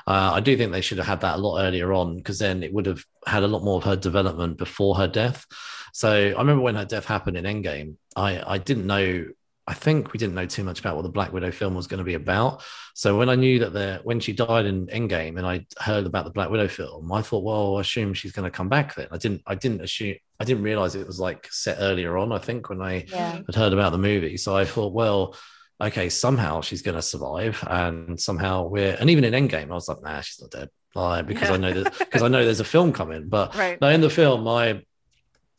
Uh, 0.05 0.34
I 0.36 0.39
do 0.39 0.55
think 0.55 0.71
they 0.71 0.82
should 0.82 0.99
have 0.99 1.07
had 1.07 1.21
that 1.21 1.38
a 1.38 1.41
lot 1.41 1.63
earlier 1.63 1.91
on 1.93 2.17
because 2.17 2.38
then 2.38 2.61
it 2.61 2.71
would 2.71 2.86
have 2.86 3.03
had 3.25 3.41
a 3.41 3.47
lot 3.47 3.63
more 3.63 3.77
of 3.77 3.84
her 3.86 3.95
development 3.95 4.59
before 4.59 4.97
her 4.97 5.07
death. 5.07 5.47
So 5.93 6.11
I 6.11 6.38
remember 6.38 6.61
when 6.61 6.75
her 6.75 6.86
death 6.86 7.05
happened 7.05 7.38
in 7.38 7.45
Endgame, 7.45 7.95
I 8.15 8.39
I 8.45 8.59
didn't 8.59 8.86
know. 8.86 9.25
I 9.70 9.76
think 9.76 10.13
we 10.13 10.17
didn't 10.17 10.34
know 10.34 10.47
too 10.47 10.63
much 10.63 10.80
about 10.80 10.95
what 10.95 11.03
the 11.03 11.09
Black 11.09 11.32
Widow 11.32 11.51
film 11.51 11.76
was 11.76 11.86
going 11.86 11.99
to 11.99 12.03
be 12.03 12.15
about. 12.15 12.63
So 12.95 13.17
when 13.20 13.30
I 13.30 13.36
knew 13.36 13.59
that 13.59 13.72
the 13.72 14.01
when 14.03 14.20
she 14.20 14.34
died 14.34 14.65
in 14.65 14.88
Endgame 14.88 15.38
and 15.38 15.45
I 15.45 15.67
heard 15.80 16.07
about 16.07 16.26
the 16.26 16.32
Black 16.32 16.49
Widow 16.49 16.67
film, 16.67 17.11
I 17.11 17.22
thought, 17.22 17.43
well, 17.43 17.78
I 17.78 17.82
assume 17.82 18.15
she's 18.15 18.32
going 18.32 18.49
to 18.49 18.57
come 18.57 18.67
back 18.67 18.95
then. 18.95 19.07
I 19.11 19.17
didn't 19.17 19.43
I 19.45 19.53
didn't 19.53 19.82
assume 19.82 20.15
I 20.39 20.43
didn't 20.43 20.63
realize 20.63 20.95
it 20.95 21.05
was 21.05 21.20
like 21.20 21.47
set 21.51 21.78
earlier 21.80 22.17
on, 22.17 22.32
I 22.32 22.39
think, 22.39 22.70
when 22.70 22.82
I 22.82 23.05
Yeah. 23.07 23.38
had 23.45 23.55
heard 23.55 23.74
about 23.74 23.91
the 23.91 23.99
movie. 23.99 24.38
So 24.38 24.57
I 24.57 24.65
thought, 24.65 24.91
well, 24.91 25.36
okay, 25.80 26.09
somehow 26.09 26.61
she's 26.61 26.82
going 26.82 26.95
to 26.95 27.01
survive, 27.03 27.63
and 27.70 28.20
somehow 28.20 28.67
we're 28.67 28.97
and 28.99 29.09
even 29.11 29.24
in 29.24 29.34
Endgame, 29.34 29.70
I 29.72 29.76
was 29.76 29.88
like, 29.88 30.01
nah, 30.01 30.22
she's 30.22 30.41
not 30.41 30.49
dead, 30.51 30.70
like 30.95 31.28
because 31.28 31.51
I 31.51 31.57
know 31.57 31.74
that 31.74 31.93
because 32.09 32.24
I 32.24 32.28
know 32.28 32.43
there's 32.43 32.59
a 32.59 32.63
film 32.65 32.91
coming. 32.91 33.30
But 33.30 33.55
Right. 33.57 33.80
no, 33.80 33.89
in 33.89 34.01
the 34.01 34.09
film, 34.09 34.47
I 34.47 34.82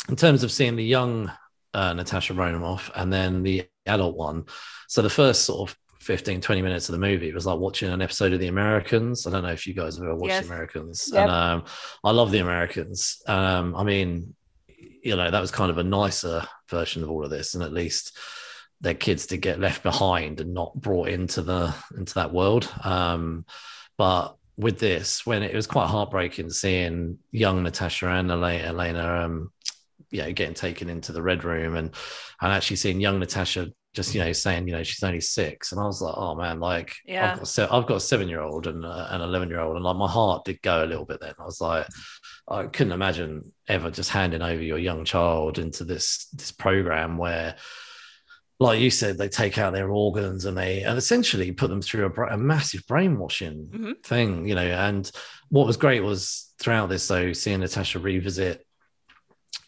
in 0.09 0.17
terms 0.17 0.43
of 0.43 0.51
seeing 0.53 0.77
the 0.77 0.85
young 0.85 1.31
uh, 1.75 1.93
Natasha 1.93 2.35
Romanoff 2.35 2.91
and 2.95 3.13
then 3.13 3.43
the 3.43 3.67
adult 3.87 4.17
one. 4.17 4.45
So 4.89 5.03
the 5.03 5.11
first 5.11 5.45
sort 5.45 5.71
of 5.71 5.77
15, 6.01 6.41
20 6.41 6.63
minutes 6.63 6.89
of 6.89 6.95
the 6.95 6.99
movie 6.99 7.29
it 7.29 7.35
was 7.35 7.47
like 7.47 7.59
watching 7.59 7.91
an 7.91 8.03
episode 8.03 8.33
of 8.33 8.41
The 8.41 8.49
Americans. 8.49 9.27
I 9.27 9.31
don't 9.31 9.43
know 9.43 9.51
if 9.53 9.67
you 9.67 9.75
guys 9.75 9.97
have 9.97 10.05
ever 10.05 10.17
watched 10.17 10.31
Yes. 10.31 10.47
The 10.47 10.53
Americans. 10.53 11.11
Yep. 11.13 11.23
And 11.23 11.31
um, 11.31 11.65
I 12.03 12.11
love 12.11 12.31
The 12.31 12.39
Americans. 12.39 13.23
Um, 13.27 13.77
I 13.77 13.85
mean, 13.85 14.35
you 15.03 15.17
know, 15.17 15.31
that 15.31 15.41
was 15.41 15.51
kind 15.51 15.71
of 15.71 15.79
a 15.79 15.85
nicer 15.85 16.43
version 16.69 17.03
of 17.03 17.11
all 17.11 17.25
of 17.25 17.31
this. 17.31 17.55
And 17.55 17.63
at 17.63 17.73
least 17.73 18.17
their 18.81 18.95
kids 18.95 19.27
did 19.27 19.43
get 19.43 19.61
left 19.61 19.83
behind 19.83 20.41
and 20.41 20.55
not 20.55 20.75
brought 20.75 21.09
into 21.09 21.43
the 21.43 21.75
into 21.97 22.15
that 22.15 22.33
world. 22.33 22.69
Um, 22.83 23.45
but 23.99 24.37
with 24.57 24.79
this, 24.79 25.25
when 25.27 25.43
it 25.43 25.55
was 25.55 25.67
quite 25.67 25.89
heartbreaking 25.89 26.51
seeing 26.51 27.19
young 27.31 27.63
Natasha 27.63 28.09
and 28.09 28.31
Elena, 28.31 28.69
Elena 28.69 29.25
um, 29.25 29.53
you 30.11 30.23
know, 30.23 30.33
getting 30.33 30.55
taken 30.55 30.89
into 30.89 31.13
the 31.13 31.23
red 31.23 31.45
room 31.45 31.77
and 31.77 31.95
and 32.41 32.53
actually 32.53 32.77
seeing 32.77 33.01
young 33.01 33.19
Natasha 33.19 33.69
just 33.93 34.15
you 34.15 34.21
know 34.23 34.33
saying 34.33 34.69
you 34.69 34.73
know 34.73 34.85
she's 34.85 35.03
only 35.03 35.21
six 35.21 35.73
and 35.73 35.81
I 35.81 35.85
was 35.85 36.01
like 36.01 36.15
oh 36.17 36.37
man 36.37 36.61
like 36.61 36.95
Yeah. 37.05 37.33
I've 37.33 37.39
got 37.39 37.49
se- 37.49 37.69
I've 37.73 37.87
got 37.89 37.97
a 37.97 38.01
seven 38.01 38.29
year 38.29 38.41
old 38.41 38.69
and 38.69 38.87
uh, 38.87 39.09
an 39.11 39.21
eleven 39.21 39.49
year 39.49 39.59
old 39.59 39.75
and 39.75 39.85
like 39.85 39.97
my 39.97 40.07
heart 40.09 40.45
did 40.45 40.63
go 40.63 40.85
a 40.85 40.87
little 40.87 41.05
bit 41.05 41.21
then 41.21 41.35
I 41.41 41.45
was 41.45 41.61
like 41.61 41.89
I 42.49 42.67
couldn't 42.67 42.93
imagine 42.93 43.53
ever 43.69 43.91
just 43.91 44.11
handing 44.11 44.43
over 44.43 44.63
your 44.63 44.79
young 44.79 45.05
child 45.05 45.59
into 45.59 45.83
this 45.85 46.29
this 46.33 46.53
program 46.53 47.19
where 47.19 47.57
like 48.61 48.79
you 48.79 48.91
said 48.91 49.19
they 49.19 49.29
take 49.29 49.59
out 49.59 49.73
their 49.73 49.91
organs 49.91 50.45
and 50.45 50.57
they 50.57 50.83
and 50.83 50.97
essentially 50.99 51.51
put 51.51 51.69
them 51.71 51.83
through 51.83 52.07
a, 52.17 52.23
a 52.35 52.37
massive 52.39 52.87
brainwashing 52.87 53.67
Mhm. 53.75 54.03
thing 54.05 54.47
you 54.47 54.55
know 54.55 54.63
and 54.63 55.11
what 55.49 55.67
was 55.67 55.77
great 55.77 56.01
was 56.05 56.53
throughout 56.61 56.89
this 56.91 57.09
though 57.09 57.33
seeing 57.33 57.59
Natasha 57.59 57.99
revisit 57.99 58.65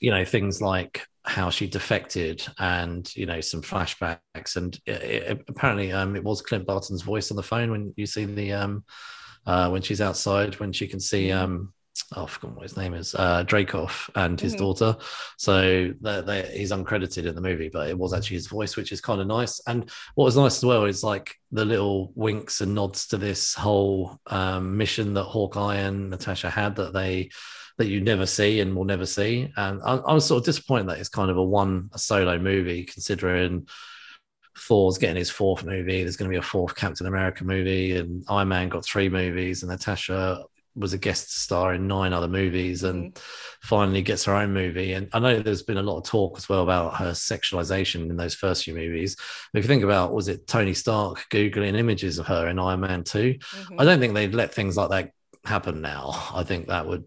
you 0.01 0.11
know 0.11 0.24
things 0.24 0.61
like 0.61 1.07
how 1.24 1.51
she 1.51 1.66
defected 1.68 2.45
and 2.59 3.14
you 3.14 3.26
know 3.26 3.41
some 3.41 3.62
flashbacks 3.62 4.57
and 4.57 4.78
it, 4.87 5.03
it- 5.03 5.45
apparently 5.49 5.93
um 5.93 6.16
it 6.16 6.24
was 6.24 6.43
clint 6.43 6.66
barton's 6.66 7.03
voice 7.03 7.30
on 7.30 7.37
the 7.37 7.43
phone 7.43 7.70
when 7.70 7.93
you 7.97 8.07
see 8.07 8.24
the 8.24 8.53
um 8.53 8.85
uh 9.47 9.68
when 9.68 9.83
she's 9.83 10.01
outside 10.01 10.59
when 10.61 10.72
she 10.72 10.87
can 10.87 11.01
see 11.01 11.30
um 11.30 11.72
oh, 12.16 12.24
I 12.24 12.26
forgot 12.26 12.57
what 12.57 12.62
his 12.62 12.76
name 12.76 12.95
is, 12.95 13.14
uh, 13.14 13.45
Dreykov 13.45 14.11
and 14.14 14.39
his 14.41 14.55
Mhm. 14.55 14.59
daughter. 14.59 14.97
So 15.39 15.93
they 16.01 16.20
they 16.22 16.59
he's 16.59 16.70
uncredited 16.72 17.26
in 17.26 17.35
the 17.35 17.41
movie, 17.41 17.70
but 17.72 17.89
it 17.89 17.99
was 17.99 18.12
actually 18.12 18.37
his 18.37 18.49
voice, 18.49 18.76
which 18.76 18.93
is 18.93 19.01
kind 19.01 19.20
of 19.20 19.26
nice. 19.26 19.61
And 19.66 19.91
what 20.14 20.24
was 20.24 20.37
nice 20.37 20.59
as 20.59 20.64
well 20.64 20.85
is 20.85 21.03
like 21.05 21.35
the 21.53 21.64
little 21.64 22.12
winks 22.14 22.61
and 22.61 22.74
nods 22.74 23.07
to 23.09 23.18
this 23.18 23.55
whole 23.55 24.18
um, 24.26 24.76
mission 24.76 25.14
that 25.14 25.24
Hawkeye 25.24 25.76
and 25.76 26.11
Natasha 26.11 26.51
had 26.51 26.76
that 26.76 26.93
they 26.93 27.30
that 27.83 27.89
you 27.89 28.01
never 28.01 28.26
see 28.26 28.61
and 28.61 28.76
will 28.76 28.85
never 28.85 29.07
see. 29.07 29.53
And 29.57 29.80
I, 29.85 29.97
I 29.97 30.14
was 30.14 30.24
sort 30.24 30.41
of 30.41 30.45
disappointed 30.45 30.89
that 30.89 30.99
it's 30.99 31.09
kind 31.09 31.30
of 31.30 31.37
a 31.37 31.43
one 31.43 31.91
a 31.93 31.99
solo 31.99 32.39
movie, 32.39 32.85
considering 32.85 33.66
Thor's 34.57 34.99
getting 34.99 35.16
his 35.16 35.30
fourth 35.30 35.64
movie. 35.64 36.03
There's 36.03 36.16
going 36.16 36.30
to 36.30 36.35
be 36.35 36.39
a 36.39 36.43
fourth 36.43 36.76
Captain 36.76 37.07
America 37.07 37.45
movie, 37.45 37.97
and 37.97 38.24
Iron 38.28 38.49
Man 38.49 38.68
got 38.68 38.85
three 38.85 39.09
movies, 39.09 39.62
and 39.62 39.70
Natasha 39.70 40.45
was 40.74 40.95
a 40.95 40.99
guest 40.99 41.39
star 41.39 41.74
in 41.74 41.87
nine 41.87 42.12
other 42.12 42.28
movies, 42.28 42.85
and 42.85 43.18
finally 43.62 44.03
gets 44.03 44.24
her 44.24 44.35
own 44.35 44.53
movie. 44.53 44.93
And 44.93 45.09
I 45.12 45.18
know 45.18 45.41
there's 45.41 45.64
been 45.64 45.76
a 45.76 45.83
lot 45.83 45.99
of 45.99 46.05
talk 46.05 46.39
as 46.39 46.49
well 46.49 46.62
about 46.62 46.97
her 46.97 47.11
sexualization 47.11 48.09
in 48.09 48.16
those 48.16 48.35
first 48.35 48.64
few 48.64 48.74
movies. 48.74 49.16
But 49.53 49.59
if 49.59 49.64
you 49.64 49.68
think 49.68 49.83
about, 49.83 50.14
was 50.14 50.28
it 50.28 50.47
Tony 50.47 50.74
Stark 50.74 51.26
googling 51.30 51.76
images 51.76 52.18
of 52.18 52.26
her 52.28 52.47
in 52.49 52.59
Iron 52.59 52.80
Man 52.80 53.05
Two? 53.05 53.35
Mhm. 53.41 53.80
I 53.80 53.85
don't 53.85 53.99
think 53.99 54.14
they'd 54.14 54.35
let 54.35 54.55
things 54.55 54.76
like 54.76 54.91
that 54.91 55.11
happen 55.45 55.80
now. 55.80 56.12
I 56.33 56.45
think 56.45 56.68
that 56.68 56.87
would, 56.87 57.05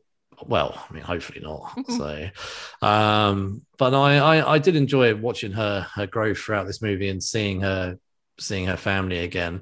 well, 0.47 0.85
I 0.89 0.93
mean, 0.93 1.03
hopefully 1.03 1.39
not. 1.41 1.73
so, 1.89 2.29
um, 2.81 3.61
but 3.77 3.93
I, 3.93 4.17
I, 4.17 4.53
I 4.53 4.59
did 4.59 4.75
enjoy 4.75 5.15
watching 5.15 5.51
her 5.53 5.87
her 5.95 6.07
growth 6.07 6.37
throughout 6.37 6.67
this 6.67 6.81
movie 6.81 7.09
and 7.09 7.21
seeing 7.21 7.61
her 7.61 7.97
seeing 8.39 8.65
her 8.67 8.77
family 8.77 9.19
again. 9.19 9.61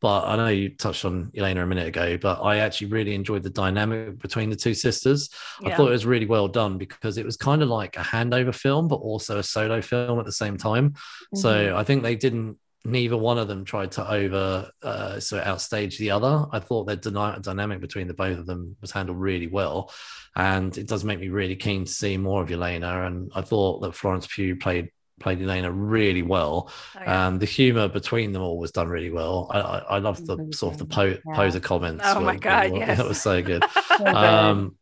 But 0.00 0.26
I 0.26 0.36
know 0.36 0.48
you 0.48 0.68
touched 0.68 1.06
on 1.06 1.30
Elena 1.34 1.62
a 1.62 1.66
minute 1.66 1.88
ago, 1.88 2.18
but 2.18 2.42
I 2.42 2.58
actually 2.58 2.88
really 2.88 3.14
enjoyed 3.14 3.42
the 3.42 3.48
dynamic 3.48 4.18
between 4.18 4.50
the 4.50 4.56
two 4.56 4.74
sisters. 4.74 5.30
I 5.64 5.74
thought 5.74 5.88
it 5.88 5.92
was 5.92 6.04
really 6.04 6.26
well 6.26 6.46
done 6.46 6.76
because 6.76 7.16
it 7.16 7.24
was 7.24 7.38
kind 7.38 7.62
of 7.62 7.70
like 7.70 7.96
a 7.96 8.00
handover 8.00 8.54
film, 8.54 8.86
but 8.86 8.96
also 8.96 9.38
a 9.38 9.42
solo 9.42 9.80
film 9.80 10.18
at 10.18 10.26
the 10.26 10.32
same 10.32 10.58
time. 10.58 10.90
Mm-hmm. 10.90 11.38
So 11.38 11.74
I 11.74 11.84
think 11.84 12.02
they 12.02 12.16
didn't. 12.16 12.58
Neither 12.86 13.16
one 13.16 13.38
of 13.38 13.48
them 13.48 13.64
tried 13.64 13.92
to 13.92 14.10
over 14.10 14.70
uh, 14.82 15.18
so 15.18 15.40
outstage 15.40 15.96
the 15.96 16.10
other. 16.10 16.44
I 16.52 16.58
thought 16.60 16.84
the 16.86 16.96
dyna- 16.96 17.38
dynamic 17.40 17.80
between 17.80 18.08
the 18.08 18.14
both 18.14 18.38
of 18.38 18.44
them 18.46 18.76
was 18.82 18.90
handled 18.90 19.18
really 19.18 19.46
well, 19.46 19.90
and 20.36 20.76
it 20.76 20.86
does 20.86 21.02
make 21.02 21.18
me 21.18 21.28
really 21.30 21.56
keen 21.56 21.86
to 21.86 21.90
see 21.90 22.18
more 22.18 22.42
of 22.42 22.50
Elena. 22.50 23.06
And 23.06 23.32
I 23.34 23.40
thought 23.40 23.80
that 23.80 23.94
Florence 23.94 24.26
Pugh 24.26 24.56
played 24.56 24.90
played 25.20 25.40
Elena 25.40 25.70
really 25.70 26.22
well. 26.22 26.70
Oh, 26.96 27.00
yeah. 27.00 27.26
Um, 27.28 27.38
the 27.38 27.46
humor 27.46 27.88
between 27.88 28.32
them 28.32 28.42
all 28.42 28.58
was 28.58 28.72
done 28.72 28.88
really 28.88 29.10
well. 29.10 29.48
I, 29.50 29.60
I, 29.60 29.78
I 29.78 29.98
loved 29.98 30.26
the 30.26 30.52
sort 30.52 30.74
of 30.74 30.78
the 30.80 30.86
po- 30.86 31.16
Yeah. 31.26 31.34
poser 31.34 31.60
comments. 31.60 32.04
Oh 32.06 32.20
my 32.20 32.36
God, 32.36 32.72
were- 32.72 32.78
yes. 32.78 32.98
that 32.98 33.06
was 33.08 33.22
so 33.22 33.42
good. 33.42 33.64
Um, 34.04 34.76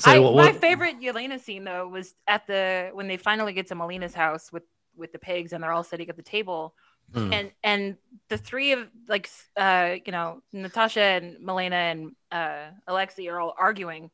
so 0.00 0.10
I, 0.10 0.18
what, 0.18 0.34
my 0.34 0.52
favorite 0.52 1.00
Yelena 1.00 1.38
scene 1.38 1.64
though 1.64 1.86
was 1.86 2.14
at 2.26 2.46
the 2.46 2.90
when 2.92 3.06
they 3.08 3.16
finally 3.16 3.52
get 3.52 3.68
to 3.68 3.74
Melina's 3.74 4.14
house 4.14 4.50
with 4.52 4.64
with 4.96 5.12
the 5.12 5.18
pigs 5.18 5.52
and 5.52 5.62
they're 5.62 5.72
all 5.72 5.84
sitting 5.84 6.08
at 6.08 6.16
the 6.16 6.22
table 6.22 6.74
Mm. 7.12 7.32
and 7.32 7.50
and 7.62 7.96
the 8.28 8.38
three 8.38 8.72
of 8.72 8.88
like 9.08 9.28
uh 9.56 9.96
you 10.04 10.12
know 10.12 10.42
Natasha 10.52 11.00
and 11.02 11.36
Melina 11.40 11.76
and 11.76 12.12
uh 12.30 12.70
Alexei 12.86 13.28
are 13.28 13.38
all 13.40 13.54
arguing. 13.58 14.10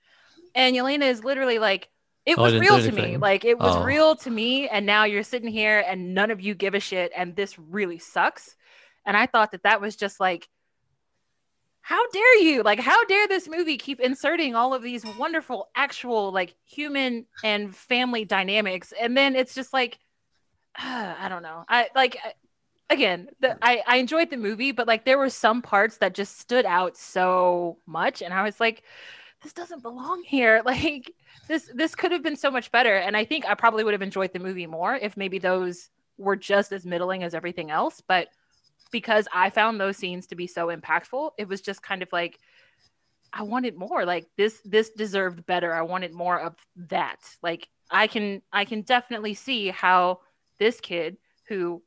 And 0.54 0.74
Yelena 0.74 1.04
is 1.04 1.22
literally 1.22 1.58
like 1.58 1.88
it 2.26 2.38
Oh, 2.38 2.42
was 2.42 2.54
real 2.58 2.78
to 2.80 2.92
me. 2.92 3.16
like 3.16 3.44
it 3.44 3.58
was 3.58 3.76
Oh. 3.76 3.84
real 3.84 4.16
to 4.16 4.30
me. 4.30 4.68
And 4.68 4.84
now 4.84 5.04
you're 5.04 5.22
sitting 5.22 5.48
here 5.50 5.84
and 5.86 6.14
none 6.14 6.30
of 6.30 6.40
you 6.40 6.54
give 6.54 6.74
a 6.74 6.80
shit. 6.80 7.12
And 7.16 7.36
this 7.36 7.58
really 7.58 7.98
sucks. 7.98 8.54
And 9.06 9.16
I 9.16 9.26
thought 9.26 9.52
that 9.52 9.62
that 9.62 9.80
was 9.80 9.96
just 9.96 10.18
like 10.20 10.48
how 11.80 12.06
dare 12.10 12.38
you? 12.42 12.62
Like 12.62 12.80
how 12.80 13.02
dare 13.06 13.28
this 13.28 13.48
movie 13.48 13.78
keep 13.78 14.00
inserting 14.00 14.54
all 14.54 14.74
of 14.74 14.82
these 14.82 15.04
wonderful 15.18 15.68
actual 15.74 16.32
like 16.32 16.54
human 16.66 17.26
and 17.44 17.74
family 17.74 18.24
dynamics? 18.24 18.92
And 19.00 19.16
then 19.16 19.36
it's 19.36 19.54
just 19.54 19.72
like 19.72 19.98
i 20.76 21.28
don't 21.28 21.42
know. 21.42 21.64
I 21.68 21.88
like 21.94 22.18
again 22.90 23.28
the, 23.40 23.56
I, 23.62 23.82
I 23.86 23.96
enjoyed 23.96 24.30
the 24.30 24.36
movie 24.36 24.72
but 24.72 24.86
like 24.86 25.04
there 25.04 25.18
were 25.18 25.30
some 25.30 25.62
parts 25.62 25.98
that 25.98 26.14
just 26.14 26.38
stood 26.38 26.64
out 26.64 26.96
so 26.96 27.78
much 27.86 28.22
and 28.22 28.32
i 28.32 28.42
was 28.42 28.60
like 28.60 28.82
this 29.42 29.52
doesn't 29.52 29.82
belong 29.82 30.22
here 30.24 30.62
like 30.66 31.12
this 31.48 31.70
this 31.74 31.94
could 31.94 32.12
have 32.12 32.22
been 32.22 32.36
so 32.36 32.50
much 32.50 32.72
better 32.72 32.96
and 32.96 33.16
i 33.16 33.24
think 33.24 33.46
i 33.46 33.54
probably 33.54 33.84
would 33.84 33.94
have 33.94 34.02
enjoyed 34.02 34.32
the 34.32 34.38
movie 34.38 34.66
more 34.66 34.94
if 34.94 35.16
maybe 35.16 35.38
those 35.38 35.90
were 36.16 36.36
just 36.36 36.72
as 36.72 36.84
middling 36.84 37.22
as 37.22 37.34
everything 37.34 37.70
else 37.70 38.02
but 38.06 38.28
because 38.90 39.28
I 39.32 39.50
found 39.50 39.80
those 39.80 39.96
scenes 39.96 40.26
to 40.28 40.34
be 40.34 40.46
so 40.46 40.68
impactful, 40.68 41.32
it 41.38 41.48
was 41.48 41.60
just 41.60 41.82
kind 41.82 42.02
of 42.02 42.08
like 42.12 42.38
I 43.32 43.42
wanted 43.42 43.76
more. 43.76 44.04
Like 44.04 44.26
this 44.36 44.60
this 44.64 44.90
deserved 44.90 45.44
better. 45.46 45.74
I 45.74 45.82
wanted 45.82 46.14
more 46.14 46.40
of 46.40 46.56
that. 46.88 47.18
Like 47.42 47.68
I 47.90 48.06
can 48.06 48.42
I 48.52 48.64
can 48.64 48.82
definitely 48.82 49.34
see 49.34 49.68
how 49.68 50.20
this 50.58 50.80
kid 50.80 51.18
who 51.48 51.82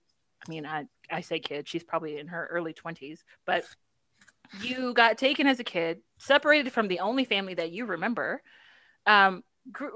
I 0.45 0.49
mean 0.49 0.65
I 0.65 0.85
I 1.09 1.21
say 1.21 1.39
kid, 1.39 1.67
she's 1.67 1.83
probably 1.83 2.17
in 2.17 2.27
her 2.27 2.47
early 2.51 2.73
20s, 2.73 3.19
but 3.45 3.65
you 4.61 4.93
got 4.93 5.17
taken 5.17 5.47
as 5.47 5.59
a 5.59 5.63
kid, 5.63 6.01
separated 6.17 6.73
from 6.73 6.87
the 6.87 6.99
only 6.99 7.25
family 7.25 7.53
that 7.55 7.71
you 7.71 7.85
remember. 7.85 8.41
Um 9.05 9.43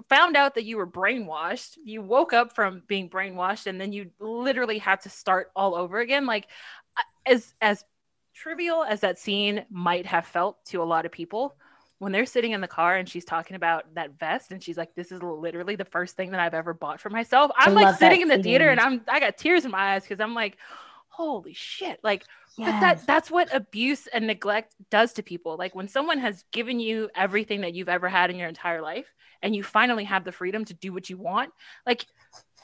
found 0.10 0.36
out 0.36 0.56
that 0.56 0.66
you 0.66 0.78
were 0.78 0.88
brainwashed. 0.88 1.78
You 1.84 2.02
woke 2.02 2.34
up 2.34 2.54
from 2.54 2.84
being 2.88 3.10
brainwashed, 3.10 3.66
and 3.68 3.82
then 3.82 3.92
you 3.92 4.12
literally 4.20 4.78
had 4.78 5.02
to 5.02 5.10
start 5.10 5.52
all 5.56 5.76
over 5.76 6.00
again. 6.00 6.26
Like 6.26 6.48
as 7.26 7.54
as 7.62 7.84
trivial 8.34 8.84
as 8.84 9.00
that 9.02 9.18
scene 9.18 9.66
might 9.70 10.06
have 10.06 10.26
felt 10.26 10.64
to 10.66 10.84
a 10.84 10.86
lot 10.86 11.06
of 11.06 11.12
people, 11.12 11.56
when 12.00 12.12
they're 12.12 12.26
sitting 12.26 12.52
in 12.52 12.62
the 12.62 12.68
car 12.68 12.96
and 12.96 13.08
she's 13.08 13.26
talking 13.26 13.56
about 13.56 13.94
that 13.96 14.20
vest 14.20 14.52
and 14.52 14.62
she's 14.62 14.78
like, 14.78 14.94
"This 14.96 15.12
is 15.12 15.22
literally 15.22 15.76
the 15.76 15.86
first 15.86 16.16
thing 16.16 16.32
that 16.32 16.40
I've 16.40 16.54
ever 16.54 16.74
bought 16.74 17.00
for 17.00 17.10
myself." 17.10 17.52
I'm 17.58 17.78
I 17.78 17.84
like 17.84 18.00
sitting 18.00 18.22
in 18.22 18.28
the 18.28 18.42
theater 18.42 18.70
and 18.70 18.80
I'm 18.80 19.02
I 19.08 19.20
got 19.20 19.38
tears 19.38 19.66
in 19.66 19.72
my 19.72 19.96
eyes 19.96 20.04
because 20.04 20.20
I'm 20.20 20.34
like, 20.34 20.58
"Holy 21.10 21.54
shit!" 21.54 22.00
Like 22.04 22.26
but 22.58 22.80
that 22.80 23.06
that's 23.06 23.30
what 23.30 23.54
abuse 23.54 24.08
and 24.08 24.28
neglect 24.28 24.76
does 24.90 25.14
to 25.14 25.24
people 25.24 25.58
like 25.58 25.76
when 25.76 25.88
someone 25.88 26.20
has 26.20 26.44
given 26.52 26.80
you 26.80 27.10
everything 27.16 27.62
that 27.62 27.74
you've 27.74 27.90
ever 27.90 28.08
had 28.08 28.30
in 28.30 28.38
your 28.38 28.48
entire 28.48 28.82
life 28.82 29.14
and 29.42 29.56
you 29.56 29.64
finally 29.64 30.04
have 30.04 30.24
the 30.24 30.32
freedom 30.32 30.64
to 30.64 30.74
do 30.74 30.94
what 30.94 31.10
you 31.10 31.18
want 31.18 31.52
like 31.86 32.06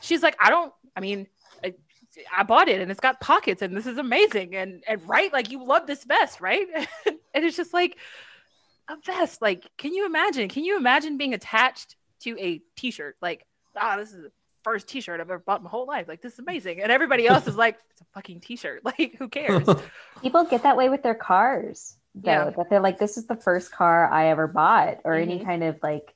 she's 0.01 0.23
like 0.23 0.35
i 0.39 0.49
don't 0.49 0.73
i 0.95 0.99
mean 0.99 1.27
I, 1.63 1.73
I 2.37 2.43
bought 2.43 2.69
it 2.69 2.81
and 2.81 2.89
it's 2.89 2.99
got 2.99 3.19
pockets 3.19 3.61
and 3.61 3.75
this 3.75 3.85
is 3.85 3.97
amazing 3.97 4.55
and 4.55 4.83
and 4.87 5.07
right 5.07 5.31
like 5.33 5.51
you 5.51 5.63
love 5.65 5.87
this 5.87 6.03
vest 6.03 6.39
right 6.39 6.67
and 7.05 7.45
it's 7.45 7.57
just 7.57 7.73
like 7.73 7.97
a 8.91 8.97
vest 9.05 9.41
like 9.41 9.65
can 9.77 9.93
you 9.93 10.05
imagine 10.05 10.49
can 10.49 10.63
you 10.63 10.77
imagine 10.77 11.17
being 11.17 11.33
attached 11.33 11.95
to 12.21 12.37
a 12.39 12.61
t-shirt 12.75 13.15
like 13.21 13.45
ah 13.75 13.95
this 13.97 14.11
is 14.11 14.21
the 14.23 14.31
first 14.63 14.87
t-shirt 14.87 15.19
i've 15.19 15.29
ever 15.29 15.39
bought 15.39 15.59
in 15.59 15.63
my 15.63 15.69
whole 15.69 15.87
life 15.87 16.07
like 16.07 16.21
this 16.21 16.33
is 16.33 16.39
amazing 16.39 16.81
and 16.81 16.91
everybody 16.91 17.25
else 17.27 17.47
is 17.47 17.55
like 17.55 17.77
it's 17.91 18.01
a 18.01 18.05
fucking 18.13 18.39
t-shirt 18.41 18.83
like 18.85 19.15
who 19.17 19.27
cares 19.27 19.67
People 20.21 20.43
get 20.45 20.61
that 20.63 20.77
way 20.77 20.87
with 20.87 21.01
their 21.01 21.15
cars, 21.15 21.97
though. 22.13 22.29
Yeah. 22.29 22.49
That 22.55 22.69
they're 22.69 22.79
like, 22.79 22.99
this 22.99 23.17
is 23.17 23.25
the 23.25 23.35
first 23.35 23.71
car 23.71 24.07
I 24.07 24.27
ever 24.27 24.45
bought, 24.45 24.99
or 25.03 25.15
any 25.15 25.39
Mhm. 25.39 25.45
kind 25.45 25.63
of 25.63 25.79
like 25.81 26.13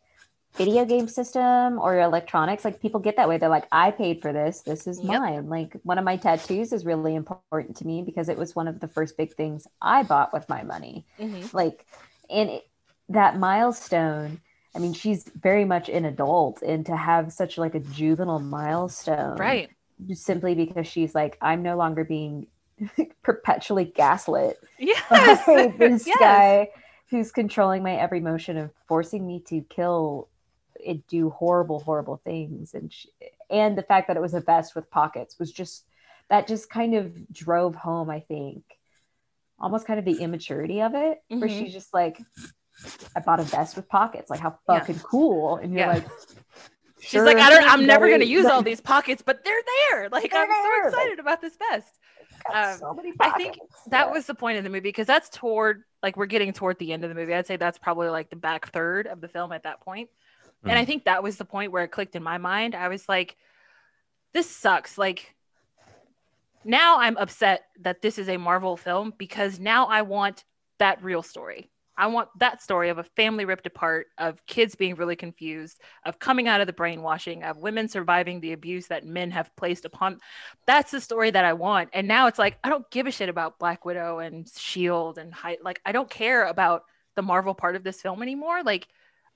video 0.54 0.86
game 0.86 1.08
system 1.08 1.80
or 1.80 2.00
electronics. 2.00 2.64
Like 2.64 2.80
people 2.80 3.00
get 3.00 3.16
that 3.18 3.28
way. 3.28 3.40
They're 3.40 3.50
like, 3.50 3.68
I 3.72 3.90
paid 3.90 4.22
for 4.22 4.32
this. 4.32 4.62
This 4.62 4.86
is 4.86 5.00
Yep. 5.04 5.08
mine. 5.22 5.50
Like 5.50 5.76
one 5.82 5.98
of 5.98 6.06
my 6.06 6.18
tattoos 6.18 6.72
is 6.72 6.86
really 6.86 7.16
important 7.16 7.78
to 7.78 7.88
me 7.88 8.04
because 8.04 8.30
it 8.30 8.38
was 8.38 8.56
one 8.56 8.68
of 8.68 8.80
the 8.80 8.88
first 8.88 9.18
big 9.18 9.34
things 9.34 9.68
I 9.82 10.04
bought 10.04 10.32
with 10.32 10.48
my 10.48 10.62
money. 10.62 11.08
Mhm. 11.20 11.52
Like, 11.52 11.88
and 12.30 12.50
it, 12.50 12.64
that 13.10 13.38
milestone. 13.38 14.42
I 14.76 14.80
mean, 14.80 14.94
she's 14.94 15.30
very 15.36 15.64
much 15.66 15.88
an 15.90 16.04
adult, 16.06 16.62
and 16.62 16.86
to 16.88 16.96
have 16.98 17.32
such 17.32 17.58
like 17.58 17.76
a 17.76 17.80
juvenile 17.80 18.40
milestone, 18.40 19.62
right 19.62 19.70
Just 20.08 20.26
simply 20.26 20.54
because 20.56 20.88
she's 20.88 21.16
like, 21.16 21.38
I'm 21.42 21.64
no 21.64 21.78
longer 21.78 22.04
being 22.04 22.48
perpetually 23.24 23.86
gaslit 23.86 24.58
yes 24.78 25.50
by 25.54 25.68
this 25.78 26.06
Yes. 26.06 26.16
guy 26.18 26.70
who's 27.10 27.32
controlling 27.32 27.84
my 27.84 27.96
every 27.96 28.20
motion 28.20 28.58
and 28.58 28.70
forcing 28.88 29.26
me 29.26 29.42
to 29.48 29.62
kill 29.70 30.30
and 30.86 31.06
do 31.08 31.30
horrible, 31.30 31.80
horrible 31.80 32.22
things. 32.24 32.74
And 32.74 32.92
sh 32.92 33.06
and 33.50 33.78
the 33.78 33.84
fact 33.84 34.08
that 34.08 34.18
it 34.18 34.22
was 34.22 34.34
a 34.34 34.42
vest 34.42 34.76
with 34.76 34.90
pockets 34.90 35.40
was 35.40 35.52
just 35.52 35.86
that 36.30 36.48
just 36.48 36.70
kind 36.70 36.96
of 36.96 37.32
drove 37.32 37.76
home, 37.76 38.10
I 38.10 38.20
think, 38.20 38.64
almost 39.60 39.88
kind 39.88 40.00
of 40.00 40.06
the 40.06 40.22
immaturity 40.22 40.82
of 40.82 40.94
it, 40.96 41.20
where 41.30 41.42
Mhm. 41.50 41.60
she's 41.60 41.74
just 41.74 41.94
like, 41.94 42.22
I 43.16 43.20
bought 43.22 43.40
a 43.40 43.44
vest 43.44 43.76
with 43.76 43.88
pockets. 43.88 44.30
Like, 44.30 44.40
how 44.42 44.60
Yeah. 44.70 44.80
fucking 44.80 45.00
cool. 45.00 45.56
And 45.58 45.72
you're 45.74 45.82
Yeah. 45.88 45.94
like, 45.94 46.08
She's 47.00 47.12
"Sure 47.12 47.26
like, 47.26 47.38
I 47.38 47.50
don't, 47.52 47.64
I'm 47.70 47.86
never 47.86 48.08
going 48.08 48.22
to 48.22 48.26
use 48.26 48.46
all 48.46 48.62
these 48.64 48.82
pockets, 48.82 49.22
but 49.22 49.44
they're 49.44 49.62
there. 49.90 50.10
Like, 50.12 50.32
They're 50.32 50.42
I'm 50.42 50.50
there, 50.50 50.90
so 50.90 50.98
like- 50.98 51.04
excited 51.04 51.20
about 51.20 51.42
this 51.42 51.56
vest. 51.70 52.00
Um, 52.54 52.78
so 52.78 53.00
I 53.20 53.30
think. 53.32 53.58
That 53.88 54.08
Yeah. 54.08 54.12
was 54.12 54.26
the 54.26 54.36
point 54.36 54.58
of 54.58 54.64
the 54.64 54.70
movie 54.70 54.82
because 54.82 55.08
that's 55.08 55.30
toward, 55.30 55.84
like, 56.04 56.18
we're 56.18 56.26
getting 56.26 56.52
toward 56.54 56.78
the 56.80 56.94
end 56.94 57.04
of 57.04 57.10
the 57.10 57.16
movie. 57.16 57.34
I'd 57.34 57.48
say 57.48 57.58
that's 57.58 57.78
probably 57.78 58.10
like 58.10 58.30
the 58.30 58.36
back 58.36 58.72
third 58.72 59.08
of 59.08 59.22
the 59.22 59.28
film 59.28 59.52
at 59.52 59.64
that 59.64 59.82
point. 59.82 60.10
And 60.64 60.78
I 60.78 60.84
Mm. 60.84 60.88
think 60.88 61.06
that 61.06 61.22
was 61.24 61.38
the 61.38 61.46
point 61.46 61.72
where 61.72 61.84
it 61.84 61.90
clicked 61.90 62.16
in 62.16 62.24
my 62.24 62.38
mind. 62.40 62.74
I 62.76 62.88
was 62.88 63.08
like, 63.08 63.36
this 64.34 64.50
sucks. 64.50 64.98
Like, 64.98 65.36
now 66.66 67.00
I'm 67.00 67.18
upset 67.18 67.66
that 67.82 68.02
this 68.02 68.18
is 68.18 68.28
a 68.28 68.38
Marvel 68.38 68.76
film 68.76 69.14
because 69.18 69.60
now 69.60 69.86
I 69.86 70.02
want 70.02 70.44
that 70.80 71.04
real 71.04 71.24
story. 71.24 71.70
I 71.98 72.08
want 72.08 72.28
that 72.40 72.62
story 72.62 72.90
of 72.90 72.98
a 72.98 73.04
family 73.04 73.46
ripped 73.46 73.68
apart, 73.68 74.08
of 74.18 74.46
kids 74.48 74.76
being 74.76 74.96
really 74.96 75.16
confused, 75.16 75.80
of 76.06 76.20
coming 76.20 76.48
out 76.48 76.60
of 76.60 76.68
the 76.68 76.74
brainwashing, 76.74 77.44
of 77.44 77.58
women 77.58 77.88
surviving 77.88 78.42
the 78.42 78.52
abuse 78.52 78.88
that 78.88 79.06
men 79.06 79.32
have 79.32 79.56
placed 79.56 79.86
upon. 79.86 80.20
That's 80.68 80.92
the 80.92 81.00
story 81.00 81.32
that 81.32 81.46
I 81.46 81.54
want. 81.54 81.90
And 81.94 82.08
now 82.08 82.28
it's 82.28 82.40
like 82.40 82.58
I 82.64 82.70
don't 82.70 82.90
give 82.92 83.08
a 83.08 83.12
shit 83.12 83.30
about 83.30 83.60
Black 83.60 83.86
Widow 83.86 84.20
and 84.20 84.50
Shield 84.58 85.18
and 85.18 85.34
like 85.64 85.80
I 85.86 85.92
don't 85.94 86.10
care 86.10 86.48
about 86.48 86.84
the 87.16 87.22
Marvel 87.22 87.54
part 87.54 87.78
of 87.78 87.84
this 87.84 88.02
film 88.02 88.22
anymore. 88.22 88.62
Like 88.64 88.88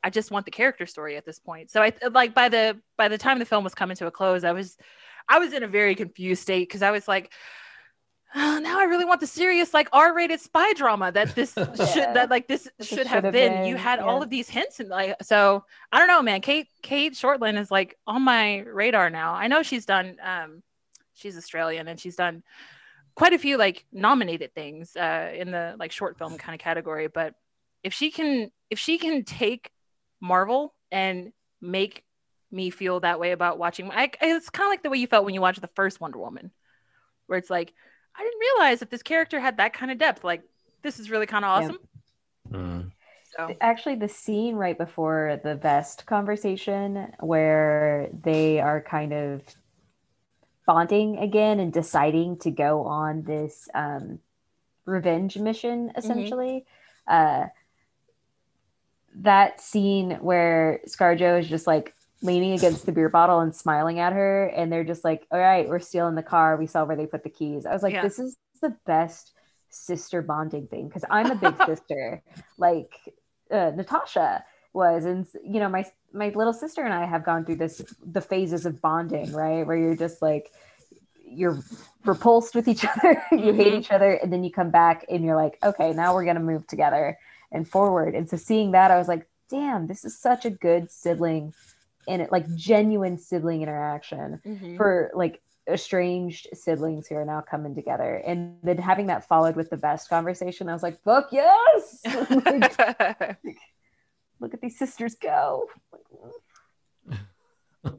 I 0.04 0.10
just 0.10 0.32
want 0.32 0.46
the 0.46 0.52
character 0.52 0.86
story 0.86 1.16
at 1.16 1.26
this 1.26 1.40
point. 1.40 1.72
So 1.72 1.82
I 1.82 1.94
like 2.12 2.34
by 2.34 2.50
the 2.50 2.80
by 2.98 3.08
the 3.08 3.18
time 3.18 3.40
the 3.40 3.46
film 3.46 3.64
was 3.64 3.76
coming 3.76 3.96
to 3.98 4.08
a 4.08 4.12
close, 4.12 4.44
I 4.44 4.52
was 4.52 4.78
I 5.30 5.40
was 5.40 5.54
in 5.54 5.64
a 5.64 5.68
very 5.68 5.96
confused 5.96 6.42
state 6.42 6.68
because 6.68 6.82
I 6.82 6.92
was 6.92 7.08
like, 7.08 7.32
"Oh, 8.36 8.60
now 8.62 8.80
I 8.80 8.84
really 8.86 9.06
want 9.06 9.20
the 9.20 9.28
serious 9.28 9.74
like 9.74 9.88
R-rated 9.94 10.42
spy 10.42 10.74
drama 10.74 11.12
that 11.12 11.36
this 11.36 11.54
should 11.94 12.14
that 12.16 12.30
like 12.30 12.48
this 12.48 12.68
this 12.78 12.88
should 12.88 13.08
have 13.08 13.24
have 13.24 13.34
been. 13.34 13.66
You 13.66 13.76
been, 13.76 13.84
had 13.84 14.00
all 14.00 14.24
of 14.24 14.30
these 14.30 14.50
hints 14.50 14.80
and 14.80 14.90
like 14.90 15.16
so 15.22 15.64
I 15.92 16.00
don't 16.00 16.08
know, 16.08 16.22
man. 16.22 16.42
Cate 16.42 16.68
Cate 16.82 17.14
Shortland 17.14 17.60
is 17.60 17.70
like 17.70 17.96
on 18.08 18.24
my 18.24 18.60
radar 18.60 19.10
now. 19.10 19.34
I 19.34 19.48
know 19.48 19.62
she's 19.64 19.86
done 19.86 20.18
um 20.24 20.64
she's 21.14 21.38
Australian 21.38 21.88
and 21.88 22.00
she's 22.00 22.16
done 22.16 22.44
quite 23.16 23.34
a 23.34 23.38
few 23.38 23.58
like 23.58 23.86
nominated 23.92 24.54
things 24.56 24.96
uh 24.96 25.32
in 25.36 25.52
the 25.52 25.76
like 25.78 25.92
short 25.92 26.18
film 26.18 26.38
kind 26.38 26.56
of 26.56 26.60
category, 26.60 27.08
but 27.08 27.36
if 27.84 27.94
she 27.94 28.10
can 28.12 28.52
if 28.70 28.80
she 28.80 28.98
can 28.98 29.24
take 29.24 29.72
Marvel 30.22 30.74
and 30.92 31.32
make 31.62 32.04
me 32.52 32.70
feel 32.70 33.00
that 33.02 33.20
way 33.20 33.32
about 33.32 33.58
watching. 33.58 33.90
I, 33.92 34.12
it's 34.22 34.50
kind 34.50 34.68
of 34.68 34.72
like 34.72 34.84
the 34.84 34.90
way 34.90 34.98
you 34.98 35.08
felt 35.08 35.26
when 35.26 35.34
you 35.34 35.42
watched 35.42 35.62
the 35.62 35.70
first 35.76 36.02
Wonder 36.02 36.20
Woman, 36.20 36.52
where 37.28 37.38
it's 37.38 37.50
like, 37.50 37.74
I 38.16 38.24
didn't 38.24 38.40
realize 38.40 38.80
that 38.80 38.90
this 38.90 39.04
character 39.04 39.40
had 39.40 39.58
that 39.58 39.74
kind 39.74 39.92
of 39.92 39.98
depth. 39.98 40.24
Like, 40.24 40.44
this 40.82 41.00
is 41.00 41.10
really 41.10 41.26
kind 41.26 41.46
of 41.46 41.50
Yeah. 41.50 41.66
awesome. 41.66 41.80
Mm. 42.52 42.92
So, 43.38 43.56
actually 43.62 43.96
the 43.96 44.10
scene 44.10 44.56
right 44.56 44.78
before 44.78 45.40
the 45.44 45.56
vest 45.56 46.06
conversation 46.06 47.14
where 47.20 48.10
they 48.24 48.60
are 48.60 48.82
kind 48.82 49.14
of 49.14 49.44
bonding 50.66 51.18
again 51.18 51.60
and 51.60 51.72
deciding 51.72 52.38
to 52.38 52.52
go 52.52 52.84
on 52.84 53.24
this 53.24 53.70
um, 53.74 54.20
revenge 54.86 55.38
mission 55.38 55.92
essentially 55.96 56.66
uh, 57.08 57.46
that 59.16 59.62
scene 59.62 60.12
where 60.22 60.80
scarjo 60.88 61.40
is 61.40 61.48
just 61.48 61.68
like 61.68 61.94
leaning 62.22 62.54
against 62.54 62.86
the 62.86 62.92
beer 62.92 63.10
bottle 63.10 63.40
and 63.40 63.56
smiling 63.56 64.00
at 64.00 64.12
her 64.14 64.46
and 64.48 64.72
they're 64.72 64.84
just 64.84 65.04
like 65.04 65.26
all 65.32 65.40
right 65.40 65.70
we're 65.70 65.80
stealing 65.80 66.16
the 66.16 66.24
car 66.24 66.58
we 66.58 66.68
saw 66.68 66.84
where 66.84 66.98
they 66.98 67.06
put 67.06 67.24
the 67.24 67.30
keys 67.30 67.66
i 67.66 67.72
was 67.74 67.82
like 67.84 67.94
Yeah. 67.94 68.02
this 68.02 68.20
is 68.20 68.36
the 68.62 68.76
best 68.86 69.32
sister 69.70 70.22
bonding 70.22 70.68
thing 70.68 70.88
because 70.88 71.06
i'm 71.10 71.32
a 71.32 71.36
big 71.36 71.56
sister 71.66 72.22
like 72.58 72.92
uh, 73.52 73.72
Natasha 73.76 74.44
was, 74.74 75.06
and 75.06 75.26
you 75.44 75.60
know, 75.60 75.68
my 75.70 75.84
my 76.14 76.30
little 76.30 76.54
sister 76.54 76.84
and 76.84 76.94
I 76.94 77.06
have 77.08 77.26
gone 77.26 77.46
through 77.46 77.56
this 77.56 77.82
the 78.06 78.22
phases 78.22 78.68
of 78.68 78.80
bonding, 78.80 79.34
right, 79.34 79.66
where 79.66 79.76
you're 79.76 79.96
just 79.96 80.22
like 80.22 80.52
you're 81.26 81.58
repulsed 82.06 82.54
with 82.54 82.68
each 82.68 82.86
other, 82.98 83.24
you 83.32 83.54
hate 83.54 83.74
Mhm. 83.74 83.80
each 83.80 83.92
other, 83.92 84.14
and 84.14 84.32
then 84.32 84.44
you 84.44 84.52
come 84.52 84.70
back 84.70 85.04
and 85.10 85.24
you're 85.24 85.36
like, 85.36 85.58
okay, 85.64 85.94
now 85.94 86.14
we're 86.14 86.26
gonna 86.26 86.40
move 86.40 86.68
together 86.68 87.18
and 87.52 87.68
forward. 87.68 88.14
And 88.14 88.30
so 88.30 88.38
seeing 88.38 88.70
that, 88.74 88.92
I 88.92 89.00
was 89.00 89.08
like, 89.08 89.28
damn, 89.50 89.88
this 89.88 90.06
is 90.06 90.16
such 90.16 90.46
a 90.46 90.52
good 90.52 90.92
sibling, 90.92 91.56
and 92.10 92.22
it 92.22 92.32
like 92.32 92.46
genuine 92.56 93.18
sibling 93.18 93.62
interaction 93.62 94.42
Mhm. 94.46 94.76
for 94.78 95.12
like 95.14 95.42
estranged 95.70 96.48
siblings 96.54 97.08
who 97.08 97.16
are 97.16 97.26
now 97.26 97.42
coming 97.42 97.76
together 97.76 98.16
and 98.26 98.58
then 98.64 98.78
having 98.80 99.08
that 99.08 99.28
followed 99.28 99.56
with 99.56 99.70
the 99.70 99.78
best 99.78 100.10
conversation 100.10 100.68
i 100.68 100.74
was 100.74 100.82
like 100.82 101.00
fuck 101.04 101.30
yes 101.32 102.02
Like, 102.30 103.58
look 104.40 104.54
at 104.56 104.62
these 104.62 104.78
sisters 104.80 105.16
go 105.16 105.68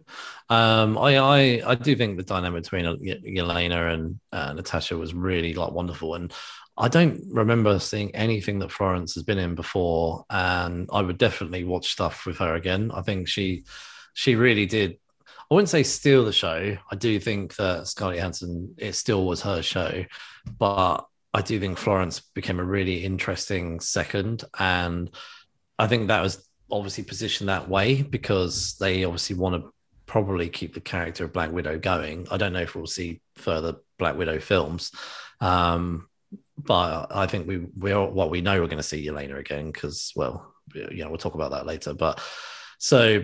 Um, 0.50 0.98
I, 0.98 1.16
I 1.16 1.62
I 1.64 1.74
do 1.76 1.94
think 1.96 2.16
the 2.16 2.22
dynamic 2.24 2.64
between 2.64 2.84
Y- 2.84 3.20
Yelena 3.24 3.94
and 3.94 4.18
uh, 4.32 4.52
Natasha 4.52 4.96
was 4.98 5.14
really 5.14 5.54
like 5.54 5.70
wonderful, 5.72 6.16
and 6.16 6.32
I 6.76 6.88
don't 6.88 7.22
remember 7.30 7.78
seeing 7.78 8.14
anything 8.14 8.58
that 8.58 8.72
Florence 8.72 9.14
has 9.14 9.22
been 9.22 9.38
in 9.38 9.54
before, 9.54 10.24
and 10.28 10.88
I 10.92 11.02
would 11.02 11.18
definitely 11.18 11.64
watch 11.64 11.92
stuff 11.92 12.26
with 12.26 12.38
her 12.38 12.54
again. 12.56 12.90
I 12.92 13.02
think 13.02 13.28
she 13.28 13.64
she 14.14 14.34
really 14.34 14.66
did. 14.66 14.98
I 15.50 15.54
wouldn't 15.54 15.68
say 15.68 15.82
steal 15.82 16.24
the 16.24 16.32
show. 16.32 16.76
I 16.90 16.96
do 16.96 17.18
think 17.18 17.56
that 17.56 17.88
Scarlett 17.88 18.18
Johansson 18.18 18.74
it 18.78 18.94
still 18.94 19.26
was 19.26 19.42
her 19.42 19.62
show, 19.62 20.04
but 20.58 21.04
I 21.34 21.42
do 21.42 21.58
think 21.58 21.78
Florence 21.78 22.20
became 22.20 22.60
a 22.60 22.64
really 22.64 23.04
interesting 23.04 23.80
second, 23.80 24.44
and 24.58 25.10
I 25.78 25.86
think 25.86 26.08
that 26.08 26.22
was 26.22 26.46
obviously 26.70 27.04
positioned 27.04 27.48
that 27.48 27.68
way 27.68 28.02
because 28.02 28.76
they 28.78 29.04
obviously 29.04 29.36
want 29.36 29.56
to 29.56 29.72
probably 30.06 30.48
keep 30.48 30.74
the 30.74 30.80
character 30.80 31.24
of 31.24 31.32
Black 31.32 31.52
Widow 31.52 31.78
going. 31.78 32.26
I 32.30 32.36
don't 32.36 32.52
know 32.52 32.60
if 32.62 32.74
we'll 32.74 32.86
see 32.86 33.20
further 33.36 33.76
Black 33.98 34.16
Widow 34.16 34.40
films, 34.40 34.92
um, 35.40 36.08
but 36.58 37.06
I 37.10 37.26
think 37.26 37.46
we 37.46 37.58
we 37.78 37.92
are 37.92 38.08
what 38.08 38.30
we 38.30 38.40
know 38.40 38.60
we're 38.60 38.66
going 38.66 38.76
to 38.78 38.82
see 38.82 39.06
Yelena 39.06 39.38
again 39.38 39.70
because 39.70 40.12
well, 40.14 40.54
you 40.74 41.04
know, 41.04 41.08
we'll 41.08 41.18
talk 41.18 41.34
about 41.34 41.52
that 41.52 41.66
later. 41.66 41.94
But 41.94 42.20
so 42.78 43.22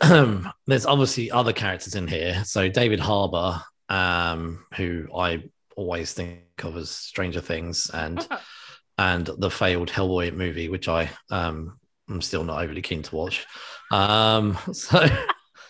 there's 0.66 0.86
obviously 0.86 1.30
other 1.30 1.52
characters 1.52 1.94
in 1.94 2.08
here. 2.08 2.42
So 2.44 2.68
David 2.68 3.00
Harbour, 3.00 3.60
um, 3.88 4.64
who 4.76 5.06
I 5.16 5.44
always 5.76 6.12
think 6.12 6.40
of 6.62 6.76
as 6.76 6.90
Stranger 6.90 7.40
Things 7.40 7.90
and 7.92 8.26
and 8.98 9.26
the 9.38 9.50
failed 9.50 9.90
Hellboy 9.90 10.34
movie, 10.34 10.68
which 10.68 10.88
I 10.88 11.10
um 11.30 11.78
I'm 12.08 12.22
still 12.22 12.44
not 12.44 12.62
overly 12.62 12.82
keen 12.82 13.02
to 13.02 13.16
watch. 13.16 13.46
Um, 13.90 14.58
so 14.72 15.06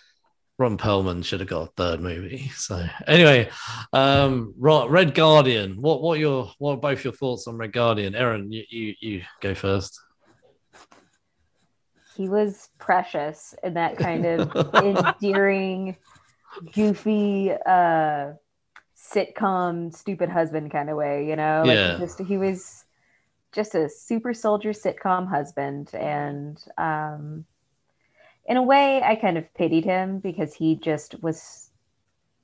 Ron 0.59 0.79
Perlman 0.79 1.25
should 1.25 1.41
have 1.41 1.49
got 1.49 1.69
a 1.69 1.73
third 1.77 2.01
movie. 2.01 2.51
So 2.55 2.83
anyway, 3.07 3.51
um, 3.93 4.55
Red 4.57 5.15
Guardian. 5.15 5.81
What 5.81 6.03
what 6.03 6.19
your 6.19 6.51
what 6.59 6.73
are 6.73 6.77
both 6.79 7.05
your 7.05 7.13
thoughts 7.13 7.47
on 7.47 7.59
Red 7.59 7.73
Guardian? 7.73 8.15
Aaron, 8.15 8.51
you 8.51 8.65
you, 8.69 8.95
you 9.01 9.23
go 9.43 9.55
first. 9.55 10.01
He 12.17 12.29
was 12.29 12.71
precious 12.79 13.55
in 13.63 13.75
that 13.75 13.99
kind 13.99 14.25
of 14.27 14.51
endearing, 14.81 15.97
goofy, 16.75 17.53
uh, 17.53 18.33
sitcom, 18.97 19.95
stupid 19.95 20.29
husband 20.31 20.73
kind 20.73 20.91
of 20.91 20.97
way. 20.97 21.29
You 21.29 21.37
know, 21.37 21.65
like 21.67 21.83
yeah. 21.83 21.99
just 21.99 22.21
he 22.21 22.39
was 22.39 22.85
just 23.53 23.75
a 23.75 23.89
super 23.89 24.35
soldier 24.35 24.73
sitcom 24.73 25.29
husband 25.29 25.95
and 25.95 26.59
um 26.79 27.47
in 28.47 28.57
a 28.57 28.63
way, 28.63 29.03
I 29.03 29.17
kind 29.17 29.37
of 29.39 29.53
pitied 29.55 29.85
him 29.85 30.21
because 30.21 30.55
he 30.55 30.77
just 30.77 31.21
was 31.23 31.71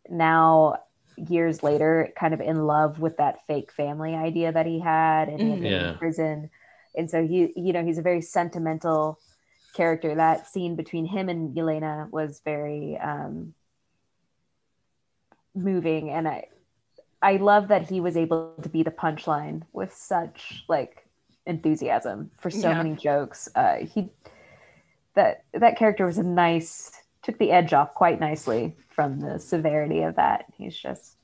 now 0.08 0.76
years 1.16 1.62
later 1.62 2.10
kind 2.18 2.34
of 2.34 2.40
in 2.40 2.66
love 2.66 3.00
with 3.00 3.16
that 3.18 3.46
fake 3.46 3.72
family 3.72 4.14
idea 4.14 4.52
that 4.52 4.66
he 4.66 4.80
had 4.80 5.28
and 5.28 5.42
he 5.42 5.50
had 5.50 5.60
Yeah. 5.60 5.68
in 5.74 5.90
prison. 5.98 6.50
And 6.96 7.10
so 7.10 7.26
he, 7.26 7.52
you 7.56 7.72
know, 7.72 7.84
he's 7.84 7.98
a 7.98 8.02
very 8.02 8.22
sentimental 8.22 9.20
character. 9.72 10.14
That 10.14 10.46
scene 10.46 10.76
between 10.76 11.06
him 11.06 11.28
and 11.28 11.56
Yelena 11.56 12.10
was 12.10 12.40
very 12.44 12.98
um, 12.98 13.54
moving, 15.54 16.10
and 16.10 16.28
I, 16.28 16.44
I 17.20 17.36
love 17.36 17.68
that 17.68 17.88
he 17.88 18.00
was 18.00 18.16
able 18.16 18.54
to 18.62 18.68
be 18.68 18.82
the 18.82 18.90
punchline 18.90 19.62
with 19.72 19.92
such 19.94 20.64
like 20.68 21.06
enthusiasm 21.46 22.30
for 22.40 22.50
so 22.50 22.70
Yeah. 22.70 22.82
many 22.82 22.96
jokes. 22.96 23.48
Uh, 23.54 23.76
he 23.78 24.10
that 25.14 25.44
that 25.52 25.76
character 25.76 26.06
was 26.06 26.18
a 26.18 26.22
nice 26.22 26.90
took 27.22 27.38
the 27.38 27.50
edge 27.52 27.72
off 27.72 27.94
quite 27.94 28.18
nicely 28.18 28.74
from 28.88 29.20
the 29.20 29.38
severity 29.38 30.02
of 30.02 30.16
that. 30.16 30.46
He's 30.56 30.76
just 30.76 31.16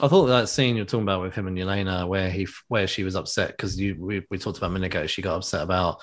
I 0.00 0.08
thought 0.08 0.26
that 0.26 0.48
scene 0.48 0.76
you're 0.76 0.84
talking 0.84 1.02
about 1.02 1.22
with 1.22 1.34
him 1.34 1.46
and 1.46 1.56
Yelena, 1.56 2.06
where 2.06 2.30
he 2.30 2.46
where 2.68 2.86
she 2.86 3.04
was 3.04 3.16
upset 3.16 3.50
because 3.50 3.78
you 3.80 3.96
we, 3.98 4.26
we 4.30 4.38
talked 4.38 4.58
about 4.58 4.70
a 4.70 4.72
minute 4.72 4.86
ago, 4.86 5.06
she 5.06 5.22
got 5.22 5.36
upset 5.36 5.62
about 5.62 6.02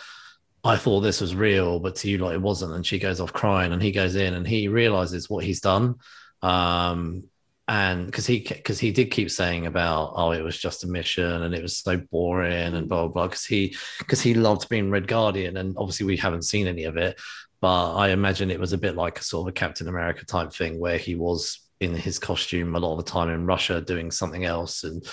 I 0.63 0.77
thought 0.77 1.01
this 1.01 1.19
was 1.19 1.35
real, 1.35 1.79
but 1.79 1.95
to 1.97 2.09
you 2.09 2.19
like 2.19 2.35
it 2.35 2.41
wasn't, 2.41 2.73
and 2.73 2.85
she 2.85 2.99
goes 2.99 3.19
off 3.19 3.33
crying, 3.33 3.73
and 3.73 3.81
he 3.81 3.91
goes 3.91 4.15
in 4.15 4.33
and 4.33 4.47
he 4.47 4.69
realizes 4.69 5.29
what 5.29 5.43
he's 5.43 5.59
done, 5.59 5.95
um, 6.41 7.23
and 7.67 8.05
because 8.05 8.25
he 8.25 8.39
because 8.39 8.79
he 8.79 8.91
did 8.91 9.11
keep 9.11 9.31
saying 9.31 9.65
about 9.67 10.13
oh 10.15 10.31
it 10.31 10.41
was 10.41 10.57
just 10.57 10.83
a 10.83 10.87
mission 10.87 11.43
and 11.43 11.55
it 11.55 11.61
was 11.61 11.77
so 11.77 11.95
boring 12.11 12.75
and 12.75 12.89
blah 12.89 13.03
blah 13.03 13.13
blah. 13.13 13.27
Because 13.27 13.45
he 13.45 13.75
because 13.99 14.21
he 14.21 14.33
loved 14.33 14.69
being 14.69 14.89
Red 14.89 15.07
Guardian, 15.07 15.57
and 15.57 15.75
obviously 15.77 16.05
we 16.05 16.17
haven't 16.17 16.43
seen 16.43 16.67
any 16.67 16.85
of 16.85 16.97
it, 16.97 17.19
but 17.61 17.95
I 17.95 18.09
imagine 18.09 18.51
it 18.51 18.59
was 18.59 18.73
a 18.73 18.77
bit 18.77 18.95
like 18.95 19.19
a 19.19 19.23
sort 19.23 19.47
of 19.47 19.51
a 19.51 19.53
Captain 19.53 19.87
America 19.89 20.25
type 20.25 20.53
thing 20.53 20.79
where 20.79 20.97
he 20.97 21.15
was 21.15 21.59
in 21.79 21.93
his 21.93 22.19
costume 22.19 22.75
a 22.75 22.79
lot 22.79 22.97
of 22.97 23.05
the 23.05 23.11
time 23.11 23.29
in 23.29 23.45
Russia 23.45 23.81
doing 23.81 24.11
something 24.11 24.45
else, 24.45 24.85
and 24.85 25.05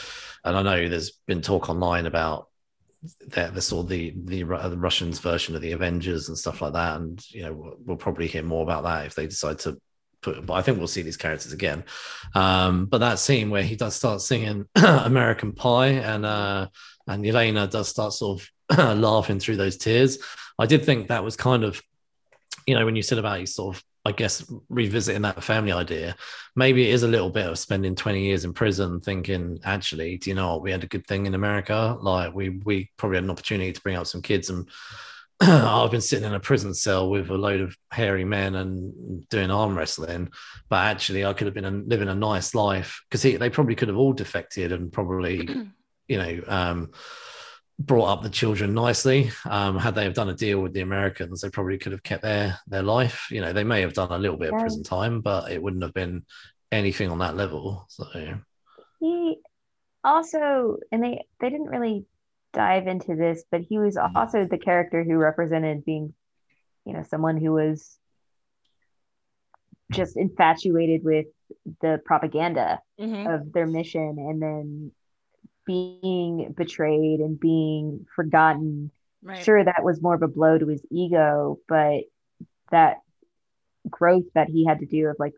and 0.44 0.56
I 0.56 0.62
know 0.62 0.88
there's 0.88 1.12
been 1.26 1.42
talk 1.42 1.68
online 1.68 2.06
about 2.06 2.49
that 3.28 3.56
of 3.56 3.88
the, 3.88 4.14
the 4.24 4.42
the 4.42 4.78
Russians 4.78 5.18
version 5.18 5.54
of 5.54 5.62
the 5.62 5.72
Avengers 5.72 6.28
and 6.28 6.36
stuff 6.36 6.60
like 6.60 6.74
that, 6.74 6.96
and 6.96 7.24
you 7.30 7.42
know 7.42 7.52
we'll, 7.52 7.76
we'll 7.84 7.96
probably 7.96 8.26
hear 8.26 8.42
more 8.42 8.62
about 8.62 8.84
that 8.84 9.06
if 9.06 9.14
they 9.14 9.26
decide 9.26 9.58
to 9.60 9.80
put. 10.22 10.44
But 10.44 10.54
I 10.54 10.62
think 10.62 10.78
we'll 10.78 10.86
see 10.86 11.02
these 11.02 11.16
characters 11.16 11.52
again. 11.52 11.84
Um, 12.34 12.86
but 12.86 12.98
that 12.98 13.18
scene 13.18 13.50
where 13.50 13.62
he 13.62 13.76
does 13.76 13.94
start 13.94 14.20
singing 14.20 14.66
American 14.74 15.52
Pie 15.52 15.88
and 15.88 16.26
uh, 16.26 16.68
and 17.06 17.24
Yelena 17.24 17.70
does 17.70 17.88
start 17.88 18.12
sort 18.12 18.42
of 18.68 18.98
laughing 18.98 19.40
through 19.40 19.56
those 19.56 19.76
tears, 19.76 20.18
I 20.58 20.66
did 20.66 20.84
think 20.84 21.08
that 21.08 21.24
was 21.24 21.36
kind 21.36 21.64
of 21.64 21.82
you 22.66 22.74
know 22.74 22.84
when 22.84 22.96
you 22.96 23.02
said 23.02 23.18
about 23.18 23.40
you 23.40 23.46
sort 23.46 23.76
of 23.76 23.84
I 24.04 24.12
guess 24.12 24.50
revisiting 24.68 25.22
that 25.22 25.42
family 25.42 25.72
idea, 25.72 26.16
maybe 26.56 26.88
it 26.88 26.94
is 26.94 27.02
a 27.02 27.08
little 27.08 27.30
bit 27.30 27.46
of 27.46 27.58
spending 27.58 27.94
20 27.94 28.24
years 28.24 28.44
in 28.44 28.54
prison 28.54 29.00
thinking, 29.00 29.60
actually, 29.62 30.16
do 30.16 30.30
you 30.30 30.36
know 30.36 30.52
what? 30.52 30.62
We 30.62 30.70
had 30.70 30.84
a 30.84 30.88
good 30.88 31.06
thing 31.06 31.26
in 31.26 31.34
America. 31.34 31.98
Like 32.00 32.34
we 32.34 32.48
we 32.48 32.90
probably 32.96 33.18
had 33.18 33.24
an 33.24 33.30
opportunity 33.30 33.72
to 33.72 33.80
bring 33.82 33.96
up 33.96 34.06
some 34.06 34.22
kids 34.22 34.48
and 34.48 34.68
I've 35.42 35.90
been 35.90 36.02
sitting 36.02 36.26
in 36.26 36.34
a 36.34 36.40
prison 36.40 36.74
cell 36.74 37.08
with 37.08 37.30
a 37.30 37.34
load 37.34 37.62
of 37.62 37.74
hairy 37.90 38.24
men 38.24 38.54
and 38.56 39.26
doing 39.30 39.50
arm 39.50 39.76
wrestling, 39.76 40.30
but 40.68 40.84
actually 40.84 41.24
I 41.24 41.32
could 41.32 41.46
have 41.46 41.54
been 41.54 41.64
a, 41.64 41.70
living 41.70 42.08
a 42.08 42.14
nice 42.14 42.54
life 42.54 43.02
because 43.08 43.22
they 43.22 43.48
probably 43.48 43.74
could 43.74 43.88
have 43.88 43.96
all 43.96 44.12
defected 44.12 44.70
and 44.70 44.92
probably, 44.92 45.48
you 46.08 46.18
know, 46.18 46.40
um, 46.46 46.90
brought 47.80 48.12
up 48.12 48.22
the 48.22 48.28
children 48.30 48.74
nicely. 48.74 49.30
Um, 49.48 49.78
had 49.78 49.94
they 49.94 50.04
have 50.04 50.14
done 50.14 50.28
a 50.28 50.34
deal 50.34 50.60
with 50.60 50.74
the 50.74 50.82
Americans, 50.82 51.40
they 51.40 51.50
probably 51.50 51.78
could 51.78 51.92
have 51.92 52.02
kept 52.02 52.22
their 52.22 52.58
their 52.68 52.82
life. 52.82 53.28
You 53.30 53.40
know, 53.40 53.52
they 53.52 53.64
may 53.64 53.80
have 53.80 53.94
done 53.94 54.12
a 54.12 54.18
little 54.18 54.36
bit 54.36 54.52
of 54.52 54.60
prison 54.60 54.82
time, 54.82 55.20
but 55.22 55.50
it 55.50 55.62
wouldn't 55.62 55.82
have 55.82 55.94
been 55.94 56.24
anything 56.70 57.10
on 57.10 57.18
that 57.18 57.36
level. 57.36 57.86
So 57.88 58.06
he 59.00 59.38
also 60.04 60.76
and 60.92 61.02
they 61.02 61.24
they 61.40 61.50
didn't 61.50 61.68
really 61.68 62.04
dive 62.52 62.86
into 62.86 63.14
this 63.14 63.44
but 63.50 63.60
he 63.60 63.78
was 63.78 63.96
Mhm. 63.96 64.16
also 64.16 64.44
the 64.44 64.58
character 64.58 65.04
who 65.04 65.16
represented 65.16 65.84
being 65.84 66.14
you 66.84 66.92
know 66.92 67.02
someone 67.02 67.36
who 67.36 67.52
was 67.52 67.98
just 69.92 70.16
infatuated 70.16 71.04
with 71.04 71.26
the 71.80 72.00
propaganda 72.04 72.80
Mhm. 72.98 73.34
of 73.34 73.52
their 73.52 73.66
mission 73.66 74.16
and 74.18 74.40
then 74.42 74.92
being 75.70 76.52
betrayed 76.56 77.20
and 77.20 77.38
being 77.38 78.06
forgotten 78.16 78.90
Right. 79.22 79.44
sure 79.44 79.62
that 79.62 79.84
was 79.84 80.00
more 80.00 80.14
of 80.14 80.22
a 80.22 80.28
blow 80.28 80.56
to 80.58 80.66
his 80.66 80.82
ego 80.90 81.58
but 81.68 82.04
that 82.70 82.96
growth 83.88 84.24
that 84.34 84.48
he 84.48 84.64
had 84.64 84.78
to 84.80 84.86
do 84.86 85.08
of 85.08 85.16
like 85.18 85.34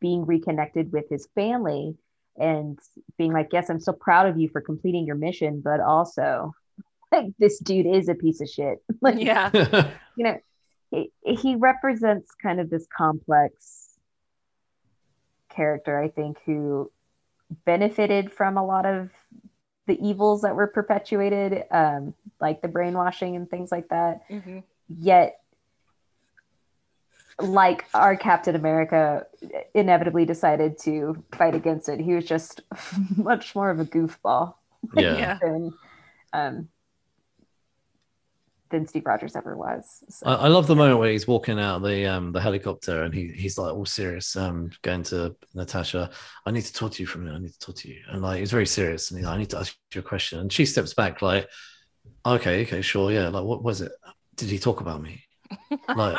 being 0.00 0.24
reconnected 0.24 0.92
with 0.92 1.04
his 1.10 1.28
family 1.34 1.94
and 2.38 2.78
being 3.18 3.32
like 3.34 3.48
yes 3.52 3.68
i'm 3.68 3.78
so 3.80 3.92
proud 3.92 4.26
of 4.28 4.38
you 4.38 4.48
for 4.48 4.62
completing 4.62 5.04
your 5.06 5.16
mission 5.16 5.60
but 5.62 5.80
also 5.80 6.54
like 7.12 7.26
this 7.38 7.58
dude 7.58 7.86
is 7.86 8.08
a 8.08 8.14
piece 8.14 8.40
of 8.40 8.48
shit 8.48 8.78
like 9.02 9.20
Yeah. 9.20 9.50
you 10.16 10.24
know 10.24 10.38
he, 10.90 11.10
he 11.22 11.54
represents 11.56 12.30
kind 12.42 12.60
of 12.60 12.70
this 12.70 12.86
complex 12.96 13.90
character 15.50 15.98
i 16.00 16.08
think 16.08 16.38
who 16.46 16.90
benefited 17.64 18.32
from 18.32 18.56
a 18.56 18.64
lot 18.64 18.86
of 18.86 19.10
the 19.86 19.98
evils 20.04 20.42
that 20.42 20.56
were 20.56 20.66
perpetuated 20.66 21.64
um, 21.70 22.14
like 22.40 22.60
the 22.60 22.68
brainwashing 22.68 23.36
and 23.36 23.48
things 23.48 23.70
like 23.70 23.88
that 23.88 24.22
Mhm. 24.30 24.62
yet 24.88 25.40
like 27.38 27.84
our 27.92 28.16
captain 28.16 28.56
america 28.56 29.26
inevitably 29.74 30.24
decided 30.24 30.78
to 30.78 31.22
fight 31.32 31.54
against 31.54 31.88
it 31.88 32.00
he 32.00 32.14
was 32.14 32.24
just 32.24 32.62
much 33.16 33.54
more 33.54 33.70
of 33.70 33.78
a 33.78 33.84
goofball 33.84 34.54
yeah. 34.94 35.02
Yeah. 35.18 35.38
than 35.42 35.74
um 36.32 36.68
than 38.76 38.86
steve 38.86 39.06
rogers 39.06 39.34
ever 39.36 39.56
was 39.56 40.04
so. 40.08 40.26
I, 40.26 40.34
I 40.34 40.48
love 40.48 40.66
the 40.66 40.76
moment 40.76 40.98
where 40.98 41.10
he's 41.10 41.26
walking 41.26 41.58
out 41.58 41.82
the 41.82 42.06
um 42.06 42.32
the 42.32 42.40
helicopter 42.40 43.02
and 43.02 43.14
he 43.14 43.28
he's 43.28 43.58
like 43.58 43.74
all 43.74 43.86
serious, 43.86 44.36
um, 44.36 44.70
going 44.82 45.02
to 45.04 45.36
Natasha. 45.54 46.10
I 46.44 46.50
need 46.50 46.64
to 46.64 46.72
talk 46.72 46.92
to 46.92 47.02
you 47.02 47.06
for 47.06 47.18
a 47.18 47.22
minute. 47.22 47.36
I 47.36 47.40
need 47.40 47.52
to 47.52 47.58
talk 47.58 47.76
to 47.76 47.88
you, 47.88 48.00
and 48.08 48.22
like 48.22 48.40
he's 48.40 48.50
very 48.50 48.66
serious, 48.66 49.10
and 49.10 49.18
he's 49.18 49.26
like, 49.26 49.34
I 49.34 49.38
need 49.38 49.50
to 49.50 49.58
ask 49.58 49.76
you 49.94 50.00
a 50.00 50.04
question. 50.04 50.40
And 50.40 50.52
she 50.52 50.66
steps 50.66 50.94
back, 50.94 51.22
like, 51.22 51.48
okay, 52.24 52.62
okay, 52.62 52.82
sure, 52.82 53.10
yeah. 53.10 53.28
Like, 53.28 53.44
what 53.44 53.62
was 53.62 53.80
it? 53.80 53.92
Did 54.34 54.50
he 54.50 54.58
talk 54.58 54.80
about 54.80 55.02
me? 55.02 55.24
Like, 55.94 56.18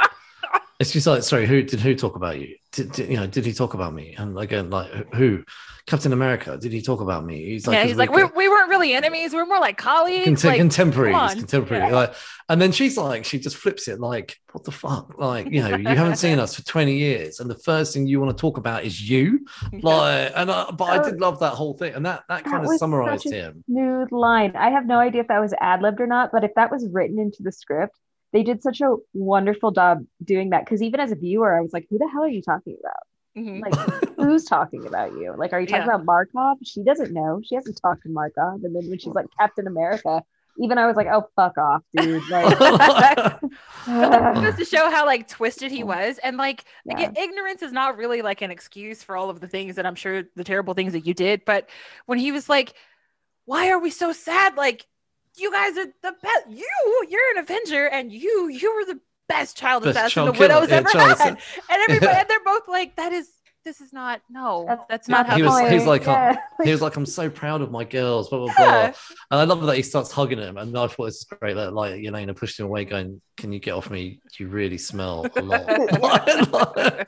it's 0.80 0.92
just 0.92 1.08
like, 1.08 1.24
sorry, 1.24 1.48
who 1.48 1.64
did 1.64 1.80
who 1.80 1.96
talk 1.96 2.16
about 2.16 2.40
you? 2.40 2.56
Did, 2.72 2.92
did 2.92 3.10
you 3.10 3.18
know? 3.18 3.28
Did 3.28 3.46
he 3.46 3.54
talk 3.54 3.74
about 3.74 3.94
me? 3.94 4.14
And 4.18 4.38
again, 4.38 4.70
like, 4.70 5.14
who? 5.16 5.44
Captain 5.88 6.12
America? 6.12 6.58
Did 6.60 6.74
he 6.74 6.82
talk 6.82 7.00
about 7.00 7.24
me? 7.26 7.46
He's 7.46 7.66
like, 7.66 7.76
yeah, 7.78 7.86
he's 7.86 7.96
like, 7.96 8.12
we- 8.12 8.26
we, 8.26 8.30
we 8.36 8.50
weren't 8.50 8.68
really 8.70 8.94
enemies. 8.94 9.34
We're 9.34 9.46
more 9.46 9.60
like 9.62 9.78
colleagues. 9.78 10.44
Contem- 10.44 10.46
like, 10.46 10.58
contemporaries, 10.58 11.34
contemporary. 11.36 11.88
Yeah. 11.88 11.96
Like, 11.96 12.14
and 12.50 12.62
then 12.62 12.74
she's 12.74 12.98
like, 12.98 13.24
she 13.24 13.40
just 13.40 13.56
flips 13.56 13.88
it 13.88 14.00
like, 14.02 14.38
what 14.52 14.66
the 14.66 14.72
fuck? 14.72 15.18
Like, 15.18 15.48
you 15.50 15.62
know, 15.64 15.78
you 15.78 15.88
haven't 15.88 16.18
seen 16.18 16.40
us 16.40 16.56
for 16.56 16.64
20 16.66 16.94
years, 16.98 17.40
and 17.40 17.50
the 17.50 17.56
first 17.58 17.94
thing 17.94 18.06
you 18.06 18.20
want 18.20 18.38
to 18.38 18.40
talk 18.42 18.58
about 18.58 18.84
is 18.84 19.10
you. 19.10 19.46
Like, 19.82 20.34
and 20.36 20.52
I, 20.52 20.70
but 20.72 20.86
I 20.86 21.10
did 21.10 21.22
love 21.22 21.40
that 21.40 21.52
whole 21.54 21.74
thing, 21.74 21.94
and 21.94 22.06
that 22.06 22.24
that 22.28 22.44
That 22.44 22.50
kind 22.52 22.66
of 22.66 22.72
summarized 22.78 23.32
him. 23.32 23.64
smooth 23.66 24.12
line. 24.12 24.56
I 24.58 24.70
have 24.72 24.86
no 24.86 25.00
idea 25.00 25.22
if 25.22 25.30
that 25.30 25.40
was 25.40 25.54
ad 25.62 25.82
libbed 25.82 26.02
or 26.02 26.08
not, 26.08 26.32
but 26.34 26.44
if 26.44 26.52
that 26.56 26.70
was 26.70 26.86
written 26.92 27.18
into 27.18 27.44
the 27.44 27.52
script, 27.52 27.98
they 28.34 28.44
did 28.44 28.62
such 28.62 28.82
a 28.82 28.96
wonderful 29.14 29.72
job 29.72 30.06
doing 30.24 30.50
that. 30.52 30.66
Because 30.66 30.82
even 30.82 31.00
as 31.00 31.12
a 31.12 31.16
viewer, 31.16 31.58
I 31.58 31.62
was 31.62 31.74
like, 31.74 31.88
"Who 31.90 31.98
the 31.98 32.08
hell 32.08 32.24
are 32.24 32.30
you 32.30 32.42
talking 32.42 32.78
about? 32.80 33.04
Mhm. 33.38 33.62
Like, 33.62 34.16
who's 34.18 34.44
talking 34.46 34.86
about 34.88 35.12
you? 35.14 35.34
Like, 35.38 35.54
are 35.54 35.60
you 35.60 35.68
talking 35.68 35.88
Yeah. 35.88 35.96
about 35.96 36.06
Markov? 36.06 36.58
She 36.64 36.84
doesn't 36.84 37.14
know. 37.14 37.42
She 37.44 37.56
hasn't 37.56 37.80
talked 37.82 38.04
to 38.04 38.10
Markov." 38.10 38.64
And 38.64 38.76
then 38.76 38.90
when 38.90 39.00
she's 39.00 39.14
like 39.14 39.28
Captain 39.40 39.68
America, 39.68 40.24
even 40.60 40.78
I 40.78 40.88
was 40.88 40.96
like, 40.96 41.08
oh 41.08 41.30
fuck 41.36 41.58
off, 41.58 41.84
dude. 41.94 42.24
Like, 42.30 42.58
just 44.42 44.58
to 44.58 44.66
show 44.66 44.90
how 44.90 45.06
like 45.06 45.28
twisted 45.28 45.72
he 45.72 45.84
was, 45.84 46.18
and 46.20 46.38
like 46.38 46.66
Yeah. 46.86 46.96
again, 46.96 47.16
ignorance 47.16 47.62
is 47.62 47.72
not 47.72 47.96
really 47.98 48.22
like 48.22 48.42
an 48.42 48.52
excuse 48.52 49.04
for 49.04 49.16
all 49.16 49.30
of 49.30 49.40
the 49.40 49.48
things 49.48 49.76
that 49.76 49.86
I'm 49.86 49.96
sure 49.96 50.24
the 50.36 50.44
terrible 50.44 50.74
things 50.74 50.94
that 50.94 51.06
you 51.06 51.14
did. 51.14 51.46
But 51.46 51.70
when 52.08 52.18
he 52.18 52.32
was 52.32 52.50
like, 52.50 52.74
"Why 53.46 53.70
are 53.70 53.80
we 53.80 53.92
so 53.92 54.12
sad?" 54.14 54.58
Like, 54.58 54.88
you 55.38 55.52
guys 55.52 55.78
are 55.78 55.86
the 56.04 56.16
best. 56.22 56.48
You, 56.50 57.06
you're 57.10 57.32
an 57.32 57.38
Avenger, 57.40 57.88
and 57.88 58.12
you, 58.12 58.48
you 58.50 58.76
were 58.76 58.86
the 58.94 59.00
best 59.30 59.58
child 59.58 59.84
Best 59.84 59.98
assassin 59.98 60.12
child 60.12 60.28
the 60.30 60.34
killer. 60.34 60.62
widow's 60.62 60.72
ever 60.72 60.90
child 60.90 61.18
had. 61.20 61.38
And 61.70 61.82
everybody, 61.90 62.18
and 62.20 62.28
they're 62.30 62.44
both 62.46 62.68
like, 62.68 62.96
"That 62.96 63.12
is, 63.12 63.30
this 63.66 63.82
is 63.82 63.92
not. 63.92 64.22
No, 64.30 64.64
That's- 64.68 64.86
that's, 64.90 65.08
not 65.10 65.28
how." 65.28 65.36
He 65.36 65.44
was- 65.44 65.52
works." 65.52 65.70
he 65.70 65.76
was 65.76 65.86
like, 65.86 66.08
um, 66.08 66.14
yeah. 66.14 66.36
He 66.64 66.72
was 66.72 66.82
like, 66.82 66.96
"I'm 66.96 67.06
so 67.06 67.30
proud 67.30 67.62
of 67.62 67.70
my 67.72 67.84
girls." 67.84 68.30
Blah 68.30 68.40
blah 68.46 68.54
Yeah. 68.58 68.72
blah. 68.92 68.94
And 69.32 69.42
I 69.42 69.44
love 69.44 69.62
that 69.66 69.76
he 69.76 69.84
starts 69.84 70.12
hugging 70.12 70.40
him, 70.40 70.58
and 70.58 70.76
I 70.78 70.88
thought 70.88 71.06
it's 71.08 71.24
great 71.26 71.56
that 71.56 71.74
like 71.74 71.96
Yelena 71.96 72.36
pushed 72.36 72.60
him 72.60 72.66
away, 72.68 72.86
going, 72.86 73.22
"Can 73.36 73.52
you 73.52 73.60
get 73.60 73.74
off 73.74 73.90
me? 73.90 74.22
You 74.38 74.48
really 74.48 74.78
smell 74.78 75.28
a 75.36 75.42
lot." 75.42 75.68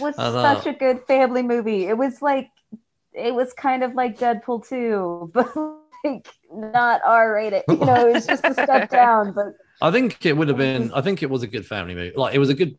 was 0.00 0.14
I 0.18 0.30
know. 0.30 0.38
Uh, 0.38 0.56
such 0.56 0.74
a 0.74 0.78
good 0.78 1.00
family 1.06 1.42
movie. 1.42 1.86
It 1.86 1.96
was 1.96 2.20
like 2.20 2.48
it 3.14 3.34
was 3.34 3.52
kind 3.52 3.82
of 3.84 3.94
like 3.94 4.18
Deadpool 4.18 4.66
2, 4.68 5.30
but 5.34 5.54
like 6.04 6.28
not 6.52 7.00
R 7.04 7.34
rated. 7.34 7.64
You 7.68 7.76
know, 7.78 8.08
it 8.08 8.14
was 8.14 8.26
just 8.26 8.44
a 8.44 8.54
step 8.54 8.90
down, 8.90 9.32
but 9.32 9.54
I 9.80 9.90
think 9.90 10.24
it 10.24 10.36
would 10.36 10.48
have 10.48 10.58
been. 10.58 10.92
I 10.92 11.00
think 11.00 11.22
it 11.22 11.30
was 11.30 11.42
a 11.42 11.46
good 11.46 11.66
family 11.66 11.94
movie. 11.94 12.16
Like 12.16 12.34
it 12.34 12.38
was 12.38 12.50
a 12.50 12.54
good 12.54 12.78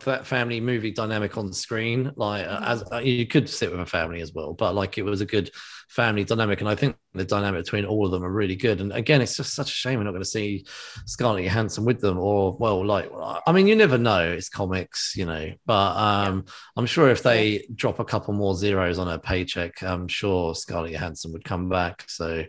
fa- 0.00 0.24
family 0.24 0.60
movie 0.60 0.92
dynamic 0.92 1.36
on 1.36 1.46
the 1.46 1.54
screen. 1.54 2.12
Like 2.16 2.46
uh, 2.46 2.60
as 2.64 2.84
uh, 2.92 2.98
you 2.98 3.26
could 3.26 3.48
sit 3.48 3.70
with 3.70 3.80
a 3.80 3.86
family 3.86 4.20
as 4.20 4.32
well, 4.32 4.52
but 4.52 4.74
like 4.74 4.98
it 4.98 5.02
was 5.02 5.20
a 5.20 5.26
good 5.26 5.50
family 5.88 6.24
dynamic, 6.24 6.60
and 6.60 6.68
I 6.68 6.74
think 6.74 6.96
the 7.14 7.24
dynamic 7.24 7.64
between 7.64 7.84
all 7.84 8.06
of 8.06 8.12
them 8.12 8.24
are 8.24 8.30
really 8.30 8.56
good. 8.56 8.80
And 8.80 8.92
again, 8.92 9.20
it's 9.20 9.36
just 9.36 9.54
such 9.54 9.70
a 9.70 9.74
shame 9.74 9.98
we're 9.98 10.04
not 10.04 10.10
going 10.10 10.22
to 10.22 10.28
see 10.28 10.64
Scarlett 11.06 11.44
Johansson 11.44 11.84
with 11.84 12.00
them, 12.00 12.18
or 12.18 12.56
well, 12.56 12.84
like 12.84 13.10
I 13.46 13.52
mean, 13.52 13.66
you 13.66 13.76
never 13.76 13.98
know. 13.98 14.20
It's 14.20 14.48
comics, 14.48 15.14
you 15.16 15.26
know, 15.26 15.52
but 15.64 15.96
um, 15.96 16.44
I'm 16.76 16.86
sure 16.86 17.10
if 17.10 17.22
they 17.22 17.66
drop 17.74 17.98
a 17.98 18.04
couple 18.04 18.34
more 18.34 18.54
zeros 18.54 18.98
on 18.98 19.06
her 19.06 19.18
paycheck, 19.18 19.82
I'm 19.82 20.08
sure 20.08 20.54
Scarlett 20.54 20.92
Johansson 20.92 21.32
would 21.32 21.44
come 21.44 21.68
back. 21.68 22.04
So. 22.08 22.44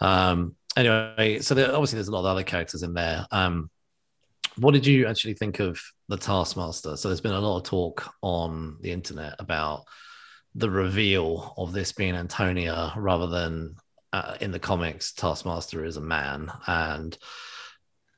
Um, 0.00 0.56
anyway, 0.76 1.40
so 1.40 1.54
there, 1.54 1.72
obviously 1.72 1.96
there's 1.96 2.08
a 2.08 2.12
lot 2.12 2.20
of 2.20 2.26
other 2.26 2.42
characters 2.42 2.82
in 2.82 2.94
there. 2.94 3.26
Um, 3.30 3.70
what 4.56 4.72
did 4.72 4.86
you 4.86 5.06
actually 5.06 5.34
think 5.34 5.60
of 5.60 5.80
the 6.08 6.16
Taskmaster? 6.16 6.96
So 6.96 7.08
there's 7.08 7.20
been 7.20 7.32
a 7.32 7.40
lot 7.40 7.58
of 7.58 7.64
talk 7.64 8.12
on 8.22 8.76
the 8.80 8.92
internet 8.92 9.34
about 9.38 9.84
the 10.54 10.70
reveal 10.70 11.54
of 11.56 11.72
this 11.72 11.92
being 11.92 12.14
Antonia 12.14 12.92
rather 12.96 13.26
than 13.26 13.76
uh, 14.12 14.36
in 14.40 14.50
the 14.50 14.58
comics, 14.58 15.12
Taskmaster 15.12 15.84
is 15.84 15.96
a 15.96 16.00
man, 16.00 16.52
and 16.66 17.16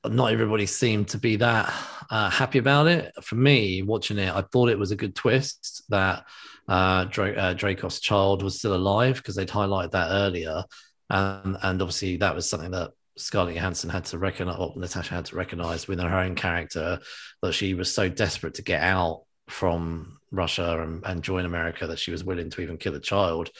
not 0.05 0.33
everybody 0.33 0.67
seemed 0.67 1.09
to 1.09 1.19
be 1.19 1.37
that 1.37 1.73
uh, 2.11 2.31
happy 2.31 2.59
about 2.59 2.87
it. 2.87 3.13
For 3.23 3.35
me, 3.35 3.83
watching 3.83 4.19
it, 4.19 4.35
I 4.35 4.43
thought 4.43 4.71
it 4.71 4.79
was 4.79 4.91
a 4.91 4.97
good 4.97 5.15
twist 5.15 5.85
that 5.91 6.25
uh, 6.69 6.73
uh, 6.73 7.05
Dreykov's 7.07 8.01
child 8.01 8.43
was 8.43 8.59
still 8.59 8.75
alive 8.75 9.17
because 9.17 9.37
they'd 9.37 9.49
highlighted 9.49 9.93
that 9.93 10.11
earlier, 10.11 10.65
and 11.11 11.57
and 11.63 11.83
obviously 11.83 12.17
that 12.17 12.35
was 12.35 12.49
something 12.49 12.71
that 12.71 12.93
Scarlett 13.17 13.55
Johansson 13.55 13.91
had 13.91 14.07
to 14.07 14.19
recognize, 14.19 14.57
or 14.59 14.73
Natasha 14.77 15.15
had 15.15 15.27
to 15.27 15.37
recognize 15.37 15.87
within 15.87 16.07
her 16.07 16.19
own 16.19 16.35
character 16.35 16.99
that 17.43 17.53
she 17.53 17.75
was 17.75 17.95
so 17.95 18.09
desperate 18.09 18.55
to 18.55 18.63
get 18.63 18.83
out 18.83 19.25
from 19.49 20.19
Russia 20.33 20.83
and, 20.83 21.05
and 21.05 21.23
join 21.23 21.45
America 21.45 21.87
that 21.87 21.99
she 21.99 22.11
was 22.11 22.25
willing 22.25 22.51
to 22.51 22.61
even 22.61 22.79
kill 22.79 22.95
a 22.95 23.01
child. 23.01 23.51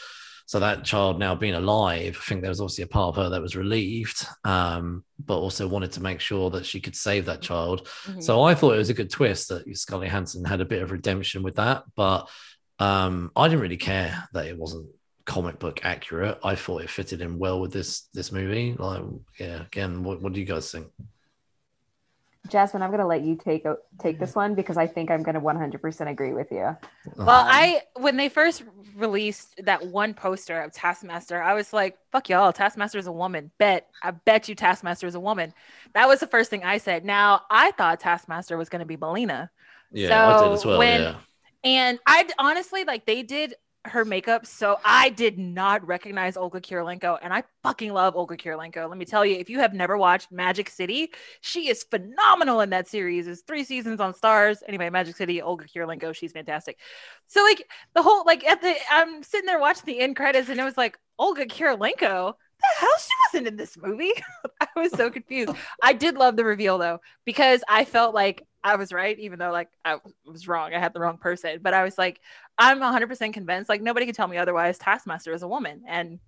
So 0.47 0.59
that 0.61 0.85
child 0.85 1.19
now 1.19 1.35
being 1.35 1.55
alive, 1.55 2.19
I 2.20 2.24
think 2.24 2.43
there 2.43 2.51
was 2.51 2.61
obviously 2.61 2.85
a 2.85 2.89
part 2.89 3.16
of 3.16 3.23
her 3.23 3.31
that 3.31 3.40
was 3.40 3.57
relieved, 3.57 4.27
um, 4.44 5.05
but 5.24 5.39
also 5.39 5.69
wanted 5.69 5.93
to 5.93 6.03
make 6.03 6.20
sure 6.20 6.51
that 6.51 6.66
she 6.66 6.81
could 6.81 6.97
save 6.97 7.27
that 7.27 7.43
child. 7.43 7.86
Mhm. 8.05 8.23
So 8.23 8.43
I 8.43 8.55
thought 8.55 8.74
it 8.74 8.78
was 8.78 8.90
a 8.90 8.94
good 8.94 9.11
twist 9.11 9.49
that 9.49 9.65
Scarlett 9.77 10.09
Johansson 10.09 10.44
had 10.44 10.61
a 10.61 10.66
bit 10.66 10.82
of 10.82 10.90
redemption 10.90 11.43
with 11.43 11.57
that, 11.57 11.85
but 11.94 12.28
um, 12.78 13.31
I 13.36 13.47
didn't 13.47 13.61
really 13.61 13.77
care 13.77 14.28
that 14.32 14.47
it 14.47 14.59
wasn't 14.59 14.89
comic 15.24 15.61
book 15.61 15.85
accurate. 15.85 16.39
I 16.43 16.57
thought 16.57 16.82
it 16.82 16.90
fitted 16.90 17.20
in 17.20 17.39
well 17.39 17.61
with 17.61 17.73
this 17.73 18.09
this 18.12 18.32
movie. 18.32 18.74
Like, 18.77 19.03
yeah, 19.39 19.62
again, 19.62 20.03
what, 20.03 20.20
what 20.20 20.32
do 20.32 20.40
you 20.40 20.47
guys 20.47 20.70
think? 20.70 20.89
Jasmine, 22.48 22.82
I'm 22.82 22.90
gonna 22.90 23.06
let 23.06 23.23
you 23.23 23.36
take 23.36 23.64
o- 23.66 23.78
take 23.98 24.19
this 24.19 24.35
one 24.35 24.55
because 24.55 24.77
I 24.77 24.86
think 24.86 25.10
I'm 25.10 25.23
gonna 25.23 25.40
100% 25.40 26.10
agree 26.10 26.32
with 26.32 26.51
you. 26.51 26.77
Well, 27.16 27.31
Um, 27.31 27.47
I 27.48 27.82
when 27.94 28.16
they 28.16 28.28
first 28.28 28.64
released 28.97 29.55
that 29.64 29.86
one 29.86 30.12
poster 30.12 30.60
of 30.60 30.73
Taskmaster, 30.73 31.40
I 31.40 31.55
was 31.55 31.73
like, 31.73 31.97
"Fuck 32.10 32.28
y'all, 32.28 32.52
Taskmaster 32.52 32.98
is 32.98 33.06
a 33.06 33.12
woman." 33.12 33.52
Bet 33.59 33.89
I 34.02 34.10
bet 34.10 34.48
you 34.48 34.55
Taskmaster 34.56 35.06
is 35.06 35.14
a 35.14 35.20
woman. 35.20 35.55
That 35.94 36.09
was 36.09 36.20
the 36.20 36.27
first 36.27 36.51
thing 36.51 36.64
I 36.64 36.78
said. 36.78 37.05
Now 37.05 37.43
I 37.48 37.70
thought 37.73 38.01
Taskmaster 38.01 38.56
was 38.56 38.69
going 38.69 38.81
to 38.81 38.86
be 38.86 38.97
Melina, 38.97 39.51
Yeah, 39.93 40.28
I 40.28 40.32
did 40.32 40.39
So 40.40 40.52
as 40.52 40.64
well. 40.66 40.78
when- 40.78 41.01
yeah. 41.01 41.14
and 41.64 41.98
I 42.06 42.28
honestly 42.39 42.82
like 42.85 43.06
they 43.06 43.23
did 43.23 43.55
her 43.84 44.04
makeup, 44.04 44.46
so 44.46 44.78
I 44.84 45.09
did 45.10 45.38
not 45.38 45.86
recognize 45.86 46.36
Olga 46.36 46.60
Kurylenko, 46.60 47.18
and 47.20 47.32
I 47.32 47.42
fucking 47.62 47.92
love 47.92 48.14
Olga 48.14 48.36
Kurylenko. 48.36 48.88
Let 48.88 48.96
me 48.96 49.04
tell 49.04 49.26
you, 49.26 49.36
if 49.36 49.50
you 49.50 49.59
have 49.59 49.74
never 49.74 49.98
watched 49.98 50.30
Magic 50.30 50.70
City, 50.70 51.12
she 51.40 51.68
is 51.68 51.82
phenomenal 51.82 52.60
in 52.60 52.70
that 52.70 52.88
series. 52.88 53.26
It's 53.26 53.42
three 53.42 53.64
seasons 53.64 54.00
on 54.00 54.12
Starz. 54.14 54.59
Anyway, 54.68 54.88
Magic 54.90 55.16
City, 55.16 55.42
Olga 55.42 55.64
Kurylenko, 55.64 56.14
she's 56.14 56.32
fantastic. 56.32 56.78
So 57.26 57.42
like 57.42 57.68
the 57.94 58.02
whole 58.02 58.24
like 58.24 58.44
at 58.44 58.62
the 58.62 58.74
I'm 58.90 59.22
sitting 59.22 59.46
there 59.46 59.60
watching 59.60 59.86
the 59.86 60.00
end 60.00 60.14
credits, 60.16 60.48
and 60.48 60.60
it 60.60 60.64
was 60.64 60.76
like 60.76 60.98
Olga 61.18 61.46
Kurylenko. 61.46 62.34
The 62.62 62.80
hell 62.80 62.97
she 62.98 63.10
wasn't 63.26 63.48
in 63.48 63.56
this 63.56 63.76
movie. 63.76 64.12
I 64.60 64.68
was 64.76 64.93
so 64.93 65.10
confused. 65.10 65.52
I 65.82 65.93
did 65.93 66.16
love 66.16 66.36
the 66.36 66.44
reveal 66.44 66.78
though 66.78 67.01
because 67.24 67.62
I 67.68 67.84
felt 67.84 68.14
like 68.14 68.47
I 68.64 68.76
was 68.76 68.93
right, 68.93 69.18
even 69.18 69.39
though 69.39 69.51
like 69.51 69.68
I 69.84 69.98
was 70.24 70.47
wrong. 70.47 70.72
I 70.74 70.78
had 70.78 70.93
the 70.93 71.01
wrong 71.01 71.18
person, 71.18 71.59
but 71.62 71.74
I 71.74 71.82
was 71.82 71.98
like, 71.98 72.20
I'm 72.59 72.80
100% 72.80 73.32
convinced. 73.32 73.68
Like 73.68 73.82
nobody 73.82 74.06
can 74.06 74.14
tell 74.14 74.28
me 74.28 74.36
otherwise. 74.36 74.78
Taskmaster 74.78 75.32
is 75.32 75.43
a 75.43 75.48
woman, 75.48 75.82
and 75.89 76.20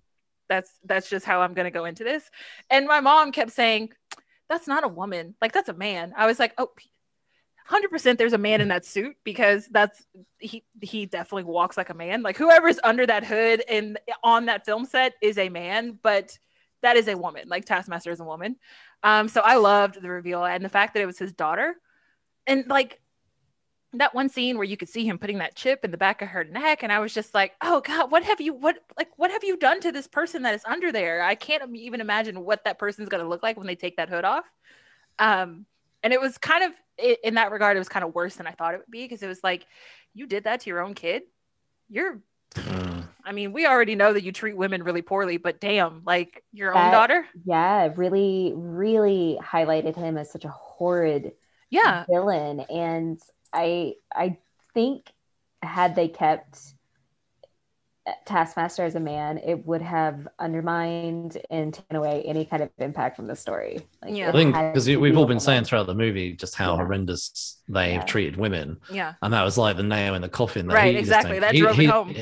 that's 0.49 0.71
that's 0.83 1.09
just 1.09 1.25
how 1.25 1.41
I'm 1.41 1.53
gonna 1.53 1.71
go 1.71 1.85
into 1.85 2.03
this. 2.03 2.29
And 2.69 2.87
my 2.87 2.99
mom 2.99 3.31
kept 3.31 3.51
saying, 3.51 3.93
"That's 4.49 4.67
not 4.67 4.83
a 4.83 4.89
woman. 4.89 5.35
Like 5.41 5.53
that's 5.53 5.69
a 5.69 5.73
man." 5.73 6.13
I 6.17 6.25
was 6.25 6.39
like, 6.39 6.53
"Oh." 6.57 6.69
100% 7.69 8.17
there's 8.17 8.33
a 8.33 8.37
man 8.37 8.61
in 8.61 8.67
that 8.67 8.85
suit 8.85 9.15
because 9.23 9.67
that's 9.67 10.05
he 10.37 10.63
he 10.81 11.05
definitely 11.05 11.43
walks 11.43 11.77
like 11.77 11.89
a 11.89 11.95
man. 11.95 12.21
Like 12.21 12.37
whoever's 12.37 12.79
under 12.83 13.05
that 13.07 13.25
hood 13.25 13.63
and 13.67 13.97
on 14.23 14.45
that 14.45 14.65
film 14.65 14.85
set 14.85 15.13
is 15.21 15.37
a 15.37 15.49
man 15.49 15.97
but 16.01 16.37
that 16.81 16.95
is 16.95 17.07
a 17.07 17.17
woman. 17.17 17.47
Like 17.47 17.65
taskmaster 17.65 18.11
is 18.11 18.19
a 18.19 18.23
woman. 18.23 18.57
Um 19.01 19.27
so 19.27 19.41
i 19.41 19.55
loved 19.55 20.01
the 20.01 20.09
reveal 20.09 20.45
and 20.45 20.63
the 20.63 20.69
fact 20.69 20.93
that 20.93 21.01
it 21.01 21.07
was 21.07 21.17
his 21.17 21.33
daughter. 21.33 21.75
And 22.45 22.67
like 22.67 23.01
that 23.93 24.13
one 24.13 24.29
scene 24.29 24.57
where 24.57 24.65
you 24.65 24.77
could 24.77 24.89
see 24.89 25.07
him 25.07 25.17
putting 25.17 25.39
that 25.39 25.55
chip 25.55 25.83
in 25.83 25.89
the 25.89 25.97
back 25.97 26.21
of 26.21 26.27
her 26.27 26.43
neck 26.43 26.83
and 26.83 26.91
i 26.91 26.99
was 26.99 27.13
just 27.13 27.33
like 27.33 27.53
oh 27.61 27.79
god 27.79 28.11
what 28.11 28.23
have 28.23 28.41
you 28.41 28.53
what 28.53 28.77
like 28.97 29.07
what 29.15 29.31
have 29.31 29.43
you 29.45 29.55
done 29.55 29.79
to 29.79 29.89
this 29.89 30.05
person 30.05 30.41
that 30.43 30.53
is 30.53 30.65
under 30.65 30.91
there? 30.91 31.23
I 31.23 31.33
can't 31.33 31.75
even 31.75 32.01
imagine 32.01 32.43
what 32.43 32.65
that 32.65 32.77
person's 32.77 33.09
going 33.09 33.23
to 33.23 33.29
look 33.29 33.41
like 33.41 33.57
when 33.57 33.67
they 33.67 33.75
take 33.75 33.97
that 33.97 34.09
hood 34.09 34.25
off. 34.25 34.45
Um 35.17 35.65
and 36.03 36.13
it 36.13 36.21
was 36.21 36.37
kind 36.37 36.63
of 36.63 36.71
i- 36.99 37.17
in 37.23 37.35
that 37.35 37.51
regard 37.51 37.75
it 37.75 37.79
was 37.79 37.89
kind 37.89 38.05
of 38.05 38.13
worse 38.15 38.35
than 38.35 38.47
i 38.47 38.51
thought 38.51 38.73
it 38.73 38.77
would 38.77 38.91
be 38.91 39.03
because 39.03 39.23
it 39.23 39.27
was 39.27 39.43
like 39.43 39.65
you 40.13 40.27
did 40.27 40.45
that 40.45 40.61
to 40.61 40.69
your 40.69 40.81
own 40.81 40.93
kid 40.93 41.23
you're 41.89 42.19
Mm. 42.55 43.03
i 43.25 43.31
mean 43.31 43.51
we 43.53 43.65
already 43.65 43.95
know 43.95 44.13
that 44.13 44.23
you 44.23 44.31
treat 44.31 44.55
women 44.55 44.83
really 44.83 45.01
poorly 45.01 45.37
but 45.37 45.59
damn 45.59 46.03
like 46.05 46.43
your 46.53 46.73
own 46.73 46.89
daughter 46.89 47.25
Yeah, 47.43 47.93
really, 47.95 48.53
really 48.55 49.37
highlighted 49.41 49.95
him 49.95 50.17
as 50.17 50.31
such 50.31 50.45
a 50.45 50.49
horrid 50.49 51.33
yeah 51.69 52.05
villain. 52.09 52.61
And 52.61 53.19
I 53.53 53.95
I 54.13 54.37
think 54.73 55.11
had 55.61 55.95
they 55.95 56.07
kept 56.07 56.59
Taskmaster 58.25 58.83
as 58.83 58.95
a 58.95 58.99
man, 58.99 59.39
it 59.39 59.65
would 59.65 59.81
have 59.81 60.27
undermined 60.39 61.37
and 61.49 61.73
taken 61.73 61.95
away 61.95 62.21
any 62.23 62.45
kind 62.45 62.61
of 62.61 62.69
impact 62.77 63.15
from 63.15 63.27
the 63.27 63.35
story. 63.35 63.81
Like, 64.03 64.15
Yeah. 64.15 64.29
I 64.29 64.31
think 64.31 64.53
because 64.53 64.87
we've 64.87 65.01
be 65.01 65.15
all 65.15 65.25
been 65.25 65.39
saying 65.39 65.63
throughout 65.63 65.87
the 65.87 65.95
movie 65.95 66.33
just 66.33 66.55
how 66.55 66.71
Yeah. 66.73 66.77
horrendous 66.83 67.61
they 67.67 67.93
have 67.93 68.01
Yeah. 68.03 68.05
treated 68.05 68.37
women, 68.37 68.77
yeah 68.91 69.13
and 69.21 69.33
that 69.33 69.43
was 69.43 69.57
like 69.57 69.77
the 69.77 69.83
nail 69.83 70.13
in 70.15 70.21
the 70.21 70.29
coffin. 70.29 70.67
That 70.67 70.75
Right, 70.75 70.93
he 70.93 70.99
exactly. 70.99 71.33
don't- 71.33 71.41
That 71.41 71.53
he- 71.53 71.59
drove 71.61 71.79
it 71.79 71.81
he- 71.81 71.87
home. 71.87 72.15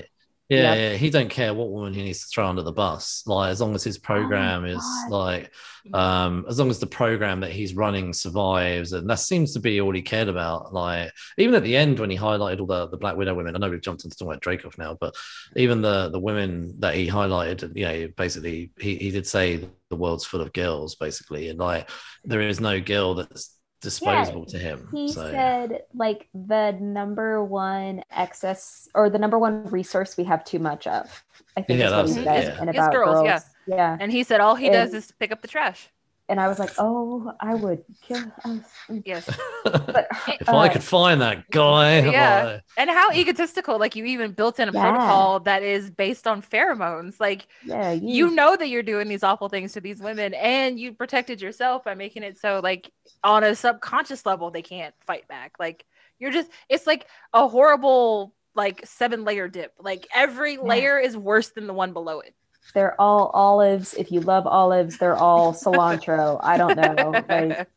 Yeah, 0.50 0.74
Yeah. 0.74 0.76
yeah, 0.92 0.94
he 0.98 1.10
don't 1.10 1.30
care 1.30 1.54
what 1.54 1.70
woman 1.72 1.94
he 1.94 2.04
needs 2.04 2.20
to 2.22 2.28
throw 2.28 2.48
under 2.48 2.62
the 2.62 2.72
bus. 2.72 3.24
Like 3.26 3.52
as 3.52 3.62
long 3.62 3.74
as 3.76 3.84
his 3.84 3.98
program 3.98 4.66
is 4.66 4.80
Oh 4.82 5.08
God. 5.10 5.16
like, 5.16 5.52
um, 5.94 6.46
as 6.50 6.60
long 6.60 6.70
as 6.70 6.80
the 6.80 6.86
program 6.88 7.40
that 7.42 7.52
he's 7.52 7.74
running 7.76 8.14
survives, 8.14 8.94
and 8.94 9.10
that 9.10 9.20
seems 9.20 9.54
to 9.54 9.60
be 9.60 9.80
all 9.82 9.94
he 9.94 10.02
cared 10.02 10.28
about. 10.28 10.74
Like 10.74 11.12
even 11.38 11.56
at 11.56 11.64
the 11.64 11.76
end 11.78 12.00
when 12.00 12.10
he 12.10 12.18
highlighted 12.18 12.60
all 12.60 12.66
the, 12.68 12.88
the 12.88 12.98
Black 12.98 13.16
Widow 13.16 13.34
women, 13.36 13.56
I 13.56 13.60
know 13.60 13.70
we've 13.70 13.82
jumped 13.82 14.04
into 14.04 14.16
talking 14.18 14.32
about 14.34 14.42
Dreykov 14.44 14.78
now, 14.78 14.98
but 15.00 15.16
even 15.56 15.82
the 15.82 16.10
the 16.10 16.20
women 16.20 16.80
that 16.82 16.96
he 16.96 17.08
highlighted, 17.08 17.76
you 17.76 17.86
know, 17.86 18.08
basically 18.18 18.72
he, 18.80 18.98
he 18.98 19.12
did 19.12 19.26
say 19.26 19.68
the 19.90 19.96
world's 19.96 20.26
full 20.26 20.42
of 20.42 20.54
girls, 20.54 20.96
basically, 20.96 21.50
and 21.50 21.60
like 21.60 21.90
there 22.26 22.42
is 22.42 22.60
no 22.60 22.80
girl 22.82 23.16
that's 23.16 23.56
disposable 23.84 24.46
to 24.48 24.58
him. 24.58 24.88
He 24.92 25.12
so 25.12 25.30
said 25.30 25.84
like 25.94 26.28
the 26.34 26.72
number 26.80 27.44
one 27.44 28.04
excess 28.12 28.90
or 28.96 29.10
the 29.10 29.20
number 29.20 29.38
one 29.38 29.66
resource 29.68 30.18
we 30.18 30.24
have 30.24 30.44
too 30.44 30.60
much 30.60 30.88
of. 30.88 31.24
I 31.56 31.62
think 31.62 31.80
Yeah, 31.80 31.88
is 31.88 31.94
what 31.94 32.08
he 32.08 32.14
said. 32.26 32.44
yeah. 32.44 32.58
And 32.60 32.70
It's 32.70 32.78
about 32.78 32.92
girls, 32.94 33.16
girls, 33.16 33.26
yeah. 33.26 33.40
Yeah. 33.68 33.98
And 34.00 34.12
he 34.12 34.24
said 34.24 34.40
all 34.42 34.56
he 34.56 34.70
does 34.70 34.94
is 34.94 35.12
pick 35.20 35.32
up 35.32 35.42
the 35.42 35.48
trash. 35.48 35.90
And 36.30 36.40
I 36.40 36.48
was 36.48 36.58
like, 36.58 36.72
oh, 36.78 37.34
I 37.42 37.54
would 37.54 37.84
kill. 38.02 38.24
I 38.46 38.50
was- 38.50 39.02
Yes. 39.06 39.30
But 39.66 40.08
if 40.40 40.48
I 40.48 40.68
uh, 40.68 40.74
could 40.74 40.84
find 40.84 41.22
that 41.22 41.50
guy, 41.50 42.00
Yeah. 42.00 42.44
like, 42.46 42.62
And 42.78 42.90
how 42.90 43.12
egotistical, 43.12 43.78
like 43.78 43.96
you 43.96 44.06
even 44.06 44.32
built 44.32 44.60
in 44.60 44.70
a 44.70 44.72
Yeah. 44.72 44.82
protocol 44.82 45.40
that 45.42 45.64
is 45.64 45.90
based 45.90 46.26
on 46.28 46.42
pheromones. 46.42 47.20
Like 47.20 47.48
yeah, 47.66 47.92
you 47.92 48.32
know 48.32 48.56
that 48.56 48.70
you're 48.70 48.84
doing 48.84 49.08
these 49.10 49.24
awful 49.24 49.50
things 49.50 49.74
to 49.74 49.82
these 49.82 50.00
women 50.00 50.34
and 50.34 50.80
you 50.80 50.94
protected 50.94 51.42
yourself 51.42 51.84
by 51.84 51.94
making 51.94 52.24
it 52.24 52.38
so 52.40 52.62
like 52.64 52.92
on 53.24 53.44
a 53.44 53.56
subconscious 53.56 54.26
level 54.26 54.50
they 54.52 54.62
can't 54.62 54.96
fight 55.06 55.28
back. 55.28 55.54
Like 55.60 55.86
you're 56.20 56.32
just 56.32 56.50
it's 56.70 56.88
like 56.88 57.08
a 57.34 57.48
horrible 57.48 58.34
like 58.56 58.86
seven 58.86 59.24
layer 59.26 59.48
dip. 59.48 59.74
Like 59.80 60.08
every 60.14 60.58
layer 60.58 61.00
is 61.00 61.18
worse 61.18 61.50
than 61.50 61.68
the 61.68 61.74
one 61.74 61.92
below 61.94 62.20
it. 62.22 62.34
They're 62.74 63.00
all 63.00 63.28
olives. 63.34 63.94
If 63.94 64.12
you 64.12 64.20
love 64.22 64.48
olives, 64.48 64.98
they're 64.98 65.18
all 65.18 65.54
cilantro. 65.64 66.40
I 66.42 66.58
don't 66.58 66.76
know. 66.76 67.24
Like, 67.30 67.68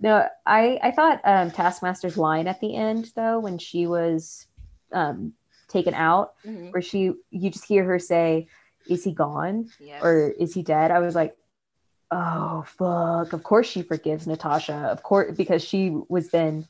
no, 0.00 0.26
I 0.44 0.78
I 0.82 0.90
thought 0.90 1.20
um, 1.24 1.50
Taskmaster's 1.50 2.16
line 2.16 2.46
at 2.48 2.60
the 2.60 2.74
end 2.76 3.12
though, 3.16 3.38
when 3.40 3.58
she 3.58 3.86
was 3.86 4.46
um, 4.92 5.32
taken 5.68 5.94
out, 5.94 6.34
Mhm. 6.46 6.72
where 6.72 6.82
she 6.82 7.12
you 7.30 7.50
just 7.50 7.64
hear 7.66 7.84
her 7.84 7.98
say, 7.98 8.48
"Is 8.86 9.04
he 9.04 9.12
gone 9.12 9.70
Yes. 9.80 10.02
or 10.02 10.28
is 10.30 10.52
he 10.54 10.62
dead?" 10.62 10.90
I 10.90 10.98
was 10.98 11.14
like, 11.14 11.36
"Oh 12.10 12.64
fuck!" 12.66 13.32
Of 13.32 13.42
course 13.42 13.66
she 13.66 13.82
forgives 13.82 14.26
Natasha. 14.26 14.74
Of 14.74 15.02
course 15.02 15.34
because 15.36 15.64
she 15.64 15.96
was 16.08 16.28
then 16.30 16.68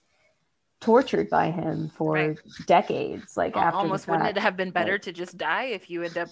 tortured 0.81 1.31
by 1.31 1.51
him 1.51 1.89
for 1.97 2.13
Right. 2.15 2.39
decades. 2.67 3.37
Like 3.37 3.57
after 3.57 3.79
almost 3.79 4.07
wouldn't 4.09 4.29
it 4.37 4.39
have 4.39 4.57
been 4.57 4.71
better 4.71 4.93
Like- 4.93 5.03
to 5.03 5.13
just 5.13 5.37
die 5.39 5.65
if 5.67 5.89
you 5.91 6.03
end 6.03 6.19
up 6.19 6.29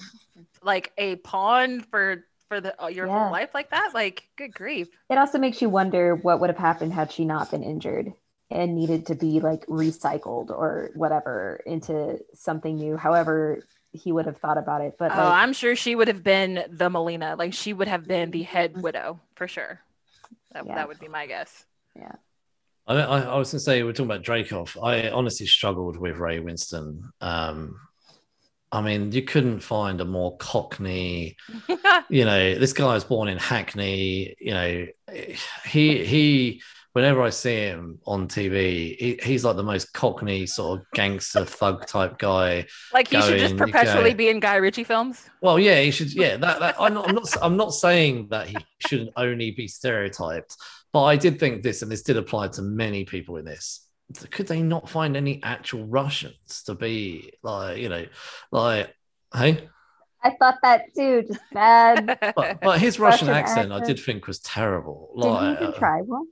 like 0.63 0.93
a 0.99 1.17
pawn 1.17 1.81
for 1.81 2.25
for 2.49 2.61
the 2.61 2.81
uh, 2.83 2.89
your 2.89 3.07
Yeah. 3.07 3.19
whole 3.25 3.33
life 3.33 3.55
like 3.55 3.71
that? 3.71 3.93
Like 3.95 4.29
good 4.37 4.55
grief. 4.55 4.89
It 5.09 5.17
also 5.17 5.39
makes 5.39 5.63
you 5.63 5.71
wonder 5.71 6.15
what 6.15 6.41
would 6.41 6.51
have 6.51 6.59
happened 6.59 6.93
had 6.93 7.11
she 7.11 7.25
not 7.25 7.51
been 7.51 7.63
injured 7.63 8.13
and 8.51 8.75
needed 8.77 9.07
to 9.07 9.15
be 9.15 9.41
like 9.41 9.65
recycled 9.67 10.51
or 10.51 10.91
whatever 10.95 11.61
into 11.65 12.21
something 12.35 12.77
new. 12.77 12.97
However, 12.99 13.61
he 13.93 14.13
would 14.13 14.27
have 14.27 14.37
thought 14.37 14.59
about 14.59 14.83
it. 14.83 14.97
But 14.99 15.13
oh, 15.13 15.17
like, 15.17 15.25
I'm 15.43 15.53
sure 15.55 15.75
she 15.75 15.95
would 15.95 16.09
have 16.09 16.23
been 16.23 16.65
the 16.69 16.91
Melina. 16.91 17.35
Like 17.39 17.55
she 17.55 17.73
would 17.73 17.89
have 17.89 18.07
been 18.07 18.31
the 18.31 18.43
head 18.43 18.75
Mhm. 18.75 18.83
widow 18.83 19.21
for 19.37 19.49
sure. 19.49 19.81
That, 20.53 20.67
Yeah. 20.67 20.75
that 20.75 20.89
would 20.89 21.01
be 21.01 21.09
my 21.09 21.27
guess. 21.27 21.65
I, 22.87 22.95
I, 22.95 23.21
I 23.21 23.37
was 23.37 23.51
going 23.51 23.59
to 23.59 23.61
say 23.61 23.83
we're 23.83 23.93
talking 23.93 24.11
about 24.11 24.23
Dreykov. 24.23 24.83
I 24.83 25.11
honestly 25.11 25.47
struggled 25.47 25.97
with 25.97 26.17
Ray 26.17 26.39
Winstone. 26.39 27.03
Um, 27.21 27.77
I 28.75 28.81
mean, 28.81 29.13
you 29.13 29.23
couldn't 29.23 29.61
find 29.61 30.01
a 30.01 30.05
more 30.05 30.37
Cockney. 30.39 31.37
You 32.11 32.27
know, 32.27 32.55
this 32.57 32.75
guy 32.75 32.93
was 32.93 33.05
born 33.05 33.29
in 33.29 33.39
Hackney. 33.39 34.35
You 34.39 34.53
know, 34.53 34.87
he 35.65 36.05
he. 36.05 36.63
Whenever 36.93 37.23
I 37.23 37.31
see 37.31 37.57
him 37.57 37.99
on 38.07 38.29
TV, 38.29 38.97
he, 38.97 39.19
he's 39.23 39.45
like 39.45 39.57
the 39.57 39.63
most 39.63 39.93
Cockney 39.95 40.47
sort 40.47 40.81
of 40.81 40.87
gangster 40.93 41.45
thug 41.45 41.87
type 41.87 42.19
guy. 42.19 42.67
like 42.93 43.09
he 43.09 43.21
should 43.23 43.39
just 43.39 43.57
perpetually 43.57 44.11
okay. 44.11 44.15
be 44.15 44.29
in 44.29 44.39
Guy 44.39 44.57
Ritchie 44.57 44.85
films. 44.85 45.29
Well, 45.41 45.59
yeah, 45.59 45.81
he 45.81 45.91
should. 45.91 46.13
Yeah, 46.13 46.37
that, 46.37 46.61
that 46.61 46.77
I'm, 46.79 46.95
not, 46.95 47.09
I'm 47.09 47.15
not. 47.15 47.37
I'm 47.43 47.57
not 47.57 47.73
saying 47.73 48.29
that 48.31 48.49
he 48.49 48.57
shouldn't 48.87 49.11
only 49.17 49.53
be 49.53 49.67
stereotyped, 49.67 50.57
but 50.95 51.03
I 51.03 51.17
did 51.17 51.41
think 51.41 51.65
this, 51.65 51.83
and 51.83 51.91
this 51.91 52.03
did 52.05 52.17
apply 52.17 52.47
to 52.49 52.63
many 52.63 53.05
people 53.05 53.37
in 53.37 53.45
this. 53.45 53.85
Could 54.31 54.47
they 54.47 54.63
not 54.63 54.89
find 54.89 55.17
any 55.17 55.43
actual 55.43 55.89
Russians 55.89 56.63
to 56.67 56.77
be 56.77 57.33
like, 57.43 57.79
you 57.79 57.89
know, 57.89 58.07
like, 58.53 58.95
hey? 59.35 59.69
I 60.23 60.31
thought 60.39 60.59
that 60.63 60.83
too, 60.95 61.25
just 61.27 61.41
bad. 61.53 62.17
But, 62.37 62.61
but 62.63 62.81
his 62.81 63.01
Russian, 63.01 63.27
Russian 63.27 63.43
accent, 63.43 63.73
I 63.73 63.81
did 63.81 63.99
think 63.99 64.29
was 64.29 64.39
terrible. 64.39 65.13
Did 65.21 65.27
Like, 65.27 65.59
he 65.59 65.65
even 65.65 65.77
try 65.77 66.01
one? 66.01 66.27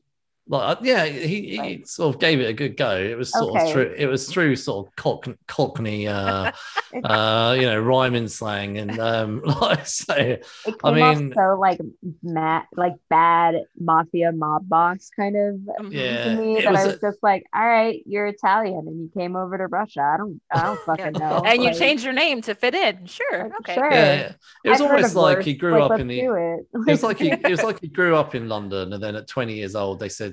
Like, 0.48 0.78
yeah, 0.82 1.06
he, 1.06 1.50
he 1.50 1.58
Right. 1.58 1.86
sort 1.88 2.14
of 2.14 2.20
gave 2.20 2.40
it 2.40 2.44
a 2.48 2.52
good 2.52 2.76
go. 2.76 2.96
It 2.98 3.16
was 3.16 3.30
sort 3.30 3.50
Okay. 3.56 3.64
of 3.66 3.72
through. 3.72 3.94
It 3.96 4.06
was 4.06 4.28
through 4.28 4.56
sort 4.56 4.86
of 4.88 4.96
cock, 4.96 5.26
Cockney, 5.46 6.08
uh, 6.08 6.52
uh, 7.04 7.56
you 7.58 7.66
know, 7.66 7.78
rhyming 7.80 8.28
slang, 8.28 8.78
and 8.78 8.98
um, 8.98 9.42
like 9.60 9.86
so. 9.86 10.14
It 10.14 10.44
came 10.64 10.74
I 10.84 10.92
mean- 11.14 11.28
off 11.32 11.34
so 11.34 11.60
like 11.60 11.80
mad, 12.22 12.64
like 12.76 12.94
bad 13.08 13.54
mafia 13.78 14.32
mob 14.32 14.68
boss 14.68 15.10
kind 15.14 15.36
of. 15.36 15.92
Yeah, 15.92 16.24
to 16.24 16.36
me 16.36 16.58
it 16.58 16.64
that 16.64 16.72
was 16.72 16.80
I 16.80 16.84
a- 16.84 16.86
was 16.88 17.00
just 17.00 17.18
like, 17.22 17.44
all 17.54 17.66
right, 17.66 18.02
you're 18.06 18.26
Italian 18.26 18.86
and 18.88 19.00
you 19.00 19.10
came 19.16 19.36
over 19.36 19.56
to 19.58 19.66
Russia. 19.68 20.02
I 20.02 20.16
don't, 20.16 20.40
I 20.52 20.62
don't 20.62 20.80
fucking 20.86 21.12
know. 21.12 21.42
And 21.46 21.62
you 21.62 21.72
changed 21.74 22.04
your 22.04 22.12
name 22.14 22.42
to 22.42 22.54
fit 22.54 22.74
in. 22.74 23.06
Sure. 23.06 23.44
like, 23.44 23.52
Okay. 23.60 23.74
sure. 23.74 23.90
Yeah, 23.92 24.14
yeah. 24.14 24.32
it 24.64 24.70
was 24.70 24.80
I've 24.80 24.90
almost 24.90 25.14
like 25.14 25.36
worse. 25.38 25.44
he 25.46 25.54
grew 25.54 25.78
Like, 25.80 25.90
up 25.92 26.00
in 26.00 26.08
the. 26.08 26.18
it. 26.20 26.66
It 26.74 26.90
was 26.90 27.02
like 27.02 27.18
he. 27.18 27.30
It 27.30 27.48
was 27.50 27.62
like 27.62 27.80
he 27.80 27.88
grew 27.88 28.16
up 28.16 28.34
in 28.34 28.48
London, 28.48 28.92
and 28.92 29.02
then 29.02 29.14
at 29.16 29.28
20 29.28 29.54
years 29.54 29.74
old, 29.76 29.98
they 30.00 30.08
said, 30.08 30.31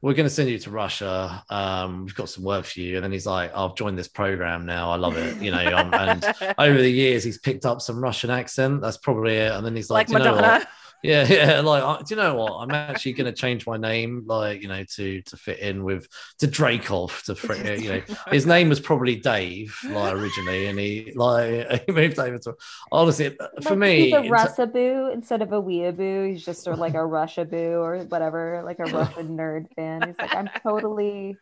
"We're 0.00 0.14
going 0.14 0.28
to 0.28 0.34
send 0.34 0.48
you 0.48 0.58
to 0.58 0.70
Russia. 0.70 1.44
Um, 1.50 2.04
we've 2.04 2.14
got 2.14 2.28
some 2.28 2.44
work 2.44 2.64
for 2.64 2.80
you." 2.80 2.96
And 2.96 3.04
then 3.04 3.12
he's 3.12 3.26
like, 3.26 3.54
"I've 3.56 3.74
joined 3.74 3.98
this 3.98 4.08
program 4.08 4.66
now. 4.66 4.90
I 4.90 4.96
love 4.96 5.16
it." 5.16 5.40
You 5.42 5.50
know, 5.50 5.58
and 5.58 6.24
over 6.58 6.78
the 6.78 6.90
years, 6.90 7.24
he's 7.24 7.38
picked 7.38 7.66
up 7.66 7.80
some 7.80 8.00
Russian 8.00 8.30
accent. 8.30 8.80
That's 8.80 8.98
probably 8.98 9.34
it. 9.36 9.52
And 9.52 9.64
then 9.64 9.74
he's 9.74 9.90
like, 9.90 10.08
like 10.08 10.22
"Do 10.22 10.28
you 10.28 10.34
know 10.34 10.40
what? 10.40 10.68
Madonna. 11.02 11.26
Yeah, 11.26 11.26
yeah. 11.54 11.60
Like, 11.60 11.82
uh, 11.82 11.98
do 12.02 12.14
you 12.14 12.20
know 12.20 12.34
what? 12.36 12.54
I'm 12.54 12.70
actually 12.72 13.12
going 13.14 13.32
to 13.32 13.32
change 13.38 13.66
my 13.66 13.76
name, 13.76 14.24
like, 14.26 14.62
you 14.62 14.68
know, 14.68 14.84
to 14.96 15.22
to 15.22 15.36
fit 15.36 15.58
in 15.60 15.84
with 15.84 16.08
to 16.38 16.48
Dreykov. 16.48 17.22
To 17.24 17.34
fr- 17.34 17.54
you 17.54 17.88
know, 17.90 18.02
his 18.30 18.46
name 18.46 18.68
was 18.68 18.80
probably 18.80 19.16
Dave, 19.16 19.76
like 19.84 20.14
originally, 20.14 20.66
and 20.66 20.78
he 20.78 21.12
like 21.14 21.84
he 21.86 21.92
moved 21.92 22.18
over 22.18 22.38
to. 22.38 22.54
Honestly, 22.90 23.36
for 23.62 23.76
Like, 23.76 23.78
me, 23.78 24.04
he's 24.04 24.12
a 24.12 24.22
in 24.22 24.36
t- 24.36 24.48
Russaboo 24.48 25.12
instead 25.12 25.42
of 25.42 25.52
a 25.52 25.62
weeaboo. 25.62 26.30
He's 26.30 26.44
just 26.44 26.62
sort 26.62 26.74
of 26.74 26.80
like 26.80 26.94
a 26.94 26.98
Rushaboo 26.98 27.80
or 27.80 27.98
whatever, 28.06 28.62
like 28.64 28.78
a 28.80 28.86
Russian 28.86 29.36
nerd 29.36 29.72
fan. 29.74 30.06
He's 30.06 30.18
like, 30.18 30.34
I'm 30.34 30.48
totally, 30.62 31.36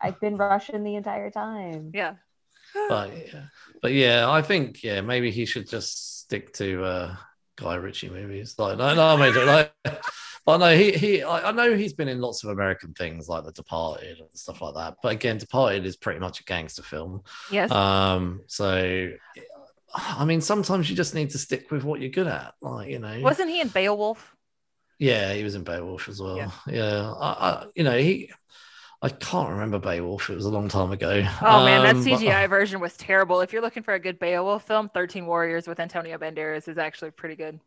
I've 0.00 0.20
been 0.20 0.36
Russian 0.36 0.84
the 0.84 0.96
entire 0.96 1.30
time. 1.30 1.90
Yeah. 1.94 2.14
but 2.88 3.10
yeah, 3.32 3.44
but 3.82 3.92
yeah, 3.92 4.30
I 4.30 4.42
think 4.42 4.82
yeah, 4.82 5.00
maybe 5.02 5.30
he 5.30 5.44
should 5.44 5.68
just 5.68 6.20
stick 6.20 6.52
to 6.54 6.84
uh 6.84 7.16
Guy 7.62 7.74
Ritchie 7.76 8.10
movies. 8.10 8.54
Like 8.58 8.78
no, 8.78 8.94
no, 8.94 9.06
I 9.08 9.16
mean, 9.16 9.46
like, 9.46 9.72
but 10.44 10.58
no, 10.58 10.76
he 10.76 10.92
he, 10.92 11.22
I, 11.22 11.50
I 11.50 11.52
know 11.52 11.74
he's 11.74 11.92
been 11.92 12.08
in 12.08 12.20
lots 12.20 12.44
of 12.44 12.50
American 12.50 12.94
things 12.94 13.28
like 13.28 13.44
The 13.44 13.52
Departed 13.52 14.18
and 14.18 14.28
stuff 14.34 14.60
like 14.60 14.74
that. 14.74 14.96
But 15.02 15.12
again, 15.12 15.38
Departed 15.38 15.86
is 15.86 15.96
pretty 15.96 16.20
much 16.20 16.40
a 16.40 16.44
gangster 16.44 16.82
film. 16.82 17.22
Yes. 17.50 17.70
Um, 17.70 18.42
so 18.46 19.12
I 19.94 20.24
mean, 20.24 20.40
sometimes 20.40 20.88
you 20.88 20.96
just 20.96 21.14
need 21.14 21.30
to 21.30 21.38
stick 21.38 21.70
with 21.70 21.84
what 21.84 22.00
you're 22.00 22.10
good 22.10 22.26
at, 22.26 22.54
like 22.60 22.88
you 22.88 22.98
know. 22.98 23.20
Wasn't 23.20 23.50
he 23.50 23.60
in 23.60 23.68
Beowulf? 23.68 24.34
Yeah, 24.98 25.32
he 25.32 25.44
was 25.44 25.54
in 25.54 25.64
Beowulf 25.64 26.08
as 26.08 26.20
well. 26.20 26.36
Yeah. 26.36 26.50
Yeah, 26.66 27.12
I, 27.12 27.26
I, 27.26 27.66
you 27.74 27.84
know, 27.84 27.98
he. 27.98 28.30
I 29.04 29.08
can't 29.08 29.50
remember 29.50 29.78
Beowulf. 29.80 30.30
It 30.30 30.36
was 30.36 30.44
a 30.44 30.50
long 30.50 30.68
time 30.68 30.92
ago. 30.92 31.26
Oh 31.42 31.64
man, 31.64 31.82
that 31.82 31.96
Um, 31.96 32.04
but- 32.04 32.20
CGI 32.20 32.48
version 32.48 32.80
was 32.80 32.96
terrible. 32.96 33.40
If 33.40 33.52
you're 33.52 33.62
looking 33.62 33.82
for 33.82 33.94
a 33.94 33.98
good 33.98 34.18
Beowulf 34.20 34.64
film, 34.66 34.88
13 34.94 35.26
Warriors 35.26 35.66
with 35.66 35.80
Antonio 35.80 36.16
Banderas 36.18 36.68
is 36.68 36.78
actually 36.78 37.10
pretty 37.10 37.34
good. 37.36 37.58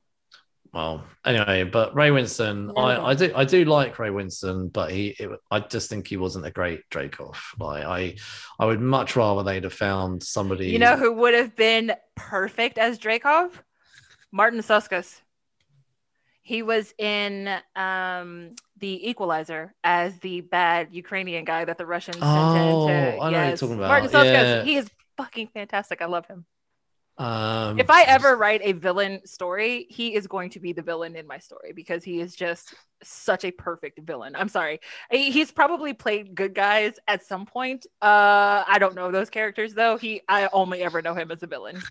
Well, 0.73 1.05
anyway, 1.25 1.63
but 1.63 1.95
Ray 1.95 2.09
Winstone, 2.09 2.71
Yeah. 2.75 2.81
I, 2.81 3.11
I 3.11 3.13
do 3.15 3.31
I 3.35 3.45
do 3.45 3.63
like 3.65 3.97
Ray 3.97 4.09
Winstone, 4.09 4.71
but 4.73 4.91
he 4.91 5.09
it, 5.19 5.29
I 5.49 5.59
just 5.61 5.89
think 5.89 6.07
he 6.07 6.17
wasn't 6.17 6.45
a 6.45 6.51
great 6.51 6.81
Dreykov. 6.89 7.35
Like 7.59 7.85
I 7.85 8.15
I 8.59 8.65
would 8.65 8.81
much 8.81 9.15
rather 9.15 9.43
they'd 9.43 9.63
have 9.63 9.73
found 9.73 10.21
somebody. 10.23 10.67
You 10.69 10.79
know 10.79 10.97
who 10.97 11.13
would 11.13 11.33
have 11.33 11.55
been 11.55 11.93
perfect 12.15 12.77
as 12.77 12.99
Dreykov? 12.99 13.51
Marton 14.31 14.59
Csokas. 14.59 15.21
He 16.45 16.61
was 16.61 16.93
in 16.99 17.49
um, 17.75 18.51
the 18.77 19.09
Equalizer 19.09 19.73
as 19.83 20.17
the 20.19 20.41
bad 20.41 20.89
Ukrainian 20.91 21.43
guy 21.43 21.65
that 21.65 21.79
the 21.79 21.87
Russians 21.87 22.19
Oh, 22.21 22.53
sent 22.53 22.57
in 22.57 22.61
I 22.61 22.69
to. 22.69 23.11
know 23.11 23.17
what 23.17 23.31
you're 23.31 23.41
yes. 23.41 23.59
talking 23.59 23.75
about. 23.77 23.87
Marton 23.87 24.09
Csokas. 24.11 24.23
Yeah. 24.25 24.63
He 24.63 24.75
is 24.75 24.87
fucking 25.17 25.47
fantastic. 25.47 26.03
I 26.03 26.05
love 26.05 26.27
him. 26.27 26.45
Um, 27.17 27.79
If 27.79 27.89
I 27.89 28.03
ever 28.03 28.35
write 28.37 28.61
a 28.63 28.73
villain 28.73 29.25
story, 29.25 29.87
he 29.89 30.13
is 30.13 30.27
going 30.27 30.51
to 30.51 30.59
be 30.59 30.71
the 30.71 30.83
villain 30.83 31.15
in 31.15 31.25
my 31.25 31.39
story 31.39 31.73
because 31.73 32.03
he 32.03 32.19
is 32.19 32.35
just 32.35 32.75
such 33.01 33.43
a 33.43 33.49
perfect 33.49 33.99
villain. 34.01 34.35
I'm 34.35 34.49
sorry. 34.49 34.81
He's 35.09 35.51
probably 35.51 35.93
played 35.93 36.35
good 36.35 36.53
guys 36.53 36.99
at 37.07 37.25
some 37.25 37.47
point. 37.47 37.87
Uh, 38.03 38.63
I 38.67 38.77
don't 38.79 38.93
know 38.93 39.09
those 39.11 39.31
characters 39.31 39.73
though. 39.73 39.97
He, 39.97 40.21
I 40.29 40.47
only 40.53 40.83
ever 40.83 41.01
know 41.01 41.15
him 41.15 41.31
as 41.31 41.41
a 41.41 41.47
villain. 41.47 41.81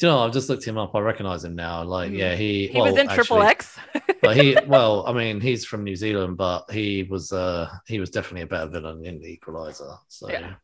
Do 0.00 0.06
you 0.06 0.12
know, 0.12 0.20
I've 0.20 0.32
just 0.32 0.48
looked 0.48 0.64
him 0.64 0.78
up. 0.78 0.94
I 0.94 1.00
recognize 1.00 1.44
him 1.44 1.54
now. 1.54 1.84
Like, 1.84 2.10
yeah, 2.10 2.34
he 2.34 2.66
He 2.68 2.80
was 2.80 2.96
in 2.96 3.06
Triple 3.06 3.42
X. 3.42 3.78
but 4.22 4.36
he 4.36 4.56
well 4.66 5.04
i 5.06 5.12
mean 5.14 5.40
he's 5.40 5.64
from 5.64 5.82
new 5.82 5.96
zealand 5.96 6.36
but 6.36 6.70
he 6.70 7.04
was 7.04 7.32
uh 7.32 7.68
he 7.86 7.98
was 7.98 8.10
definitely 8.10 8.42
a 8.42 8.46
better 8.46 8.70
villain 8.70 9.02
in 9.04 9.18
the 9.18 9.26
equalizer 9.26 9.94
so 10.08 10.28
Yeah. 10.30 10.54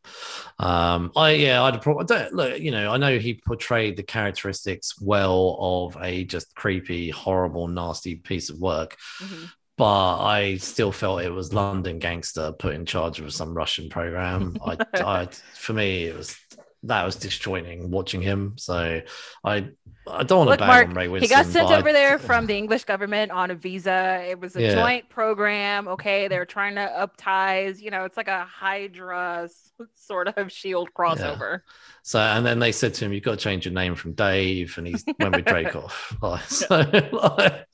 um 0.59 1.11
i 1.17 1.31
yeah 1.31 1.63
i'd 1.63 1.81
pro- 1.81 1.99
I 2.01 2.05
don't 2.05 2.35
look 2.35 2.61
you 2.61 2.71
know 2.71 2.93
i 2.93 2.97
know 2.97 3.19
he 3.19 3.41
portrayed 3.47 3.97
the 3.97 4.03
characteristics 4.03 5.01
well 5.01 5.57
of 5.59 5.97
a 6.03 6.25
just 6.25 6.55
creepy 6.55 7.11
horrible 7.11 7.67
nasty 7.69 8.17
piece 8.17 8.51
of 8.51 8.59
work 8.59 8.97
Mhm. 9.23 9.51
but 9.79 10.19
i 10.23 10.57
still 10.59 10.93
felt 10.93 11.23
it 11.23 11.31
was 11.33 11.53
london 11.55 11.99
gangster 11.99 12.53
put 12.53 12.75
in 12.75 12.85
charge 12.85 13.21
of 13.21 13.33
some 13.33 13.55
russian 13.55 13.89
program 13.89 14.57
i, 14.67 14.77
I 14.95 15.29
for 15.55 15.73
me 15.73 16.05
it 16.05 16.17
was 16.17 16.37
that 16.85 17.05
was 17.05 17.17
disjointing 17.17 17.91
watching 17.91 18.23
him. 18.23 18.55
So 18.57 19.01
I 19.45 19.69
I 20.09 20.23
don't 20.23 20.47
want 20.47 20.53
to 20.53 20.59
bang 20.59 20.69
Mark, 20.69 20.89
on 20.89 20.95
Ray 20.95 21.09
Winstone. 21.09 21.21
he 21.23 21.29
got 21.29 21.47
sent 21.47 21.69
but 21.69 21.75
I- 21.75 21.79
over 21.79 21.93
there 21.93 22.19
from 22.19 22.47
the 22.47 22.57
English 22.57 22.85
government 22.85 23.33
on 23.33 23.51
a 23.51 23.57
visa. 23.57 24.25
It 24.29 24.39
was 24.41 24.55
a 24.55 24.63
Yeah. 24.63 24.75
joint 24.75 25.09
program. 25.09 25.89
Okay, 25.89 26.29
they're 26.29 26.47
trying 26.47 26.77
to 26.77 26.83
up 26.83 27.15
ties. 27.17 27.83
You 27.83 27.91
know, 27.91 28.05
it's 28.05 28.17
like 28.17 28.29
a 28.29 28.45
Hydra 28.45 29.49
sort 29.95 30.29
of 30.29 30.51
shield 30.53 30.91
crossover. 30.97 31.61
So 32.03 32.21
and 32.21 32.47
then 32.47 32.61
they 32.61 32.71
said 32.71 32.95
to 32.95 33.05
him, 33.05 33.13
"You've 33.13 33.25
got 33.25 33.33
to 33.33 33.37
change 33.45 33.65
your 33.67 33.75
name 33.75 33.97
from 33.97 34.13
Dave," 34.13 34.79
and 34.79 34.87
he 34.87 34.95
went 35.19 35.35
with 35.35 35.45
Dreykov. 35.45 35.93
Like, 36.23 36.45
so, 36.45 36.85
like, 37.13 37.67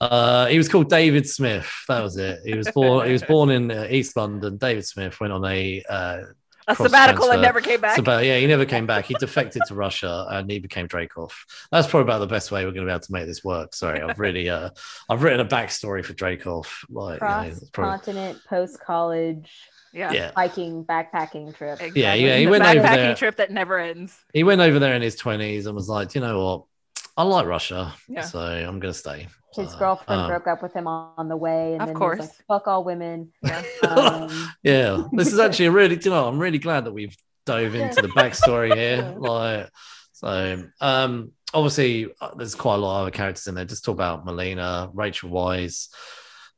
uh, 0.00 0.46
he 0.46 0.56
was 0.56 0.68
called 0.70 0.88
David 0.88 1.28
Smith. 1.28 1.70
That 1.88 2.02
was 2.02 2.16
it. 2.16 2.40
He 2.46 2.54
was 2.54 2.70
born. 2.70 3.06
He 3.06 3.12
was 3.12 3.22
born 3.22 3.50
in 3.50 3.70
uh, 3.70 3.86
East 3.90 4.16
London. 4.16 4.56
David 4.56 4.86
Smith 4.86 5.20
went 5.20 5.32
on 5.34 5.44
a 5.44 5.82
uh, 5.88 6.20
A 6.66 6.74
Cross 6.74 6.88
sabbatical 6.88 7.30
and 7.30 7.42
never 7.42 7.60
came 7.60 7.80
back. 7.80 7.96
So, 7.96 8.02
but 8.02 8.24
yeah, 8.24 8.38
he 8.38 8.46
never 8.46 8.64
came 8.64 8.86
back. 8.86 9.04
He 9.04 9.14
defected 9.20 9.62
to 9.68 9.74
Russia 9.74 10.26
and 10.30 10.50
he 10.50 10.58
became 10.58 10.88
Dreykov. 10.88 11.32
That's 11.70 11.86
probably 11.86 12.04
about 12.10 12.20
the 12.20 12.26
best 12.26 12.50
way 12.50 12.64
we're 12.64 12.72
going 12.72 12.86
to 12.86 12.90
be 12.90 12.92
able 12.92 13.00
to 13.00 13.12
make 13.12 13.26
this 13.26 13.44
work. 13.44 13.74
Sorry, 13.74 14.00
I've 14.00 14.18
really, 14.18 14.48
uh, 14.48 14.70
I've 15.10 15.22
written 15.22 15.40
a 15.40 15.44
backstory 15.44 16.04
for 16.04 16.14
Dreykov. 16.14 16.66
Like, 16.88 17.20
you 17.20 17.26
know, 17.26 17.32
Cross 17.32 17.46
it's 17.58 17.70
probably- 17.70 17.98
continent, 17.98 18.38
post 18.48 18.80
college, 18.80 19.50
yeah. 19.92 20.12
yeah, 20.12 20.30
hiking, 20.34 20.84
backpacking 20.84 21.54
trip. 21.56 21.74
Exactly. 21.80 22.00
Yeah, 22.02 22.14
yeah, 22.14 22.36
he 22.38 22.44
The 22.46 22.50
went 22.50 22.64
over 22.64 22.80
backpacking 22.80 22.94
there- 22.96 23.14
trip 23.14 23.36
that 23.36 23.50
never 23.50 23.78
ends. 23.78 24.18
he 24.32 24.42
went 24.42 24.60
over 24.60 24.78
there 24.78 24.94
in 24.94 25.02
his 25.02 25.16
twenties 25.16 25.66
and 25.66 25.74
was 25.76 25.88
like, 25.88 26.14
you 26.14 26.20
know 26.20 26.42
what, 26.44 26.64
I 27.16 27.22
like 27.24 27.46
Russia, 27.46 27.94
Yeah. 28.08 28.22
so 28.22 28.40
I'm 28.40 28.80
going 28.80 28.92
to 28.92 28.98
stay. 28.98 29.28
His 29.56 29.70
So, 29.72 29.78
girlfriend 29.78 30.22
um, 30.22 30.28
broke 30.28 30.46
up 30.46 30.62
with 30.62 30.72
him 30.74 30.86
on, 30.86 31.12
on 31.16 31.28
the 31.28 31.36
way, 31.36 31.72
and 31.74 31.82
Of 31.82 31.88
then 31.88 31.96
course. 31.96 32.20
like, 32.20 32.30
"Fuck 32.48 32.68
all 32.68 32.84
women." 32.84 33.32
Yeah. 33.42 33.62
Um, 33.88 34.50
yeah, 34.62 35.04
this 35.12 35.32
is 35.32 35.38
actually 35.38 35.66
a 35.66 35.70
really, 35.70 35.98
you 36.02 36.10
know, 36.10 36.26
I'm 36.28 36.38
really 36.38 36.58
glad 36.58 36.84
that 36.86 36.92
we've 36.92 37.16
dove 37.46 37.74
into 37.74 38.02
the 38.02 38.08
backstory 38.08 38.74
here. 38.74 39.14
Like, 39.18 39.68
so, 40.12 40.64
um, 40.80 41.32
obviously, 41.52 42.08
uh, 42.20 42.34
there's 42.34 42.54
quite 42.54 42.76
a 42.76 42.78
lot 42.78 42.96
of 42.96 43.02
other 43.02 43.10
characters 43.10 43.46
in 43.46 43.54
there. 43.54 43.64
Just 43.64 43.84
talk 43.84 43.94
about 43.94 44.24
Melina, 44.24 44.90
Rachel 44.92 45.30
Weisz, 45.30 45.88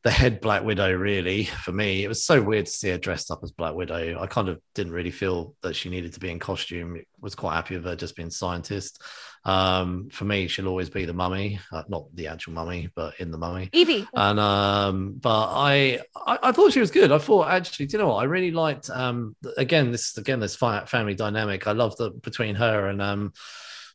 the 0.04 0.10
head 0.10 0.40
Black 0.40 0.62
Widow. 0.62 0.92
Really, 0.92 1.44
for 1.44 1.72
me, 1.72 2.04
it 2.04 2.08
was 2.08 2.24
so 2.24 2.40
weird 2.40 2.66
to 2.66 2.70
see 2.72 2.90
her 2.90 2.98
dressed 2.98 3.30
up 3.30 3.40
as 3.42 3.50
Black 3.50 3.74
Widow. 3.74 4.20
I 4.20 4.26
kind 4.26 4.48
of 4.48 4.60
didn't 4.74 4.92
really 4.92 5.10
feel 5.10 5.54
that 5.62 5.74
she 5.74 5.88
needed 5.88 6.12
to 6.14 6.20
be 6.20 6.30
in 6.30 6.38
costume. 6.38 7.00
Was 7.20 7.34
quite 7.34 7.54
happy 7.54 7.76
with 7.76 7.84
her 7.84 7.96
just 7.96 8.14
being 8.16 8.30
scientist. 8.30 9.02
Um, 9.46 10.08
for 10.10 10.24
me, 10.24 10.48
she'll 10.48 10.66
always 10.66 10.90
be 10.90 11.04
the 11.04 11.14
mummy, 11.14 11.60
uh, 11.70 11.84
not 11.88 12.06
the 12.14 12.26
actual 12.26 12.52
mummy, 12.52 12.90
but 12.96 13.14
in 13.20 13.30
the 13.30 13.38
mummy. 13.38 13.70
Evie. 13.72 14.04
And 14.12 14.40
um, 14.40 15.14
but 15.20 15.48
I, 15.52 16.00
I 16.16 16.38
I 16.42 16.52
thought 16.52 16.72
she 16.72 16.80
was 16.80 16.90
good. 16.90 17.12
I 17.12 17.18
thought 17.18 17.48
actually, 17.48 17.86
do 17.86 17.96
you 17.96 18.02
know 18.02 18.08
what? 18.08 18.16
I 18.16 18.24
really 18.24 18.50
liked 18.50 18.90
um 18.90 19.36
again 19.56 19.92
this 19.92 20.18
again 20.18 20.40
this 20.40 20.56
family 20.56 21.14
dynamic. 21.14 21.68
I 21.68 21.72
love 21.72 21.96
the 21.96 22.10
between 22.10 22.56
her 22.56 22.88
and 22.88 23.00
um 23.00 23.32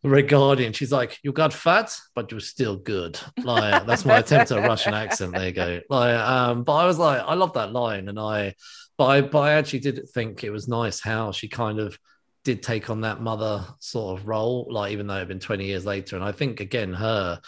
the 0.04 0.10
Red 0.10 0.30
Guardian. 0.30 0.72
She's 0.72 0.92
like, 0.92 1.20
you 1.22 1.34
got 1.34 1.52
fat, 1.54 1.94
but 2.16 2.32
you're 2.32 2.40
still 2.40 2.78
good. 2.78 3.20
Like 3.44 3.86
that's 3.86 4.06
my 4.06 4.20
attempt 4.20 4.52
at 4.52 4.64
a 4.64 4.68
Russian 4.68 4.94
accent. 4.94 5.34
There 5.34 5.48
you 5.48 5.52
go. 5.52 5.82
Like 5.90 6.16
um, 6.16 6.64
but 6.64 6.76
I 6.76 6.86
was 6.86 6.98
like, 6.98 7.20
I 7.20 7.34
love 7.34 7.54
that 7.54 7.74
line, 7.74 8.08
and 8.08 8.18
I, 8.18 8.56
but 8.98 9.06
I, 9.06 9.22
but 9.22 9.40
I 9.40 9.54
actually 9.54 9.80
did 9.80 10.10
think 10.10 10.46
it 10.46 10.50
was 10.50 10.70
nice 10.70 11.02
how 11.02 11.34
she 11.34 11.50
kind 11.50 11.78
of 11.80 12.00
did 12.44 12.64
take 12.64 12.90
on 12.90 13.02
that 13.02 13.22
mother 13.22 13.66
sort 13.80 14.20
of 14.20 14.28
role, 14.28 14.68
like 14.70 14.92
even 14.92 15.08
though 15.08 15.16
it 15.16 15.20
had 15.20 15.28
been 15.28 15.40
20 15.40 15.66
years 15.66 15.86
later. 15.86 16.16
And 16.16 16.26
I 16.26 16.32
think 16.32 16.60
again, 16.60 16.94
her 16.94 17.40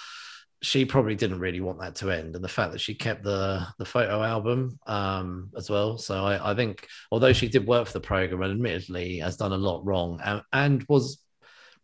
she 0.61 0.85
probably 0.85 1.13
didn't 1.13 1.39
really 1.39 1.59
want 1.59 1.81
that 1.81 1.95
to 1.95 2.09
end. 2.09 2.35
And 2.35 2.43
the 2.43 2.47
fact 2.47 2.71
that 2.71 2.79
she 2.79 2.95
kept 2.95 3.23
the 3.23 3.67
the 3.77 3.85
photo 3.85 4.23
album 4.23 4.79
um 4.87 5.49
as 5.57 5.69
well. 5.69 5.97
So 5.97 6.25
i 6.25 6.51
i 6.51 6.55
think 6.55 6.87
although 7.11 7.33
she 7.33 7.49
did 7.49 7.67
work 7.67 7.87
for 7.87 7.93
the 7.93 7.99
program 7.99 8.41
and 8.41 8.53
admittedly 8.53 9.19
has 9.19 9.37
done 9.37 9.51
a 9.51 9.57
lot 9.57 9.85
wrong 9.85 10.19
and, 10.23 10.41
and 10.53 10.85
was 10.87 11.19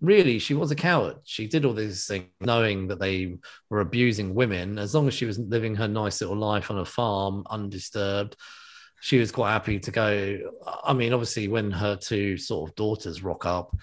really 0.01 0.39
she 0.39 0.53
was 0.53 0.71
a 0.71 0.75
coward. 0.75 1.17
She 1.25 1.47
did 1.47 1.65
all 1.65 1.73
these 1.73 2.07
things 2.07 2.29
knowing 2.39 2.87
that 2.87 2.99
they 2.99 3.37
were 3.69 3.81
abusing 3.81 4.33
women. 4.33 4.79
As 4.79 4.95
long 4.95 5.07
as 5.07 5.13
she 5.13 5.25
was 5.25 5.37
living 5.37 5.75
her 5.75 5.87
nice 5.87 6.21
little 6.21 6.37
life 6.37 6.71
on 6.71 6.79
a 6.79 6.85
farm 6.85 7.43
undisturbed 7.49 8.37
she 9.01 9.17
was 9.19 9.31
quite 9.31 9.51
happy 9.51 9.79
to 9.79 9.91
go 9.91 10.37
i 10.83 10.93
mean 10.93 11.13
obviously 11.13 11.47
when 11.47 11.71
her 11.71 11.95
two 11.95 12.37
sort 12.37 12.69
of 12.69 12.75
daughters 12.75 13.23
rock 13.23 13.45
up 13.45 13.75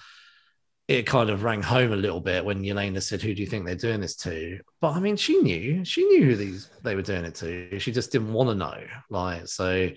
it 0.88 1.04
kind 1.04 1.30
of 1.30 1.42
rang 1.42 1.62
home 1.62 1.92
a 1.92 1.96
little 1.96 2.20
bit 2.20 2.44
when 2.44 2.62
Yelena 2.62 3.02
said, 3.02 3.20
"Who 3.20 3.34
do 3.34 3.42
you 3.42 3.48
think 3.48 3.66
they're 3.66 3.74
doing 3.74 4.00
this 4.00 4.14
to?" 4.18 4.60
But 4.80 4.92
I 4.92 5.00
mean, 5.00 5.16
she 5.16 5.38
knew, 5.38 5.84
she 5.84 6.04
knew 6.04 6.24
who 6.24 6.36
these 6.36 6.70
they 6.84 6.94
were 6.94 7.02
doing 7.02 7.24
it 7.24 7.34
to. 7.36 7.80
She 7.80 7.90
just 7.90 8.12
didn't 8.12 8.32
want 8.32 8.50
to 8.50 8.54
know. 8.54 8.84
Like, 9.10 9.48
so 9.48 9.90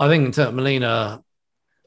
I 0.00 0.08
think 0.08 0.24
in 0.24 0.32
terms 0.32 0.48
of 0.48 0.54
Melina, 0.54 1.22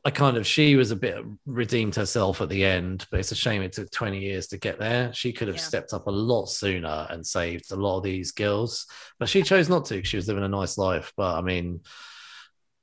I 0.06 0.12
kind 0.12 0.38
of 0.38 0.46
she 0.46 0.76
was 0.76 0.92
a 0.92 0.96
bit 0.96 1.24
redeemed 1.48 1.96
herself 1.96 2.40
at 2.42 2.50
the 2.50 2.64
end, 2.64 3.08
but 3.10 3.20
it's 3.20 3.32
a 3.32 3.36
shame 3.36 3.64
it 3.64 3.74
took 3.74 3.90
20 3.90 4.20
years 4.20 4.46
to 4.50 4.60
get 4.60 4.78
there. 4.78 5.12
She 5.12 5.34
could 5.34 5.48
have 5.48 5.58
Yeah. 5.58 5.64
stepped 5.64 5.94
up 5.94 6.06
a 6.06 6.12
lot 6.12 6.46
sooner 6.46 7.08
and 7.10 7.26
saved 7.26 7.72
a 7.72 7.76
lot 7.76 7.98
of 7.98 8.04
these 8.04 8.32
girls, 8.32 8.86
but 9.20 9.28
she 9.28 9.42
chose 9.42 9.70
not 9.70 9.86
to 9.86 9.96
because 9.96 10.10
she 10.10 10.18
was 10.18 10.28
living 10.28 10.44
a 10.44 10.48
nice 10.48 10.78
life. 10.78 11.14
But 11.18 11.36
I 11.36 11.42
mean, 11.42 11.82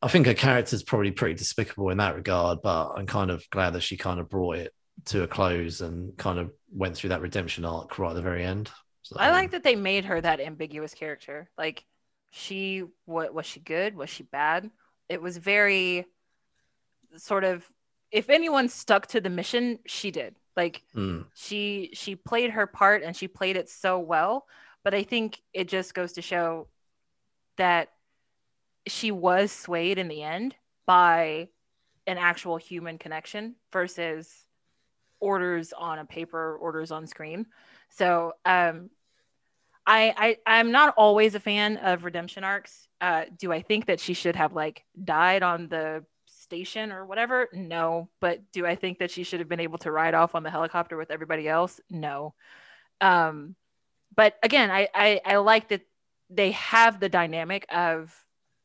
I 0.07 0.09
think 0.09 0.27
her 0.27 0.35
character's 0.35 0.85
probably 0.85 1.11
pretty 1.11 1.35
despicable 1.35 1.91
in 1.91 1.99
that 1.99 2.15
regard, 2.15 2.63
but 2.63 2.93
I'm 2.97 3.07
kind 3.07 3.29
of 3.29 3.45
glad 3.51 3.73
that 3.73 3.81
she 3.81 3.97
kind 3.97 4.21
of 4.21 4.29
brought 4.29 4.57
it 4.57 4.73
to 5.07 5.25
a 5.25 5.27
close 5.27 5.81
and 5.81 6.17
kind 6.17 6.39
of 6.39 6.53
went 6.73 6.97
through 6.97 7.09
that 7.09 7.23
redemption 7.23 7.65
arc 7.65 7.99
right 7.99 8.11
at 8.11 8.15
the 8.15 8.23
very 8.23 8.45
end. 8.45 8.71
So, 9.03 9.17
I 9.19 9.33
like 9.33 9.51
that 9.51 9.65
they 9.65 9.75
made 9.75 10.05
her 10.05 10.21
that 10.21 10.39
ambiguous 10.39 10.95
character. 10.95 11.51
Like, 11.59 11.85
she 12.31 12.85
what 13.07 13.35
was 13.35 13.47
she 13.47 13.59
good? 13.59 13.97
Was 13.97 14.09
she 14.09 14.23
bad? 14.23 14.71
It 15.09 15.21
was 15.21 15.39
very 15.39 16.07
sort 17.17 17.43
of. 17.43 17.69
If 18.13 18.31
anyone 18.31 18.69
stuck 18.69 19.09
to 19.09 19.21
the 19.21 19.29
mission, 19.29 19.81
she 19.89 20.13
did. 20.13 20.37
Like, 20.57 20.83
Mm, 20.95 21.27
she 21.35 21.91
she 21.95 22.15
played 22.15 22.51
her 22.51 22.69
part 22.69 23.03
and 23.03 23.17
she 23.17 23.27
played 23.27 23.57
it 23.57 23.69
so 23.69 23.99
well. 23.99 24.47
But 24.85 24.95
I 24.95 25.03
think 25.03 25.41
it 25.53 25.67
just 25.67 25.95
goes 25.95 26.13
to 26.13 26.23
show 26.23 26.69
that 27.57 27.89
she 28.87 29.11
was 29.11 29.53
swayed 29.53 29.99
in 29.99 30.09
the 30.09 30.23
end 30.23 30.55
by 30.87 31.49
an 32.07 32.19
actual 32.19 32.57
human 32.57 32.99
connection 32.99 33.57
versus 33.73 34.33
orders 35.19 35.73
on 35.73 35.99
a 35.99 36.05
paper, 36.05 36.57
orders 36.57 36.91
on 36.93 37.07
screen. 37.07 37.47
So 37.89 38.33
um 38.45 38.91
I, 39.87 40.15
I 40.17 40.59
I'm 40.59 40.73
not 40.73 40.95
always 40.97 41.35
a 41.35 41.41
fan 41.41 41.77
of 41.77 42.05
redemption 42.05 42.43
arcs. 42.43 42.89
Uh, 43.01 43.25
do 43.39 43.53
I 43.53 43.63
think 43.63 43.87
that 43.87 44.01
she 44.01 44.15
should 44.15 44.35
have 44.35 44.53
like 44.53 44.85
died 45.03 45.43
on 45.43 45.69
the 45.69 46.05
station 46.27 46.93
or 46.93 47.07
whatever? 47.07 47.49
No. 47.53 48.09
But 48.21 48.41
do 48.53 48.67
I 48.67 48.75
think 48.75 48.99
that 48.99 49.11
she 49.11 49.23
should 49.23 49.41
have 49.41 49.49
been 49.49 49.61
able 49.61 49.79
to 49.79 49.93
ride 49.93 50.15
off 50.15 50.35
on 50.35 50.43
the 50.43 50.51
helicopter 50.51 50.97
with 50.97 51.11
everybody 51.11 51.49
else? 51.49 51.81
No. 51.89 52.35
Um, 53.01 53.55
but 54.15 54.37
again, 54.43 54.71
I, 54.71 54.89
I 54.95 55.21
I 55.25 55.37
like 55.37 55.69
that 55.69 55.83
they 56.31 56.53
have 56.53 56.99
the 56.99 57.09
dynamic 57.09 57.67
of 57.71 58.13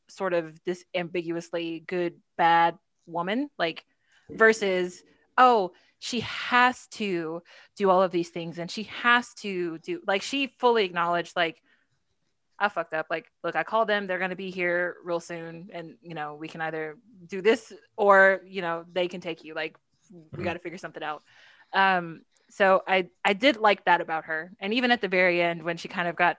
sort 0.08 0.34
of 0.34 0.58
this 0.64 0.84
ambiguously 0.94 1.84
good 1.86 2.14
bad 2.36 2.78
woman, 3.06 3.48
like 3.58 3.84
versus 4.30 5.02
oh 5.38 5.72
she 5.98 6.20
has 6.20 6.86
to 6.88 7.42
do 7.76 7.90
all 7.90 8.02
of 8.02 8.10
these 8.10 8.30
things 8.30 8.58
and 8.58 8.70
she 8.70 8.84
has 8.84 9.34
to 9.34 9.78
do 9.78 10.00
like 10.06 10.22
she 10.22 10.54
fully 10.58 10.84
acknowledged 10.84 11.34
like 11.36 11.62
I 12.58 12.68
fucked 12.68 12.94
up. 12.94 13.06
Like, 13.10 13.26
look, 13.42 13.56
I 13.56 13.64
called 13.64 13.88
them. 13.88 14.06
They're 14.06 14.18
going 14.18 14.30
to 14.30 14.36
be 14.36 14.50
here 14.52 14.96
real 15.02 15.18
soon. 15.18 15.68
And, 15.72 15.96
you 16.00 16.14
know, 16.14 16.36
we 16.36 16.46
can 16.46 16.60
either 16.60 16.96
do 17.26 17.42
this 17.42 17.72
or, 17.96 18.40
you 18.46 18.62
know, 18.62 18.84
they 18.92 19.08
can 19.08 19.20
take 19.20 19.42
you. 19.42 19.54
Like, 19.54 19.76
we 20.12 20.42
Mhm. 20.42 20.44
got 20.44 20.52
to 20.52 20.60
figure 20.60 20.78
something 20.78 21.02
out. 21.02 21.24
Um, 21.72 22.22
so 22.50 22.84
I, 22.86 23.08
I 23.24 23.32
did 23.32 23.56
like 23.56 23.84
that 23.86 24.00
about 24.00 24.26
her. 24.26 24.52
And 24.60 24.74
even 24.74 24.92
at 24.92 25.00
the 25.00 25.08
very 25.08 25.42
end, 25.42 25.64
when 25.64 25.76
she 25.76 25.88
kind 25.88 26.06
of 26.06 26.14
got 26.14 26.36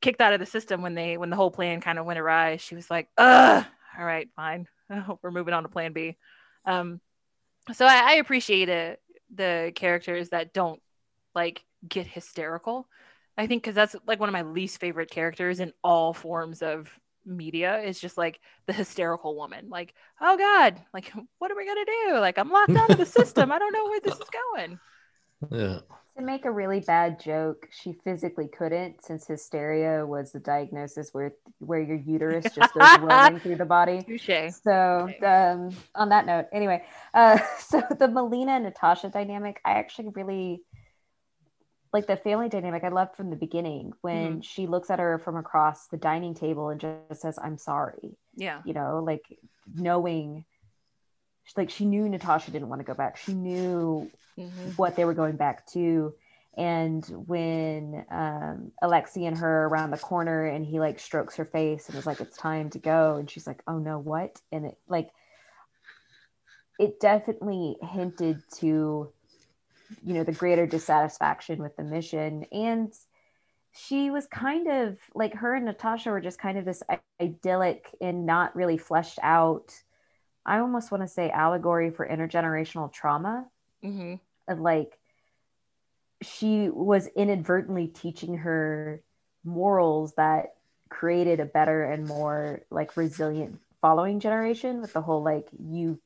kicked 0.00 0.20
out 0.20 0.32
of 0.32 0.40
the 0.40 0.46
system, 0.46 0.82
when 0.82 0.94
they, 0.94 1.16
when 1.16 1.30
the 1.30 1.36
whole 1.36 1.50
plan 1.50 1.80
kind 1.80 1.98
of 1.98 2.06
went 2.06 2.18
awry, 2.18 2.56
she 2.56 2.74
was 2.74 2.90
like, 2.90 3.08
ugh, 3.16 3.64
all 3.98 4.04
right, 4.04 4.28
fine. 4.36 4.66
We're 5.22 5.30
moving 5.30 5.54
on 5.54 5.62
to 5.62 5.68
plan 5.68 5.92
B. 5.92 6.16
Um, 6.64 7.00
so 7.72 7.86
I, 7.86 8.12
I 8.12 8.14
appreciate 8.14 8.68
it, 8.68 9.00
the 9.34 9.72
characters 9.74 10.30
that 10.30 10.52
don't 10.52 10.80
like 11.34 11.64
get 11.86 12.06
hysterical. 12.06 12.88
I 13.38 13.46
think 13.46 13.62
because 13.62 13.74
that's 13.74 13.94
like 14.06 14.18
one 14.20 14.28
of 14.28 14.32
my 14.32 14.42
least 14.42 14.80
favorite 14.80 15.10
characters 15.10 15.60
in 15.60 15.72
all 15.82 16.14
forms 16.14 16.62
of 16.62 16.90
media 17.26 17.80
is 17.80 18.00
just 18.00 18.16
like 18.16 18.40
the 18.66 18.72
hysterical 18.72 19.36
woman. 19.36 19.68
Like, 19.68 19.94
oh 20.20 20.36
God, 20.36 20.80
like 20.94 21.12
what 21.38 21.50
are 21.50 21.56
we 21.56 21.66
gonna 21.66 21.84
do? 21.84 22.18
Like 22.18 22.38
I'm 22.38 22.50
locked 22.50 22.76
out 22.76 22.90
of 22.90 22.98
the 22.98 23.06
system. 23.06 23.52
I 23.52 23.58
don't 23.58 23.72
know 23.72 23.84
where 23.84 24.00
this 24.00 24.14
is 24.14 24.30
going. 24.54 24.78
yeah. 25.50 25.78
To 26.16 26.22
make 26.22 26.46
a 26.46 26.50
really 26.50 26.80
bad 26.80 27.20
joke, 27.20 27.68
she 27.70 27.92
physically 27.92 28.48
couldn't 28.48 29.04
since 29.04 29.26
hysteria 29.26 30.06
was 30.06 30.32
the 30.32 30.40
diagnosis 30.40 31.10
where 31.12 31.34
where 31.58 31.82
your 31.82 31.98
uterus 31.98 32.44
just 32.54 32.72
goes 32.72 32.98
rolling 33.00 33.38
through 33.38 33.56
the 33.56 33.66
body. 33.66 34.02
Touche. 34.02 34.54
So 34.62 35.10
um, 35.22 35.76
on 35.94 36.08
that 36.08 36.24
note, 36.24 36.46
anyway, 36.52 36.84
uh, 37.12 37.38
so 37.58 37.82
the 37.98 38.08
Melina 38.08 38.52
and 38.52 38.64
Natasha 38.64 39.10
dynamic, 39.10 39.60
I 39.64 39.72
actually 39.72 40.08
really 40.14 40.62
like 41.92 42.06
the 42.06 42.16
family 42.16 42.48
dynamic. 42.48 42.82
I 42.82 42.88
loved 42.88 43.14
from 43.16 43.28
the 43.28 43.36
beginning 43.36 43.92
when 44.00 44.40
she 44.40 44.66
looks 44.66 44.90
at 44.90 44.98
her 44.98 45.18
from 45.18 45.36
across 45.36 45.86
the 45.88 45.96
dining 45.98 46.34
table 46.34 46.70
and 46.70 46.80
just 46.80 47.20
says, 47.20 47.38
"I'm 47.42 47.58
sorry." 47.58 48.16
Yeah. 48.34 48.62
You 48.64 48.72
know, 48.72 49.02
like 49.04 49.24
knowing 49.74 50.44
like 51.56 51.70
she 51.70 51.84
knew 51.84 52.08
Natasha 52.08 52.50
didn't 52.50 52.68
want 52.68 52.80
to 52.80 52.84
go 52.84 52.94
back. 52.94 53.16
She 53.16 53.32
knew 53.34 54.10
Mhm. 54.38 54.76
what 54.76 54.96
they 54.96 55.04
were 55.04 55.14
going 55.14 55.36
back 55.36 55.66
to. 55.68 56.14
And 56.56 57.04
when 57.26 58.04
um, 58.10 58.72
Alexei 58.82 59.24
and 59.26 59.36
her 59.36 59.66
around 59.66 59.90
the 59.90 59.98
corner 59.98 60.46
and 60.46 60.64
he 60.64 60.80
like 60.80 60.98
strokes 60.98 61.36
her 61.36 61.44
face 61.44 61.88
and 61.88 61.98
is 61.98 62.06
like, 62.06 62.20
it's 62.20 62.36
time 62.36 62.70
to 62.70 62.78
go. 62.78 63.16
And 63.16 63.30
she's 63.30 63.46
like, 63.46 63.62
oh 63.66 63.78
no, 63.78 63.98
what? 63.98 64.40
And 64.50 64.66
it 64.66 64.78
like, 64.88 65.10
it 66.78 67.00
definitely 67.00 67.76
hinted 67.82 68.42
to, 68.58 69.12
you 70.02 70.14
know, 70.14 70.24
the 70.24 70.32
greater 70.32 70.66
dissatisfaction 70.66 71.58
with 71.62 71.76
the 71.76 71.84
mission. 71.84 72.44
And 72.52 72.92
she 73.72 74.10
was 74.10 74.26
kind 74.26 74.68
of 74.68 74.98
like 75.14 75.34
her 75.34 75.54
and 75.54 75.66
Natasha 75.66 76.10
were 76.10 76.20
just 76.20 76.38
kind 76.38 76.58
of 76.58 76.64
this 76.64 76.82
idyllic 77.20 77.94
and 78.00 78.24
not 78.26 78.56
really 78.56 78.78
fleshed 78.78 79.18
out. 79.22 79.74
I 80.46 80.60
almost 80.60 80.90
want 80.90 81.02
to 81.02 81.08
say 81.08 81.28
allegory 81.30 81.90
for 81.90 82.06
intergenerational 82.08 82.90
trauma 82.92 83.48
Mhm. 83.82 84.20
of 84.48 84.60
like 84.60 84.98
she 86.22 86.70
was 86.70 87.08
inadvertently 87.08 87.88
teaching 87.88 88.38
her 88.38 89.02
morals 89.44 90.14
that 90.14 90.54
created 90.88 91.40
a 91.40 91.44
better 91.44 91.84
and 91.84 92.06
more 92.06 92.62
like 92.70 92.96
resilient 92.96 93.60
following 93.80 94.18
generation 94.20 94.80
with 94.80 94.92
the 94.92 95.02
whole 95.02 95.22
like 95.22 95.46
you 95.58 96.00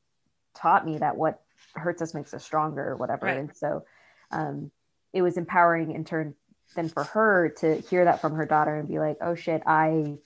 taught 0.53 0.85
me 0.85 0.97
that 0.97 1.15
what 1.15 1.41
hurts 1.75 2.01
us 2.01 2.13
makes 2.13 2.33
us 2.33 2.43
stronger 2.43 2.89
or 2.89 2.97
whatever 2.97 3.27
Right. 3.27 3.37
and 3.37 3.55
so 3.55 3.85
um 4.31 4.71
it 5.13 5.21
was 5.21 5.37
empowering 5.37 5.91
in 5.91 6.03
turn 6.03 6.35
then 6.75 6.89
for 6.89 7.03
her 7.03 7.49
to 7.59 7.75
hear 7.81 8.05
that 8.05 8.19
from 8.21 8.33
her 8.33 8.45
daughter 8.45 8.75
and 8.75 8.87
be 8.87 8.99
like 8.99 9.17
oh 9.21 9.35
shit 9.35 9.61
i 9.65 10.17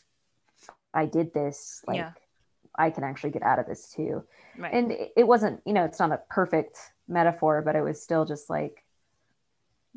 i 0.93 1.05
did 1.05 1.33
this 1.33 1.83
like 1.85 1.97
Yeah. 1.97 2.11
I 2.77 2.89
can 2.89 3.03
actually 3.03 3.30
get 3.30 3.43
out 3.43 3.60
of 3.60 3.65
this 3.65 3.91
too 3.91 4.23
Right. 4.57 4.73
and 4.73 4.91
it 5.15 5.27
wasn't 5.27 5.61
you 5.65 5.73
know 5.73 5.84
it's 5.84 5.99
not 5.99 6.11
a 6.11 6.22
perfect 6.30 6.80
metaphor 7.07 7.61
but 7.61 7.76
it 7.76 7.81
was 7.81 8.02
still 8.02 8.26
just 8.26 8.49
like 8.49 8.84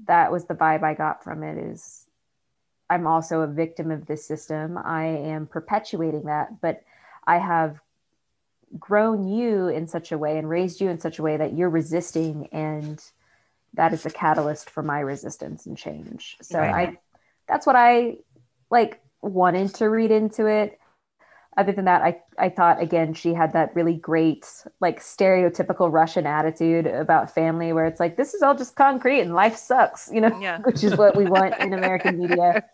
that 0.06 0.30
was 0.30 0.46
the 0.46 0.54
vibe 0.54 0.82
i 0.82 0.94
got 0.94 1.22
from 1.24 1.42
it 1.42 1.58
is 1.58 2.06
i'm 2.90 3.06
also 3.06 3.40
a 3.40 3.46
victim 3.46 3.90
of 3.90 4.06
this 4.06 4.26
system 4.26 4.78
i 4.78 5.04
am 5.04 5.46
perpetuating 5.46 6.24
that 6.24 6.60
but 6.60 6.82
i 7.26 7.38
have 7.38 7.80
grown 8.78 9.26
you 9.26 9.68
in 9.68 9.86
such 9.86 10.12
a 10.12 10.18
way 10.18 10.36
and 10.36 10.48
raised 10.48 10.80
you 10.80 10.88
in 10.90 11.00
such 11.00 11.18
a 11.18 11.22
way 11.22 11.36
that 11.36 11.54
you're 11.54 11.70
resisting 11.70 12.46
and 12.52 13.02
that 13.74 13.92
is 13.92 14.02
the 14.02 14.10
catalyst 14.10 14.68
for 14.70 14.82
my 14.82 15.00
resistance 15.00 15.66
and 15.66 15.76
change 15.76 16.36
so 16.42 16.60
Right. 16.60 16.74
i 16.74 16.98
that's 17.46 17.66
what 17.66 17.76
i 17.76 18.16
like 18.70 19.00
wanted 19.22 19.74
to 19.74 19.86
read 19.86 20.10
into 20.10 20.46
it 20.46 20.78
other 21.58 21.72
than 21.72 21.84
that 21.84 22.02
i 22.02 22.16
i 22.38 22.48
thought 22.48 22.80
again 22.80 23.12
she 23.12 23.34
had 23.34 23.52
that 23.52 23.74
really 23.74 23.94
great 23.94 24.46
like 24.80 25.00
stereotypical 25.00 25.92
russian 25.92 26.24
attitude 26.24 26.86
about 26.86 27.34
family 27.34 27.72
where 27.72 27.84
it's 27.84 27.98
like 27.98 28.16
this 28.16 28.32
is 28.32 28.42
all 28.42 28.54
just 28.54 28.76
concrete 28.76 29.20
and 29.20 29.34
life 29.34 29.56
sucks 29.56 30.08
you 30.12 30.20
know 30.20 30.40
yeah. 30.40 30.58
which 30.64 30.84
is 30.84 30.96
what 30.96 31.16
we 31.16 31.24
want 31.24 31.58
in 31.60 31.74
american 31.74 32.18
media. 32.18 32.64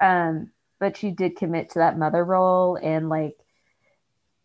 Um 0.00 0.50
but 0.78 0.96
she 0.96 1.10
did 1.10 1.36
commit 1.36 1.70
to 1.70 1.80
that 1.80 1.98
mother 1.98 2.24
role 2.24 2.78
and 2.80 3.08
like 3.10 3.36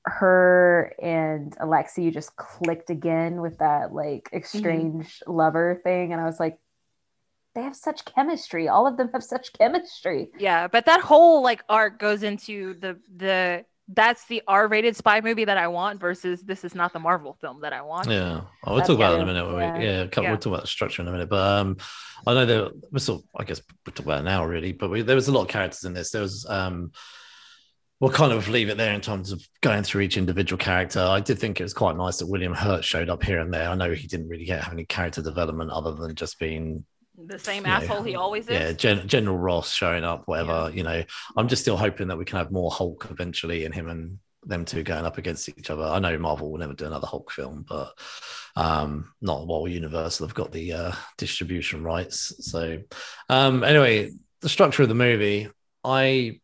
her 0.04 0.94
and 1.02 1.56
alexei 1.60 2.12
just 2.12 2.36
clicked 2.36 2.90
again 2.90 3.40
with 3.40 3.60
that 3.60 3.94
like 3.94 4.30
exchange 4.34 5.22
lover 5.28 5.80
thing. 5.84 6.12
And 6.12 6.20
i 6.20 6.26
was 6.26 6.40
like 6.40 6.58
they 7.54 7.62
have 7.62 7.76
such 7.76 8.04
chemistry. 8.04 8.68
All 8.68 8.86
of 8.86 8.98
them 8.98 9.10
have 9.14 9.24
such 9.24 9.54
chemistry. 9.54 10.30
Yeah, 10.38 10.68
but 10.68 10.86
that 10.88 11.00
whole 11.00 11.42
like 11.42 11.64
arc 11.70 11.98
goes 11.98 12.22
into 12.22 12.74
the 12.74 13.00
the 13.16 13.66
that's 13.88 14.26
the 14.26 14.42
R-rated 14.48 14.96
spy 14.96 15.22
movie 15.22 15.46
that 15.46 15.58
I 15.58 15.68
want 15.68 16.00
versus 16.00 16.42
this 16.42 16.64
is 16.64 16.74
not 16.74 16.92
the 16.92 17.00
Marvel 17.00 17.38
film 17.40 17.62
that 17.62 17.72
I 17.72 17.82
want. 17.82 18.10
Yeah, 18.10 18.42
oh, 18.42 18.48
we'll 18.66 18.76
That's 18.78 18.88
talk 18.88 18.96
about 18.98 19.14
it 19.14 19.16
in 19.16 19.22
a 19.22 19.26
minute. 19.26 19.46
Yeah. 19.46 19.78
We, 19.78 19.86
yeah, 19.86 20.08
co- 20.08 20.22
Yeah. 20.22 20.30
we'll 20.32 20.40
talk 20.40 20.54
about 20.54 20.62
the 20.62 20.68
structure 20.68 21.02
in 21.02 21.08
a 21.08 21.12
minute. 21.12 21.30
But 21.30 21.60
um, 21.60 21.78
I 22.26 22.34
know 22.34 22.46
there. 22.46 22.70
We're 22.92 23.00
sort 23.00 23.22
of, 23.22 23.28
I 23.40 23.44
guess 23.44 23.62
we'll 23.86 23.94
talk 23.94 24.06
about 24.06 24.22
it 24.22 24.24
now, 24.24 24.46
really. 24.46 24.72
But 24.72 24.90
we, 24.90 25.02
there 25.04 25.16
was 25.16 25.28
a 25.28 25.32
lot 25.32 25.44
of 25.44 25.48
characters 25.50 25.84
in 25.84 25.94
this. 25.94 26.10
There 26.10 26.24
was 26.24 26.46
um, 26.50 26.92
we'll 28.00 28.12
kind 28.12 28.32
of 28.34 28.50
leave 28.50 28.70
it 28.70 28.78
there 28.78 28.94
in 28.94 29.02
terms 29.02 29.32
of 29.32 29.48
going 29.62 29.84
through 29.84 30.02
each 30.02 30.18
individual 30.18 30.58
character. 30.58 31.00
I 31.00 31.20
did 31.20 31.38
think 31.40 31.60
it 31.60 31.64
was 31.64 31.74
quite 31.74 31.96
nice 31.96 32.18
that 32.18 32.28
William 32.28 32.54
Hurt 32.54 32.84
showed 32.84 33.10
up 33.10 33.24
here 33.24 33.40
and 33.40 33.54
there. 33.54 33.70
I 33.70 33.76
know 33.76 33.92
he 33.94 34.08
didn't 34.08 34.30
really 34.30 34.46
get 34.46 34.64
have 34.64 34.74
any 34.74 34.86
character 34.86 35.22
development 35.22 35.72
other 35.72 35.94
than 35.94 36.16
just 36.16 36.40
being 36.40 36.86
The 37.18 37.40
same 37.40 37.66
Yeah. 37.66 37.78
asshole 37.78 38.04
he 38.04 38.16
always 38.16 38.48
yeah, 38.48 38.70
is. 38.70 38.78
Gen- 38.78 39.08
General 39.08 39.38
Ross 39.38 39.72
showing 39.72 40.04
up, 40.04 40.24
whatever. 40.26 40.72
You 40.74 40.84
know, 40.84 41.04
I'm 41.38 41.48
just 41.48 41.62
still 41.62 41.78
hoping 41.78 42.08
that 42.10 42.18
we 42.18 42.26
can 42.26 42.38
have 42.38 42.52
more 42.52 42.72
Hulk 42.72 43.08
eventually, 43.10 43.66
and 43.66 43.74
him 43.74 43.90
and 43.90 44.20
them 44.44 44.66
two 44.66 44.84
going 44.84 45.06
up 45.06 45.18
against 45.18 45.50
each 45.50 45.70
other. 45.70 45.84
I 45.84 46.00
know 46.00 46.18
Marvel 46.20 46.52
will 46.52 46.60
never 46.60 46.74
do 46.74 46.86
another 46.86 47.08
Hulk 47.08 47.32
film, 47.32 47.66
but 47.68 47.94
um, 48.56 49.12
not 49.22 49.48
while 49.48 49.68
Universal 49.68 50.28
have 50.28 50.36
got 50.36 50.52
the 50.52 50.74
uh, 50.74 50.92
distribution 51.18 51.84
rights. 51.84 52.52
So, 52.52 52.80
um, 53.30 53.64
anyway, 53.64 54.12
the 54.42 54.50
structure 54.50 54.84
of 54.84 54.90
the 54.90 54.96
movie, 54.96 55.50
I. 55.84 56.40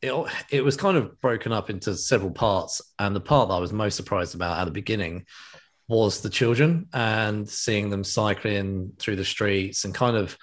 It, 0.00 0.12
it 0.50 0.62
was 0.62 0.76
kind 0.76 0.96
of 0.96 1.20
broken 1.20 1.50
up 1.50 1.70
into 1.70 1.96
several 1.96 2.30
parts, 2.30 2.80
and 3.00 3.16
the 3.16 3.20
part 3.20 3.48
that 3.48 3.56
I 3.56 3.58
was 3.58 3.72
most 3.72 3.96
surprised 3.96 4.36
about 4.36 4.58
at 4.58 4.64
the 4.64 4.70
beginning 4.70 5.26
was 5.88 6.20
the 6.20 6.30
children 6.30 6.86
and 6.92 7.48
seeing 7.48 7.90
them 7.90 8.04
cycling 8.04 8.92
through 8.98 9.16
the 9.16 9.24
streets 9.24 9.84
and 9.84 9.94
kind 9.94 10.16
of 10.16 10.36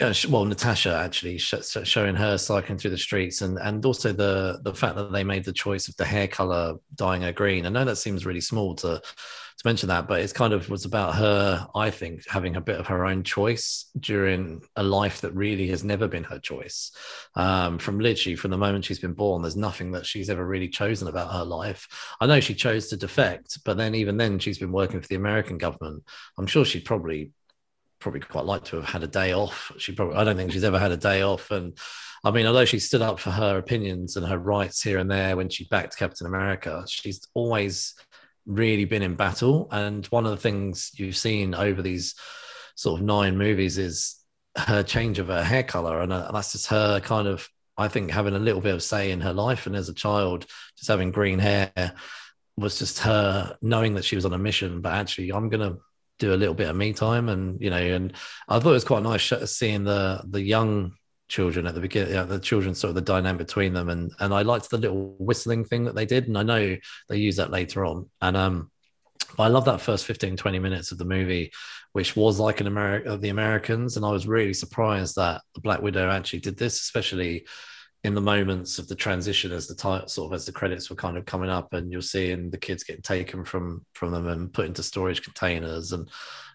uh, 0.00 0.12
well 0.28 0.44
natasha 0.44 0.94
actually 0.94 1.38
sh- 1.38 1.54
sh- 1.62 1.78
showing 1.84 2.14
her 2.14 2.36
cycling 2.36 2.76
through 2.76 2.90
the 2.90 2.98
streets 2.98 3.40
and 3.40 3.58
and 3.58 3.84
also 3.86 4.12
the 4.12 4.60
the 4.62 4.74
fact 4.74 4.96
that 4.96 5.12
they 5.12 5.24
made 5.24 5.44
the 5.44 5.52
choice 5.52 5.88
of 5.88 5.96
the 5.96 6.04
hair 6.04 6.26
color 6.28 6.74
dyeing 6.94 7.22
her 7.22 7.32
green. 7.32 7.66
I 7.66 7.70
know 7.70 7.84
that 7.84 7.96
seems 7.96 8.26
really 8.26 8.40
small 8.40 8.74
to 8.76 9.00
to 9.62 9.68
mention 9.68 9.88
that 9.88 10.08
but 10.08 10.20
it's 10.20 10.32
kind 10.32 10.52
of 10.52 10.68
was 10.68 10.84
about 10.84 11.14
her 11.14 11.66
i 11.74 11.88
think 11.88 12.22
having 12.28 12.56
a 12.56 12.60
bit 12.60 12.80
of 12.80 12.86
her 12.88 13.06
own 13.06 13.22
choice 13.22 13.86
during 13.98 14.60
a 14.76 14.82
life 14.82 15.20
that 15.20 15.34
really 15.34 15.68
has 15.68 15.84
never 15.84 16.08
been 16.08 16.24
her 16.24 16.38
choice. 16.38 16.92
Um, 17.34 17.78
from 17.78 17.98
literally 17.98 18.36
from 18.36 18.50
the 18.50 18.58
moment 18.58 18.84
she's 18.84 18.98
been 18.98 19.12
born 19.12 19.42
there's 19.42 19.56
nothing 19.56 19.92
that 19.92 20.06
she's 20.06 20.30
ever 20.30 20.44
really 20.44 20.68
chosen 20.68 21.08
about 21.08 21.32
her 21.32 21.44
life. 21.44 21.86
I 22.20 22.26
know 22.26 22.40
she 22.40 22.54
chose 22.54 22.88
to 22.88 22.96
defect 22.96 23.58
but 23.64 23.76
then 23.76 23.94
even 23.94 24.16
then 24.16 24.38
she's 24.38 24.58
been 24.58 24.72
working 24.72 25.00
for 25.00 25.08
the 25.08 25.14
american 25.14 25.58
government. 25.58 26.02
I'm 26.38 26.46
sure 26.46 26.64
she'd 26.64 26.84
probably 26.84 27.30
probably 28.00 28.20
quite 28.20 28.46
like 28.46 28.64
to 28.64 28.76
have 28.76 28.84
had 28.84 29.04
a 29.04 29.06
day 29.06 29.32
off. 29.32 29.70
She 29.78 29.92
probably 29.92 30.16
i 30.16 30.24
don't 30.24 30.36
think 30.36 30.52
she's 30.52 30.64
ever 30.64 30.78
had 30.78 30.92
a 30.92 30.96
day 30.96 31.22
off. 31.22 31.50
And 31.50 31.76
i 32.24 32.30
mean 32.30 32.46
although 32.46 32.64
she 32.64 32.78
stood 32.78 33.02
up 33.02 33.20
for 33.20 33.30
her 33.30 33.58
opinions 33.58 34.16
and 34.16 34.26
her 34.26 34.38
rights 34.38 34.82
here 34.82 34.98
and 34.98 35.10
there 35.10 35.36
when 35.36 35.48
she 35.48 35.64
backed 35.64 35.96
captain 35.96 36.26
america 36.26 36.84
she's 36.86 37.20
always 37.34 37.94
really 38.46 38.84
been 38.84 39.02
in 39.02 39.14
battle. 39.14 39.68
And 39.70 40.06
one 40.06 40.24
of 40.24 40.30
the 40.30 40.36
things 40.36 40.90
you've 40.94 41.16
seen 41.16 41.54
over 41.54 41.82
these 41.82 42.14
sort 42.74 43.00
of 43.00 43.06
nine 43.06 43.36
movies 43.36 43.78
is 43.78 44.16
her 44.56 44.82
change 44.82 45.18
of 45.18 45.28
her 45.28 45.44
hair 45.44 45.62
color. 45.62 46.00
And 46.00 46.12
uh, 46.12 46.30
that's 46.32 46.52
just 46.52 46.66
her 46.68 47.00
kind 47.00 47.28
of 47.28 47.48
i 47.78 47.88
think 47.88 48.10
having 48.10 48.34
a 48.34 48.38
little 48.38 48.60
bit 48.60 48.74
of 48.74 48.82
say 48.82 49.10
in 49.10 49.20
her 49.20 49.32
life. 49.32 49.66
And 49.66 49.74
as 49.74 49.88
a 49.88 49.94
child 49.94 50.46
just 50.76 50.88
having 50.88 51.10
green 51.10 51.38
hair 51.38 51.94
was 52.56 52.78
just 52.78 52.98
her 53.00 53.56
knowing 53.62 53.94
that 53.94 54.04
she 54.04 54.16
was 54.16 54.26
on 54.26 54.32
a 54.32 54.38
mission 54.38 54.80
but 54.80 54.92
actually 54.92 55.32
i'm 55.32 55.48
gonna 55.48 55.76
do 56.18 56.34
a 56.34 56.36
little 56.36 56.54
bit 56.54 56.68
of 56.68 56.76
me 56.76 56.92
time 56.92 57.28
and 57.28 57.60
you 57.60 57.70
know 57.70 57.76
and 57.76 58.12
i 58.48 58.58
thought 58.58 58.70
it 58.70 58.72
was 58.72 58.84
quite 58.84 59.02
nice 59.02 59.32
seeing 59.46 59.84
the 59.84 60.22
the 60.28 60.40
young 60.40 60.92
children 61.32 61.66
at 61.66 61.74
the 61.74 61.80
beginning 61.80 62.28
the 62.28 62.38
children 62.38 62.74
sort 62.74 62.90
of 62.90 62.94
the 62.94 63.00
dynamic 63.00 63.38
between 63.38 63.72
them 63.72 63.88
and 63.88 64.12
and 64.20 64.34
i 64.34 64.42
liked 64.42 64.68
the 64.68 64.76
little 64.76 65.16
whistling 65.18 65.64
thing 65.64 65.84
that 65.84 65.94
they 65.94 66.04
did 66.04 66.28
and 66.28 66.36
i 66.36 66.42
know 66.42 66.76
they 67.08 67.16
use 67.16 67.36
that 67.36 67.50
later 67.50 67.86
on 67.86 68.08
and 68.20 68.36
um 68.36 68.70
I 69.38 69.48
love 69.48 69.64
that 69.64 69.80
first 69.80 70.04
15, 70.04 70.36
20 70.36 70.58
minutes 70.58 70.92
of 70.92 70.98
the 70.98 71.06
movie, 71.06 71.52
which 71.92 72.14
was 72.14 72.38
like 72.38 72.60
an 72.60 72.66
America 72.66 73.10
of 73.10 73.22
the 73.22 73.30
Americans. 73.30 73.96
And 73.96 74.04
I 74.04 74.10
was 74.10 74.26
really 74.26 74.52
surprised 74.52 75.16
that 75.16 75.40
the 75.54 75.62
Black 75.62 75.80
Widow 75.80 76.10
actually 76.10 76.40
did 76.40 76.58
this, 76.58 76.78
especially 76.82 77.46
in 78.04 78.14
the 78.14 78.20
moments 78.20 78.78
of 78.78 78.88
the 78.88 78.94
transition 78.94 79.50
as 79.50 79.66
the 79.66 79.74
time 79.74 80.06
sort 80.06 80.30
of 80.30 80.34
as 80.34 80.44
the 80.44 80.52
credits 80.52 80.90
were 80.90 80.96
kind 80.96 81.16
of 81.16 81.24
coming 81.24 81.48
up 81.48 81.72
and 81.72 81.90
you're 81.90 82.02
seeing 82.02 82.50
the 82.50 82.58
kids 82.58 82.84
getting 82.84 83.00
taken 83.00 83.42
from 83.42 83.86
from 83.94 84.10
them 84.10 84.26
and 84.26 84.52
put 84.52 84.66
into 84.66 84.82
storage 84.82 85.22
containers. 85.22 85.92
And 85.92 86.10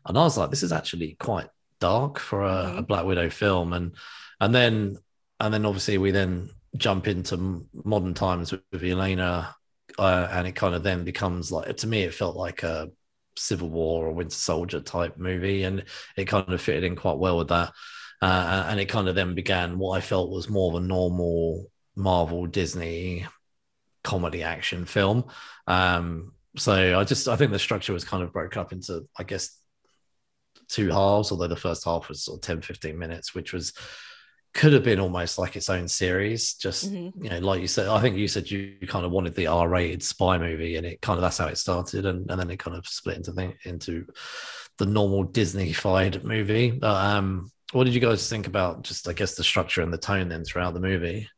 and 0.05 0.15
I 0.15 0.21
was 0.21 0.37
like, 0.37 0.51
this 0.51 0.63
is 0.63 0.71
actually 0.71 1.15
quite 1.19 1.47
dark 1.79 2.19
for 2.19 2.43
a, 2.43 2.77
a 2.77 2.81
Mhm. 2.81 2.87
Black 2.87 3.05
Widow 3.05 3.29
film. 3.29 3.73
And 3.73 3.95
and 4.39 4.53
then 4.53 4.97
and 5.39 5.53
then 5.53 5.65
obviously 5.65 5.97
we 5.97 6.11
then 6.11 6.49
jump 6.77 7.07
into 7.07 7.67
modern 7.85 8.13
times 8.13 8.51
with, 8.51 8.61
with 8.71 8.81
Yelena 8.81 9.53
uh, 9.97 10.27
and 10.31 10.47
it 10.47 10.53
kind 10.53 10.75
of 10.75 10.83
then 10.83 11.03
becomes 11.03 11.51
like 11.51 11.75
to 11.77 11.87
me 11.87 12.03
it 12.03 12.13
felt 12.13 12.35
like 12.35 12.63
a 12.63 12.89
civil 13.37 13.69
war 13.69 14.07
or 14.07 14.11
winter 14.13 14.35
soldier 14.35 14.79
type 14.81 15.17
movie 15.17 15.63
and 15.63 15.83
it 16.17 16.25
kind 16.25 16.51
of 16.51 16.61
fitted 16.61 16.83
in 16.83 16.95
quite 16.95 17.17
well 17.17 17.37
with 17.37 17.49
that 17.49 17.71
uh, 18.21 18.65
and 18.69 18.79
it 18.79 18.87
kind 18.89 19.07
of 19.07 19.15
then 19.15 19.35
began 19.35 19.77
what 19.77 19.97
i 19.97 20.01
felt 20.01 20.31
was 20.31 20.49
more 20.49 20.71
of 20.75 20.83
a 20.83 20.85
normal 20.85 21.65
marvel 21.95 22.45
disney 22.47 23.25
comedy 24.03 24.43
action 24.43 24.85
film 24.85 25.25
um 25.67 26.31
so 26.57 26.99
i 26.99 27.03
just 27.03 27.27
i 27.27 27.35
think 27.35 27.51
the 27.51 27.59
structure 27.59 27.93
was 27.93 28.05
kind 28.05 28.23
of 28.23 28.31
broke 28.33 28.57
up 28.57 28.71
into 28.71 29.07
i 29.17 29.23
guess 29.23 29.56
two 30.69 30.89
halves 30.89 31.31
although 31.31 31.47
the 31.47 31.55
first 31.55 31.85
half 31.85 32.09
was 32.09 32.23
sort 32.23 32.37
of 32.37 32.41
10 32.41 32.61
15 32.61 32.97
minutes 32.97 33.33
which 33.33 33.53
was 33.53 33.73
could 34.53 34.73
have 34.73 34.83
been 34.83 34.99
almost 34.99 35.37
like 35.37 35.55
its 35.55 35.69
own 35.69 35.87
series. 35.87 36.55
Just 36.55 36.91
Mhm. 36.91 37.13
you 37.23 37.29
know, 37.29 37.39
like 37.39 37.61
you 37.61 37.67
said, 37.67 37.87
I 37.89 38.01
think 38.01 38.15
you 38.17 38.27
said 38.27 38.49
you 38.49 38.75
kind 38.87 39.05
of 39.05 39.11
wanted 39.11 39.35
the 39.35 39.45
R-rated 39.47 40.01
spy 40.01 40.39
movie, 40.39 40.77
and 40.77 40.85
it 40.85 40.99
kind 40.99 41.17
of 41.17 41.21
that's 41.21 41.37
how 41.37 41.45
it 41.45 41.59
started, 41.59 42.07
and, 42.07 42.27
and 42.31 42.39
then 42.39 42.49
it 42.49 42.57
kind 42.57 42.75
of 42.75 42.87
split 42.87 43.17
into 43.17 43.33
the, 43.33 43.53
into 43.65 44.07
the 44.79 44.87
normal 44.87 45.25
Disney-fied 45.25 46.23
movie. 46.23 46.71
But, 46.71 46.95
um, 47.05 47.51
what 47.73 47.83
did 47.83 47.93
you 47.93 47.99
guys 47.99 48.27
think 48.27 48.47
about 48.47 48.81
just 48.83 49.07
I 49.07 49.13
guess 49.13 49.35
the 49.35 49.43
structure 49.43 49.81
and 49.83 49.93
the 49.93 49.97
tone 49.99 50.27
then 50.27 50.43
throughout 50.43 50.73
the 50.73 50.79
movie? 50.79 51.29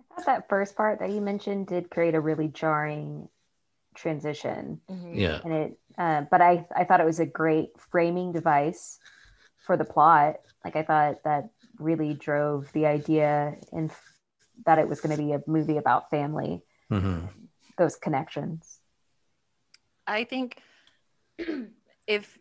I 0.00 0.14
thought 0.14 0.26
that 0.26 0.48
first 0.48 0.74
part 0.74 1.00
that 1.00 1.10
you 1.10 1.20
mentioned 1.20 1.66
did 1.66 1.90
create 1.90 2.14
a 2.14 2.20
really 2.20 2.48
jarring 2.48 3.28
transition, 3.94 4.80
Mhm. 4.90 5.20
Yeah, 5.20 5.40
and 5.44 5.52
it. 5.52 5.78
Uh, 5.98 6.22
but 6.30 6.40
I 6.40 6.64
I 6.76 6.84
thought 6.84 7.00
it 7.00 7.06
was 7.06 7.20
a 7.20 7.26
great 7.26 7.70
framing 7.90 8.32
device 8.32 8.98
for 9.66 9.76
the 9.76 9.84
plot. 9.84 10.36
Like 10.64 10.76
I 10.76 10.84
thought 10.84 11.24
that 11.24 11.50
really 11.78 12.14
drove 12.14 12.72
the 12.72 12.86
idea 12.86 13.56
and 13.72 13.90
that 14.64 14.78
it 14.78 14.88
was 14.88 15.00
going 15.00 15.16
to 15.16 15.22
be 15.22 15.32
a 15.32 15.42
movie 15.46 15.76
about 15.76 16.10
family, 16.10 16.62
hmm 16.88 17.26
those 17.76 17.96
connections. 17.96 18.80
I 20.06 20.24
think 20.24 20.60
if 22.06 22.38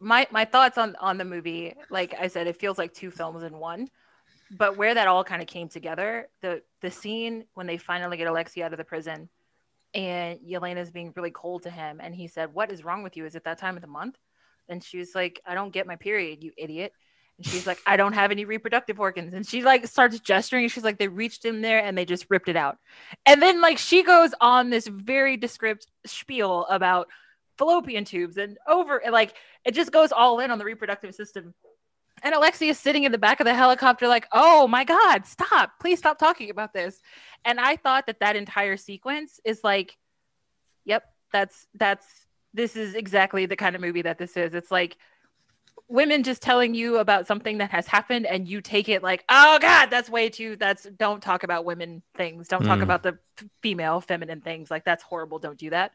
my 0.00 0.26
my 0.30 0.44
thoughts 0.44 0.78
on 0.78 0.96
on 0.96 1.18
the 1.18 1.24
movie, 1.24 1.74
like 1.90 2.14
I 2.18 2.28
said, 2.28 2.46
it 2.46 2.56
feels 2.56 2.78
like 2.78 2.92
two 2.92 3.10
films 3.10 3.42
in 3.42 3.56
one. 3.58 3.88
But 4.50 4.76
where 4.76 4.94
that 4.94 5.08
all 5.08 5.24
kind 5.24 5.40
of 5.40 5.48
came 5.48 5.68
together, 5.68 6.28
the 6.42 6.62
the 6.80 6.90
scene 6.90 7.44
when 7.54 7.66
they 7.66 7.78
finally 7.78 8.16
get 8.16 8.26
Alexei 8.26 8.62
out 8.62 8.72
of 8.72 8.78
the 8.78 8.84
prison, 8.84 9.28
and 9.94 10.38
Yelena's 10.40 10.90
being 10.90 11.12
really 11.16 11.30
cold 11.30 11.64
to 11.64 11.70
him, 11.70 12.00
and 12.02 12.14
he 12.14 12.28
said, 12.28 12.54
"What 12.54 12.72
is 12.72 12.84
wrong 12.84 13.02
with 13.02 13.16
you? 13.16 13.26
Is 13.26 13.34
it 13.34 13.44
that 13.44 13.58
time 13.58 13.76
of 13.76 13.82
the 13.82 13.88
month?" 13.88 14.16
And 14.68 14.82
she 14.82 14.98
was 14.98 15.14
like, 15.14 15.40
"I 15.46 15.54
don't 15.54 15.72
get 15.72 15.86
my 15.86 15.96
period, 15.96 16.42
you 16.42 16.52
idiot." 16.56 16.92
And 17.38 17.46
she's 17.46 17.66
like, 17.66 17.78
"I 17.86 17.96
don't 17.96 18.12
have 18.14 18.30
any 18.30 18.44
reproductive 18.44 19.00
organs." 19.00 19.34
And 19.34 19.46
she 19.46 19.62
like 19.62 19.86
starts 19.86 20.18
gesturing, 20.20 20.64
and 20.64 20.72
she's 20.72 20.84
like, 20.84 20.98
"They 20.98 21.08
reached 21.08 21.44
in 21.44 21.60
there 21.60 21.80
and 21.80 21.96
they 21.96 22.04
just 22.04 22.26
ripped 22.30 22.48
it 22.48 22.56
out." 22.56 22.78
And 23.26 23.42
then 23.42 23.60
like 23.60 23.78
she 23.78 24.02
goes 24.02 24.32
on 24.40 24.70
this 24.70 24.86
very 24.86 25.36
descriptive 25.36 25.90
spiel 26.06 26.66
about 26.70 27.08
fallopian 27.58 28.04
tubes 28.04 28.38
and 28.38 28.58
over 28.66 28.96
and 28.96 29.12
like 29.12 29.34
it 29.64 29.74
just 29.74 29.92
goes 29.92 30.10
all 30.10 30.40
in 30.40 30.50
on 30.50 30.58
the 30.58 30.64
reproductive 30.64 31.14
system. 31.14 31.54
And 32.22 32.34
Alexei 32.34 32.68
is 32.68 32.78
sitting 32.78 33.04
in 33.04 33.12
the 33.12 33.18
back 33.18 33.40
of 33.40 33.46
the 33.46 33.54
helicopter, 33.54 34.06
like, 34.08 34.26
oh 34.32 34.68
my 34.68 34.84
God, 34.84 35.26
stop. 35.26 35.72
Please 35.80 35.98
stop 35.98 36.18
talking 36.18 36.50
about 36.50 36.72
this. 36.72 37.00
And 37.44 37.58
I 37.58 37.76
thought 37.76 38.06
that 38.06 38.20
that 38.20 38.36
entire 38.36 38.76
sequence 38.76 39.40
is 39.44 39.60
like, 39.64 39.96
yep, 40.84 41.04
that's, 41.32 41.66
that's, 41.74 42.06
this 42.54 42.76
is 42.76 42.94
exactly 42.94 43.46
the 43.46 43.56
kind 43.56 43.74
of 43.74 43.80
movie 43.82 44.02
that 44.02 44.18
this 44.18 44.36
is. 44.36 44.54
It's 44.54 44.70
like 44.70 44.96
women 45.88 46.22
just 46.22 46.42
telling 46.42 46.74
you 46.74 46.98
about 46.98 47.26
something 47.26 47.58
that 47.58 47.70
has 47.70 47.86
happened 47.86 48.24
and 48.26 48.46
you 48.46 48.60
take 48.60 48.88
it 48.88 49.02
like, 49.02 49.24
oh 49.28 49.58
God, 49.60 49.86
that's 49.90 50.08
way 50.08 50.28
too, 50.28 50.56
that's, 50.56 50.84
don't 50.84 51.22
talk 51.22 51.42
about 51.42 51.64
women 51.64 52.02
things. 52.14 52.48
Don't 52.48 52.64
talk 52.64 52.78
Mm. 52.78 52.82
about 52.84 53.02
the 53.02 53.18
f- 53.38 53.46
female, 53.62 54.00
feminine 54.00 54.40
things. 54.40 54.70
Like, 54.70 54.84
that's 54.84 55.02
horrible. 55.02 55.38
Don't 55.38 55.58
do 55.58 55.70
that. 55.70 55.92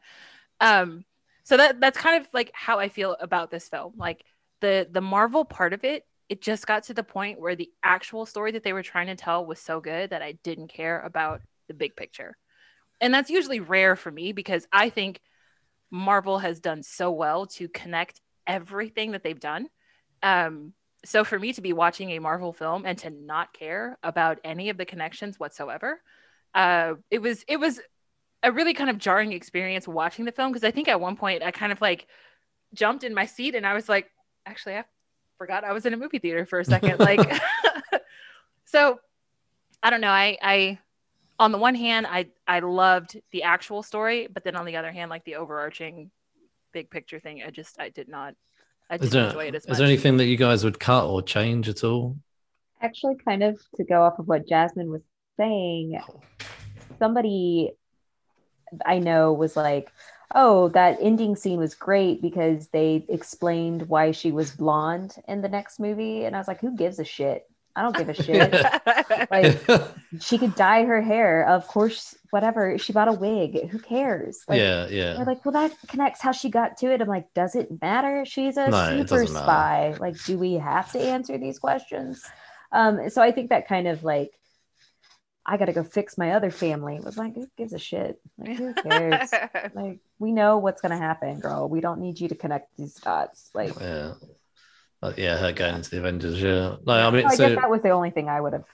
Um, 0.60 1.04
so 1.44 1.56
that 1.56 1.80
that's 1.80 1.96
kind 1.96 2.20
of 2.20 2.28
like 2.34 2.50
how 2.52 2.78
I 2.78 2.90
feel 2.90 3.16
about 3.18 3.50
this 3.50 3.68
film. 3.70 3.94
Like 3.96 4.22
the 4.60 4.86
the 4.90 5.00
Marvel 5.00 5.46
part 5.46 5.72
of 5.72 5.82
it, 5.82 6.04
it 6.28 6.42
just 6.42 6.66
got 6.66 6.84
to 6.84 6.94
the 6.94 7.02
point 7.02 7.40
where 7.40 7.56
the 7.56 7.70
actual 7.82 8.26
story 8.26 8.52
that 8.52 8.62
they 8.62 8.72
were 8.72 8.82
trying 8.82 9.06
to 9.06 9.16
tell 9.16 9.44
was 9.44 9.58
so 9.58 9.80
good 9.80 10.10
that 10.10 10.22
I 10.22 10.32
didn't 10.42 10.68
care 10.68 11.00
about 11.00 11.40
the 11.68 11.74
big 11.74 11.96
picture. 11.96 12.36
And 13.00 13.14
that's 13.14 13.30
usually 13.30 13.60
rare 13.60 13.96
for 13.96 14.10
me 14.10 14.32
because 14.32 14.66
I 14.72 14.90
think 14.90 15.20
Marvel 15.90 16.38
has 16.38 16.60
done 16.60 16.82
so 16.82 17.10
well 17.10 17.46
to 17.46 17.68
connect 17.68 18.20
everything 18.46 19.12
that 19.12 19.22
they've 19.22 19.38
done. 19.38 19.68
Um, 20.22 20.74
so 21.04 21.24
for 21.24 21.38
me 21.38 21.52
to 21.52 21.60
be 21.60 21.72
watching 21.72 22.10
a 22.10 22.18
Marvel 22.18 22.52
film 22.52 22.84
and 22.84 22.98
to 22.98 23.10
not 23.10 23.52
care 23.52 23.98
about 24.02 24.40
any 24.44 24.68
of 24.68 24.76
the 24.76 24.84
connections 24.84 25.38
whatsoever, 25.38 26.02
uh, 26.54 26.94
it 27.10 27.20
was 27.20 27.44
it 27.46 27.58
was 27.58 27.80
a 28.42 28.52
really 28.52 28.74
kind 28.74 28.90
of 28.90 28.98
jarring 28.98 29.32
experience 29.32 29.86
watching 29.86 30.24
the 30.24 30.32
film 30.32 30.50
because 30.50 30.64
I 30.64 30.70
think 30.70 30.88
at 30.88 31.00
one 31.00 31.16
point 31.16 31.42
I 31.42 31.50
kind 31.50 31.72
of 31.72 31.80
like 31.80 32.06
jumped 32.74 33.04
in 33.04 33.14
my 33.14 33.26
seat 33.26 33.54
and 33.54 33.66
I 33.66 33.74
was 33.74 33.88
like, 33.88 34.10
actually, 34.44 34.76
I 34.76 34.84
forgot 35.38 35.64
I 35.64 35.72
was 35.72 35.86
in 35.86 35.94
a 35.94 35.96
movie 35.96 36.18
theater 36.18 36.44
for 36.44 36.60
a 36.60 36.64
second. 36.64 36.98
like, 37.00 37.20
so 38.64 39.00
I 39.82 39.90
don't 39.90 40.00
know. 40.00 40.10
I, 40.10 40.36
I, 40.42 40.78
on 41.38 41.52
the 41.52 41.58
one 41.58 41.74
hand, 41.74 42.06
I, 42.06 42.26
I 42.46 42.60
loved 42.60 43.20
the 43.30 43.44
actual 43.44 43.82
story, 43.82 44.28
but 44.32 44.44
then 44.44 44.56
on 44.56 44.66
the 44.66 44.76
other 44.76 44.92
hand, 44.92 45.10
like 45.10 45.24
the 45.24 45.36
overarching 45.36 46.10
big 46.72 46.90
picture 46.90 47.20
thing, 47.20 47.42
I 47.46 47.50
just, 47.50 47.80
I 47.80 47.88
did 47.90 48.08
not, 48.08 48.34
I 48.90 48.96
Is 48.96 49.02
didn't 49.02 49.12
there, 49.12 49.26
enjoy 49.26 49.46
it 49.46 49.54
as 49.54 49.66
is 49.66 49.78
there 49.78 49.86
anything 49.86 50.16
that 50.16 50.26
you 50.26 50.36
guys 50.36 50.64
would 50.64 50.80
cut 50.80 51.06
or 51.06 51.22
change 51.22 51.68
at 51.68 51.84
all? 51.84 52.16
Actually, 52.80 53.16
kind 53.16 53.42
of 53.42 53.60
to 53.76 53.84
go 53.84 54.02
off 54.02 54.18
of 54.18 54.26
what 54.26 54.48
Jasmine 54.48 54.90
was 54.90 55.02
saying, 55.36 56.00
oh. 56.08 56.20
somebody 56.98 57.72
I 58.84 58.98
know 58.98 59.32
was 59.32 59.56
like, 59.56 59.90
oh, 60.34 60.68
that 60.70 60.98
ending 61.00 61.36
scene 61.36 61.58
was 61.58 61.74
great 61.74 62.20
because 62.22 62.68
they 62.68 63.04
explained 63.08 63.88
why 63.88 64.12
she 64.12 64.30
was 64.32 64.50
blonde 64.50 65.16
in 65.26 65.40
the 65.42 65.48
next 65.48 65.80
movie. 65.80 66.24
And 66.24 66.36
I 66.36 66.38
was 66.38 66.48
like, 66.48 66.60
who 66.60 66.76
gives 66.76 66.98
a 66.98 67.04
shit? 67.04 67.48
I 67.74 67.82
don't 67.82 67.96
give 67.96 68.08
a 68.08 68.14
shit. 68.14 68.52
like, 69.30 69.60
she 70.20 70.36
could 70.38 70.54
dye 70.54 70.84
her 70.84 71.00
hair. 71.00 71.46
Of 71.48 71.66
course, 71.68 72.14
whatever. 72.30 72.76
She 72.78 72.92
bought 72.92 73.08
a 73.08 73.12
wig. 73.12 73.68
Who 73.70 73.78
cares? 73.78 74.40
Like, 74.48 74.58
yeah, 74.58 74.86
They're 75.14 75.24
like, 75.24 75.44
well, 75.44 75.52
that 75.52 75.72
connects 75.86 76.20
how 76.20 76.32
she 76.32 76.50
got 76.50 76.76
to 76.78 76.92
it. 76.92 77.00
I'm 77.00 77.08
like, 77.08 77.32
does 77.34 77.54
it 77.54 77.80
matter? 77.80 78.24
She's 78.26 78.56
a 78.56 78.68
No, 78.70 78.88
super 78.88 79.04
doesn't 79.04 79.32
matter. 79.32 79.44
spy. 79.44 79.96
Like, 80.00 80.22
do 80.24 80.38
we 80.38 80.54
have 80.54 80.90
to 80.92 81.00
answer 81.00 81.38
these 81.38 81.58
questions? 81.58 82.22
Um, 82.72 83.08
so 83.10 83.22
I 83.22 83.32
think 83.32 83.50
that 83.50 83.68
kind 83.68 83.88
of 83.88 84.02
like, 84.04 84.37
I 85.50 85.56
got 85.56 85.64
to 85.64 85.72
go 85.72 85.82
fix 85.82 86.18
my 86.18 86.32
other 86.32 86.50
family. 86.50 86.96
It 86.96 87.04
was 87.04 87.16
like, 87.16 87.34
who 87.34 87.46
gives 87.56 87.72
a 87.72 87.78
shit? 87.78 88.20
Like, 88.36 88.56
who 88.58 88.74
cares? 88.74 89.30
like, 89.74 89.98
we 90.18 90.30
know 90.32 90.58
what's 90.58 90.82
gonna 90.82 90.98
happen, 90.98 91.40
girl. 91.40 91.68
We 91.68 91.80
don't 91.80 92.00
need 92.00 92.20
you 92.20 92.28
to 92.28 92.34
connect 92.34 92.76
these 92.76 92.94
dots. 92.94 93.50
Like, 93.54 93.72
Yeah. 93.80 94.12
Uh, 95.02 95.12
yeah, 95.16 95.36
her 95.38 95.52
going 95.52 95.76
into 95.76 95.90
the 95.90 95.98
Avengers. 95.98 96.42
Yeah. 96.42 96.76
No, 96.84 96.92
I 96.92 97.10
mean, 97.10 97.24
I 97.26 97.34
so 97.34 97.48
guess 97.48 97.56
that 97.60 97.70
was 97.70 97.82
the 97.82 97.90
only 97.90 98.10
thing 98.10 98.28
I 98.28 98.40
would 98.40 98.52
have. 98.52 98.64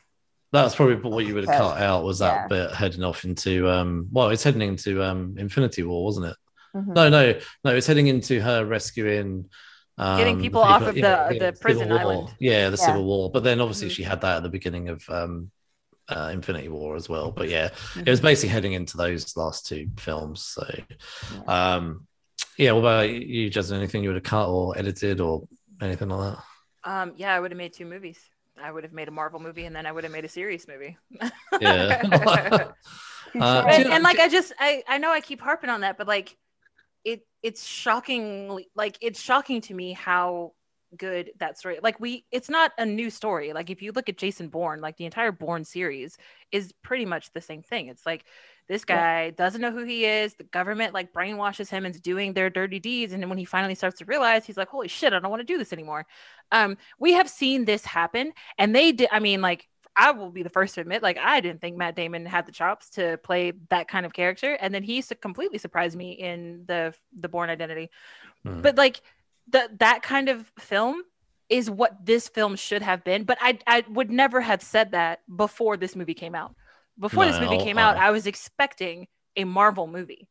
that's 0.52 0.74
probably 0.74 0.96
what 0.96 1.26
you 1.26 1.34
would 1.34 1.46
have 1.46 1.59
cut 1.60 1.80
out 1.82 2.02
was 2.02 2.18
that 2.20 2.34
Yeah. 2.34 2.46
bit 2.66 2.70
heading 2.74 3.05
off 3.05 3.24
into 3.24 3.68
um 3.70 4.09
well, 4.10 4.30
it's 4.30 4.42
heading 4.42 4.62
into 4.62 5.02
um 5.02 5.34
Infinity 5.38 5.82
War, 5.84 6.02
wasn't 6.05 6.26
it? 6.26 6.36
Mhm. 6.74 6.94
No, 6.94 7.09
no, 7.10 7.40
no, 7.64 7.74
it's 7.76 7.86
heading 7.86 8.06
into 8.09 8.40
her 8.40 8.64
rescuing 8.64 9.51
um, 9.98 10.18
Getting 10.18 10.38
the 10.38 10.42
people 10.42 10.60
off 10.62 10.82
of 10.82 10.94
the- 10.94 11.36
the 11.38 11.56
prison 11.60 11.92
island. 11.92 12.34
Yeah, 12.40 12.70
the 12.70 12.78
Yeah. 12.78 12.86
Civil 12.86 13.05
War. 13.05 13.30
But 13.30 13.44
then 13.44 13.60
obviously 13.60 13.88
Mhm. 13.88 13.92
she 13.92 14.02
had 14.02 14.22
that 14.22 14.38
at 14.38 14.42
the 14.42 14.48
beginning 14.48 14.88
of 14.88 15.05
um 15.10 15.51
uh, 16.09 16.31
Infinity 16.32 16.68
War 16.68 16.97
as 16.97 17.09
well. 17.09 17.31
But 17.32 17.48
yeah, 17.48 17.70
it 18.06 18.10
Mm-hmm. 18.10 18.10
was 18.10 18.20
basically 18.20 18.51
heading 18.51 18.72
into 18.74 18.97
those 18.97 19.36
last 19.36 19.66
two 19.66 19.89
films. 19.98 20.43
So 20.43 20.66
um 21.47 22.06
yeah, 22.59 22.72
what 22.72 22.81
about 22.81 23.10
you, 23.10 23.51
Justin? 23.51 23.78
Anything 23.78 24.02
you 24.02 24.10
would 24.10 24.16
have 24.16 24.22
cut 24.24 24.48
or 24.48 24.78
edited 24.78 25.20
or 25.20 25.48
anything 25.81 26.09
like 26.09 26.36
that? 26.36 26.44
um, 26.85 27.14
yeah, 27.16 27.35
I 27.35 27.40
would 27.40 27.51
have 27.51 27.59
made 27.59 27.72
two 27.72 27.86
movies. 27.86 28.18
I 28.62 28.70
would 28.70 28.85
have 28.85 28.93
made 28.93 29.09
a 29.09 29.10
Marvel 29.10 29.40
movie 29.40 29.64
and 29.64 29.74
then 29.74 29.86
I 29.86 29.93
would 29.93 30.05
have 30.05 30.12
made 30.12 30.24
a 30.24 30.28
series 30.28 30.68
movie. 30.68 30.97
Yeah. 31.60 31.94
Uh, 33.40 33.64
and, 33.68 33.86
and 33.90 34.02
like 34.02 34.18
I 34.18 34.28
just 34.28 34.52
I 34.59 34.82
I 34.89 34.98
know 34.98 35.10
I 35.10 35.20
keep 35.20 35.40
harping 35.40 35.70
on 35.70 35.81
that, 35.82 35.98
but 35.98 36.06
like 36.06 36.36
it 37.05 37.26
it's 37.43 37.66
shockingly 37.66 38.68
like 38.76 38.98
it's 39.01 39.20
shocking 39.20 39.60
to 39.62 39.74
me 39.74 39.93
how 39.94 40.52
good 40.96 41.30
that 41.38 41.58
story 41.58 41.78
like 41.82 41.98
we 42.00 42.24
it's 42.30 42.48
not 42.48 42.72
a 42.78 42.86
new 42.86 43.10
story 43.10 43.52
like 43.52 43.70
if 43.70 43.82
you 43.82 43.92
look 43.92 44.08
at 44.08 44.16
jason 44.16 44.48
bourne 44.48 44.80
like 44.80 44.96
the 44.96 45.04
entire 45.04 45.32
bourne 45.32 45.64
series 45.64 46.16
is 46.52 46.72
pretty 46.82 47.04
much 47.04 47.32
the 47.32 47.40
same 47.40 47.62
thing 47.62 47.88
it's 47.88 48.06
like 48.06 48.24
this 48.66 48.84
guy 48.84 49.30
doesn't 49.30 49.60
know 49.60 49.70
who 49.70 49.84
he 49.84 50.04
is 50.04 50.34
the 50.34 50.44
government 50.44 50.94
like 50.94 51.12
brainwashes 51.12 51.68
him 51.68 51.84
into 51.84 52.00
doing 52.00 52.32
their 52.32 52.50
dirty 52.50 52.80
deeds 52.80 53.12
and 53.12 53.22
then 53.22 53.28
when 53.28 53.38
he 53.38 53.44
finally 53.44 53.74
starts 53.74 53.98
to 53.98 54.04
realize 54.04 54.44
he's 54.44 54.56
like 54.56 54.68
holy 54.68 54.88
shit 54.88 55.12
i 55.12 55.18
don't 55.18 55.30
want 55.30 55.40
to 55.40 55.44
do 55.44 55.58
this 55.58 55.72
anymore 55.72 56.06
um 56.52 56.76
we 56.98 57.12
have 57.12 57.28
seen 57.28 57.64
this 57.64 57.84
happen 57.84 58.32
and 58.58 58.74
they 58.74 58.92
did 58.92 59.08
i 59.12 59.18
mean 59.18 59.40
like 59.40 59.68
I 59.96 60.10
will 60.10 60.30
be 60.30 60.42
the 60.42 60.50
first 60.50 60.74
to 60.74 60.80
admit, 60.80 61.02
like 61.02 61.18
I 61.18 61.40
didn't 61.40 61.60
think 61.60 61.76
Matt 61.76 61.94
Damon 61.94 62.26
had 62.26 62.46
the 62.46 62.52
chops 62.52 62.90
to 62.90 63.18
play 63.18 63.52
that 63.70 63.88
kind 63.88 64.04
of 64.04 64.12
character, 64.12 64.54
and 64.54 64.74
then 64.74 64.82
he 64.82 65.00
su- 65.00 65.14
completely 65.14 65.58
surprised 65.58 65.96
me 65.96 66.12
in 66.12 66.64
the 66.66 66.94
the 67.18 67.28
Bourne 67.28 67.50
Identity. 67.50 67.90
Hmm. 68.44 68.60
But 68.60 68.76
like 68.76 69.02
the 69.48 69.70
that 69.78 70.02
kind 70.02 70.28
of 70.28 70.50
film 70.58 71.02
is 71.48 71.70
what 71.70 72.04
this 72.04 72.28
film 72.28 72.56
should 72.56 72.82
have 72.82 73.04
been. 73.04 73.24
But 73.24 73.38
I 73.40 73.58
I 73.66 73.84
would 73.88 74.10
never 74.10 74.40
have 74.40 74.62
said 74.62 74.92
that 74.92 75.20
before 75.34 75.76
this 75.76 75.94
movie 75.94 76.14
came 76.14 76.34
out. 76.34 76.54
Before 76.98 77.26
this 77.26 77.40
movie 77.40 77.58
No, 77.58 77.64
came 77.64 77.76
out, 77.78 77.96
uh, 77.96 78.00
I 78.00 78.10
was 78.12 78.26
expecting 78.26 79.08
a 79.36 79.44
Marvel 79.44 79.86
movie, 79.88 80.28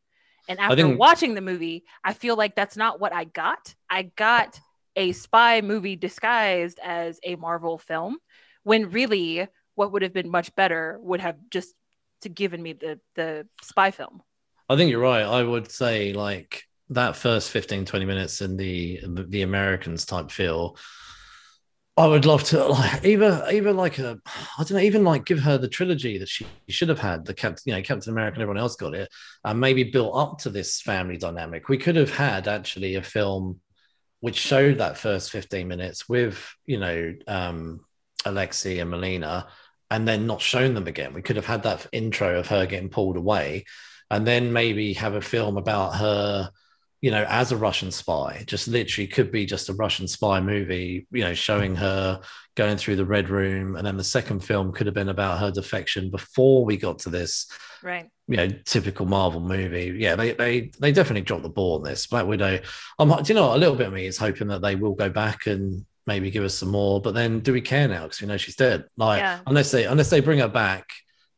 and 0.47 0.59
after 0.59 0.77
think- 0.77 0.99
watching 0.99 1.33
the 1.35 1.41
movie, 1.41 1.83
I 2.03 2.13
feel 2.13 2.37
like 2.37 2.55
that's 2.55 2.77
not 2.77 2.99
what 3.01 3.13
I 3.13 3.25
got. 3.25 3.75
I 3.89 4.03
got 4.15 4.59
a 4.95 5.11
spy 5.11 5.59
movie 5.61 5.95
disguised 5.95 6.79
as 6.81 7.19
a 7.23 7.35
Marvel 7.35 7.77
film 7.77 8.17
when 8.63 8.91
really 8.91 9.47
what 9.75 9.91
would 9.91 10.03
have 10.03 10.13
been 10.13 10.29
much 10.29 10.55
better 10.55 10.97
would 11.01 11.19
have 11.19 11.35
just 11.49 11.73
to 12.21 12.29
given 12.29 12.61
me 12.63 12.73
the 12.73 12.99
the 13.15 13.45
spy 13.61 13.91
film. 13.91 14.21
I 14.69 14.77
think 14.77 14.89
you're 14.89 15.01
right. 15.01 15.23
I 15.23 15.43
would 15.43 15.69
say 15.69 16.13
like 16.13 16.63
that 16.89 17.15
first 17.15 17.49
15, 17.51 17.85
20 17.85 18.05
minutes 18.05 18.41
in 18.41 18.57
the 18.57 19.01
the 19.27 19.41
Americans 19.41 20.05
type 20.05 20.31
feel. 20.31 20.77
I 21.95 22.07
would 22.07 22.25
love 22.25 22.43
to 22.45 22.65
like 22.65 23.05
either 23.05 23.45
either 23.51 23.71
like 23.71 23.99
a 23.99 24.19
I 24.57 24.63
don't 24.63 24.71
know 24.71 24.79
even 24.79 25.03
like 25.03 25.25
give 25.25 25.39
her 25.39 25.57
the 25.57 25.67
trilogy 25.67 26.17
that 26.17 26.29
she 26.29 26.45
should 26.67 26.89
have 26.89 26.99
had 26.99 27.25
the 27.25 27.33
Captain 27.33 27.63
you 27.65 27.75
know 27.75 27.83
Captain 27.83 28.11
America 28.11 28.35
and 28.35 28.41
everyone 28.41 28.61
else 28.61 28.75
got 28.75 28.95
it 28.95 29.09
and 29.43 29.59
maybe 29.59 29.83
built 29.83 30.15
up 30.15 30.39
to 30.39 30.49
this 30.49 30.81
family 30.81 31.17
dynamic. 31.17 31.69
We 31.69 31.77
could 31.77 31.95
have 31.95 32.13
had 32.13 32.47
actually 32.47 32.95
a 32.95 33.03
film 33.03 33.61
which 34.21 34.37
showed 34.37 34.79
that 34.79 34.97
first 34.97 35.31
15 35.31 35.67
minutes 35.67 36.09
with 36.09 36.55
you 36.65 36.79
know 36.79 37.13
um 37.27 37.85
Alexei 38.25 38.79
and 38.79 38.89
Melina 38.89 39.47
and 39.91 40.07
then 40.07 40.25
not 40.25 40.41
shown 40.41 40.73
them 40.73 40.87
again. 40.87 41.13
We 41.13 41.21
could 41.21 41.35
have 41.35 41.45
had 41.45 41.63
that 41.63 41.85
intro 41.91 42.39
of 42.39 42.47
her 42.47 42.65
getting 42.65 42.89
pulled 42.89 43.17
away 43.17 43.65
and 44.09 44.25
then 44.25 44.51
maybe 44.51 44.93
have 44.93 45.13
a 45.13 45.21
film 45.21 45.57
about 45.57 45.95
her 45.97 46.49
you 47.03 47.11
know, 47.11 47.25
as 47.27 47.51
a 47.51 47.57
Russian 47.57 47.91
spy, 47.91 48.45
just 48.47 48.69
literally 48.69 49.07
could 49.07 49.29
be 49.29 49.45
just 49.45 49.67
a 49.67 49.73
Russian 49.73 50.07
spy 50.07 50.39
movie, 50.39 51.05
you 51.11 51.21
know, 51.21 51.33
showing 51.33 51.75
her 51.75 52.21
going 52.55 52.77
through 52.77 52.95
the 52.95 53.03
Red 53.03 53.27
Room. 53.27 53.75
And 53.75 53.85
then 53.85 53.97
the 53.97 54.05
second 54.05 54.39
film 54.39 54.71
could 54.71 54.85
have 54.87 54.95
been 54.95 55.09
about 55.09 55.39
her 55.39 55.51
defection 55.51 56.09
before 56.09 56.63
we 56.63 56.77
got 56.77 56.99
to 56.99 57.09
this, 57.09 57.51
right? 57.83 58.09
You 58.29 58.37
know, 58.37 58.47
typical 58.63 59.05
Marvel 59.05 59.41
movie. 59.41 59.97
Yeah, 59.97 60.15
they 60.15 60.31
they 60.31 60.71
they 60.79 60.93
definitely 60.93 61.23
dropped 61.23 61.43
the 61.43 61.49
ball 61.49 61.75
on 61.75 61.83
this. 61.83 62.07
Black 62.07 62.25
Widow. 62.25 62.61
I'm, 62.97 63.09
do 63.09 63.33
you 63.33 63.37
know, 63.37 63.53
a 63.53 63.57
little 63.57 63.75
bit 63.75 63.87
of 63.87 63.93
me 63.93 64.05
is 64.05 64.17
hoping 64.17 64.47
that 64.47 64.61
they 64.61 64.75
will 64.77 64.95
go 64.95 65.09
back 65.09 65.45
and 65.45 65.85
maybe 66.07 66.31
give 66.31 66.45
us 66.45 66.55
some 66.55 66.69
more. 66.69 67.01
But 67.01 67.15
then, 67.15 67.41
do 67.41 67.51
we 67.51 67.59
care 67.59 67.89
now? 67.89 68.03
Because 68.03 68.21
we 68.21 68.27
know 68.27 68.37
she's 68.37 68.55
dead. 68.55 68.85
Like, 68.95 69.19
yeah. 69.19 69.41
unless 69.45 69.71
they 69.71 69.83
unless 69.83 70.09
they 70.09 70.21
bring 70.21 70.39
her 70.39 70.47
back, 70.47 70.87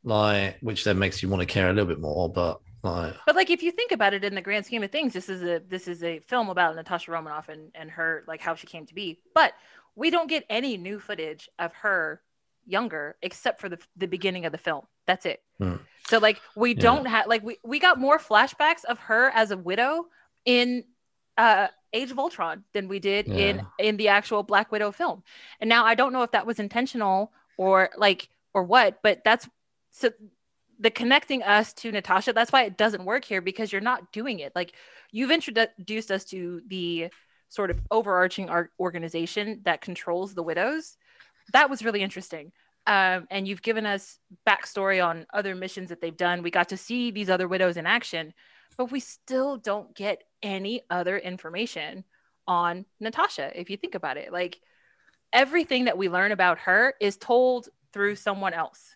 like, 0.03 0.59
which 0.61 0.83
then 0.83 0.99
makes 0.99 1.23
you 1.23 1.29
want 1.29 1.41
to 1.41 1.47
care 1.47 1.71
a 1.71 1.73
little 1.73 1.89
bit 1.89 1.99
more. 1.99 2.31
But 2.31 2.59
but 3.25 3.35
like 3.35 3.49
if 3.49 3.63
you 3.63 3.71
think 3.71 3.91
about 3.91 4.13
it 4.13 4.23
in 4.23 4.35
the 4.35 4.41
grand 4.41 4.65
scheme 4.65 4.83
of 4.83 4.91
things, 4.91 5.13
this 5.13 5.29
is 5.29 5.43
a 5.43 5.61
this 5.67 5.87
is 5.87 6.03
a 6.03 6.19
film 6.19 6.49
about 6.49 6.75
Natasha 6.75 7.11
Romanoff 7.11 7.49
and, 7.49 7.71
and 7.75 7.89
her 7.91 8.23
like 8.27 8.41
how 8.41 8.55
she 8.55 8.67
came 8.67 8.85
to 8.85 8.93
be. 8.93 9.19
But 9.33 9.53
we 9.95 10.09
don't 10.09 10.29
get 10.29 10.45
any 10.49 10.77
new 10.77 10.99
footage 10.99 11.49
of 11.57 11.73
her 11.73 12.21
younger 12.65 13.15
except 13.21 13.59
for 13.59 13.69
the 13.69 13.79
the 13.95 14.07
beginning 14.07 14.45
of 14.45 14.51
the 14.51 14.57
film. 14.57 14.85
That's 15.07 15.25
it. 15.25 15.41
Hmm. 15.57 15.75
So 16.07 16.19
like 16.19 16.39
we 16.55 16.73
yeah. 16.73 16.81
don't 16.81 17.05
have 17.05 17.27
like 17.27 17.43
we, 17.43 17.57
we 17.63 17.79
got 17.79 17.99
more 17.99 18.19
flashbacks 18.19 18.85
of 18.85 18.99
her 18.99 19.29
as 19.31 19.51
a 19.51 19.57
widow 19.57 20.07
in 20.45 20.83
uh 21.37 21.67
Age 21.93 22.11
of 22.11 22.19
Ultron 22.19 22.65
than 22.73 22.89
we 22.89 22.99
did 22.99 23.27
yeah. 23.27 23.35
in 23.35 23.67
in 23.79 23.97
the 23.97 24.09
actual 24.09 24.43
Black 24.43 24.71
Widow 24.71 24.91
film. 24.91 25.23
And 25.59 25.69
now 25.69 25.85
I 25.85 25.95
don't 25.95 26.13
know 26.13 26.23
if 26.23 26.31
that 26.31 26.45
was 26.45 26.59
intentional 26.59 27.31
or 27.57 27.89
like 27.97 28.29
or 28.53 28.63
what, 28.63 28.99
but 29.01 29.21
that's 29.23 29.47
so 29.91 30.11
the 30.79 30.89
connecting 30.89 31.43
us 31.43 31.73
to 31.73 31.91
Natasha, 31.91 32.33
that's 32.33 32.51
why 32.51 32.63
it 32.63 32.77
doesn't 32.77 33.05
work 33.05 33.25
here 33.25 33.41
because 33.41 33.71
you're 33.71 33.81
not 33.81 34.11
doing 34.11 34.39
it. 34.39 34.53
Like 34.55 34.73
you've 35.11 35.31
introduced 35.31 36.11
us 36.11 36.25
to 36.25 36.61
the 36.67 37.09
sort 37.49 37.71
of 37.71 37.79
overarching 37.91 38.49
organization 38.79 39.61
that 39.63 39.81
controls 39.81 40.33
the 40.33 40.43
widows. 40.43 40.97
That 41.53 41.69
was 41.69 41.83
really 41.83 42.01
interesting. 42.01 42.51
Um, 42.87 43.27
and 43.31 43.47
you've 43.47 43.61
given 43.61 43.85
us 43.85 44.19
backstory 44.47 45.05
on 45.05 45.25
other 45.33 45.55
missions 45.55 45.89
that 45.89 46.01
they've 46.01 46.15
done. 46.15 46.43
We 46.43 46.51
got 46.51 46.69
to 46.69 46.77
see 46.77 47.11
these 47.11 47.29
other 47.29 47.47
widows 47.47 47.77
in 47.77 47.85
action, 47.85 48.33
but 48.77 48.91
we 48.91 48.99
still 48.99 49.57
don't 49.57 49.95
get 49.95 50.23
any 50.43 50.81
other 50.89 51.17
information 51.17 52.03
on 52.47 52.85
Natasha. 52.99 53.59
If 53.59 53.69
you 53.69 53.77
think 53.77 53.95
about 53.95 54.17
it, 54.17 54.31
like 54.31 54.59
everything 55.33 55.85
that 55.85 55.97
we 55.97 56.09
learn 56.09 56.31
about 56.31 56.59
her 56.59 56.93
is 57.01 57.17
told 57.17 57.69
through 57.91 58.15
someone 58.15 58.53
else 58.53 58.94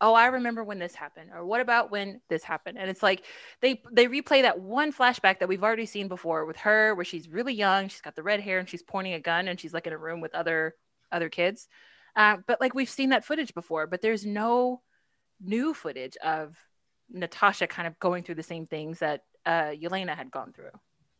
oh 0.00 0.14
i 0.14 0.26
remember 0.26 0.62
when 0.62 0.78
this 0.78 0.94
happened 0.94 1.30
or 1.34 1.44
what 1.44 1.60
about 1.60 1.90
when 1.90 2.20
this 2.28 2.42
happened 2.42 2.78
and 2.78 2.90
it's 2.90 3.02
like 3.02 3.24
they 3.60 3.82
they 3.92 4.06
replay 4.06 4.42
that 4.42 4.60
one 4.60 4.92
flashback 4.92 5.38
that 5.38 5.48
we've 5.48 5.64
already 5.64 5.86
seen 5.86 6.08
before 6.08 6.44
with 6.44 6.56
her 6.56 6.94
where 6.94 7.04
she's 7.04 7.28
really 7.28 7.54
young 7.54 7.88
she's 7.88 8.00
got 8.00 8.14
the 8.14 8.22
red 8.22 8.40
hair 8.40 8.58
and 8.58 8.68
she's 8.68 8.82
pointing 8.82 9.14
a 9.14 9.20
gun 9.20 9.48
and 9.48 9.58
she's 9.60 9.74
like 9.74 9.86
in 9.86 9.92
a 9.92 9.98
room 9.98 10.20
with 10.20 10.34
other 10.34 10.74
other 11.10 11.28
kids 11.28 11.68
uh, 12.16 12.36
but 12.46 12.60
like 12.60 12.74
we've 12.74 12.90
seen 12.90 13.10
that 13.10 13.24
footage 13.24 13.54
before 13.54 13.86
but 13.86 14.02
there's 14.02 14.26
no 14.26 14.80
new 15.40 15.72
footage 15.74 16.16
of 16.18 16.56
natasha 17.10 17.66
kind 17.66 17.88
of 17.88 17.98
going 17.98 18.22
through 18.22 18.34
the 18.34 18.42
same 18.42 18.66
things 18.66 18.98
that 18.98 19.22
uh, 19.46 19.70
yelena 19.70 20.14
had 20.14 20.30
gone 20.30 20.52
through 20.52 20.70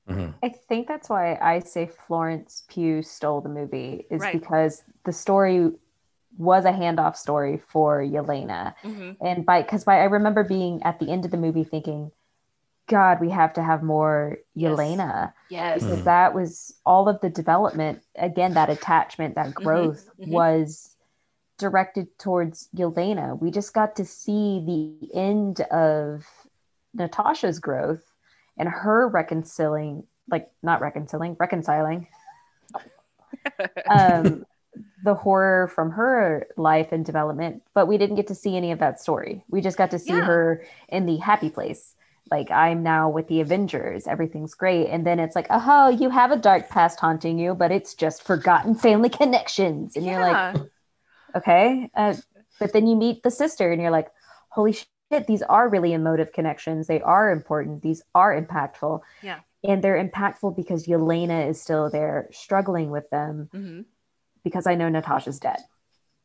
mm-hmm. 0.08 0.30
I 0.42 0.50
think 0.50 0.86
that's 0.86 1.08
why 1.08 1.36
I 1.36 1.60
say 1.60 1.90
Florence 2.06 2.64
Pugh 2.68 3.02
stole 3.02 3.40
the 3.40 3.48
movie 3.48 4.06
is 4.10 4.20
right. 4.20 4.38
because 4.38 4.82
the 5.04 5.12
story 5.12 5.70
was 6.38 6.64
a 6.64 6.70
handoff 6.70 7.16
story 7.16 7.60
for 7.68 8.00
Yelena. 8.00 8.74
Mm-hmm. 8.82 9.24
And 9.24 9.44
by 9.44 9.62
because 9.62 9.84
by 9.84 9.98
I 9.98 10.04
remember 10.04 10.44
being 10.44 10.82
at 10.84 11.00
the 11.00 11.10
end 11.10 11.24
of 11.24 11.30
the 11.30 11.36
movie 11.36 11.64
thinking, 11.64 12.12
God, 12.86 13.20
we 13.20 13.30
have 13.30 13.52
to 13.54 13.62
have 13.62 13.82
more 13.82 14.38
Yelena. 14.56 15.32
Yes. 15.50 15.82
Because 15.82 15.96
mm-hmm. 15.96 16.04
that 16.04 16.34
was 16.34 16.74
all 16.86 17.08
of 17.08 17.20
the 17.20 17.28
development, 17.28 18.02
again, 18.16 18.54
that 18.54 18.70
attachment, 18.70 19.34
that 19.34 19.48
mm-hmm. 19.48 19.64
growth 19.64 20.08
mm-hmm. 20.18 20.30
was 20.30 20.96
directed 21.58 22.16
towards 22.18 22.68
Yelena. 22.74 23.38
We 23.38 23.50
just 23.50 23.74
got 23.74 23.96
to 23.96 24.04
see 24.04 24.62
the 24.64 25.14
end 25.14 25.60
of 25.60 26.24
Natasha's 26.94 27.58
growth 27.58 28.04
and 28.56 28.68
her 28.68 29.08
reconciling, 29.08 30.04
like 30.30 30.50
not 30.62 30.80
reconciling, 30.80 31.36
reconciling. 31.38 32.06
um 33.90 34.44
the 35.04 35.14
horror 35.14 35.68
from 35.68 35.90
her 35.92 36.46
life 36.56 36.92
and 36.92 37.04
development, 37.04 37.62
but 37.74 37.86
we 37.86 37.98
didn't 37.98 38.16
get 38.16 38.26
to 38.28 38.34
see 38.34 38.56
any 38.56 38.72
of 38.72 38.78
that 38.80 39.00
story. 39.00 39.44
We 39.48 39.60
just 39.60 39.78
got 39.78 39.90
to 39.92 39.98
see 39.98 40.12
yeah. 40.12 40.24
her 40.24 40.64
in 40.88 41.06
the 41.06 41.16
happy 41.16 41.50
place. 41.50 41.94
Like 42.30 42.50
I'm 42.50 42.82
now 42.82 43.08
with 43.08 43.28
the 43.28 43.40
Avengers, 43.40 44.06
everything's 44.06 44.54
great. 44.54 44.88
And 44.88 45.06
then 45.06 45.18
it's 45.18 45.34
like, 45.34 45.46
oh, 45.50 45.88
you 45.88 46.10
have 46.10 46.30
a 46.30 46.36
dark 46.36 46.68
past 46.68 47.00
haunting 47.00 47.38
you, 47.38 47.54
but 47.54 47.70
it's 47.70 47.94
just 47.94 48.22
forgotten 48.22 48.74
family 48.74 49.08
connections. 49.20 49.96
And 49.96 50.04
yeah. 50.04 50.12
you're 50.12 50.32
like, 50.32 50.70
okay. 51.36 51.90
Uh, 51.94 52.14
but 52.58 52.72
then 52.72 52.86
you 52.86 52.96
meet 52.96 53.22
the 53.22 53.30
sister 53.30 53.72
and 53.72 53.80
you're 53.80 53.90
like, 53.90 54.08
holy 54.50 54.72
shit, 54.72 55.26
these 55.26 55.42
are 55.42 55.68
really 55.68 55.92
emotive 55.92 56.32
connections. 56.32 56.86
They 56.86 57.00
are 57.00 57.30
important. 57.30 57.82
These 57.82 58.02
are 58.14 58.38
impactful. 58.38 59.00
Yeah. 59.22 59.40
And 59.64 59.82
they're 59.82 60.02
impactful 60.02 60.54
because 60.54 60.86
Yelena 60.86 61.48
is 61.48 61.60
still 61.60 61.90
there 61.90 62.28
struggling 62.30 62.90
with 62.90 63.08
them. 63.10 63.48
Mm-hmm 63.54 63.80
because 64.48 64.66
I 64.66 64.74
know 64.74 64.88
Natasha's 64.88 65.38
dead. 65.38 65.58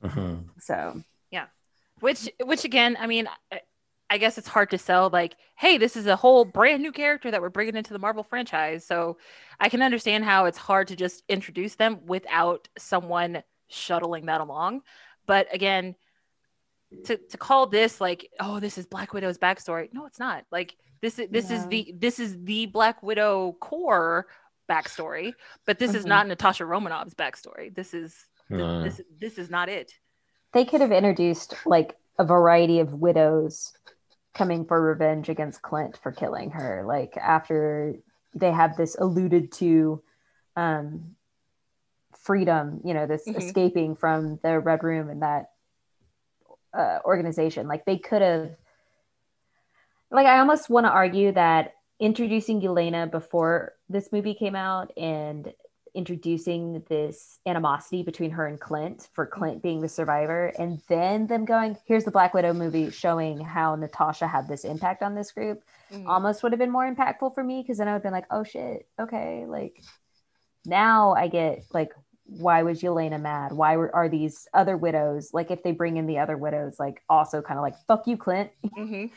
Uh-huh. 0.02 0.36
So 0.60 1.02
yeah, 1.32 1.46
which 2.00 2.30
which 2.44 2.66
again, 2.66 2.98
I 3.00 3.08
mean, 3.08 3.28
I, 3.52 3.62
I 4.10 4.18
guess 4.18 4.38
it's 4.38 4.48
hard 4.48 4.70
to 4.72 4.78
sell 4.78 5.10
like, 5.10 5.36
hey, 5.56 5.78
this 5.78 5.96
is 5.96 6.06
a 6.08 6.16
whole 6.16 6.46
brand 6.46 6.84
new 6.84 6.92
character 6.92 7.32
that 7.32 7.42
we're 7.42 7.50
bringing 7.50 7.76
into 7.76 7.94
the 7.94 8.00
Marvel 8.00 8.24
franchise. 8.24 8.86
So 8.86 9.18
I 9.60 9.70
can 9.70 9.82
understand 9.82 10.24
how 10.24 10.46
it's 10.46 10.58
hard 10.58 10.90
to 10.90 10.96
just 10.96 11.24
introduce 11.30 11.76
them 11.76 12.06
without 12.06 12.68
someone 12.78 13.44
shuttling 13.70 14.28
that 14.28 14.42
along. 14.42 14.82
But 15.26 15.48
again, 15.54 15.96
to, 17.06 17.18
to 17.18 17.38
call 17.38 17.68
this 17.68 18.00
like, 18.00 18.30
oh, 18.40 18.60
this 18.60 18.78
is 18.78 18.86
Black 18.86 19.14
Widow's 19.14 19.38
backstory. 19.38 19.92
No, 19.94 20.06
it's 20.06 20.20
not. 20.20 20.46
Like 20.52 20.76
this 21.02 21.18
is 21.18 21.30
this 21.32 21.50
yeah. 21.50 21.58
is 21.58 21.68
the 21.68 21.96
this 21.98 22.20
is 22.20 22.44
the 22.44 22.68
Black 22.68 23.02
Widow 23.02 23.58
core 23.60 24.28
backstory, 24.70 25.34
but 25.66 25.80
this 25.80 25.92
mm-hmm. 25.92 26.00
is 26.00 26.06
not 26.06 26.28
Natasha 26.28 26.66
Romanoff's 26.66 27.14
backstory. 27.14 27.74
This 27.74 27.94
is 27.94 28.16
uh. 28.52 28.84
this 28.84 29.02
this 29.20 29.38
is 29.38 29.50
not 29.50 29.70
it. 29.70 29.94
They 30.54 30.66
could 30.66 30.82
have 30.82 30.92
introduced 30.92 31.56
like 31.66 31.96
a 32.20 32.26
variety 32.26 32.80
of 32.80 32.94
widows 32.94 33.74
coming 34.34 34.66
for 34.66 34.82
revenge 34.82 35.30
against 35.30 35.62
Clint 35.62 36.00
for 36.02 36.12
killing 36.12 36.52
her. 36.52 36.84
Like 36.86 37.18
after 37.18 37.96
they 38.36 38.52
have 38.52 38.78
this 38.78 38.96
alluded 39.00 39.52
to 39.54 40.02
um 40.56 41.16
freedom, 42.24 42.82
you 42.84 42.94
know, 42.94 43.06
this 43.06 43.28
mm-hmm. 43.28 43.40
escaping 43.40 43.96
from 43.96 44.40
the 44.44 44.60
red 44.60 44.84
room 44.84 45.10
and 45.10 45.22
that 45.22 45.52
uh, 46.74 47.00
organization. 47.06 47.68
Like 47.68 47.86
they 47.86 47.98
could 47.98 48.22
have 48.22 48.52
like 50.12 50.28
I 50.28 50.40
almost 50.40 50.70
want 50.70 50.86
to 50.86 50.92
argue 50.92 51.32
that 51.34 51.74
introducing 52.00 52.62
Yelena 52.62 53.10
before 53.10 53.74
this 53.90 54.12
movie 54.12 54.34
came 54.34 54.56
out 54.56 54.92
and 54.98 55.54
introducing 55.96 56.84
this 56.90 57.40
animosity 57.46 58.02
between 58.02 58.32
her 58.32 58.48
and 58.48 58.60
Clint 58.60 59.10
for 59.14 59.26
Clint 59.26 59.62
being 59.62 59.80
the 59.80 59.90
survivor, 59.90 60.48
and 60.58 60.82
then 60.90 61.28
them 61.28 61.46
going, 61.46 61.78
here's 61.86 62.04
the 62.04 62.12
Black 62.12 62.34
Widow 62.34 62.54
movie 62.54 62.90
showing 62.90 63.40
how 63.40 63.76
Natasha 63.76 64.28
had 64.28 64.48
this 64.48 64.64
impact 64.64 65.04
on 65.04 65.16
this 65.16 65.32
group, 65.32 65.64
mm-hmm. 65.92 66.08
almost 66.08 66.42
would 66.42 66.52
have 66.52 66.60
been 66.60 66.72
more 66.72 66.92
impactful 66.92 67.34
for 67.34 67.44
me 67.44 67.62
because 67.62 67.78
then 67.78 67.88
I 67.88 67.92
would 67.92 67.98
have 67.98 68.04
been 68.04 68.12
like, 68.14 68.28
oh 68.32 68.44
shit, 68.44 68.88
okay, 69.00 69.46
like 69.48 69.82
now 70.66 71.14
I 71.14 71.28
get 71.28 71.64
like 71.74 71.92
why 72.26 72.64
was 72.64 72.82
Yelena 72.82 73.22
mad? 73.22 73.52
Why 73.52 73.76
were, 73.76 73.94
are 73.94 74.08
these 74.08 74.48
other 74.54 74.78
widows 74.78 75.32
like 75.34 75.52
if 75.52 75.62
they 75.62 75.74
bring 75.74 75.98
in 75.98 76.08
the 76.08 76.20
other 76.20 76.38
widows 76.38 76.78
like 76.80 77.02
also 77.10 77.42
kind 77.42 77.58
of 77.60 77.64
like 77.64 77.76
fuck 77.86 78.08
you 78.08 78.18
Clint, 78.18 78.50
mm-hmm. 78.78 79.12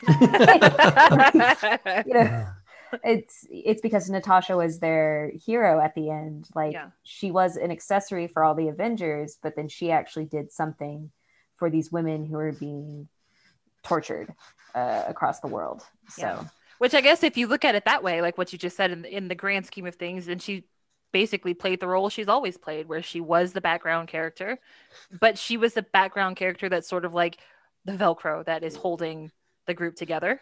you 2.07 2.13
know 2.13 2.47
it's 3.03 3.45
it's 3.49 3.81
because 3.81 4.09
Natasha 4.09 4.55
was 4.55 4.79
their 4.79 5.31
hero 5.33 5.79
at 5.79 5.95
the 5.95 6.09
end. 6.09 6.47
Like 6.55 6.73
yeah. 6.73 6.89
she 7.03 7.31
was 7.31 7.55
an 7.55 7.71
accessory 7.71 8.27
for 8.27 8.43
all 8.43 8.55
the 8.55 8.69
Avengers, 8.69 9.37
but 9.41 9.55
then 9.55 9.67
she 9.67 9.91
actually 9.91 10.25
did 10.25 10.51
something 10.51 11.11
for 11.57 11.69
these 11.69 11.91
women 11.91 12.25
who 12.25 12.37
are 12.37 12.51
being 12.51 13.07
tortured 13.83 14.33
uh, 14.75 15.03
across 15.07 15.39
the 15.39 15.47
world. 15.47 15.83
So, 16.09 16.21
yeah. 16.21 16.43
which 16.77 16.93
I 16.93 17.01
guess 17.01 17.23
if 17.23 17.37
you 17.37 17.47
look 17.47 17.65
at 17.65 17.75
it 17.75 17.85
that 17.85 18.03
way, 18.03 18.21
like 18.21 18.37
what 18.37 18.51
you 18.53 18.59
just 18.59 18.77
said 18.77 18.91
in 18.91 19.01
the, 19.01 19.15
in 19.15 19.27
the 19.27 19.35
grand 19.35 19.65
scheme 19.65 19.87
of 19.87 19.95
things, 19.95 20.27
and 20.27 20.41
she 20.41 20.65
basically 21.11 21.53
played 21.53 21.79
the 21.79 21.87
role 21.87 22.09
she's 22.09 22.27
always 22.27 22.57
played, 22.57 22.87
where 22.87 23.01
she 23.01 23.21
was 23.21 23.53
the 23.53 23.61
background 23.61 24.07
character, 24.07 24.59
but 25.19 25.37
she 25.37 25.57
was 25.57 25.73
the 25.73 25.81
background 25.81 26.35
character 26.35 26.69
that's 26.69 26.87
sort 26.87 27.05
of 27.05 27.13
like 27.13 27.37
the 27.85 27.93
Velcro 27.93 28.45
that 28.45 28.63
is 28.63 28.75
holding 28.75 29.31
the 29.65 29.73
group 29.73 29.95
together. 29.95 30.41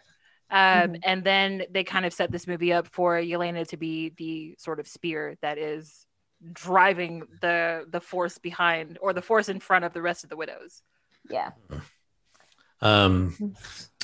Um, 0.50 0.58
mm-hmm. 0.58 0.94
And 1.02 1.24
then 1.24 1.64
they 1.70 1.84
kind 1.84 2.06
of 2.06 2.12
set 2.12 2.30
this 2.30 2.46
movie 2.46 2.72
up 2.72 2.88
for 2.88 3.16
Yelena 3.16 3.66
to 3.68 3.76
be 3.76 4.12
the 4.16 4.56
sort 4.58 4.78
of 4.78 4.86
spear 4.86 5.36
that 5.42 5.58
is 5.58 6.06
driving 6.52 7.22
the 7.40 7.86
the 7.88 8.00
force 8.00 8.38
behind 8.38 8.98
or 9.00 9.12
the 9.12 9.22
force 9.22 9.48
in 9.48 9.58
front 9.58 9.84
of 9.84 9.92
the 9.92 10.02
rest 10.02 10.24
of 10.24 10.30
the 10.30 10.36
widows. 10.36 10.82
Yeah. 11.30 11.50
Um, 12.82 13.56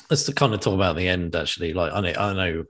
let's 0.09 0.27
kind 0.33 0.51
of 0.51 0.59
talk 0.59 0.73
about 0.73 0.95
the 0.95 1.07
end. 1.07 1.35
Actually, 1.35 1.73
like 1.73 1.93
I 1.93 2.01
know, 2.01 2.13
I 2.17 2.33
know 2.33 2.63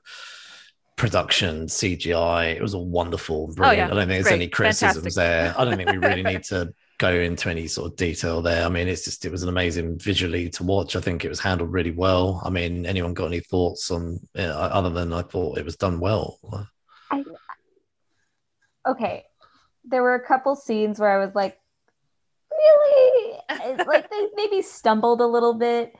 production, 0.97 1.67
CGI, 1.67 2.55
it 2.55 2.61
was 2.61 2.75
all 2.75 2.85
wonderful, 2.85 3.53
brilliant. 3.53 3.63
Oh, 3.63 3.71
yeah. 3.71 3.85
I 3.85 3.87
don't 3.87 3.97
think 3.99 4.09
there's 4.09 4.23
Great. 4.23 4.35
any 4.35 4.47
criticisms 4.49 5.15
Fantastic. 5.15 5.15
there. 5.15 5.55
I 5.57 5.63
don't 5.63 5.77
think 5.77 5.91
we 5.91 5.97
really 5.97 6.23
need 6.33 6.43
to 6.43 6.73
go 7.03 7.19
into 7.19 7.49
any 7.49 7.67
sort 7.67 7.91
of 7.91 7.97
detail 7.97 8.41
there. 8.41 8.65
I 8.65 8.69
mean, 8.69 8.87
it's 8.87 9.03
just 9.03 9.25
it 9.25 9.31
was 9.31 9.43
an 9.43 9.49
amazing 9.49 9.99
visually 9.99 10.49
to 10.51 10.63
watch. 10.63 10.95
I 10.95 11.01
think 11.01 11.25
it 11.25 11.29
was 11.29 11.41
handled 11.41 11.73
really 11.73 11.91
well. 11.91 12.41
I 12.45 12.49
mean, 12.49 12.85
anyone 12.85 13.13
got 13.13 13.25
any 13.25 13.41
thoughts 13.41 13.91
on 13.91 14.21
you 14.33 14.43
know, 14.43 14.53
other 14.53 14.89
than 14.89 15.11
I 15.11 15.21
thought 15.21 15.57
it 15.57 15.65
was 15.65 15.75
done 15.75 15.99
well? 15.99 16.39
I, 17.11 17.25
okay, 18.87 19.25
there 19.83 20.01
were 20.01 20.15
a 20.15 20.25
couple 20.25 20.55
scenes 20.55 20.97
where 20.97 21.09
I 21.09 21.23
was 21.23 21.35
like, 21.35 21.59
really, 22.51 23.37
like 23.85 24.09
they 24.09 24.27
maybe 24.35 24.61
stumbled 24.61 25.19
a 25.19 25.27
little 25.27 25.55
bit, 25.55 25.93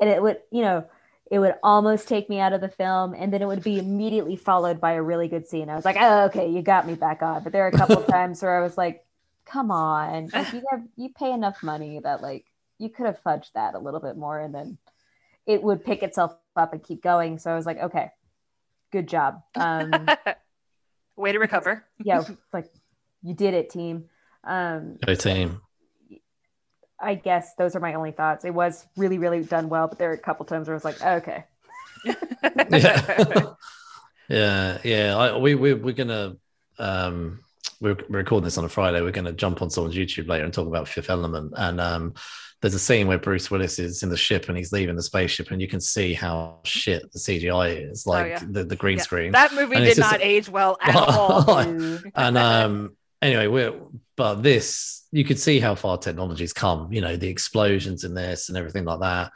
and 0.00 0.08
it 0.08 0.22
would 0.22 0.38
you 0.50 0.62
know 0.62 0.86
it 1.30 1.38
would 1.38 1.56
almost 1.62 2.08
take 2.08 2.30
me 2.30 2.38
out 2.38 2.54
of 2.54 2.60
the 2.62 2.68
film 2.68 3.12
and 3.12 3.32
then 3.32 3.42
it 3.42 3.46
would 3.46 3.62
be 3.62 3.80
immediately 3.80 4.36
followed 4.36 4.80
by 4.80 4.92
a 4.92 5.02
really 5.02 5.26
good 5.26 5.44
scene 5.44 5.68
i 5.68 5.74
was 5.74 5.84
like 5.84 5.96
oh 5.98 6.26
okay 6.26 6.48
you 6.48 6.62
got 6.62 6.86
me 6.86 6.94
back 6.94 7.20
on 7.20 7.42
but 7.42 7.52
there 7.52 7.64
are 7.64 7.68
a 7.68 7.76
couple 7.76 8.00
times 8.14 8.40
where 8.40 8.56
i 8.56 8.62
was 8.62 8.78
like 8.78 9.05
come 9.46 9.70
on. 9.70 10.28
Like 10.32 10.52
you 10.52 10.62
have 10.70 10.82
you 10.96 11.08
pay 11.10 11.32
enough 11.32 11.62
money 11.62 12.00
that 12.02 12.20
like 12.20 12.44
you 12.78 12.90
could 12.90 13.06
have 13.06 13.22
fudged 13.22 13.52
that 13.54 13.74
a 13.74 13.78
little 13.78 14.00
bit 14.00 14.16
more 14.16 14.38
and 14.38 14.54
then 14.54 14.76
it 15.46 15.62
would 15.62 15.84
pick 15.84 16.02
itself 16.02 16.36
up 16.56 16.72
and 16.72 16.82
keep 16.82 17.02
going. 17.02 17.38
So 17.38 17.50
i 17.50 17.54
was 17.54 17.66
like 17.66 17.78
okay 17.78 18.10
good 18.92 19.08
job. 19.08 19.42
Um 19.54 20.08
way 21.16 21.32
to 21.32 21.38
recover. 21.38 21.84
Yeah 22.04 22.24
like 22.52 22.70
you 23.22 23.34
did 23.34 23.54
it 23.54 23.70
team. 23.70 24.04
Um 24.44 24.98
go 25.04 25.14
team. 25.14 25.60
I 26.98 27.14
guess 27.14 27.54
those 27.56 27.76
are 27.76 27.80
my 27.80 27.94
only 27.94 28.12
thoughts. 28.12 28.44
It 28.44 28.54
was 28.54 28.86
really 28.96 29.18
really 29.18 29.42
done 29.42 29.68
well 29.68 29.88
but 29.88 29.98
there 29.98 30.10
are 30.10 30.14
a 30.14 30.18
couple 30.18 30.44
times 30.44 30.68
where 30.68 30.74
i 30.74 30.76
was 30.76 30.84
like 30.84 31.02
okay. 31.02 31.44
Yeah. 32.70 33.44
Yeah 34.28 34.78
yeah 34.82 35.16
I, 35.16 35.38
we, 35.38 35.54
we 35.54 35.74
we're 35.74 35.94
gonna 35.94 36.36
um 36.78 37.40
we're, 37.80 37.96
recording 38.08 38.44
this 38.44 38.58
on 38.58 38.64
a 38.64 38.68
Friday. 38.68 39.00
We're 39.00 39.10
going 39.10 39.26
to 39.26 39.32
jump 39.32 39.62
on 39.62 39.70
someone's 39.70 39.96
YouTube 39.96 40.28
later 40.28 40.44
and 40.44 40.52
talk 40.52 40.66
about 40.66 40.88
Fifth 40.88 41.10
Element. 41.10 41.52
And 41.56 41.80
um, 41.80 42.14
there's 42.62 42.74
a 42.74 42.78
scene 42.78 43.06
where 43.06 43.18
Bruce 43.18 43.50
Willis 43.50 43.78
is 43.78 44.02
in 44.02 44.08
the 44.08 44.16
ship 44.16 44.48
and 44.48 44.56
he's 44.56 44.72
leaving 44.72 44.96
the 44.96 45.02
spaceship, 45.02 45.50
and 45.50 45.60
you 45.60 45.68
can 45.68 45.80
see 45.80 46.14
how 46.14 46.60
shit 46.64 47.10
the 47.12 47.18
CGI 47.18 47.90
is, 47.90 48.06
oh, 48.06 48.10
like 48.10 48.24
oh, 48.24 48.28
yeah. 48.28 48.42
the, 48.48 48.64
the 48.64 48.76
green 48.76 48.98
yeah. 48.98 49.02
screen. 49.02 49.32
That 49.32 49.54
movie 49.54 49.76
and 49.76 49.84
did 49.84 49.98
not 49.98 50.20
age 50.22 50.48
well 50.48 50.78
at 50.80 50.96
all. 51.08 51.58
and 52.14 52.38
um, 52.38 52.96
anyway, 53.20 53.46
we're 53.46 53.74
but 54.16 54.42
this 54.42 55.06
you 55.12 55.24
could 55.24 55.38
see 55.38 55.60
how 55.60 55.74
far 55.74 55.98
technology's 55.98 56.52
come. 56.52 56.92
You 56.92 57.00
know, 57.00 57.16
the 57.16 57.28
explosions 57.28 58.04
in 58.04 58.14
this 58.14 58.48
and 58.48 58.56
everything 58.56 58.84
like 58.84 59.00
that. 59.00 59.32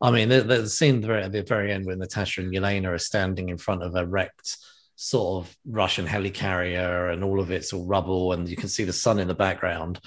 I 0.00 0.10
mean, 0.10 0.28
the, 0.28 0.42
the 0.42 0.68
scene 0.68 1.08
at 1.08 1.32
the 1.32 1.42
very 1.42 1.72
end 1.72 1.86
when 1.86 1.98
Natasha 1.98 2.40
and 2.40 2.52
Yelena 2.52 2.88
are 2.88 2.98
standing 2.98 3.48
in 3.48 3.58
front 3.58 3.82
of 3.82 3.94
a 3.94 4.04
wrecked 4.04 4.58
sort 4.96 5.44
of 5.44 5.56
Russian 5.66 6.06
helicarrier 6.06 7.12
and 7.12 7.24
all 7.24 7.40
of 7.40 7.50
it's 7.50 7.72
all 7.72 7.86
rubble, 7.86 8.32
and 8.32 8.48
you 8.48 8.56
can 8.56 8.68
see 8.68 8.84
the 8.84 8.92
sun 8.92 9.18
in 9.18 9.28
the 9.28 9.34
background. 9.34 10.00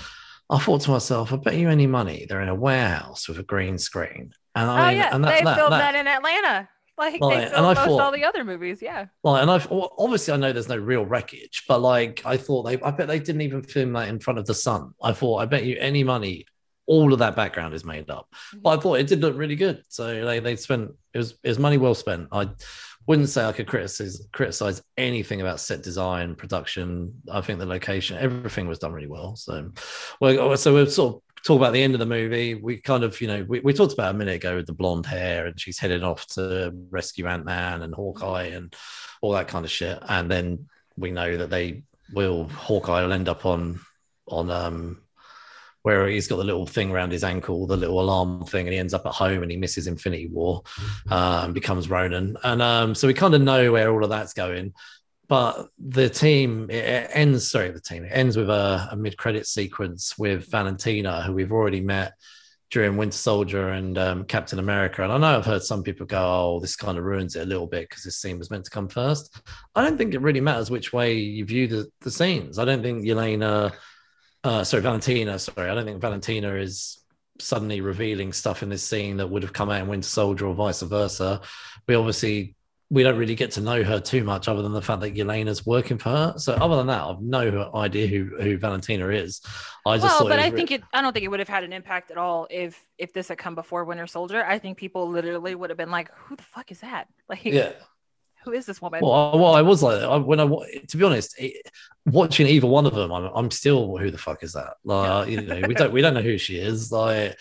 I 0.50 0.60
thought 0.60 0.82
to 0.82 0.92
myself, 0.92 1.34
I 1.34 1.36
bet 1.36 1.56
you 1.56 1.70
any 1.70 1.88
money 1.88 2.26
they're 2.28 2.42
in 2.42 2.50
a 2.50 2.56
warehouse 2.56 3.28
with 3.28 3.38
a 3.38 3.44
green 3.44 3.78
screen. 3.78 4.32
And 4.56 4.70
I 4.70 4.80
oh, 4.80 4.88
mean, 4.88 4.98
yeah, 4.98 5.16
and 5.16 5.24
that, 5.24 5.38
they 5.38 5.44
that, 5.44 5.58
filmed 5.58 5.74
that, 5.74 5.92
that, 5.92 5.96
in 5.96 6.08
Atlanta. 6.08 6.70
Like, 6.98 7.22
like 7.22 7.38
they 7.38 7.50
filmed 7.50 7.64
most 7.64 7.78
thought, 7.78 8.02
all 8.02 8.12
the 8.12 8.24
other 8.24 8.44
movies, 8.44 8.82
yeah. 8.82 9.06
Like, 9.24 9.44
and 9.44 9.52
I 9.52 9.64
obviously 9.70 10.34
I 10.34 10.38
know 10.38 10.52
there's 10.52 10.70
no 10.70 10.78
real 10.78 11.06
wreckage, 11.06 11.66
but 11.68 11.80
like 11.80 12.24
I 12.26 12.38
thought 12.38 12.64
they, 12.64 12.82
I 12.82 12.92
bet 12.92 13.08
they 13.08 13.20
didn't 13.20 13.42
even 13.42 13.62
film 13.62 13.94
that 13.94 14.08
in 14.08 14.20
front 14.20 14.40
of 14.40 14.48
the 14.48 14.56
sun. 14.56 14.94
I 15.04 15.12
thought, 15.12 15.38
I 15.38 15.46
bet 15.46 15.66
you 15.66 15.78
any 15.80 16.04
money, 16.04 16.46
all 16.88 17.14
of 17.14 17.20
that 17.20 17.36
background 17.36 17.76
is 17.76 17.86
made 17.86 18.10
up. 18.10 18.28
Mm-hmm. 18.32 18.62
But 18.62 18.70
I 18.70 18.82
thought 18.82 18.96
it 18.96 19.08
did 19.08 19.22
look 19.22 19.38
really 19.38 19.56
good, 19.56 19.84
so 19.90 20.26
they 20.26 20.40
they 20.40 20.56
spent 20.56 20.92
it 21.14 21.18
was 21.18 21.32
it 21.44 21.50
was 21.50 21.60
money 21.60 21.78
well 21.78 21.94
spent. 21.94 22.30
I 22.32 22.50
wouldn't 23.08 23.30
say 23.30 23.46
I 23.46 23.54
could 23.54 23.68
criticize 23.68 24.28
criticize 24.34 24.82
anything 24.98 25.42
about 25.42 25.62
set 25.62 25.82
design, 25.82 26.36
production. 26.36 27.22
I 27.32 27.42
think 27.42 27.60
the 27.60 27.66
location, 27.66 28.18
everything 28.18 28.68
was 28.68 28.80
done 28.80 28.92
really 28.92 29.08
well. 29.08 29.36
So, 29.36 29.72
well, 30.20 30.58
so 30.58 30.74
we'll 30.74 30.88
sort 30.88 31.16
of 31.16 31.44
talk 31.44 31.58
about 31.58 31.72
the 31.72 31.82
end 31.82 31.94
of 31.94 32.00
the 32.00 32.06
movie. 32.06 32.56
We 32.56 32.82
kind 32.82 33.04
of, 33.04 33.20
you 33.22 33.28
know, 33.28 33.46
we, 33.48 33.62
we 33.62 33.74
talked 33.74 33.94
about 33.94 34.14
a 34.14 34.18
minute 34.18 34.36
ago 34.36 34.58
with 34.58 34.68
the 34.68 34.74
blonde 34.74 35.06
hair, 35.06 35.48
and 35.48 35.60
she's 35.60 35.80
heading 35.80 36.04
off 36.04 36.28
to 36.34 36.74
rescue 36.90 37.28
Ant 37.28 37.46
Man 37.46 37.82
and 37.82 37.96
Hawkeye 37.96 38.48
and 38.48 38.76
all 39.22 39.32
that 39.32 39.48
kind 39.48 39.64
of 39.64 39.72
shit. 39.72 39.98
And 40.08 40.30
then 40.30 40.68
we 40.98 41.12
know 41.12 41.38
that 41.38 41.50
they 41.50 41.84
will 42.14 42.50
Hawkeye 42.50 43.04
will 43.04 43.14
end 43.14 43.30
up 43.30 43.46
on 43.46 43.80
on 44.28 44.52
um 44.52 45.02
where 45.88 46.06
he's 46.10 46.28
got 46.28 46.36
the 46.36 46.44
little 46.44 46.66
thing 46.66 46.92
around 46.92 47.14
his 47.14 47.24
ankle, 47.24 47.66
the 47.66 47.78
little 47.78 48.02
alarm 48.02 48.44
thing, 48.44 48.68
and 48.68 48.74
he 48.74 48.78
ends 48.78 48.94
up 48.94 49.06
at 49.06 49.14
home 49.14 49.42
and 49.42 49.50
he 49.50 49.56
misses 49.56 49.88
Infinity 49.88 50.28
War, 50.28 50.62
um, 51.10 51.54
becomes 51.54 51.90
Ronin. 51.90 52.36
and 52.44 52.62
um, 52.62 52.94
so 52.94 53.08
we 53.08 53.14
kind 53.14 53.34
of 53.34 53.42
know 53.42 53.72
where 53.72 53.90
all 53.90 54.04
of 54.04 54.10
that's 54.10 54.34
going. 54.34 54.74
But 55.30 55.70
the 55.80 56.10
team 56.10 56.70
it 56.70 57.10
ends. 57.14 57.50
Sorry, 57.50 57.72
the 57.72 57.80
team 57.80 58.04
it 58.04 58.12
ends 58.12 58.36
with 58.36 58.50
a, 58.50 58.90
a 58.92 58.98
mid-credit 58.98 59.48
sequence 59.48 60.18
with 60.18 60.52
Valentina, 60.52 61.22
who 61.22 61.32
we've 61.32 61.54
already 61.54 61.80
met 61.80 62.16
during 62.70 62.98
Winter 62.98 63.18
Soldier 63.18 63.70
and 63.70 63.98
um, 63.98 64.26
Captain 64.26 64.60
America. 64.60 65.04
And 65.04 65.14
I 65.14 65.18
know 65.18 65.38
I've 65.38 65.46
heard 65.46 65.64
some 65.64 65.84
people 65.84 66.06
go, 66.06 66.20
"Oh, 66.20 66.60
this 66.60 66.76
kind 66.76 66.98
of 66.98 67.06
ruins 67.06 67.38
it 67.38 67.44
a 67.44 67.46
little 67.46 67.68
bit 67.68 67.88
because 67.88 68.04
this 68.04 68.18
scene 68.18 68.38
was 68.38 68.52
meant 68.52 68.66
to 68.66 68.72
come 68.72 68.90
first. 68.90 69.40
I 69.74 69.84
don't 69.84 69.98
think 69.98 70.14
it 70.14 70.22
really 70.22 70.42
matters 70.42 70.70
which 70.70 70.92
way 70.92 71.14
you 71.14 71.46
view 71.46 71.70
the, 71.70 71.88
the 72.02 72.12
scenes. 72.12 72.60
I 72.60 72.66
don't 72.66 72.84
think 72.84 73.06
Yelena 73.06 73.72
uh, 74.48 74.64
sorry, 74.64 74.82
Valentina. 74.84 75.38
Sorry, 75.40 75.69
I 75.69 75.76
don't 75.76 75.86
think 75.86 76.02
Valentina 76.02 76.56
is 76.56 77.03
suddenly 77.40 77.82
revealing 77.82 78.34
stuff 78.34 78.64
in 78.64 78.69
this 78.69 78.84
scene 78.84 79.18
that 79.18 79.28
would 79.28 79.44
have 79.44 79.53
come 79.53 79.69
out 79.69 79.82
in 79.82 79.88
Winter 79.88 80.07
Soldier 80.07 80.48
or 80.48 80.56
vice 80.56 80.82
versa. 80.82 81.41
We 81.88 81.95
obviously 81.95 82.56
we 82.90 83.03
don't 83.03 83.18
really 83.18 83.36
get 83.36 83.52
to 83.52 83.61
know 83.61 83.84
her 83.84 83.99
too 83.99 84.24
much, 84.24 84.48
other 84.48 84.61
than 84.61 84.72
the 84.72 84.82
fact 84.82 85.02
that 85.02 85.14
Yelena's 85.14 85.65
working 85.65 85.98
for 85.98 86.10
her. 86.10 86.34
So, 86.38 86.53
other 86.53 86.78
than 86.78 86.88
that, 86.88 87.02
I've 87.02 87.22
no 87.22 87.69
idea 87.76 88.07
who, 88.07 88.38
who 88.41 88.57
Valentina 88.57 89.10
is. 89.10 89.41
I 89.86 89.98
just 89.98 90.22
well, 90.22 90.30
but 90.30 90.40
I 90.40 90.49
think 90.49 90.72
it. 90.72 90.82
I 90.94 91.02
don't 91.02 91.11
think 91.11 91.26
it 91.26 91.28
would 91.28 91.40
have 91.40 91.49
had 91.49 91.65
an 91.65 91.74
impact 91.74 92.11
at 92.11 92.18
all 92.18 92.48
if 92.49 92.82
if 92.98 93.11
this 93.11 93.28
had 93.28 93.38
come 93.38 93.56
before 93.56 93.84
Winter 93.84 94.07
Soldier. 94.07 94.44
I 94.45 94.57
think 94.57 94.78
people 94.78 95.10
literally 95.10 95.56
would 95.56 95.69
have 95.69 95.78
been 95.78 95.91
like, 95.91 96.10
"Who 96.15 96.38
the 96.38 96.44
fuck 96.44 96.72
is 96.72 96.80
that?" 96.80 97.07
Like, 97.30 97.44
yeah 97.44 97.74
who 98.48 98.53
is 98.53 98.65
this 98.65 98.82
woman? 98.82 99.02
Well, 99.02 99.38
well 99.38 99.56
I 99.56 99.61
was 99.61 99.84
like, 99.84 100.02
I, 100.02 100.18
when 100.18 100.40
I, 100.40 100.44
want 100.44 100.68
to 100.88 100.98
be 100.98 101.03
honest, 101.03 101.36
it, 101.40 101.69
watching 102.06 102.48
either 102.48 102.68
one 102.68 102.86
of 102.86 102.95
them, 102.95 103.11
I'm, 103.11 103.26
I'm 103.34 103.52
still, 103.52 103.98
who 103.98 104.11
the 104.11 104.18
fuck 104.18 104.44
is 104.44 104.53
that? 104.53 104.76
Like, 104.84 105.30
you 105.30 105.41
know, 105.41 105.61
we 105.68 105.74
don't, 105.74 105.91
we 105.91 106.02
don't 106.02 106.14
know 106.14 106.22
who 106.22 106.38
she 106.38 106.57
is. 106.57 106.91
Like, 106.91 107.38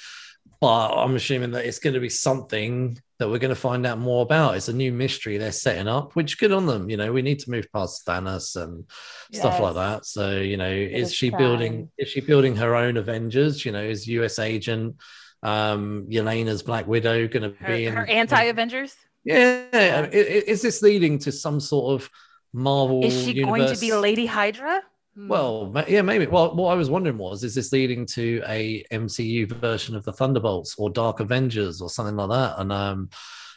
but 0.60 0.94
I'm 0.94 1.14
assuming 1.16 1.52
that 1.52 1.66
it's 1.66 1.78
going 1.78 1.94
to 1.94 2.00
be 2.00 2.08
something 2.08 2.98
that 3.18 3.28
we're 3.28 3.38
going 3.38 3.54
to 3.54 3.60
find 3.60 3.86
out 3.86 3.98
more 3.98 4.22
about. 4.22 4.56
It's 4.56 4.68
a 4.68 4.72
new 4.72 4.92
mystery 4.92 5.38
they're 5.38 5.52
setting 5.52 5.88
up, 5.88 6.14
which 6.16 6.38
good 6.38 6.52
on 6.52 6.66
them. 6.66 6.90
You 6.90 6.96
know, 6.96 7.12
we 7.12 7.22
need 7.22 7.40
to 7.40 7.50
move 7.50 7.66
past 7.72 8.06
Thanos 8.06 8.60
and 8.60 8.84
yes. 9.30 9.42
stuff 9.42 9.60
like 9.60 9.74
that. 9.74 10.06
So, 10.06 10.38
you 10.40 10.56
know, 10.56 10.70
it 10.70 10.92
is 10.92 11.14
she 11.14 11.30
building? 11.30 11.90
Is 11.98 12.08
she 12.08 12.20
building 12.20 12.56
her 12.56 12.74
own 12.74 12.96
Avengers? 12.96 13.64
You 13.64 13.72
know, 13.72 13.82
is 13.82 14.06
U.S. 14.08 14.38
Agent 14.38 14.96
um 15.42 16.06
Yelena's 16.08 16.62
Black 16.62 16.86
Widow 16.86 17.28
going 17.28 17.42
to 17.42 17.64
be 17.66 17.84
in 17.84 17.94
her 17.94 18.06
anti-Avengers? 18.06 18.96
Yeah, 19.26 20.06
is 20.12 20.62
this 20.62 20.82
leading 20.82 21.18
to 21.20 21.32
some 21.32 21.58
sort 21.58 22.00
of 22.00 22.08
Marvel? 22.52 23.04
Is 23.04 23.24
she 23.24 23.32
universe? 23.32 23.58
going 23.58 23.74
to 23.74 23.80
be 23.80 23.92
Lady 23.92 24.26
Hydra? 24.26 24.82
Hmm. 25.16 25.28
Well, 25.28 25.84
yeah, 25.88 26.02
maybe. 26.02 26.26
Well, 26.26 26.54
what 26.54 26.72
I 26.72 26.74
was 26.74 26.88
wondering 26.88 27.18
was, 27.18 27.42
is 27.42 27.54
this 27.56 27.72
leading 27.72 28.06
to 28.06 28.42
a 28.46 28.84
MCU 28.92 29.50
version 29.50 29.96
of 29.96 30.04
the 30.04 30.12
Thunderbolts 30.12 30.76
or 30.78 30.90
Dark 30.90 31.18
Avengers 31.18 31.80
or 31.80 31.90
something 31.90 32.14
like 32.14 32.30
that? 32.30 32.60
And 32.60 32.72
um, 32.72 33.10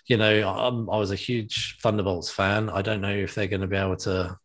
you 0.07 0.17
know, 0.17 0.49
I'm, 0.49 0.89
I 0.89 0.97
was 0.97 1.11
a 1.11 1.15
huge 1.15 1.77
Thunderbolts 1.81 2.31
fan. 2.31 2.71
I 2.71 2.81
don't 2.81 3.01
know 3.01 3.13
if 3.13 3.35
they're 3.35 3.47
going 3.47 3.61
to 3.61 3.67
be 3.67 3.77
able 3.77 3.97
to 3.97 4.37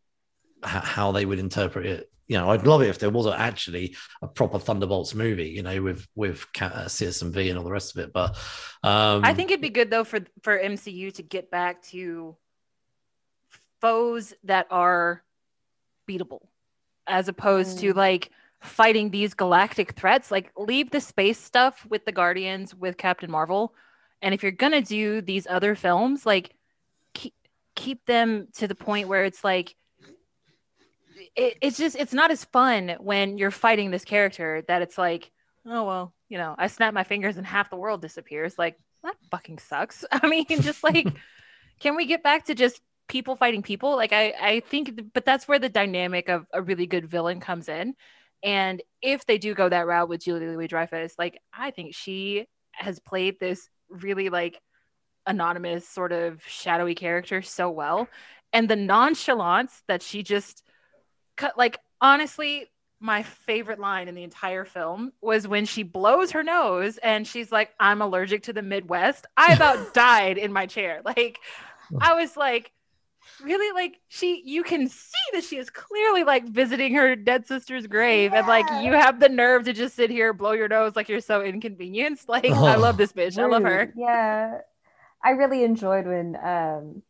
how 0.61 1.11
they 1.11 1.25
would 1.25 1.39
interpret 1.39 1.87
it 1.87 2.09
you 2.27 2.37
know, 2.37 2.49
I'd 2.49 2.65
love 2.65 2.81
it 2.81 2.89
if 2.89 2.99
there 2.99 3.09
was 3.09 3.27
actually 3.27 3.95
a 4.21 4.27
proper 4.27 4.57
Thunderbolts 4.57 5.13
movie, 5.13 5.49
you 5.49 5.63
know, 5.63 5.81
with 5.81 6.07
with 6.15 6.45
uh, 6.59 6.87
Citizen 6.87 7.31
V 7.31 7.49
and 7.49 7.57
all 7.57 7.63
the 7.63 7.71
rest 7.71 7.95
of 7.95 8.03
it. 8.03 8.13
But 8.13 8.35
um, 8.83 9.23
I 9.23 9.33
think 9.33 9.51
it'd 9.51 9.61
be 9.61 9.69
good 9.69 9.91
though 9.91 10.03
for 10.03 10.19
for 10.41 10.57
MCU 10.57 11.13
to 11.13 11.23
get 11.23 11.51
back 11.51 11.83
to 11.89 12.35
foes 13.79 14.33
that 14.43 14.67
are 14.71 15.23
beatable, 16.09 16.47
as 17.05 17.27
opposed 17.27 17.77
mm. 17.77 17.81
to 17.81 17.93
like 17.93 18.31
fighting 18.59 19.11
these 19.11 19.35
galactic 19.35 19.93
threats. 19.93 20.31
Like 20.31 20.51
leave 20.57 20.89
the 20.89 21.01
space 21.01 21.39
stuff 21.39 21.85
with 21.87 22.05
the 22.05 22.11
Guardians 22.11 22.73
with 22.73 22.97
Captain 22.97 23.29
Marvel, 23.29 23.75
and 24.23 24.33
if 24.33 24.41
you're 24.41 24.51
gonna 24.51 24.81
do 24.81 25.21
these 25.21 25.45
other 25.47 25.75
films, 25.75 26.25
like 26.25 26.55
keep 27.13 27.35
keep 27.75 28.03
them 28.07 28.47
to 28.55 28.67
the 28.67 28.73
point 28.73 29.07
where 29.07 29.25
it's 29.25 29.43
like 29.43 29.75
it, 31.35 31.57
it's 31.61 31.77
just 31.77 31.95
it's 31.95 32.13
not 32.13 32.31
as 32.31 32.45
fun 32.45 32.95
when 32.99 33.37
you're 33.37 33.51
fighting 33.51 33.91
this 33.91 34.05
character 34.05 34.63
that 34.67 34.81
it's 34.81 34.97
like, 34.97 35.31
oh 35.65 35.83
well, 35.83 36.13
you 36.29 36.37
know, 36.37 36.55
I 36.57 36.67
snap 36.67 36.93
my 36.93 37.03
fingers 37.03 37.37
and 37.37 37.45
half 37.45 37.69
the 37.69 37.75
world 37.75 38.01
disappears. 38.01 38.57
Like 38.57 38.77
that 39.03 39.15
fucking 39.31 39.59
sucks. 39.59 40.05
I 40.11 40.27
mean, 40.27 40.45
just 40.49 40.83
like, 40.83 41.07
can 41.79 41.95
we 41.95 42.05
get 42.05 42.23
back 42.23 42.45
to 42.45 42.55
just 42.55 42.81
people 43.07 43.35
fighting 43.35 43.63
people? 43.63 43.95
Like 43.95 44.13
I 44.13 44.33
I 44.39 44.59
think, 44.61 45.13
but 45.13 45.25
that's 45.25 45.47
where 45.47 45.59
the 45.59 45.69
dynamic 45.69 46.29
of 46.29 46.45
a 46.53 46.61
really 46.61 46.87
good 46.87 47.07
villain 47.07 47.39
comes 47.39 47.69
in. 47.69 47.95
And 48.43 48.81
if 49.01 49.25
they 49.25 49.37
do 49.37 49.55
go 49.55 49.69
that 49.69 49.87
route 49.87 50.09
with 50.09 50.23
Julia 50.23 50.49
Louis-Dreyfus, 50.49 51.15
like 51.17 51.39
I 51.53 51.71
think 51.71 51.95
she 51.95 52.47
has 52.73 52.99
played 52.99 53.39
this 53.39 53.69
really 53.89 54.29
like 54.29 54.59
anonymous 55.25 55.87
sort 55.87 56.11
of 56.11 56.43
shadowy 56.45 56.93
character 56.93 57.41
so 57.41 57.71
well 57.71 58.07
and 58.55 58.69
the 58.69 58.75
nonchalance 58.75 59.81
that 59.87 60.01
she 60.01 60.23
just 60.23 60.63
like 61.57 61.79
honestly 62.01 62.69
my 62.99 63.23
favorite 63.23 63.79
line 63.79 64.07
in 64.07 64.15
the 64.15 64.23
entire 64.23 64.65
film 64.65 65.11
was 65.21 65.47
when 65.47 65.65
she 65.65 65.83
blows 65.83 66.31
her 66.31 66.43
nose 66.43 66.97
and 66.99 67.27
she's 67.27 67.51
like 67.51 67.71
i'm 67.79 68.01
allergic 68.01 68.43
to 68.43 68.53
the 68.53 68.61
midwest. 68.61 69.25
I 69.37 69.53
about 69.53 69.93
died 69.93 70.37
in 70.37 70.51
my 70.53 70.65
chair. 70.65 71.01
Like 71.03 71.39
i 72.01 72.13
was 72.15 72.35
like 72.35 72.71
really 73.43 73.71
like 73.73 73.99
she 74.07 74.41
you 74.45 74.63
can 74.63 74.87
see 74.87 75.11
that 75.33 75.43
she 75.43 75.57
is 75.57 75.69
clearly 75.69 76.23
like 76.23 76.47
visiting 76.47 76.93
her 76.95 77.15
dead 77.15 77.45
sister's 77.47 77.87
grave 77.87 78.31
yeah. 78.31 78.39
and 78.39 78.47
like 78.47 78.65
you 78.83 78.93
have 78.93 79.19
the 79.19 79.29
nerve 79.29 79.65
to 79.65 79.73
just 79.73 79.95
sit 79.95 80.09
here 80.09 80.31
blow 80.31 80.51
your 80.51 80.67
nose 80.67 80.95
like 80.95 81.09
you're 81.09 81.19
so 81.19 81.41
inconvenienced. 81.41 82.29
Like 82.29 82.45
oh. 82.49 82.65
i 82.65 82.75
love 82.75 82.97
this 82.97 83.13
bitch. 83.13 83.37
I 83.37 83.45
love 83.45 83.63
her. 83.63 83.93
yeah. 83.95 84.59
I 85.23 85.31
really 85.31 85.63
enjoyed 85.63 86.05
when 86.05 86.35
um 86.35 87.01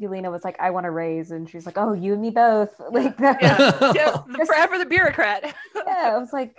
Yelena 0.00 0.30
was 0.30 0.44
like, 0.44 0.58
I 0.58 0.70
want 0.70 0.84
to 0.84 0.90
raise. 0.90 1.30
And 1.30 1.48
she's 1.48 1.66
like, 1.66 1.76
oh, 1.76 1.92
you 1.92 2.14
and 2.14 2.22
me 2.22 2.30
both. 2.30 2.70
Like, 2.90 3.16
that. 3.18 3.42
yeah, 3.42 3.92
yeah 3.94 4.44
forever 4.44 4.78
the 4.78 4.86
bureaucrat. 4.86 5.44
yeah, 5.74 6.12
I 6.14 6.18
was 6.18 6.32
like, 6.32 6.56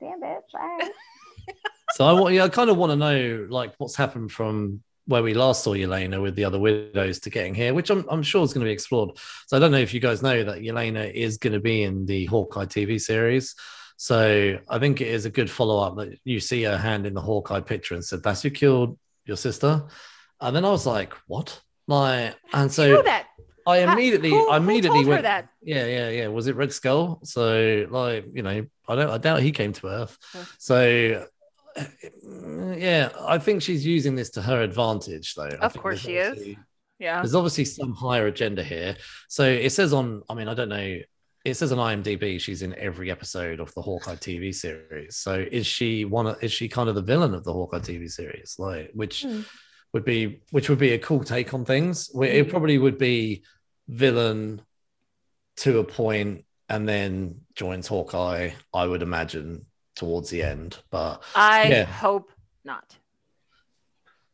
damn 0.00 0.20
bitch. 0.20 0.42
I... 0.54 0.90
so 1.92 2.04
I 2.04 2.12
want, 2.12 2.34
yeah, 2.34 2.44
I 2.44 2.48
kind 2.48 2.70
of 2.70 2.76
want 2.76 2.90
to 2.92 2.96
know 2.96 3.46
like 3.48 3.74
what's 3.78 3.96
happened 3.96 4.32
from 4.32 4.82
where 5.06 5.22
we 5.22 5.34
last 5.34 5.62
saw 5.62 5.72
Yelena 5.72 6.20
with 6.20 6.34
the 6.34 6.44
other 6.44 6.58
widows 6.58 7.20
to 7.20 7.30
getting 7.30 7.54
here, 7.54 7.72
which 7.72 7.90
I'm, 7.90 8.04
I'm 8.10 8.22
sure 8.22 8.42
is 8.42 8.52
going 8.52 8.64
to 8.64 8.68
be 8.68 8.72
explored. 8.72 9.16
So 9.46 9.56
I 9.56 9.60
don't 9.60 9.70
know 9.70 9.78
if 9.78 9.94
you 9.94 10.00
guys 10.00 10.22
know 10.22 10.42
that 10.42 10.58
Yelena 10.58 11.12
is 11.12 11.38
going 11.38 11.52
to 11.52 11.60
be 11.60 11.84
in 11.84 12.06
the 12.06 12.26
Hawkeye 12.26 12.64
TV 12.64 13.00
series. 13.00 13.54
So 13.96 14.58
I 14.68 14.78
think 14.78 15.00
it 15.00 15.08
is 15.08 15.24
a 15.24 15.30
good 15.30 15.50
follow 15.50 15.80
up 15.80 15.96
that 15.96 16.18
you 16.24 16.40
see 16.40 16.64
her 16.64 16.76
hand 16.76 17.06
in 17.06 17.14
the 17.14 17.20
Hawkeye 17.20 17.60
picture 17.60 17.94
and 17.94 18.04
said, 18.04 18.22
That's 18.22 18.42
who 18.42 18.50
killed 18.50 18.98
your 19.24 19.36
sister. 19.36 19.84
And 20.40 20.54
then 20.54 20.64
I 20.64 20.70
was 20.70 20.86
like, 20.86 21.14
What? 21.28 21.60
Like, 21.86 22.36
and 22.52 22.70
so 22.70 23.02
that. 23.02 23.26
I 23.66 23.78
immediately, 23.78 24.30
who, 24.30 24.48
I 24.48 24.58
immediately 24.58 25.04
went. 25.04 25.22
That? 25.22 25.48
Yeah, 25.62 25.86
yeah, 25.86 26.08
yeah. 26.10 26.28
Was 26.28 26.46
it 26.46 26.54
Red 26.54 26.72
Skull? 26.72 27.20
So, 27.24 27.86
like, 27.90 28.26
you 28.32 28.42
know, 28.42 28.64
I 28.88 28.94
don't, 28.94 29.10
I 29.10 29.18
doubt 29.18 29.42
he 29.42 29.50
came 29.50 29.72
to 29.74 29.88
Earth. 29.88 30.16
So, 30.58 31.26
yeah, 32.76 33.10
I 33.20 33.38
think 33.38 33.62
she's 33.62 33.84
using 33.84 34.14
this 34.14 34.30
to 34.30 34.42
her 34.42 34.62
advantage, 34.62 35.34
though. 35.34 35.48
Of 35.60 35.76
course, 35.76 36.00
she 36.00 36.16
is. 36.16 36.56
Yeah, 36.98 37.20
there's 37.20 37.34
obviously 37.34 37.66
some 37.66 37.92
higher 37.92 38.26
agenda 38.26 38.64
here. 38.64 38.96
So 39.28 39.44
it 39.44 39.70
says 39.70 39.92
on, 39.92 40.22
I 40.30 40.34
mean, 40.34 40.48
I 40.48 40.54
don't 40.54 40.70
know. 40.70 40.98
It 41.44 41.54
says 41.54 41.70
on 41.70 41.78
IMDb 41.78 42.40
she's 42.40 42.62
in 42.62 42.74
every 42.74 43.10
episode 43.10 43.60
of 43.60 43.72
the 43.74 43.82
Hawkeye 43.82 44.14
TV 44.14 44.54
series. 44.54 45.16
So 45.16 45.44
is 45.52 45.66
she 45.66 46.04
one? 46.04 46.26
Of, 46.28 46.42
is 46.42 46.52
she 46.52 46.68
kind 46.68 46.88
of 46.88 46.94
the 46.94 47.02
villain 47.02 47.34
of 47.34 47.44
the 47.44 47.52
Hawkeye 47.52 47.80
TV 47.80 48.10
series? 48.10 48.56
Like, 48.58 48.92
which. 48.94 49.22
Hmm 49.22 49.40
would 49.96 50.04
be 50.04 50.42
which 50.50 50.68
would 50.68 50.78
be 50.78 50.92
a 50.92 50.98
cool 50.98 51.24
take 51.24 51.54
on 51.54 51.64
things. 51.64 52.10
It 52.14 52.46
mm. 52.46 52.50
probably 52.50 52.76
would 52.76 52.98
be 52.98 53.44
villain 53.88 54.60
to 55.58 55.78
a 55.78 55.84
point 55.84 56.44
and 56.68 56.86
then 56.86 57.40
joins 57.54 57.86
Hawkeye, 57.86 58.50
I 58.74 58.86
would 58.86 59.00
imagine, 59.00 59.64
towards 59.94 60.28
the 60.28 60.42
end. 60.42 60.76
But 60.90 61.22
I 61.34 61.68
yeah. 61.68 61.84
hope 61.84 62.30
not. 62.62 62.94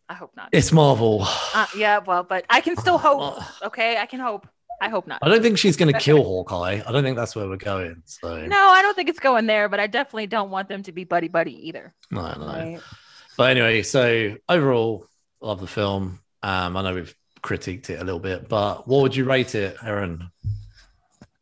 I 0.08 0.14
hope 0.14 0.32
not. 0.36 0.48
It's 0.50 0.72
Marvel. 0.72 1.20
Uh, 1.54 1.66
yeah, 1.76 1.98
well, 1.98 2.24
but 2.24 2.44
I 2.50 2.60
can 2.60 2.76
still 2.76 2.98
hope. 2.98 3.40
Okay, 3.62 3.96
I 3.96 4.06
can 4.06 4.18
hope. 4.18 4.48
I 4.80 4.88
hope 4.88 5.06
not. 5.06 5.20
I 5.22 5.28
don't 5.28 5.42
think 5.42 5.58
she's 5.58 5.76
going 5.76 5.92
to 5.92 6.00
kill 6.00 6.24
Hawkeye. 6.24 6.82
I 6.84 6.90
don't 6.90 7.04
think 7.04 7.16
that's 7.16 7.36
where 7.36 7.46
we're 7.46 7.56
going. 7.56 8.02
So 8.04 8.46
no, 8.46 8.56
I 8.56 8.82
don't 8.82 8.96
think 8.96 9.08
it's 9.08 9.20
going 9.20 9.46
there. 9.46 9.68
But 9.68 9.78
I 9.78 9.86
definitely 9.86 10.26
don't 10.26 10.50
want 10.50 10.68
them 10.68 10.82
to 10.82 10.92
be 10.92 11.04
buddy 11.04 11.28
buddy 11.28 11.68
either. 11.68 11.94
No, 12.10 12.32
no. 12.32 12.46
Right. 12.46 12.80
But 13.36 13.50
anyway, 13.52 13.82
so 13.82 14.36
overall, 14.48 15.06
love 15.42 15.60
the 15.60 15.66
film. 15.66 16.20
Um, 16.42 16.76
I 16.76 16.82
know 16.82 16.94
we've 16.94 17.14
critiqued 17.42 17.90
it 17.90 18.00
a 18.00 18.04
little 18.04 18.20
bit, 18.20 18.48
but 18.48 18.86
what 18.86 19.02
would 19.02 19.16
you 19.16 19.24
rate 19.24 19.54
it, 19.54 19.76
Erin? 19.84 20.28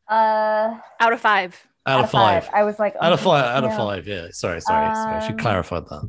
Uh, 0.08 0.78
out 0.98 1.12
of 1.12 1.20
five. 1.20 1.60
Out, 1.86 1.98
out 1.98 2.04
of 2.04 2.10
five. 2.10 2.44
five. 2.44 2.54
I 2.54 2.64
was 2.64 2.78
like, 2.78 2.96
out 3.00 3.12
of 3.12 3.20
five. 3.20 3.44
Out 3.44 3.64
of 3.64 3.76
five. 3.76 4.06
Yeah. 4.06 4.28
Sorry. 4.32 4.60
Sorry. 4.60 4.86
Um, 4.86 4.94
sorry. 4.94 5.26
She 5.26 5.32
clarified 5.34 5.86
that. 5.88 6.08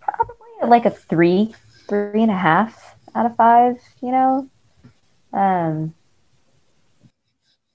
Probably 0.00 0.68
like 0.68 0.84
a 0.84 0.90
three, 0.90 1.54
three 1.88 2.22
and 2.22 2.30
a 2.30 2.36
half 2.36 2.96
out 3.14 3.26
of 3.26 3.36
five. 3.36 3.76
You 4.02 4.12
know. 4.12 4.50
Um. 5.32 5.94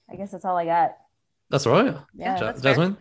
I 0.09 0.15
guess 0.15 0.31
that's 0.31 0.45
all 0.45 0.55
I 0.55 0.65
got. 0.65 0.95
That's 1.49 1.65
all 1.65 1.83
right. 1.83 1.95
Yeah, 2.15 2.53
J- 2.53 2.61
Jasmine. 2.61 2.97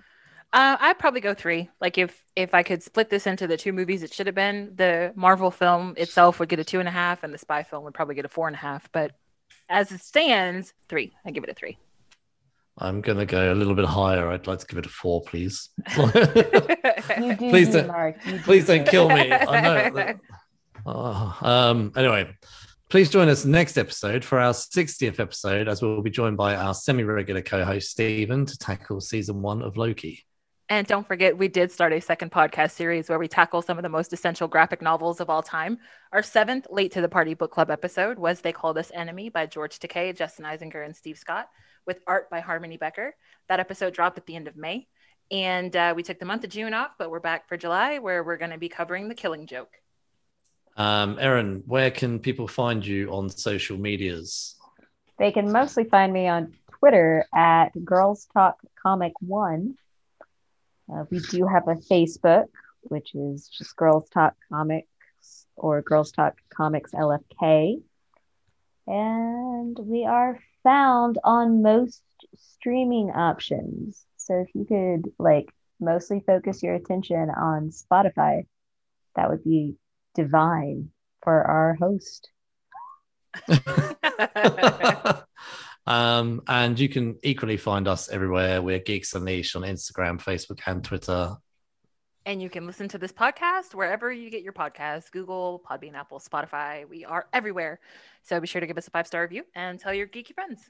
Fair. 0.56 0.72
Uh, 0.72 0.76
I'd 0.80 0.98
probably 0.98 1.20
go 1.20 1.34
three. 1.34 1.68
Like 1.80 1.98
if 1.98 2.24
if 2.34 2.54
I 2.54 2.62
could 2.62 2.82
split 2.82 3.10
this 3.10 3.26
into 3.26 3.46
the 3.46 3.56
two 3.56 3.72
movies, 3.72 4.02
it 4.02 4.12
should 4.12 4.26
have 4.26 4.34
been 4.34 4.72
the 4.74 5.12
Marvel 5.14 5.50
film 5.50 5.94
itself 5.96 6.40
would 6.40 6.48
get 6.48 6.58
a 6.58 6.64
two 6.64 6.80
and 6.80 6.88
a 6.88 6.92
half, 6.92 7.22
and 7.22 7.32
the 7.32 7.38
spy 7.38 7.62
film 7.62 7.84
would 7.84 7.94
probably 7.94 8.14
get 8.14 8.24
a 8.24 8.28
four 8.28 8.46
and 8.46 8.56
a 8.56 8.58
half. 8.58 8.90
But 8.92 9.12
as 9.68 9.92
it 9.92 10.00
stands, 10.00 10.72
three. 10.88 11.12
I 11.24 11.30
give 11.30 11.44
it 11.44 11.50
a 11.50 11.54
three. 11.54 11.78
I'm 12.78 13.00
gonna 13.00 13.26
go 13.26 13.52
a 13.52 13.54
little 13.54 13.74
bit 13.74 13.86
higher. 13.86 14.30
I'd 14.30 14.46
like 14.46 14.58
to 14.60 14.66
give 14.66 14.78
it 14.78 14.86
a 14.86 14.90
four, 14.90 15.22
please. 15.22 15.70
do 15.94 16.06
please 17.38 17.70
don't, 17.70 18.18
please 18.42 18.66
don't 18.66 18.86
kill 18.86 19.08
me. 19.08 19.32
I 19.32 19.60
know. 19.60 19.90
That, 19.94 20.20
oh, 20.84 21.38
um, 21.40 21.92
anyway, 21.96 22.34
please 22.90 23.10
join 23.10 23.28
us 23.28 23.46
next 23.46 23.78
episode 23.78 24.24
for 24.24 24.38
our 24.38 24.52
60th 24.52 25.20
episode, 25.20 25.68
as 25.68 25.80
we'll 25.80 26.02
be 26.02 26.10
joined 26.10 26.36
by 26.36 26.54
our 26.54 26.74
semi-regular 26.74 27.42
co-host 27.42 27.90
Stephen 27.90 28.44
to 28.44 28.58
tackle 28.58 29.00
season 29.00 29.40
one 29.40 29.62
of 29.62 29.78
Loki. 29.78 30.26
And 30.68 30.84
don't 30.84 31.06
forget, 31.06 31.38
we 31.38 31.46
did 31.46 31.70
start 31.70 31.92
a 31.92 32.00
second 32.00 32.32
podcast 32.32 32.72
series 32.72 33.08
where 33.08 33.20
we 33.20 33.28
tackle 33.28 33.62
some 33.62 33.78
of 33.78 33.84
the 33.84 33.88
most 33.88 34.12
essential 34.12 34.48
graphic 34.48 34.82
novels 34.82 35.20
of 35.20 35.30
all 35.30 35.42
time. 35.42 35.78
Our 36.12 36.24
seventh 36.24 36.66
Late 36.70 36.90
to 36.92 37.00
the 37.00 37.08
Party 37.08 37.34
Book 37.34 37.52
Club 37.52 37.70
episode 37.70 38.18
was 38.18 38.40
They 38.40 38.52
Called 38.52 38.76
Us 38.76 38.90
Enemy 38.92 39.28
by 39.28 39.46
George 39.46 39.78
Takei, 39.78 40.16
Justin 40.16 40.44
Eisinger, 40.44 40.84
and 40.84 40.96
Steve 40.96 41.18
Scott, 41.18 41.48
with 41.86 42.00
art 42.08 42.28
by 42.30 42.40
Harmony 42.40 42.78
Becker. 42.78 43.14
That 43.48 43.60
episode 43.60 43.94
dropped 43.94 44.18
at 44.18 44.26
the 44.26 44.34
end 44.34 44.48
of 44.48 44.56
May. 44.56 44.88
And 45.30 45.74
uh, 45.76 45.92
we 45.94 46.02
took 46.02 46.18
the 46.18 46.26
month 46.26 46.42
of 46.42 46.50
June 46.50 46.74
off, 46.74 46.90
but 46.98 47.12
we're 47.12 47.20
back 47.20 47.48
for 47.48 47.56
July 47.56 48.00
where 48.00 48.24
we're 48.24 48.36
going 48.36 48.50
to 48.50 48.58
be 48.58 48.68
covering 48.68 49.08
The 49.08 49.14
Killing 49.14 49.46
Joke. 49.46 49.72
Um, 50.76 51.16
Erin, 51.20 51.62
where 51.66 51.92
can 51.92 52.18
people 52.18 52.48
find 52.48 52.84
you 52.84 53.12
on 53.12 53.30
social 53.30 53.78
medias? 53.78 54.56
They 55.16 55.30
can 55.30 55.52
mostly 55.52 55.84
find 55.84 56.12
me 56.12 56.26
on 56.26 56.54
Twitter 56.72 57.24
at 57.32 57.68
Girls 57.84 58.26
Talk 58.34 58.58
Comic 58.82 59.12
One 59.20 59.76
uh, 60.92 61.04
we 61.10 61.18
do 61.20 61.46
have 61.46 61.68
a 61.68 61.74
Facebook, 61.74 62.46
which 62.82 63.14
is 63.14 63.48
just 63.48 63.76
Girls 63.76 64.08
Talk 64.08 64.34
Comics 64.50 64.86
or 65.56 65.82
Girls 65.82 66.12
Talk 66.12 66.36
Comics 66.54 66.92
LFK. 66.92 67.82
And 68.86 69.76
we 69.78 70.04
are 70.04 70.38
found 70.62 71.18
on 71.24 71.62
most 71.62 72.02
streaming 72.36 73.10
options. 73.10 74.04
So 74.16 74.34
if 74.40 74.48
you 74.54 74.64
could 74.64 75.12
like 75.18 75.48
mostly 75.80 76.20
focus 76.24 76.62
your 76.62 76.74
attention 76.74 77.30
on 77.30 77.70
Spotify, 77.70 78.46
that 79.16 79.28
would 79.28 79.42
be 79.42 79.76
divine 80.14 80.90
for 81.22 81.42
our 81.42 81.74
host. 81.74 82.30
Um, 85.86 86.42
and 86.48 86.78
you 86.78 86.88
can 86.88 87.18
equally 87.22 87.56
find 87.56 87.86
us 87.86 88.08
everywhere. 88.08 88.60
We're 88.60 88.80
Geeks 88.80 89.14
Unleashed 89.14 89.54
on 89.54 89.62
Instagram, 89.62 90.20
Facebook, 90.20 90.60
and 90.66 90.82
Twitter. 90.82 91.36
And 92.24 92.42
you 92.42 92.50
can 92.50 92.66
listen 92.66 92.88
to 92.88 92.98
this 92.98 93.12
podcast 93.12 93.72
wherever 93.72 94.12
you 94.12 94.30
get 94.30 94.42
your 94.42 94.52
podcasts 94.52 95.12
Google, 95.12 95.62
Podbean, 95.64 95.94
Apple, 95.94 96.18
Spotify. 96.18 96.88
We 96.88 97.04
are 97.04 97.26
everywhere. 97.32 97.78
So 98.24 98.40
be 98.40 98.48
sure 98.48 98.60
to 98.60 98.66
give 98.66 98.76
us 98.76 98.88
a 98.88 98.90
five 98.90 99.06
star 99.06 99.22
review 99.22 99.44
and 99.54 99.78
tell 99.78 99.94
your 99.94 100.08
geeky 100.08 100.34
friends. 100.34 100.60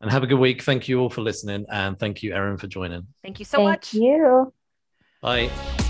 And 0.00 0.10
have 0.10 0.24
a 0.24 0.26
good 0.26 0.40
week. 0.40 0.62
Thank 0.62 0.88
you 0.88 1.00
all 1.00 1.08
for 1.08 1.22
listening. 1.22 1.66
And 1.70 1.98
thank 1.98 2.22
you, 2.22 2.34
Erin, 2.34 2.58
for 2.58 2.66
joining. 2.66 3.06
Thank 3.22 3.38
you 3.38 3.44
so 3.44 3.58
thank 3.58 3.68
much. 3.68 3.94
you. 3.94 4.52
Bye. 5.22 5.85